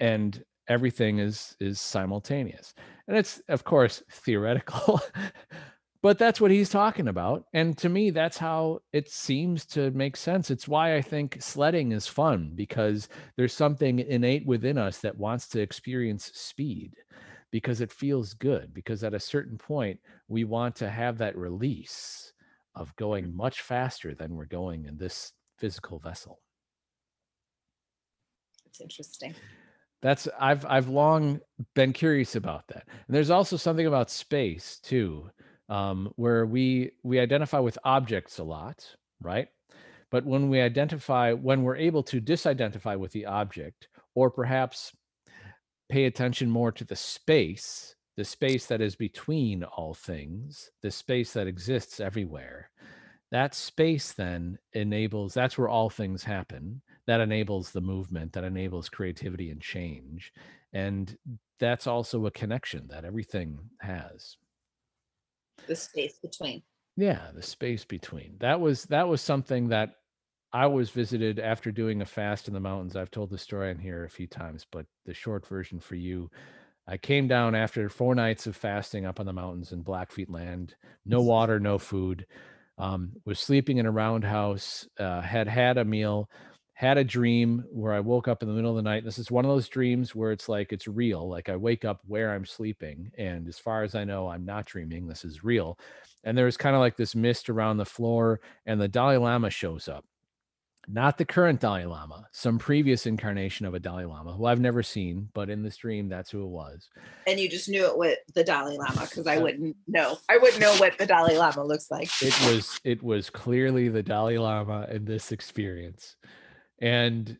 And 0.00 0.42
everything 0.68 1.18
is 1.18 1.56
is 1.60 1.80
simultaneous. 1.80 2.74
And 3.06 3.16
it's 3.16 3.40
of 3.48 3.64
course 3.64 4.02
theoretical 4.10 5.00
but 6.04 6.18
that's 6.18 6.38
what 6.38 6.50
he's 6.50 6.68
talking 6.68 7.08
about 7.08 7.46
and 7.54 7.78
to 7.78 7.88
me 7.88 8.10
that's 8.10 8.36
how 8.36 8.78
it 8.92 9.10
seems 9.10 9.64
to 9.64 9.90
make 9.92 10.18
sense. 10.18 10.50
It's 10.50 10.68
why 10.68 10.96
i 10.96 11.00
think 11.00 11.38
sledding 11.40 11.92
is 11.92 12.06
fun 12.06 12.52
because 12.54 13.08
there's 13.36 13.54
something 13.54 13.98
innate 14.00 14.44
within 14.46 14.76
us 14.76 14.98
that 14.98 15.16
wants 15.16 15.48
to 15.48 15.62
experience 15.62 16.30
speed 16.34 16.92
because 17.50 17.80
it 17.80 17.90
feels 17.90 18.34
good 18.34 18.74
because 18.74 19.02
at 19.02 19.14
a 19.14 19.18
certain 19.18 19.56
point 19.56 19.98
we 20.28 20.44
want 20.44 20.76
to 20.76 20.90
have 20.90 21.16
that 21.18 21.38
release 21.38 22.34
of 22.74 22.94
going 22.96 23.24
mm-hmm. 23.24 23.38
much 23.38 23.62
faster 23.62 24.14
than 24.14 24.34
we're 24.34 24.44
going 24.44 24.84
in 24.84 24.98
this 24.98 25.32
physical 25.56 25.98
vessel. 25.98 26.38
It's 28.66 28.82
interesting. 28.82 29.34
that's 30.02 30.28
i've 30.38 30.66
i've 30.66 30.88
long 30.88 31.40
been 31.74 31.94
curious 31.94 32.36
about 32.36 32.68
that. 32.68 32.84
And 33.06 33.16
there's 33.16 33.30
also 33.30 33.56
something 33.56 33.86
about 33.86 34.10
space 34.10 34.78
too 34.82 35.30
um, 35.68 36.12
where 36.16 36.46
we 36.46 36.92
we 37.02 37.18
identify 37.18 37.58
with 37.58 37.78
objects 37.84 38.38
a 38.38 38.44
lot 38.44 38.86
right? 39.22 39.48
But 40.10 40.24
when 40.24 40.48
we 40.48 40.60
identify 40.60 41.32
when 41.32 41.62
we're 41.62 41.76
able 41.76 42.02
to 42.04 42.20
disidentify 42.20 42.98
with 42.98 43.12
the 43.12 43.26
object 43.26 43.88
or 44.14 44.30
perhaps 44.30 44.92
pay 45.88 46.04
attention 46.04 46.50
more 46.50 46.72
to 46.72 46.84
the 46.84 46.96
space 46.96 47.94
the 48.16 48.24
space 48.24 48.66
that 48.66 48.80
is 48.80 48.94
between 48.94 49.64
all 49.64 49.92
things 49.92 50.70
the 50.82 50.90
space 50.90 51.32
that 51.32 51.46
exists 51.46 52.00
everywhere 52.00 52.70
that 53.34 53.54
space 53.54 54.12
then 54.12 54.58
enables 54.74 55.34
that's 55.34 55.58
where 55.58 55.68
all 55.68 55.90
things 55.90 56.22
happen. 56.22 56.82
That 57.08 57.20
enables 57.20 57.72
the 57.72 57.80
movement 57.80 58.32
that 58.34 58.44
enables 58.44 58.88
creativity 58.88 59.50
and 59.50 59.60
change. 59.60 60.32
And 60.72 61.18
that's 61.58 61.88
also 61.88 62.26
a 62.26 62.30
connection 62.30 62.86
that 62.90 63.04
everything 63.04 63.58
has 63.80 64.36
The 65.66 65.76
space 65.76 66.18
between. 66.18 66.62
yeah 66.96 67.30
the 67.34 67.42
space 67.42 67.84
between. 67.84 68.36
That 68.40 68.60
was 68.60 68.84
that 68.86 69.08
was 69.08 69.20
something 69.20 69.68
that 69.68 69.96
i 70.52 70.66
was 70.66 70.90
visited 70.90 71.38
after 71.40 71.72
doing 71.72 72.02
a 72.02 72.06
fast 72.06 72.48
in 72.48 72.54
the 72.54 72.60
mountains. 72.60 72.96
I've 72.96 73.10
told 73.10 73.30
the 73.30 73.38
story 73.38 73.70
on 73.70 73.78
here 73.78 74.04
a 74.04 74.10
few 74.10 74.26
times 74.26 74.66
but 74.70 74.86
the 75.04 75.14
short 75.14 75.46
version 75.46 75.80
for 75.80 75.96
you 75.96 76.30
i 76.86 76.96
came 76.96 77.26
down 77.26 77.54
after 77.54 77.88
four 77.88 78.14
nights 78.14 78.46
of 78.46 78.54
fasting 78.56 79.04
up 79.06 79.18
on 79.20 79.26
the 79.26 79.32
mountains 79.32 79.72
in 79.72 79.82
blackfeet 79.82 80.30
land 80.30 80.74
no 81.04 81.22
water 81.22 81.58
no 81.58 81.78
food 81.78 82.26
um, 82.78 83.12
was 83.24 83.38
sleeping 83.38 83.78
in 83.78 83.86
a 83.86 83.90
roundhouse 83.90 84.86
uh, 84.98 85.20
had 85.20 85.48
had 85.48 85.78
a 85.78 85.84
meal 85.84 86.28
had 86.74 86.98
a 86.98 87.04
dream 87.04 87.64
where 87.70 87.92
I 87.92 88.00
woke 88.00 88.26
up 88.26 88.42
in 88.42 88.48
the 88.48 88.54
middle 88.54 88.70
of 88.70 88.76
the 88.76 88.82
night. 88.82 89.04
This 89.04 89.18
is 89.18 89.30
one 89.30 89.44
of 89.44 89.50
those 89.50 89.68
dreams 89.68 90.12
where 90.12 90.32
it's 90.32 90.48
like 90.48 90.72
it's 90.72 90.88
real. 90.88 91.28
Like 91.28 91.48
I 91.48 91.54
wake 91.54 91.84
up 91.84 92.00
where 92.06 92.32
I'm 92.32 92.44
sleeping, 92.44 93.12
and 93.16 93.48
as 93.48 93.58
far 93.58 93.84
as 93.84 93.94
I 93.94 94.02
know, 94.02 94.28
I'm 94.28 94.44
not 94.44 94.66
dreaming. 94.66 95.06
This 95.06 95.24
is 95.24 95.44
real. 95.44 95.78
And 96.24 96.36
there's 96.36 96.56
kind 96.56 96.74
of 96.74 96.80
like 96.80 96.96
this 96.96 97.14
mist 97.14 97.48
around 97.48 97.76
the 97.76 97.84
floor, 97.84 98.40
and 98.66 98.80
the 98.80 98.88
Dalai 98.88 99.18
Lama 99.18 99.50
shows 99.50 99.88
up. 99.88 100.04
Not 100.88 101.16
the 101.16 101.24
current 101.24 101.60
Dalai 101.60 101.86
Lama, 101.86 102.26
some 102.32 102.58
previous 102.58 103.06
incarnation 103.06 103.64
of 103.66 103.74
a 103.74 103.80
Dalai 103.80 104.04
Lama 104.04 104.32
who 104.34 104.44
I've 104.44 104.60
never 104.60 104.82
seen, 104.82 105.28
but 105.32 105.48
in 105.48 105.62
this 105.62 105.76
dream, 105.76 106.08
that's 106.08 106.30
who 106.30 106.42
it 106.42 106.48
was. 106.48 106.88
And 107.26 107.40
you 107.40 107.48
just 107.48 107.68
knew 107.68 107.86
it 107.86 107.96
with 107.96 108.18
the 108.34 108.44
Dalai 108.44 108.76
Lama 108.76 109.02
because 109.02 109.26
I 109.26 109.38
wouldn't 109.38 109.76
know. 109.86 110.18
I 110.28 110.36
wouldn't 110.38 110.60
know 110.60 110.74
what 110.76 110.98
the 110.98 111.06
Dalai 111.06 111.38
Lama 111.38 111.64
looks 111.64 111.90
like. 111.90 112.10
it 112.20 112.38
was 112.46 112.80
it 112.84 113.02
was 113.02 113.30
clearly 113.30 113.88
the 113.88 114.02
Dalai 114.02 114.36
Lama 114.38 114.86
in 114.90 115.04
this 115.04 115.32
experience. 115.32 116.16
And 116.80 117.38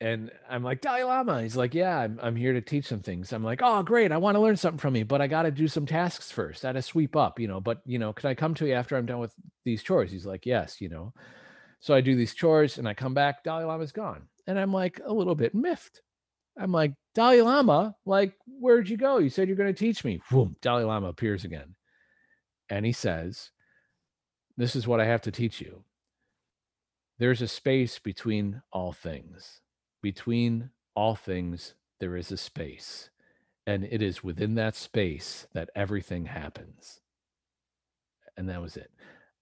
and 0.00 0.30
I'm 0.50 0.62
like, 0.62 0.82
Dalai 0.82 1.04
Lama. 1.04 1.42
He's 1.42 1.56
like, 1.56 1.74
Yeah, 1.74 1.98
I'm 1.98 2.18
I'm 2.22 2.36
here 2.36 2.52
to 2.52 2.60
teach 2.60 2.86
some 2.86 3.00
things. 3.00 3.32
I'm 3.32 3.44
like, 3.44 3.60
Oh, 3.62 3.82
great. 3.82 4.12
I 4.12 4.18
want 4.18 4.34
to 4.36 4.40
learn 4.40 4.56
something 4.56 4.78
from 4.78 4.96
you, 4.96 5.04
but 5.04 5.22
I 5.22 5.26
gotta 5.26 5.50
do 5.50 5.68
some 5.68 5.86
tasks 5.86 6.30
first. 6.30 6.64
I 6.64 6.68
gotta 6.68 6.82
sweep 6.82 7.16
up, 7.16 7.40
you 7.40 7.48
know. 7.48 7.60
But 7.60 7.80
you 7.86 7.98
know, 7.98 8.12
can 8.12 8.28
I 8.28 8.34
come 8.34 8.54
to 8.54 8.66
you 8.66 8.74
after 8.74 8.96
I'm 8.96 9.06
done 9.06 9.20
with 9.20 9.32
these 9.64 9.82
chores? 9.82 10.10
He's 10.12 10.26
like, 10.26 10.44
Yes, 10.44 10.80
you 10.80 10.88
know. 10.88 11.12
So 11.80 11.94
I 11.94 12.00
do 12.00 12.16
these 12.16 12.34
chores 12.34 12.78
and 12.78 12.88
I 12.88 12.94
come 12.94 13.14
back, 13.14 13.44
Dalai 13.44 13.64
Lama's 13.64 13.92
gone. 13.92 14.28
And 14.46 14.58
I'm 14.58 14.72
like 14.72 15.00
a 15.04 15.12
little 15.12 15.34
bit 15.34 15.54
miffed. 15.54 16.02
I'm 16.58 16.72
like, 16.72 16.92
Dalai 17.14 17.42
Lama, 17.42 17.94
like, 18.06 18.32
where'd 18.46 18.88
you 18.88 18.96
go? 18.96 19.18
You 19.18 19.28
said 19.28 19.48
you're 19.48 19.56
gonna 19.56 19.72
teach 19.72 20.04
me. 20.04 20.20
Boom, 20.30 20.56
Dalai 20.60 20.84
Lama 20.84 21.08
appears 21.08 21.44
again. 21.44 21.74
And 22.68 22.84
he 22.84 22.92
says, 22.92 23.50
This 24.56 24.76
is 24.76 24.86
what 24.86 25.00
I 25.00 25.06
have 25.06 25.22
to 25.22 25.30
teach 25.30 25.60
you. 25.60 25.84
There's 27.18 27.42
a 27.42 27.48
space 27.48 27.98
between 27.98 28.62
all 28.72 28.92
things. 28.92 29.60
Between 30.02 30.70
all 30.94 31.14
things, 31.14 31.74
there 32.00 32.16
is 32.16 32.30
a 32.30 32.36
space. 32.36 33.10
And 33.66 33.84
it 33.84 34.02
is 34.02 34.22
within 34.22 34.54
that 34.56 34.76
space 34.76 35.46
that 35.54 35.70
everything 35.74 36.26
happens. 36.26 37.00
And 38.36 38.48
that 38.48 38.60
was 38.60 38.76
it. 38.76 38.90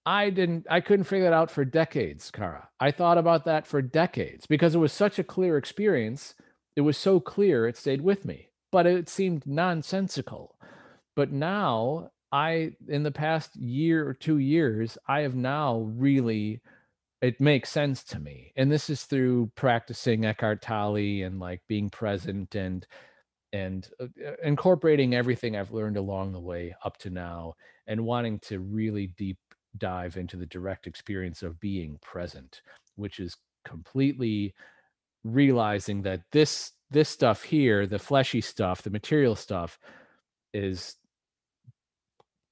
I 0.05 0.29
didn't, 0.29 0.67
I 0.69 0.81
couldn't 0.81 1.05
figure 1.05 1.25
that 1.25 1.33
out 1.33 1.51
for 1.51 1.65
decades, 1.65 2.31
Kara. 2.31 2.69
I 2.79 2.91
thought 2.91 3.17
about 3.17 3.45
that 3.45 3.67
for 3.67 3.81
decades 3.81 4.45
because 4.45 4.75
it 4.75 4.79
was 4.79 4.93
such 4.93 5.19
a 5.19 5.23
clear 5.23 5.57
experience. 5.57 6.35
It 6.75 6.81
was 6.81 6.97
so 6.97 7.19
clear, 7.19 7.67
it 7.67 7.77
stayed 7.77 8.01
with 8.01 8.23
me, 8.23 8.49
but 8.71 8.85
it 8.85 9.09
seemed 9.09 9.45
nonsensical. 9.45 10.55
But 11.15 11.31
now, 11.31 12.11
I, 12.31 12.73
in 12.87 13.03
the 13.03 13.11
past 13.11 13.55
year 13.55 14.07
or 14.07 14.13
two 14.13 14.37
years, 14.37 14.97
I 15.07 15.21
have 15.21 15.35
now 15.35 15.79
really 15.95 16.61
it 17.25 17.41
makes 17.41 17.69
sense 17.69 18.03
to 18.03 18.19
me 18.19 18.51
and 18.55 18.71
this 18.71 18.89
is 18.89 19.03
through 19.03 19.51
practicing 19.55 20.25
eckhart 20.25 20.61
tolle 20.61 20.95
and 20.97 21.39
like 21.39 21.61
being 21.67 21.89
present 21.89 22.55
and 22.55 22.85
and 23.53 23.89
uh, 23.99 24.05
uh, 24.25 24.33
incorporating 24.43 25.15
everything 25.15 25.55
i've 25.55 25.71
learned 25.71 25.97
along 25.97 26.31
the 26.31 26.39
way 26.39 26.75
up 26.83 26.97
to 26.97 27.09
now 27.09 27.53
and 27.87 28.03
wanting 28.03 28.39
to 28.39 28.59
really 28.59 29.07
deep 29.17 29.37
dive 29.77 30.17
into 30.17 30.37
the 30.37 30.45
direct 30.45 30.87
experience 30.87 31.43
of 31.43 31.59
being 31.59 31.97
present 32.01 32.61
which 32.95 33.19
is 33.19 33.35
completely 33.65 34.53
realizing 35.23 36.01
that 36.01 36.21
this 36.31 36.71
this 36.91 37.09
stuff 37.09 37.43
here 37.43 37.87
the 37.87 37.99
fleshy 37.99 38.41
stuff 38.41 38.83
the 38.83 38.89
material 38.89 39.35
stuff 39.35 39.79
is 40.53 40.95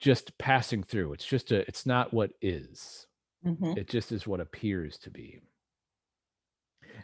just 0.03 0.37
passing 0.37 0.83
through. 0.83 1.13
It's 1.13 1.25
just 1.25 1.51
a 1.51 1.59
it's 1.67 1.85
not 1.85 2.13
what 2.13 2.31
is. 2.41 3.07
Mhm. 3.43 3.75
It 3.75 3.87
just 3.87 4.11
is 4.11 4.25
what 4.25 4.39
appears 4.39 4.97
to 4.99 5.11
be. 5.11 5.41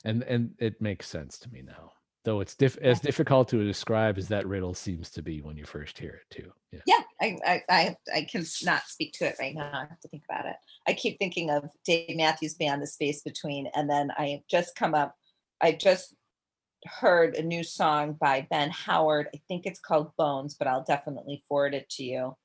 And 0.04 0.24
and 0.24 0.56
it 0.60 0.82
makes 0.82 1.08
sense 1.08 1.38
to 1.40 1.50
me 1.52 1.62
now. 1.62 1.94
Though 2.26 2.42
it's 2.42 2.56
diff- 2.56 2.78
as 2.80 3.00
difficult 3.00 3.48
to 3.50 3.64
describe 3.64 4.18
as 4.18 4.28
that 4.28 4.46
riddle 4.46 4.74
seems 4.74 5.10
to 5.12 5.22
be 5.22 5.42
when 5.42 5.56
you 5.58 5.66
first 5.66 5.98
hear 5.98 6.12
it 6.22 6.30
too. 6.30 6.52
Yeah. 6.72 6.82
Yeah, 6.86 7.02
I, 7.22 7.38
I, 7.46 7.62
I, 7.70 7.96
I 8.14 8.22
can 8.30 8.44
not 8.64 8.84
speak 8.88 9.14
to 9.14 9.26
it 9.26 9.36
right 9.40 9.56
now. 9.56 9.72
I 9.74 9.86
have 9.88 10.00
to 10.02 10.08
think 10.10 10.24
about 10.30 10.46
it. 10.46 10.58
I 10.86 10.94
keep 10.94 11.18
thinking 11.18 11.50
of 11.50 11.70
Dave 11.86 12.18
Matthews 12.18 12.56
Band, 12.56 12.82
The 12.82 12.88
Space 12.88 13.22
Between, 13.22 13.68
and 13.74 13.90
then 13.90 14.12
I 14.12 14.44
just 14.50 14.76
come 14.76 14.94
up, 14.94 15.16
I 15.62 15.72
just 15.72 16.14
heard 16.86 17.36
a 17.36 17.44
new 17.44 17.64
song 17.64 18.14
by 18.14 18.48
Ben 18.50 18.72
Howard. 18.72 19.30
I 19.34 19.42
think 19.48 19.66
it's 19.66 19.80
called 19.80 20.16
Bones, 20.18 20.56
but 20.56 20.68
I'll 20.68 20.84
definitely 20.84 21.44
forward 21.48 21.74
it 21.76 21.90
to 21.92 22.04
you. 22.04 22.36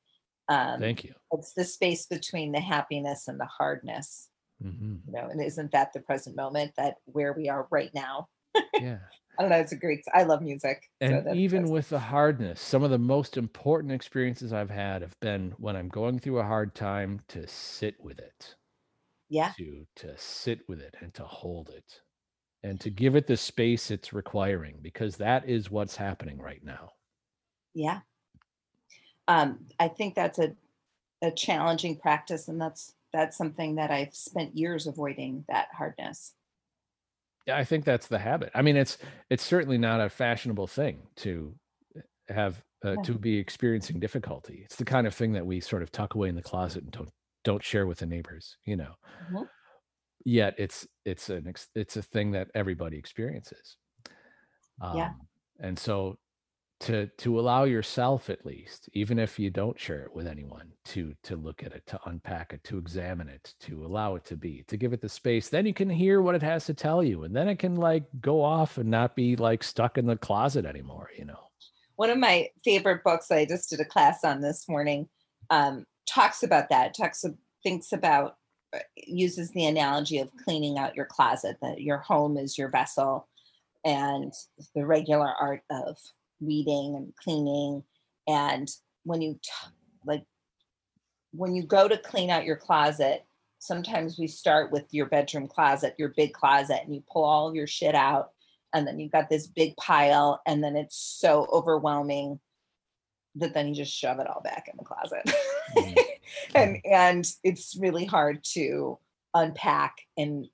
Um, 0.48 0.80
Thank 0.80 1.04
you. 1.04 1.14
it's 1.32 1.54
the 1.54 1.64
space 1.64 2.06
between 2.06 2.52
the 2.52 2.60
happiness 2.60 3.28
and 3.28 3.40
the 3.40 3.46
hardness, 3.46 4.28
hmm 4.60 4.96
you 5.06 5.14
know, 5.14 5.28
and 5.28 5.42
isn't 5.42 5.72
that 5.72 5.92
the 5.94 6.00
present 6.00 6.36
moment 6.36 6.72
that 6.78 6.96
where 7.06 7.32
we 7.34 7.48
are 7.50 7.68
right 7.70 7.92
now? 7.94 8.28
Yeah. 8.76 8.98
I 9.38 9.42
don't 9.42 9.50
know. 9.50 9.58
It's 9.58 9.72
a 9.72 9.76
great, 9.76 10.04
I 10.14 10.24
love 10.24 10.42
music. 10.42 10.82
And 11.00 11.24
that- 11.26 11.32
even 11.32 11.70
with 11.70 11.88
the 11.90 12.00
hardness, 12.00 12.60
some 12.60 12.82
of 12.82 12.90
the 12.90 12.98
most 12.98 13.36
important 13.36 13.92
experiences 13.92 14.52
I've 14.52 14.70
had 14.70 15.02
have 15.02 15.20
been 15.20 15.52
when 15.52 15.76
I'm 15.76 15.88
going 15.88 16.18
through 16.18 16.40
a 16.40 16.44
hard 16.44 16.74
time 16.74 17.20
to 17.28 17.46
sit 17.46 18.00
with 18.00 18.18
it. 18.18 18.56
yeah, 19.28 19.54
to 19.56 19.86
to 19.96 20.16
sit 20.18 20.68
with 20.68 20.80
it 20.80 20.96
and 21.00 21.14
to 21.14 21.24
hold 21.24 21.70
it 21.70 22.02
and 22.62 22.80
to 22.80 22.90
give 22.90 23.16
it 23.16 23.26
the 23.26 23.36
space 23.36 23.90
it's 23.90 24.12
requiring 24.12 24.80
because 24.82 25.16
that 25.18 25.48
is 25.48 25.70
what's 25.70 25.96
happening 25.96 26.38
right 26.38 26.64
now 26.64 26.92
Yeah. 27.74 28.02
Um, 29.28 29.66
I 29.80 29.88
think 29.88 30.14
that's 30.14 30.38
a, 30.38 30.54
a 31.22 31.30
challenging 31.30 31.96
practice, 31.96 32.48
and 32.48 32.60
that's 32.60 32.92
that's 33.12 33.36
something 33.36 33.76
that 33.76 33.90
I've 33.90 34.14
spent 34.14 34.56
years 34.56 34.86
avoiding 34.86 35.44
that 35.48 35.68
hardness. 35.72 36.34
yeah 37.46 37.56
i 37.56 37.64
think 37.64 37.84
that's 37.84 38.08
the 38.08 38.18
habit 38.18 38.50
i 38.54 38.62
mean 38.62 38.76
it's 38.76 38.98
it's 39.30 39.44
certainly 39.44 39.78
not 39.78 40.00
a 40.00 40.08
fashionable 40.08 40.66
thing 40.66 40.96
to 41.16 41.54
have 42.28 42.62
uh, 42.84 42.92
Yeah. 42.96 43.02
to 43.04 43.12
be 43.14 43.36
experiencing 43.38 44.00
difficulty 44.00 44.62
it's 44.64 44.76
the 44.76 44.84
kind 44.84 45.06
of 45.06 45.14
thing 45.14 45.32
that 45.34 45.46
we 45.46 45.60
sort 45.60 45.82
of 45.82 45.92
tuck 45.92 46.14
away 46.14 46.28
in 46.28 46.34
the 46.34 46.42
closet 46.42 46.82
and 46.84 46.92
don't 46.92 47.10
don't 47.44 47.62
share 47.62 47.86
with 47.86 47.98
the 47.98 48.06
neighbors 48.06 48.56
you 48.64 48.76
know 48.76 48.94
Mhm. 49.30 49.46
yet 50.24 50.54
it's 50.58 50.86
it's 51.04 51.28
an 51.30 51.46
ex- 51.46 51.68
it's 51.74 51.96
a 51.96 52.02
thing 52.02 52.32
that 52.32 52.48
everybody 52.54 52.96
experiences 52.98 53.76
um, 54.80 54.96
Yeah. 54.96 55.12
and 55.60 55.78
so 55.78 56.16
to 56.80 57.06
to 57.18 57.38
allow 57.38 57.64
yourself 57.64 58.28
at 58.28 58.44
least 58.44 58.88
even 58.92 59.18
if 59.18 59.38
you 59.38 59.48
don't 59.48 59.78
share 59.78 60.02
it 60.02 60.14
with 60.14 60.26
anyone 60.26 60.72
to 60.84 61.14
to 61.22 61.36
look 61.36 61.62
at 61.62 61.72
it 61.72 61.86
to 61.86 61.98
unpack 62.06 62.52
it 62.52 62.62
to 62.64 62.78
examine 62.78 63.28
it 63.28 63.54
to 63.60 63.86
allow 63.86 64.16
it 64.16 64.24
to 64.24 64.36
be 64.36 64.64
to 64.66 64.76
give 64.76 64.92
it 64.92 65.00
the 65.00 65.08
space 65.08 65.48
then 65.48 65.66
you 65.66 65.72
can 65.72 65.88
hear 65.88 66.20
what 66.20 66.34
it 66.34 66.42
has 66.42 66.66
to 66.66 66.74
tell 66.74 67.02
you 67.02 67.24
and 67.24 67.34
then 67.34 67.48
it 67.48 67.58
can 67.58 67.76
like 67.76 68.04
go 68.20 68.42
off 68.42 68.76
and 68.76 68.90
not 68.90 69.14
be 69.14 69.36
like 69.36 69.62
stuck 69.62 69.96
in 69.98 70.06
the 70.06 70.16
closet 70.16 70.66
anymore 70.66 71.10
you 71.16 71.24
know 71.24 71.48
One 71.96 72.10
of 72.10 72.18
my 72.18 72.48
favorite 72.64 73.04
books 73.04 73.30
I 73.30 73.44
just 73.44 73.70
did 73.70 73.80
a 73.80 73.84
class 73.84 74.24
on 74.24 74.40
this 74.40 74.68
morning 74.68 75.08
um, 75.50 75.86
talks 76.06 76.42
about 76.42 76.68
that. 76.70 76.94
Talks 76.94 77.24
thinks 77.62 77.92
about 77.92 78.36
uh, 78.74 78.80
uses 78.96 79.50
the 79.50 79.66
analogy 79.66 80.18
of 80.18 80.30
cleaning 80.44 80.78
out 80.78 80.96
your 80.96 81.06
closet. 81.06 81.56
That 81.62 81.80
your 81.80 81.98
home 81.98 82.36
is 82.36 82.58
your 82.58 82.68
vessel, 82.68 83.28
and 83.84 84.32
the 84.74 84.86
regular 84.86 85.32
art 85.40 85.62
of 85.70 85.96
weeding 86.40 86.94
and 86.96 87.14
cleaning. 87.16 87.82
And 88.26 88.68
when 89.04 89.22
you 89.22 89.34
t- 89.42 89.70
like 90.04 90.24
when 91.32 91.54
you 91.54 91.64
go 91.64 91.88
to 91.88 91.96
clean 91.98 92.30
out 92.30 92.44
your 92.44 92.56
closet, 92.56 93.24
sometimes 93.58 94.18
we 94.18 94.26
start 94.26 94.70
with 94.70 94.84
your 94.92 95.06
bedroom 95.06 95.48
closet, 95.48 95.94
your 95.98 96.10
big 96.10 96.32
closet, 96.32 96.80
and 96.84 96.94
you 96.94 97.02
pull 97.10 97.24
all 97.24 97.48
of 97.48 97.54
your 97.54 97.66
shit 97.66 97.94
out, 97.94 98.30
and 98.72 98.86
then 98.86 98.98
you've 98.98 99.12
got 99.12 99.28
this 99.28 99.46
big 99.46 99.76
pile, 99.76 100.40
and 100.46 100.62
then 100.62 100.76
it's 100.76 100.96
so 100.96 101.46
overwhelming 101.52 102.40
that 103.36 103.52
then 103.52 103.68
you 103.68 103.74
just 103.74 103.92
shove 103.92 104.20
it 104.20 104.28
all 104.28 104.40
back 104.42 104.68
in 104.70 104.76
the 104.76 104.84
closet. 104.84 105.22
Mhm. 105.76 105.98
and 106.54 106.78
and 106.84 107.32
it's 107.42 107.76
really 107.76 108.04
hard 108.04 108.44
to 108.52 108.98
unpack 109.34 109.96
and 110.16 110.46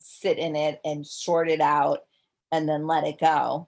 sit 0.00 0.38
in 0.38 0.56
it 0.56 0.80
and 0.84 1.06
sort 1.06 1.48
it 1.48 1.60
out 1.60 2.00
and 2.52 2.68
then 2.68 2.86
let 2.86 3.04
it 3.04 3.18
go. 3.18 3.67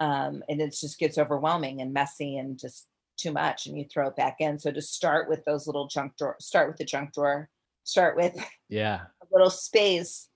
Um, 0.00 0.42
and 0.48 0.60
it 0.60 0.76
just 0.78 0.98
gets 0.98 1.18
overwhelming 1.18 1.80
and 1.80 1.92
messy 1.92 2.36
and 2.36 2.58
just 2.58 2.86
too 3.16 3.32
much 3.32 3.66
and 3.66 3.76
you 3.76 3.84
throw 3.84 4.08
it 4.08 4.16
back 4.16 4.36
in. 4.38 4.58
So 4.58 4.70
to 4.70 4.80
start 4.80 5.28
with 5.28 5.44
those 5.44 5.66
little 5.66 5.88
junk 5.88 6.12
drawer, 6.16 6.36
start 6.40 6.68
with 6.68 6.76
the 6.76 6.84
junk 6.84 7.14
drawer, 7.14 7.48
start 7.84 8.16
with 8.16 8.34
yeah. 8.68 9.00
a 9.22 9.26
little 9.32 9.50
space. 9.50 10.28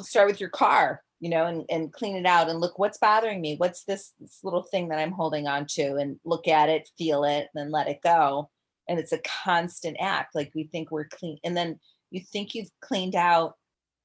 Start 0.00 0.28
with 0.28 0.40
your 0.40 0.50
car 0.50 1.02
you 1.20 1.30
know 1.30 1.46
and, 1.46 1.64
and 1.70 1.92
clean 1.92 2.16
it 2.16 2.26
out 2.26 2.50
and 2.50 2.60
look 2.60 2.78
what's 2.78 2.98
bothering 2.98 3.40
me? 3.40 3.56
What's 3.56 3.84
this, 3.84 4.12
this 4.20 4.40
little 4.42 4.62
thing 4.62 4.88
that 4.88 4.98
i'm 4.98 5.12
holding 5.12 5.46
on 5.46 5.66
to? 5.70 5.96
And 5.96 6.18
look 6.24 6.46
at 6.48 6.68
it 6.68 6.90
feel 6.98 7.24
it 7.24 7.48
and 7.54 7.54
then 7.54 7.70
let 7.70 7.88
it 7.88 8.00
go. 8.02 8.50
And 8.88 8.98
it's 8.98 9.12
a 9.12 9.20
constant 9.44 9.96
act 9.98 10.34
like 10.34 10.52
we 10.54 10.64
think 10.64 10.90
we're 10.90 11.08
clean 11.08 11.38
and 11.42 11.56
then 11.56 11.78
you 12.10 12.20
think 12.20 12.54
you've 12.54 12.70
cleaned 12.82 13.16
out 13.16 13.54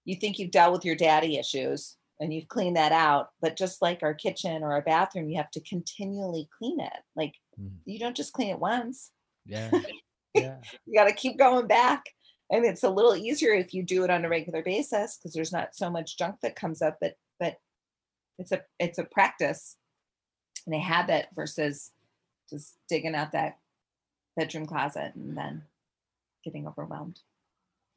you 0.05 0.15
think 0.15 0.39
you've 0.39 0.51
dealt 0.51 0.71
with 0.71 0.85
your 0.85 0.95
daddy 0.95 1.37
issues 1.37 1.97
and 2.19 2.33
you've 2.33 2.47
cleaned 2.47 2.75
that 2.75 2.91
out 2.91 3.29
but 3.41 3.55
just 3.57 3.81
like 3.81 4.03
our 4.03 4.13
kitchen 4.13 4.63
or 4.63 4.73
our 4.73 4.81
bathroom 4.81 5.29
you 5.29 5.37
have 5.37 5.51
to 5.51 5.61
continually 5.61 6.47
clean 6.57 6.79
it. 6.79 6.99
Like 7.15 7.33
Mm. 7.59 7.71
you 7.85 7.99
don't 7.99 8.15
just 8.15 8.31
clean 8.31 8.49
it 8.49 8.59
once. 8.59 9.11
Yeah. 9.45 9.69
Yeah. 10.35 10.57
You 10.85 10.93
got 10.97 11.05
to 11.07 11.13
keep 11.13 11.39
going 11.39 11.65
back 11.65 12.03
and 12.51 12.63
it's 12.63 12.83
a 12.83 12.89
little 12.89 13.15
easier 13.15 13.51
if 13.51 13.73
you 13.73 13.81
do 13.83 14.03
it 14.03 14.11
on 14.11 14.23
a 14.23 14.29
regular 14.29 14.61
basis 14.61 15.17
because 15.17 15.33
there's 15.33 15.51
not 15.51 15.75
so 15.75 15.89
much 15.89 16.17
junk 16.19 16.35
that 16.43 16.55
comes 16.55 16.83
up 16.83 16.97
but 17.01 17.15
but 17.39 17.57
it's 18.37 18.51
a 18.51 18.61
it's 18.79 18.99
a 18.99 19.03
practice 19.03 19.75
and 20.67 20.75
a 20.75 20.79
habit 20.79 21.27
versus 21.35 21.91
just 22.49 22.75
digging 22.87 23.15
out 23.15 23.31
that 23.31 23.57
bedroom 24.37 24.67
closet 24.67 25.13
and 25.15 25.35
then 25.35 25.63
getting 26.45 26.67
overwhelmed 26.67 27.19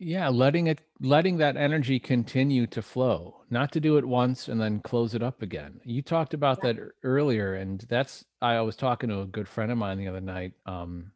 yeah 0.03 0.29
letting 0.29 0.67
it 0.67 0.81
letting 1.01 1.37
that 1.39 1.57
energy 1.57 1.99
continue 1.99 2.67
to 2.67 2.83
flow 2.83 3.45
not 3.51 3.71
to 3.73 3.81
do 3.81 3.97
it 3.99 4.05
once 4.05 4.49
and 4.49 4.61
then 4.61 4.81
close 4.81 5.15
it 5.15 5.23
up 5.23 5.43
again. 5.43 5.81
You 5.85 6.03
talked 6.03 6.35
about 6.35 6.59
Yeah. 6.63 6.73
that 6.73 6.83
earlier 7.05 7.55
and 7.55 7.81
that's 7.89 8.25
i 8.41 8.61
was 8.61 8.77
talking 8.77 9.09
to 9.11 9.21
a 9.21 9.27
good 9.27 9.47
friend 9.49 9.71
of 9.71 9.79
mine 9.79 9.99
the 9.99 10.09
other 10.09 10.21
night 10.21 10.53
um 10.67 11.13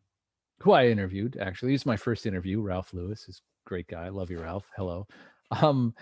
who 0.61 0.73
i 0.73 0.87
interviewed 0.87 1.37
actually. 1.41 1.73
He's 1.73 1.87
my 1.87 1.97
first 1.97 2.27
interview 2.27 2.61
ralph 2.61 2.95
lewis. 2.95 3.29
Is 3.29 3.43
a 3.67 3.69
great 3.69 3.89
guy. 3.89 4.09
Love 4.09 4.31
you 4.31 4.41
ralph. 4.41 4.67
Hello. 4.77 5.07
Um 5.63 5.95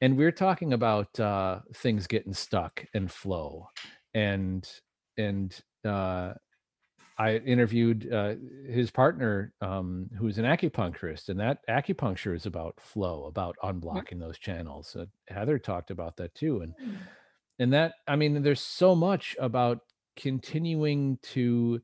and 0.00 0.16
we 0.16 0.24
are 0.24 0.32
talking 0.32 0.72
about 0.72 1.18
uh 1.20 1.60
things 1.74 2.06
getting 2.06 2.32
stuck 2.34 2.84
and 2.94 3.10
flow 3.10 3.68
and 4.14 4.68
and 5.16 5.56
uh 5.84 6.34
I 7.18 7.36
interviewed 7.38 8.12
uh, 8.12 8.36
his 8.68 8.90
partner, 8.92 9.52
um, 9.60 10.08
who's 10.16 10.38
an 10.38 10.44
acupuncturist, 10.44 11.28
and 11.28 11.40
that 11.40 11.66
acupuncture 11.68 12.34
is 12.34 12.46
about 12.46 12.80
flow, 12.80 13.24
about 13.24 13.56
unblocking 13.64 14.20
those 14.20 14.38
channels. 14.38 14.94
Uh, 14.94 15.06
Heather 15.26 15.58
talked 15.58 15.90
about 15.90 16.16
that 16.18 16.34
too, 16.36 16.60
and 16.60 16.74
and 17.58 17.72
that 17.72 17.94
I 18.06 18.14
mean, 18.14 18.42
there's 18.42 18.60
so 18.60 18.94
much 18.94 19.36
about 19.40 19.80
continuing 20.16 21.18
to 21.22 21.80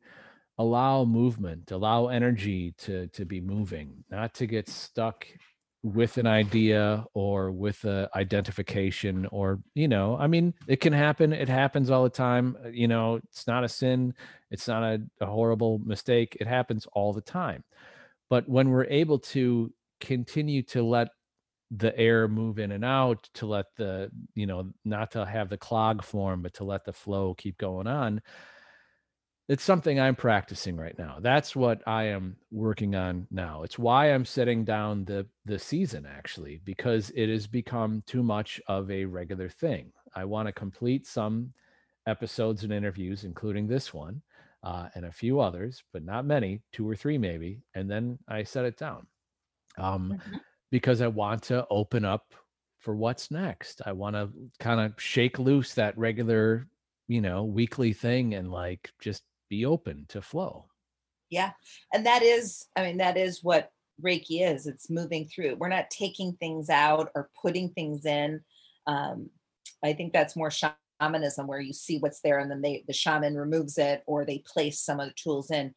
allow 0.58 1.04
movement, 1.04 1.72
allow 1.72 2.08
energy 2.08 2.72
to 2.78 3.08
to 3.08 3.24
be 3.24 3.40
moving, 3.40 4.04
not 4.10 4.34
to 4.34 4.46
get 4.46 4.68
stuck 4.68 5.26
with 5.84 6.16
an 6.16 6.26
idea 6.26 7.04
or 7.12 7.52
with 7.52 7.84
a 7.84 8.08
identification 8.16 9.26
or 9.30 9.60
you 9.74 9.86
know 9.86 10.16
i 10.18 10.26
mean 10.26 10.54
it 10.66 10.80
can 10.80 10.94
happen 10.94 11.30
it 11.30 11.46
happens 11.46 11.90
all 11.90 12.02
the 12.02 12.08
time 12.08 12.56
uh, 12.64 12.68
you 12.68 12.88
know 12.88 13.16
it's 13.16 13.46
not 13.46 13.62
a 13.62 13.68
sin 13.68 14.14
it's 14.50 14.68
not 14.68 14.82
a, 14.82 15.02
a 15.20 15.26
horrible 15.26 15.80
mistake 15.84 16.36
it 16.40 16.46
happens 16.46 16.86
all 16.92 17.12
the 17.12 17.20
time. 17.20 17.64
But 18.30 18.48
when 18.48 18.70
we're 18.70 18.84
able 18.84 19.18
to 19.18 19.72
continue 20.00 20.62
to 20.62 20.82
let 20.82 21.08
the 21.70 21.96
air 21.98 22.28
move 22.28 22.60
in 22.60 22.70
and 22.70 22.84
out 22.84 23.28
to 23.34 23.46
let 23.46 23.66
the 23.76 24.10
you 24.34 24.46
know 24.46 24.70
not 24.84 25.10
to 25.10 25.24
have 25.24 25.48
the 25.48 25.56
clog 25.56 26.04
form 26.04 26.42
but 26.42 26.54
to 26.54 26.62
let 26.62 26.84
the 26.84 26.92
flow 26.92 27.34
keep 27.34 27.58
going 27.58 27.86
on 27.86 28.20
it's 29.48 29.62
something 29.62 30.00
i'm 30.00 30.16
practicing 30.16 30.76
right 30.76 30.98
now. 30.98 31.18
That's 31.20 31.54
what 31.54 31.82
i 31.86 32.04
am 32.04 32.36
working 32.50 32.94
on 32.94 33.26
now. 33.30 33.62
It's 33.62 33.78
why 33.78 34.12
i'm 34.12 34.24
setting 34.24 34.64
down 34.64 35.04
the 35.04 35.26
the 35.44 35.58
season 35.58 36.06
actually 36.06 36.60
because 36.64 37.10
it 37.14 37.28
has 37.28 37.46
become 37.46 38.02
too 38.06 38.22
much 38.22 38.60
of 38.68 38.90
a 38.90 39.04
regular 39.04 39.48
thing. 39.48 39.92
I 40.14 40.24
want 40.24 40.48
to 40.48 40.52
complete 40.52 41.06
some 41.06 41.52
episodes 42.06 42.64
and 42.64 42.72
interviews 42.72 43.24
including 43.24 43.66
this 43.66 43.92
one 43.92 44.22
uh, 44.62 44.88
and 44.94 45.04
a 45.06 45.12
few 45.12 45.40
others 45.40 45.82
but 45.92 46.04
not 46.04 46.24
many 46.24 46.62
two 46.72 46.88
or 46.88 46.96
three 46.96 47.18
maybe 47.18 47.60
and 47.74 47.90
then 47.90 48.18
i 48.28 48.42
set 48.42 48.64
it 48.64 48.76
down. 48.78 49.06
Um, 49.78 50.14
Mhm. 50.26 50.40
because 50.70 51.00
i 51.02 51.06
want 51.06 51.42
to 51.44 51.66
open 51.70 52.04
up 52.04 52.34
for 52.80 52.94
what's 52.94 53.30
next. 53.30 53.80
I 53.86 53.92
want 53.92 54.14
to 54.14 54.28
kind 54.60 54.78
of 54.80 55.00
shake 55.00 55.38
loose 55.38 55.74
that 55.74 55.96
regular 55.96 56.66
you 57.08 57.20
know 57.20 57.44
weekly 57.44 57.92
thing 57.92 58.34
and 58.34 58.50
like 58.50 58.90
just 59.00 59.22
be 59.54 59.64
open 59.64 60.04
to 60.08 60.20
flow 60.20 60.66
Yeah. 61.30 61.52
And 61.92 62.06
that 62.06 62.22
is, 62.22 62.66
I 62.76 62.82
mean, 62.82 62.98
that 62.98 63.16
is 63.16 63.42
what 63.42 63.70
Reiki 64.04 64.42
is. 64.42 64.66
It's 64.66 64.90
moving 64.90 65.26
through. 65.26 65.56
We're 65.56 65.68
not 65.68 65.90
taking 65.90 66.32
things 66.34 66.68
out 66.68 67.10
or 67.14 67.30
putting 67.40 67.70
things 67.70 68.04
in. 68.04 68.40
Um, 68.86 69.30
I 69.82 69.92
think 69.94 70.12
that's 70.12 70.36
more 70.36 70.50
shamanism 70.50 71.46
where 71.46 71.60
you 71.60 71.72
see 71.72 71.98
what's 71.98 72.20
there 72.20 72.38
and 72.38 72.50
then 72.50 72.62
they 72.62 72.84
the 72.86 72.92
shaman 72.92 73.36
removes 73.36 73.78
it 73.78 74.02
or 74.06 74.24
they 74.24 74.42
place 74.54 74.80
some 74.80 75.00
of 75.00 75.08
the 75.08 75.14
tools 75.14 75.50
in. 75.50 75.74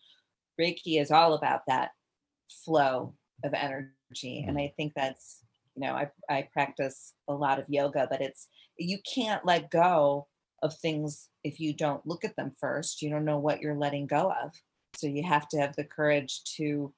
Reiki 0.59 0.99
is 0.99 1.11
all 1.11 1.33
about 1.33 1.61
that 1.67 1.91
flow 2.65 3.13
of 3.43 3.53
energy. 3.53 4.45
And 4.47 4.57
I 4.57 4.73
think 4.75 4.93
that's, 4.95 5.43
you 5.75 5.81
know, 5.81 5.93
I, 5.93 6.09
I 6.29 6.49
practice 6.51 7.13
a 7.27 7.33
lot 7.33 7.59
of 7.59 7.65
yoga, 7.69 8.07
but 8.09 8.21
it's 8.21 8.47
you 8.77 8.97
can't 9.15 9.45
let 9.45 9.69
go 9.69 10.27
of 10.63 10.75
things 10.75 11.29
if 11.43 11.59
you 11.59 11.73
don't 11.73 12.05
look 12.05 12.25
at 12.25 12.35
them 12.35 12.51
first. 12.59 13.01
You 13.01 13.09
don't 13.09 13.25
know 13.25 13.37
what 13.37 13.61
you're 13.61 13.77
letting 13.77 14.07
go 14.07 14.33
of. 14.43 14.51
So 14.95 15.07
you 15.07 15.23
have 15.23 15.47
to 15.49 15.59
have 15.59 15.75
the 15.75 15.83
courage 15.83 16.43
to 16.57 16.93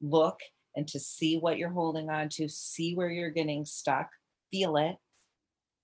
look 0.00 0.40
and 0.76 0.86
to 0.88 1.00
see 1.00 1.36
what 1.36 1.58
you're 1.58 1.70
holding 1.70 2.10
on 2.10 2.28
to, 2.30 2.48
see 2.48 2.94
where 2.94 3.10
you're 3.10 3.30
getting 3.30 3.64
stuck, 3.64 4.08
feel 4.50 4.76
it, 4.76 4.96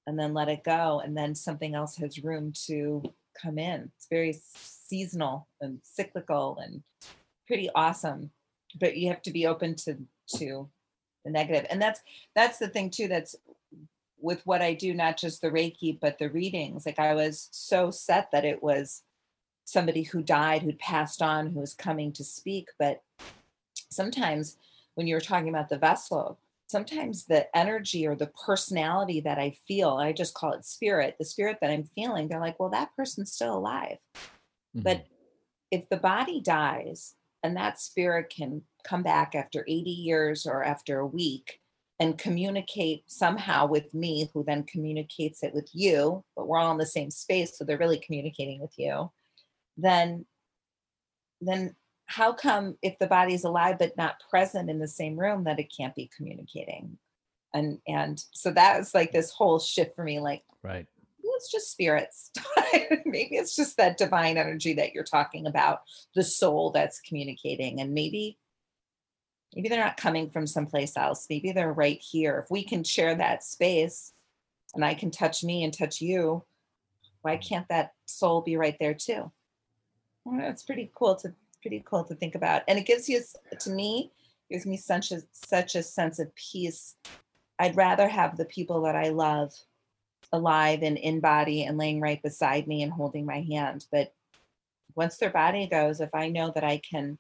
and 0.07 0.19
then 0.19 0.33
let 0.33 0.49
it 0.49 0.63
go. 0.65 1.01
And 1.05 1.17
then 1.17 1.35
something 1.35 1.75
else 1.75 1.97
has 1.97 2.23
room 2.23 2.53
to 2.67 3.03
come 3.41 3.59
in. 3.59 3.91
It's 3.97 4.07
very 4.09 4.39
seasonal 4.55 5.49
and 5.61 5.81
cyclical 5.83 6.59
and 6.63 6.83
pretty 7.47 7.69
awesome. 7.75 8.31
But 8.79 8.97
you 8.97 9.09
have 9.09 9.23
to 9.23 9.33
be 9.33 9.47
open 9.47 9.75
to 9.77 9.97
to 10.37 10.69
the 11.25 11.31
negative. 11.31 11.67
And 11.71 11.81
that's 11.81 12.01
that's 12.35 12.59
the 12.59 12.69
thing 12.69 12.91
too, 12.91 13.09
that's 13.09 13.35
with 14.27 14.45
what 14.45 14.61
I 14.61 14.75
do, 14.75 14.93
not 14.93 15.17
just 15.17 15.41
the 15.41 15.51
Reiki, 15.53 15.99
but 15.99 16.19
the 16.19 16.29
readings. 16.29 16.85
Like 16.85 16.99
I 16.99 17.15
was 17.15 17.49
so 17.53 17.93
set 17.93 18.29
that 18.33 18.45
it 18.45 18.61
was 18.61 19.05
somebody 19.65 20.03
who 20.03 20.21
died, 20.21 20.63
who'd 20.63 20.81
passed 20.81 21.23
on, 21.23 21.47
who 21.47 21.61
was 21.61 21.75
coming 21.75 22.13
to 22.15 22.25
speak. 22.25 22.69
But 22.77 23.03
sometimes 23.89 24.57
when 24.97 25.07
you're 25.07 25.21
talking 25.21 25.49
about 25.49 25.69
the 25.69 25.79
vessel, 25.79 26.41
sometimes 26.67 27.27
the 27.27 27.47
energy 27.57 28.05
or 28.05 28.17
the 28.17 28.33
personality 28.45 29.21
that 29.21 29.39
I 29.39 29.57
feel, 29.69 29.91
I 29.91 30.13
just 30.13 30.35
call 30.35 30.55
it 30.55 30.65
spirit, 30.65 31.15
the 31.21 31.25
spirit 31.25 31.59
that 31.61 31.71
I'm 31.71 31.85
feeling, 31.95 32.27
they're 32.27 32.41
like, 32.41 32.59
well, 32.59 32.71
that 32.71 32.97
person's 32.97 33.33
still 33.33 33.57
alive. 33.57 33.99
Mm-hmm. 34.15 34.83
But 34.83 35.07
if 35.71 35.89
the 35.89 35.99
body 35.99 36.41
dies 36.41 37.15
and 37.45 37.57
that 37.57 37.81
spirit 37.81 38.35
can 38.37 38.63
come 38.83 39.05
back 39.05 39.37
after 39.37 39.65
80 39.69 39.89
years 39.89 40.47
or 40.47 40.65
after 40.65 40.99
a 40.99 41.07
week 41.07 41.61
and 41.99 42.19
communicate 42.19 43.05
somehow 43.07 43.67
with 43.67 43.95
me, 43.95 44.31
who 44.33 44.45
then 44.45 44.65
communicates 44.65 45.43
it 45.43 45.55
with 45.55 45.71
you, 45.73 46.23
but 46.37 46.47
we're 46.47 46.59
all 46.59 46.73
in 46.73 46.79
the 46.79 46.87
same 46.87 47.11
space, 47.11 47.57
so 47.57 47.65
they're 47.65 47.79
really 47.79 47.99
communicating 47.99 48.61
with 48.61 48.75
you, 48.77 49.11
then 49.77 50.27
then 51.41 51.75
how 52.07 52.33
come 52.33 52.79
if 52.83 52.99
the 52.99 53.07
body's 53.07 53.45
alive 53.45 53.77
but 53.79 53.97
not 53.97 54.23
present 54.31 54.71
in 54.71 54.79
the 54.79 54.89
same 54.89 55.19
room 55.19 55.45
that 55.45 55.59
it 55.59 55.73
can't 55.77 55.95
be 55.95 56.11
communicating? 56.17 56.99
And 57.55 57.79
and 57.87 58.23
so 58.33 58.51
that 58.53 58.79
was 58.79 58.95
like 58.95 59.13
this 59.13 59.31
whole 59.31 59.59
shift 59.59 59.97
for 59.97 60.05
me 60.05 60.21
like 60.21 60.43
right. 60.63 60.87
It's 61.39 61.51
just 61.51 61.71
spirits. 61.71 62.31
Maybe 63.05 63.37
it's 63.37 63.55
just 63.55 63.77
that 63.77 63.99
divine 63.99 64.39
energy 64.39 64.73
that 64.75 64.95
you're 64.95 65.05
talking 65.05 65.47
about 65.47 65.83
the 66.15 66.23
soul 66.23 66.71
that's 66.71 67.01
communicating 67.01 67.81
and 67.81 67.93
maybe 67.93 68.39
maybe 69.57 69.69
they're 69.69 69.85
not 69.85 69.97
coming 69.97 70.31
from 70.31 70.47
someplace 70.47 70.97
else 70.97 71.27
maybe 71.29 71.51
they're 71.51 71.73
right 71.73 72.01
here 72.01 72.39
if 72.45 72.51
we 72.51 72.63
can 72.63 72.85
share 72.85 73.17
that 73.17 73.43
space 73.43 74.13
and 74.75 74.85
i 74.85 74.95
can 74.95 75.11
touch 75.11 75.43
me 75.43 75.65
and 75.65 75.73
touch 75.73 76.01
you 76.01 76.45
why 77.23 77.37
can't 77.37 77.69
that 77.69 77.95
soul 78.07 78.43
be 78.43 78.57
right 78.57 78.77
there 78.79 78.95
too 78.95 79.33
well, 80.27 80.51
it's 80.51 80.65
pretty 80.65 80.91
cool 80.93 81.15
to 81.17 81.33
pretty 81.63 81.83
cool 81.87 82.03
to 82.05 82.15
think 82.15 82.35
about. 82.35 82.63
And 82.67 82.79
it 82.79 82.87
gives 82.87 83.09
you, 83.09 83.21
to 83.61 83.71
me, 83.71 84.13
gives 84.51 84.67
me 84.67 84.77
such 84.77 85.13
a 85.13 85.23
such 85.33 85.77
a 85.77 85.83
sense 85.83 86.19
of 86.19 86.35
peace. 86.35 86.97
I'd 87.61 87.77
rather 87.77 88.09
have 88.09 88.37
the 88.37 88.45
people 88.45 88.83
that 88.83 88.97
I 88.97 89.11
love 89.11 89.55
alive 90.33 90.83
and 90.83 90.99
in 90.99 91.21
body 91.21 91.65
and 91.65 91.79
laying 91.79 92.01
right 92.01 92.21
beside 92.23 92.67
me 92.67 92.83
and 92.83 92.93
holding 92.93 93.25
my 93.25 93.41
hand. 93.41 93.87
But 93.93 94.13
once 94.97 95.17
their 95.17 95.31
body 95.31 95.69
goes, 95.69 96.01
if 96.01 96.13
I 96.13 96.29
know 96.29 96.51
that 96.55 96.65
I 96.65 96.79
can, 96.79 97.19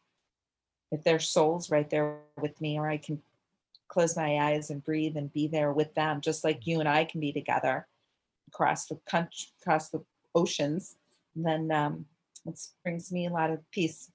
if 0.90 1.02
their 1.04 1.18
soul's 1.18 1.70
right 1.70 1.88
there 1.90 2.18
with 2.40 2.60
me, 2.60 2.78
or 2.78 2.88
I 2.88 2.96
can 2.96 3.20
close 3.88 4.16
my 4.16 4.38
eyes 4.38 4.70
and 4.70 4.84
breathe 4.84 5.16
and 5.16 5.32
be 5.32 5.46
there 5.46 5.72
with 5.72 5.94
them, 5.94 6.20
just 6.20 6.44
like 6.44 6.66
you 6.66 6.80
and 6.80 6.88
I 6.88 7.04
can 7.04 7.20
be 7.20 7.32
together 7.32 7.86
across 8.48 8.86
the 8.86 8.98
country, 9.06 9.48
across 9.60 9.88
the 9.88 10.02
oceans, 10.34 10.96
then 11.34 11.70
um, 11.70 12.06
it 12.46 12.58
brings 12.82 13.12
me 13.12 13.26
a 13.26 13.30
lot 13.30 13.50
of 13.50 13.58
peace. 13.70 14.10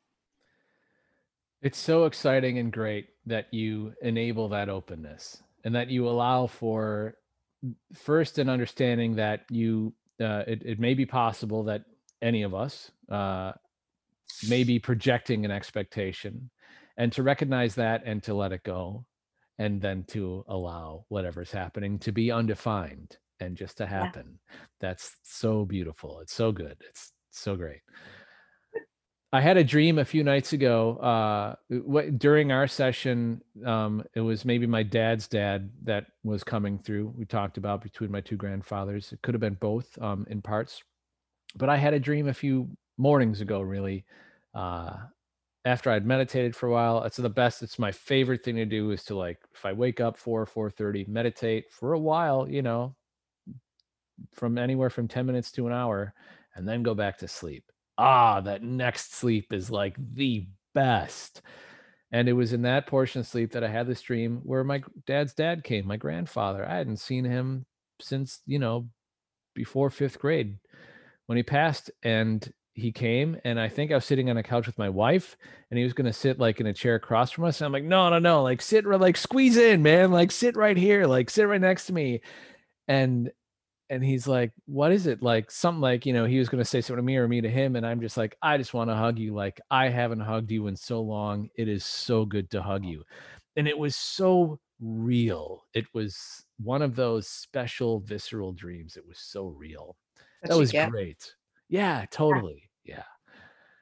It's 1.61 1.77
so 1.77 2.05
exciting 2.05 2.57
and 2.57 2.71
great 2.71 3.09
that 3.25 3.53
you 3.53 3.93
enable 4.01 4.49
that 4.49 4.69
openness 4.69 5.43
and 5.63 5.75
that 5.75 5.89
you 5.89 6.07
allow 6.07 6.47
for 6.47 7.15
first 7.93 8.39
an 8.39 8.49
understanding 8.49 9.15
that 9.15 9.45
you 9.51 9.93
uh, 10.19 10.43
it, 10.47 10.61
it 10.63 10.79
may 10.79 10.93
be 10.93 11.05
possible 11.05 11.63
that 11.63 11.83
any 12.21 12.43
of 12.43 12.53
us 12.53 12.91
uh, 13.09 13.51
may 14.47 14.63
be 14.63 14.79
projecting 14.79 15.45
an 15.45 15.51
expectation 15.51 16.49
and 16.97 17.11
to 17.13 17.23
recognize 17.23 17.75
that 17.75 18.03
and 18.05 18.21
to 18.23 18.33
let 18.33 18.51
it 18.51 18.63
go 18.63 19.05
and 19.57 19.81
then 19.81 20.03
to 20.05 20.43
allow 20.47 21.05
whatever's 21.09 21.51
happening 21.51 21.99
to 21.99 22.11
be 22.11 22.31
undefined 22.31 23.17
and 23.39 23.57
just 23.57 23.77
to 23.77 23.85
happen 23.85 24.39
yeah. 24.49 24.55
that's 24.79 25.15
so 25.23 25.65
beautiful 25.65 26.19
it's 26.19 26.33
so 26.33 26.51
good 26.51 26.77
it's 26.89 27.11
so 27.31 27.55
great 27.55 27.81
I 29.33 29.39
had 29.39 29.55
a 29.55 29.63
dream 29.63 29.97
a 29.97 30.03
few 30.03 30.25
nights 30.25 30.51
ago. 30.51 30.97
Uh, 30.97 31.55
what, 31.69 32.19
during 32.19 32.51
our 32.51 32.67
session, 32.67 33.41
um, 33.65 34.03
it 34.13 34.19
was 34.19 34.43
maybe 34.43 34.67
my 34.67 34.83
dad's 34.83 35.29
dad 35.29 35.69
that 35.83 36.07
was 36.23 36.43
coming 36.43 36.77
through. 36.77 37.13
We 37.15 37.23
talked 37.23 37.57
about 37.57 37.81
between 37.81 38.11
my 38.11 38.19
two 38.19 38.35
grandfathers. 38.35 39.13
It 39.13 39.21
could 39.21 39.33
have 39.33 39.39
been 39.39 39.53
both 39.53 39.97
um, 40.01 40.25
in 40.29 40.41
parts, 40.41 40.83
but 41.55 41.69
I 41.69 41.77
had 41.77 41.93
a 41.93 41.99
dream 41.99 42.27
a 42.27 42.33
few 42.33 42.69
mornings 42.97 43.39
ago. 43.39 43.61
Really, 43.61 44.03
uh, 44.53 44.97
after 45.65 45.91
I'd 45.91 46.05
meditated 46.05 46.55
for 46.55 46.67
a 46.67 46.71
while, 46.71 47.03
it's 47.03 47.17
the 47.17 47.29
best. 47.29 47.61
It's 47.61 47.79
my 47.79 47.91
favorite 47.91 48.43
thing 48.43 48.55
to 48.55 48.65
do 48.65 48.91
is 48.91 49.03
to 49.05 49.15
like 49.15 49.39
if 49.53 49.65
I 49.65 49.73
wake 49.73 49.99
up 49.99 50.17
four 50.17 50.45
four 50.45 50.69
thirty, 50.69 51.05
meditate 51.07 51.71
for 51.71 51.93
a 51.93 51.99
while. 51.99 52.47
You 52.49 52.61
know, 52.61 52.95
from 54.33 54.57
anywhere 54.57 54.89
from 54.89 55.07
ten 55.07 55.25
minutes 55.25 55.51
to 55.53 55.67
an 55.67 55.73
hour, 55.73 56.13
and 56.55 56.67
then 56.67 56.83
go 56.83 56.93
back 56.93 57.17
to 57.19 57.27
sleep 57.27 57.71
ah, 58.01 58.41
that 58.41 58.63
next 58.63 59.13
sleep 59.13 59.53
is 59.53 59.69
like 59.69 59.95
the 60.13 60.47
best. 60.73 61.41
And 62.11 62.27
it 62.27 62.33
was 62.33 62.51
in 62.51 62.63
that 62.63 62.87
portion 62.87 63.21
of 63.21 63.27
sleep 63.27 63.51
that 63.51 63.63
I 63.63 63.69
had 63.69 63.87
this 63.87 64.01
dream 64.01 64.41
where 64.43 64.63
my 64.63 64.81
dad's 65.05 65.33
dad 65.33 65.63
came, 65.63 65.87
my 65.87 65.97
grandfather. 65.97 66.67
I 66.67 66.75
hadn't 66.77 66.97
seen 66.97 67.23
him 67.23 67.65
since, 68.01 68.41
you 68.45 68.59
know, 68.59 68.89
before 69.53 69.89
fifth 69.89 70.19
grade 70.19 70.57
when 71.27 71.37
he 71.37 71.43
passed. 71.43 71.91
And 72.03 72.51
he 72.73 72.91
came 72.91 73.37
and 73.43 73.59
I 73.59 73.67
think 73.67 73.91
I 73.91 73.95
was 73.95 74.05
sitting 74.05 74.29
on 74.29 74.37
a 74.37 74.43
couch 74.43 74.65
with 74.65 74.77
my 74.77 74.89
wife 74.89 75.35
and 75.69 75.77
he 75.77 75.83
was 75.83 75.93
going 75.93 76.05
to 76.05 76.13
sit 76.13 76.39
like 76.39 76.59
in 76.59 76.67
a 76.67 76.73
chair 76.73 76.95
across 76.95 77.31
from 77.31 77.43
us. 77.43 77.59
And 77.59 77.65
I'm 77.65 77.73
like, 77.73 77.83
no, 77.83 78.09
no, 78.09 78.19
no, 78.19 78.43
like 78.43 78.61
sit, 78.61 78.85
like 78.85 79.17
squeeze 79.17 79.57
in, 79.57 79.83
man, 79.83 80.11
like 80.11 80.31
sit 80.31 80.55
right 80.55 80.77
here, 80.77 81.05
like 81.05 81.29
sit 81.29 81.43
right 81.43 81.59
next 81.59 81.87
to 81.87 81.93
me. 81.93 82.21
And 82.87 83.31
and 83.91 84.03
he's 84.03 84.25
like, 84.25 84.53
"What 84.65 84.93
is 84.93 85.05
it?" 85.05 85.21
Like 85.21 85.51
something 85.51 85.81
like 85.81 86.05
you 86.05 86.13
know 86.13 86.23
he 86.25 86.39
was 86.39 86.47
going 86.47 86.63
to 86.63 86.67
say 86.67 86.79
something 86.79 87.03
to 87.03 87.05
me 87.05 87.17
or 87.17 87.27
me 87.27 87.41
to 87.41 87.49
him, 87.49 87.75
and 87.75 87.85
I'm 87.85 87.99
just 87.99 88.15
like, 88.15 88.37
"I 88.41 88.57
just 88.57 88.73
want 88.73 88.89
to 88.89 88.95
hug 88.95 89.19
you. 89.19 89.33
Like 89.35 89.59
I 89.69 89.89
haven't 89.89 90.21
hugged 90.21 90.49
you 90.49 90.67
in 90.67 90.77
so 90.77 91.01
long. 91.01 91.49
It 91.57 91.67
is 91.67 91.83
so 91.83 92.23
good 92.25 92.49
to 92.51 92.61
hug 92.61 92.85
you," 92.85 93.03
and 93.57 93.67
it 93.67 93.77
was 93.77 93.97
so 93.97 94.59
real. 94.79 95.65
It 95.73 95.85
was 95.93 96.45
one 96.57 96.81
of 96.81 96.95
those 96.95 97.27
special 97.27 97.99
visceral 97.99 98.53
dreams. 98.53 98.95
It 98.95 99.05
was 99.05 99.19
so 99.19 99.47
real. 99.47 99.97
That 100.43 100.57
was 100.57 100.71
great. 100.71 101.35
Yeah, 101.71 102.05
totally. 102.11 102.69
Yeah. 102.85 103.03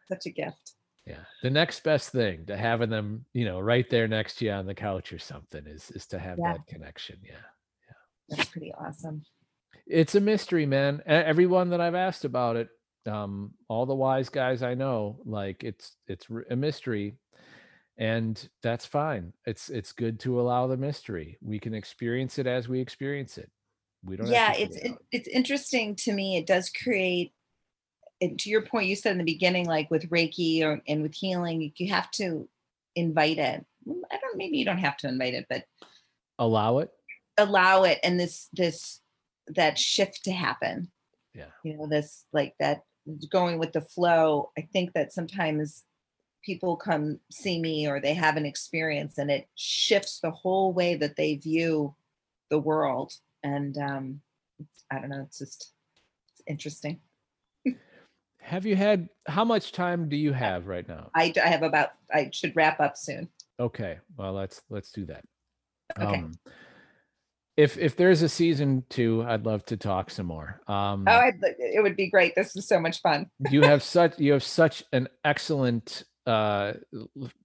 Such 0.07 0.25
a 0.27 0.29
gift. 0.29 0.75
Yeah. 1.05 1.25
The 1.43 1.49
next 1.49 1.83
best 1.83 2.11
thing 2.11 2.45
to 2.45 2.55
having 2.55 2.89
them, 2.89 3.25
you 3.33 3.43
know, 3.43 3.59
right 3.59 3.89
there 3.89 4.07
next 4.07 4.35
to 4.35 4.45
you 4.45 4.51
on 4.51 4.65
the 4.65 4.75
couch 4.75 5.11
or 5.11 5.19
something 5.19 5.65
is 5.67 5.91
is 5.91 6.07
to 6.07 6.19
have 6.19 6.37
yeah. 6.39 6.53
that 6.53 6.67
connection. 6.67 7.17
Yeah. 7.23 7.31
Yeah. 7.33 8.37
That's 8.37 8.49
pretty 8.49 8.71
awesome 8.79 9.23
it's 9.89 10.15
a 10.15 10.21
mystery, 10.21 10.65
man. 10.65 11.01
Everyone 11.05 11.71
that 11.71 11.81
I've 11.81 11.95
asked 11.95 12.23
about 12.23 12.55
it, 12.55 12.69
um, 13.07 13.53
all 13.67 13.85
the 13.85 13.95
wise 13.95 14.29
guys 14.29 14.61
I 14.61 14.75
know, 14.75 15.19
like 15.25 15.63
it's 15.63 15.95
it's 16.07 16.27
a 16.49 16.55
mystery, 16.55 17.15
and 17.97 18.47
that's 18.61 18.85
fine. 18.85 19.33
It's 19.45 19.69
it's 19.69 19.91
good 19.91 20.19
to 20.21 20.39
allow 20.39 20.67
the 20.67 20.77
mystery. 20.77 21.37
We 21.41 21.59
can 21.59 21.73
experience 21.73 22.37
it 22.37 22.45
as 22.45 22.69
we 22.69 22.79
experience 22.79 23.37
it. 23.37 23.49
We 24.03 24.15
don't. 24.15 24.27
Yeah, 24.27 24.53
it's 24.53 24.77
it 24.77 24.93
it's 25.11 25.27
interesting 25.27 25.95
to 25.97 26.13
me. 26.13 26.37
It 26.37 26.45
does 26.45 26.69
create. 26.69 27.33
And 28.21 28.37
to 28.39 28.49
your 28.49 28.61
point, 28.63 28.87
you 28.87 28.95
said 28.95 29.13
in 29.13 29.17
the 29.17 29.23
beginning, 29.23 29.65
like 29.65 29.89
with 29.89 30.09
Reiki 30.09 30.63
or 30.63 30.81
and 30.87 31.01
with 31.01 31.13
healing, 31.13 31.71
you 31.75 31.91
have 31.91 32.11
to 32.11 32.47
invite 32.95 33.37
it. 33.37 33.65
I 34.11 34.17
don't. 34.17 34.37
Maybe 34.37 34.57
you 34.57 34.65
don't 34.65 34.77
have 34.77 34.97
to 34.97 35.07
invite 35.07 35.33
it, 35.33 35.45
but 35.49 35.63
allow 36.37 36.79
it. 36.79 36.89
Allow 37.37 37.83
it, 37.83 37.99
and 38.03 38.19
this 38.19 38.49
this 38.53 38.99
that 39.47 39.77
shift 39.79 40.25
to 40.25 40.31
happen. 40.31 40.91
Yeah. 41.33 41.45
You 41.63 41.77
know, 41.77 41.87
this 41.87 42.25
like 42.33 42.55
that 42.59 42.83
going 43.31 43.57
with 43.57 43.71
the 43.71 43.81
flow. 43.81 44.51
I 44.57 44.67
think 44.73 44.93
that 44.93 45.13
sometimes 45.13 45.85
people 46.43 46.75
come 46.75 47.19
see 47.31 47.59
me 47.59 47.87
or 47.87 47.99
they 47.99 48.13
have 48.13 48.37
an 48.37 48.45
experience 48.45 49.17
and 49.17 49.29
it 49.29 49.47
shifts 49.55 50.19
the 50.19 50.31
whole 50.31 50.73
way 50.73 50.95
that 50.95 51.15
they 51.15 51.35
view 51.35 51.93
the 52.49 52.59
world 52.59 53.13
and 53.43 53.77
um 53.77 54.21
it's, 54.57 54.83
i 54.89 54.99
don't 54.99 55.09
know 55.09 55.23
it's 55.27 55.39
just 55.39 55.73
it's 56.31 56.41
interesting 56.47 56.99
Have 58.49 58.65
you 58.65 58.75
had 58.75 59.09
how 59.27 59.45
much 59.45 59.71
time 59.71 60.09
do 60.09 60.17
you 60.17 60.33
have 60.33 60.67
right 60.67 60.87
now? 60.87 61.11
i 61.15 61.31
i 61.43 61.47
have 61.47 61.63
about 61.63 61.89
i 62.11 62.29
should 62.33 62.55
wrap 62.55 62.79
up 62.79 62.97
soon 62.97 63.29
Okay, 63.59 63.97
well 64.15 64.33
let's 64.33 64.61
let's 64.69 64.91
do 64.91 65.05
that. 65.05 65.25
Okay. 65.99 66.19
Um, 66.19 66.31
if 67.57 67.77
if 67.77 67.97
there's 67.97 68.21
a 68.21 68.29
season 68.29 68.85
two, 68.89 69.23
I'd 69.27 69.45
love 69.45 69.65
to 69.65 69.75
talk 69.75 70.09
some 70.09 70.27
more. 70.27 70.61
Um, 70.67 71.03
oh 71.07 71.11
I'd, 71.11 71.39
it 71.41 71.83
would 71.83 71.97
be 71.97 72.09
great 72.09 72.35
this 72.35 72.55
is 72.55 72.67
so 72.67 72.79
much 72.79 73.01
fun 73.01 73.29
you 73.51 73.61
have 73.61 73.83
such 73.83 74.17
you 74.17 74.31
have 74.31 74.43
such 74.43 74.83
an 74.93 75.09
excellent 75.25 76.03
uh 76.25 76.73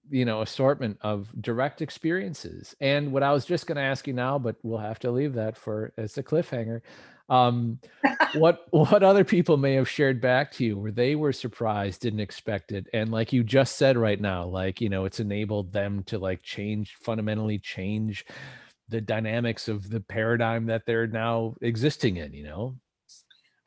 you 0.09 0.23
know 0.25 0.41
assortment 0.41 0.97
of 1.01 1.29
direct 1.41 1.81
experiences 1.81 2.75
and 2.81 3.11
what 3.11 3.23
i 3.23 3.31
was 3.31 3.45
just 3.45 3.67
going 3.67 3.77
to 3.77 3.81
ask 3.81 4.05
you 4.05 4.13
now 4.13 4.37
but 4.37 4.57
we'll 4.63 4.77
have 4.77 4.99
to 4.99 5.09
leave 5.09 5.33
that 5.33 5.57
for 5.57 5.93
as 5.97 6.17
a 6.17 6.23
cliffhanger 6.23 6.81
um 7.29 7.79
what 8.35 8.65
what 8.71 9.01
other 9.01 9.23
people 9.23 9.57
may 9.57 9.73
have 9.73 9.89
shared 9.89 10.21
back 10.21 10.51
to 10.51 10.63
you 10.63 10.77
where 10.77 10.91
they 10.91 11.15
were 11.15 11.33
surprised 11.33 12.01
didn't 12.01 12.19
expect 12.19 12.71
it 12.71 12.87
and 12.93 13.11
like 13.11 13.33
you 13.33 13.43
just 13.43 13.77
said 13.77 13.97
right 13.97 14.21
now 14.21 14.45
like 14.45 14.79
you 14.79 14.89
know 14.89 15.05
it's 15.05 15.19
enabled 15.19 15.71
them 15.73 16.03
to 16.03 16.19
like 16.19 16.43
change 16.43 16.95
fundamentally 17.01 17.57
change 17.57 18.25
the 18.89 19.01
dynamics 19.01 19.67
of 19.67 19.89
the 19.89 19.99
paradigm 19.99 20.67
that 20.67 20.83
they're 20.85 21.07
now 21.07 21.55
existing 21.61 22.17
in 22.17 22.31
you 22.31 22.43
know 22.43 22.75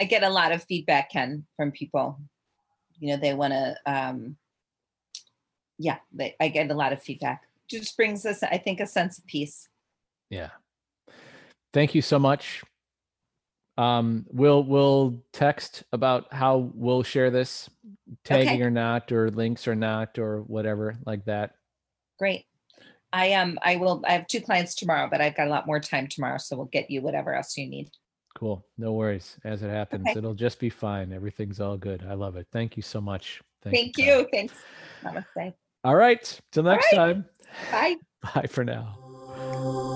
I 0.01 0.05
get 0.05 0.23
a 0.23 0.31
lot 0.31 0.53
of 0.53 0.63
feedback, 0.65 1.11
Ken, 1.11 1.45
from 1.57 1.73
people. 1.73 2.21
You 2.99 3.09
know, 3.09 3.21
they 3.21 3.35
want 3.35 3.53
to, 3.53 3.77
um, 3.87 4.37
yeah, 5.79 5.99
they, 6.13 6.37
I 6.41 6.49
get 6.49 6.71
a 6.71 6.75
lot 6.75 6.93
of 6.93 7.03
feedback. 7.03 7.43
Just 7.69 7.97
brings 7.97 8.25
us, 8.25 8.43
I 8.43 8.59
think, 8.59 8.81
a 8.81 8.87
sense 8.87 9.19
of 9.19 9.27
peace. 9.27 9.69
Yeah. 10.31 10.51
Thank 11.73 11.95
you 11.95 12.03
so 12.03 12.19
much. 12.19 12.63
Um, 13.79 14.27
we'll 14.29 14.65
we'll 14.65 15.23
text 15.33 15.85
about 15.93 16.33
how 16.35 16.71
we'll 16.75 17.05
share 17.05 17.31
this, 17.31 17.71
tagging 18.25 18.55
Okay. 18.55 18.63
or 18.63 18.71
not, 18.71 19.13
or 19.13 19.31
links 19.31 19.69
or 19.69 19.77
not, 19.77 20.19
or 20.19 20.43
whatever 20.43 20.97
like 21.07 21.25
that. 21.27 21.53
Great. 22.19 22.45
I 23.13 23.35
um, 23.35 23.59
I 23.63 23.77
will. 23.77 24.03
I 24.07 24.13
have 24.13 24.27
two 24.27 24.41
clients 24.41 24.75
tomorrow, 24.75 25.09
but 25.11 25.21
I've 25.21 25.37
got 25.37 25.47
a 25.47 25.51
lot 25.51 25.67
more 25.67 25.79
time 25.81 26.09
tomorrow, 26.09 26.39
so 26.39 26.57
we'll 26.57 26.67
get 26.67 26.91
you 26.91 27.01
whatever 27.03 27.35
else 27.35 27.57
you 27.57 27.69
need. 27.69 27.89
Cool. 28.35 28.67
No 28.77 28.93
worries. 28.93 29.37
As 29.45 29.63
it 29.63 29.71
happens, 29.71 30.07
Okay. 30.09 30.19
it'll 30.19 30.35
just 30.35 30.59
be 30.59 30.71
fine. 30.71 31.13
Everything's 31.13 31.61
all 31.61 31.77
good. 31.77 32.05
I 32.09 32.15
love 32.15 32.37
it. 32.37 32.47
Thank 32.53 32.77
you 32.77 32.83
so 32.83 33.01
much. 33.01 33.41
Thank 33.63 33.97
Kyle. 33.97 34.05
you. 34.05 34.29
Thanks. 34.33 34.55
Namaste. 35.05 35.55
All 35.85 35.97
right. 35.97 36.41
Till 36.53 36.65
next 36.65 36.93
right. 36.93 36.97
time. 36.99 37.25
Bye. 37.73 37.97
Bye 38.35 38.47
for 38.49 38.65
now. 38.65 39.95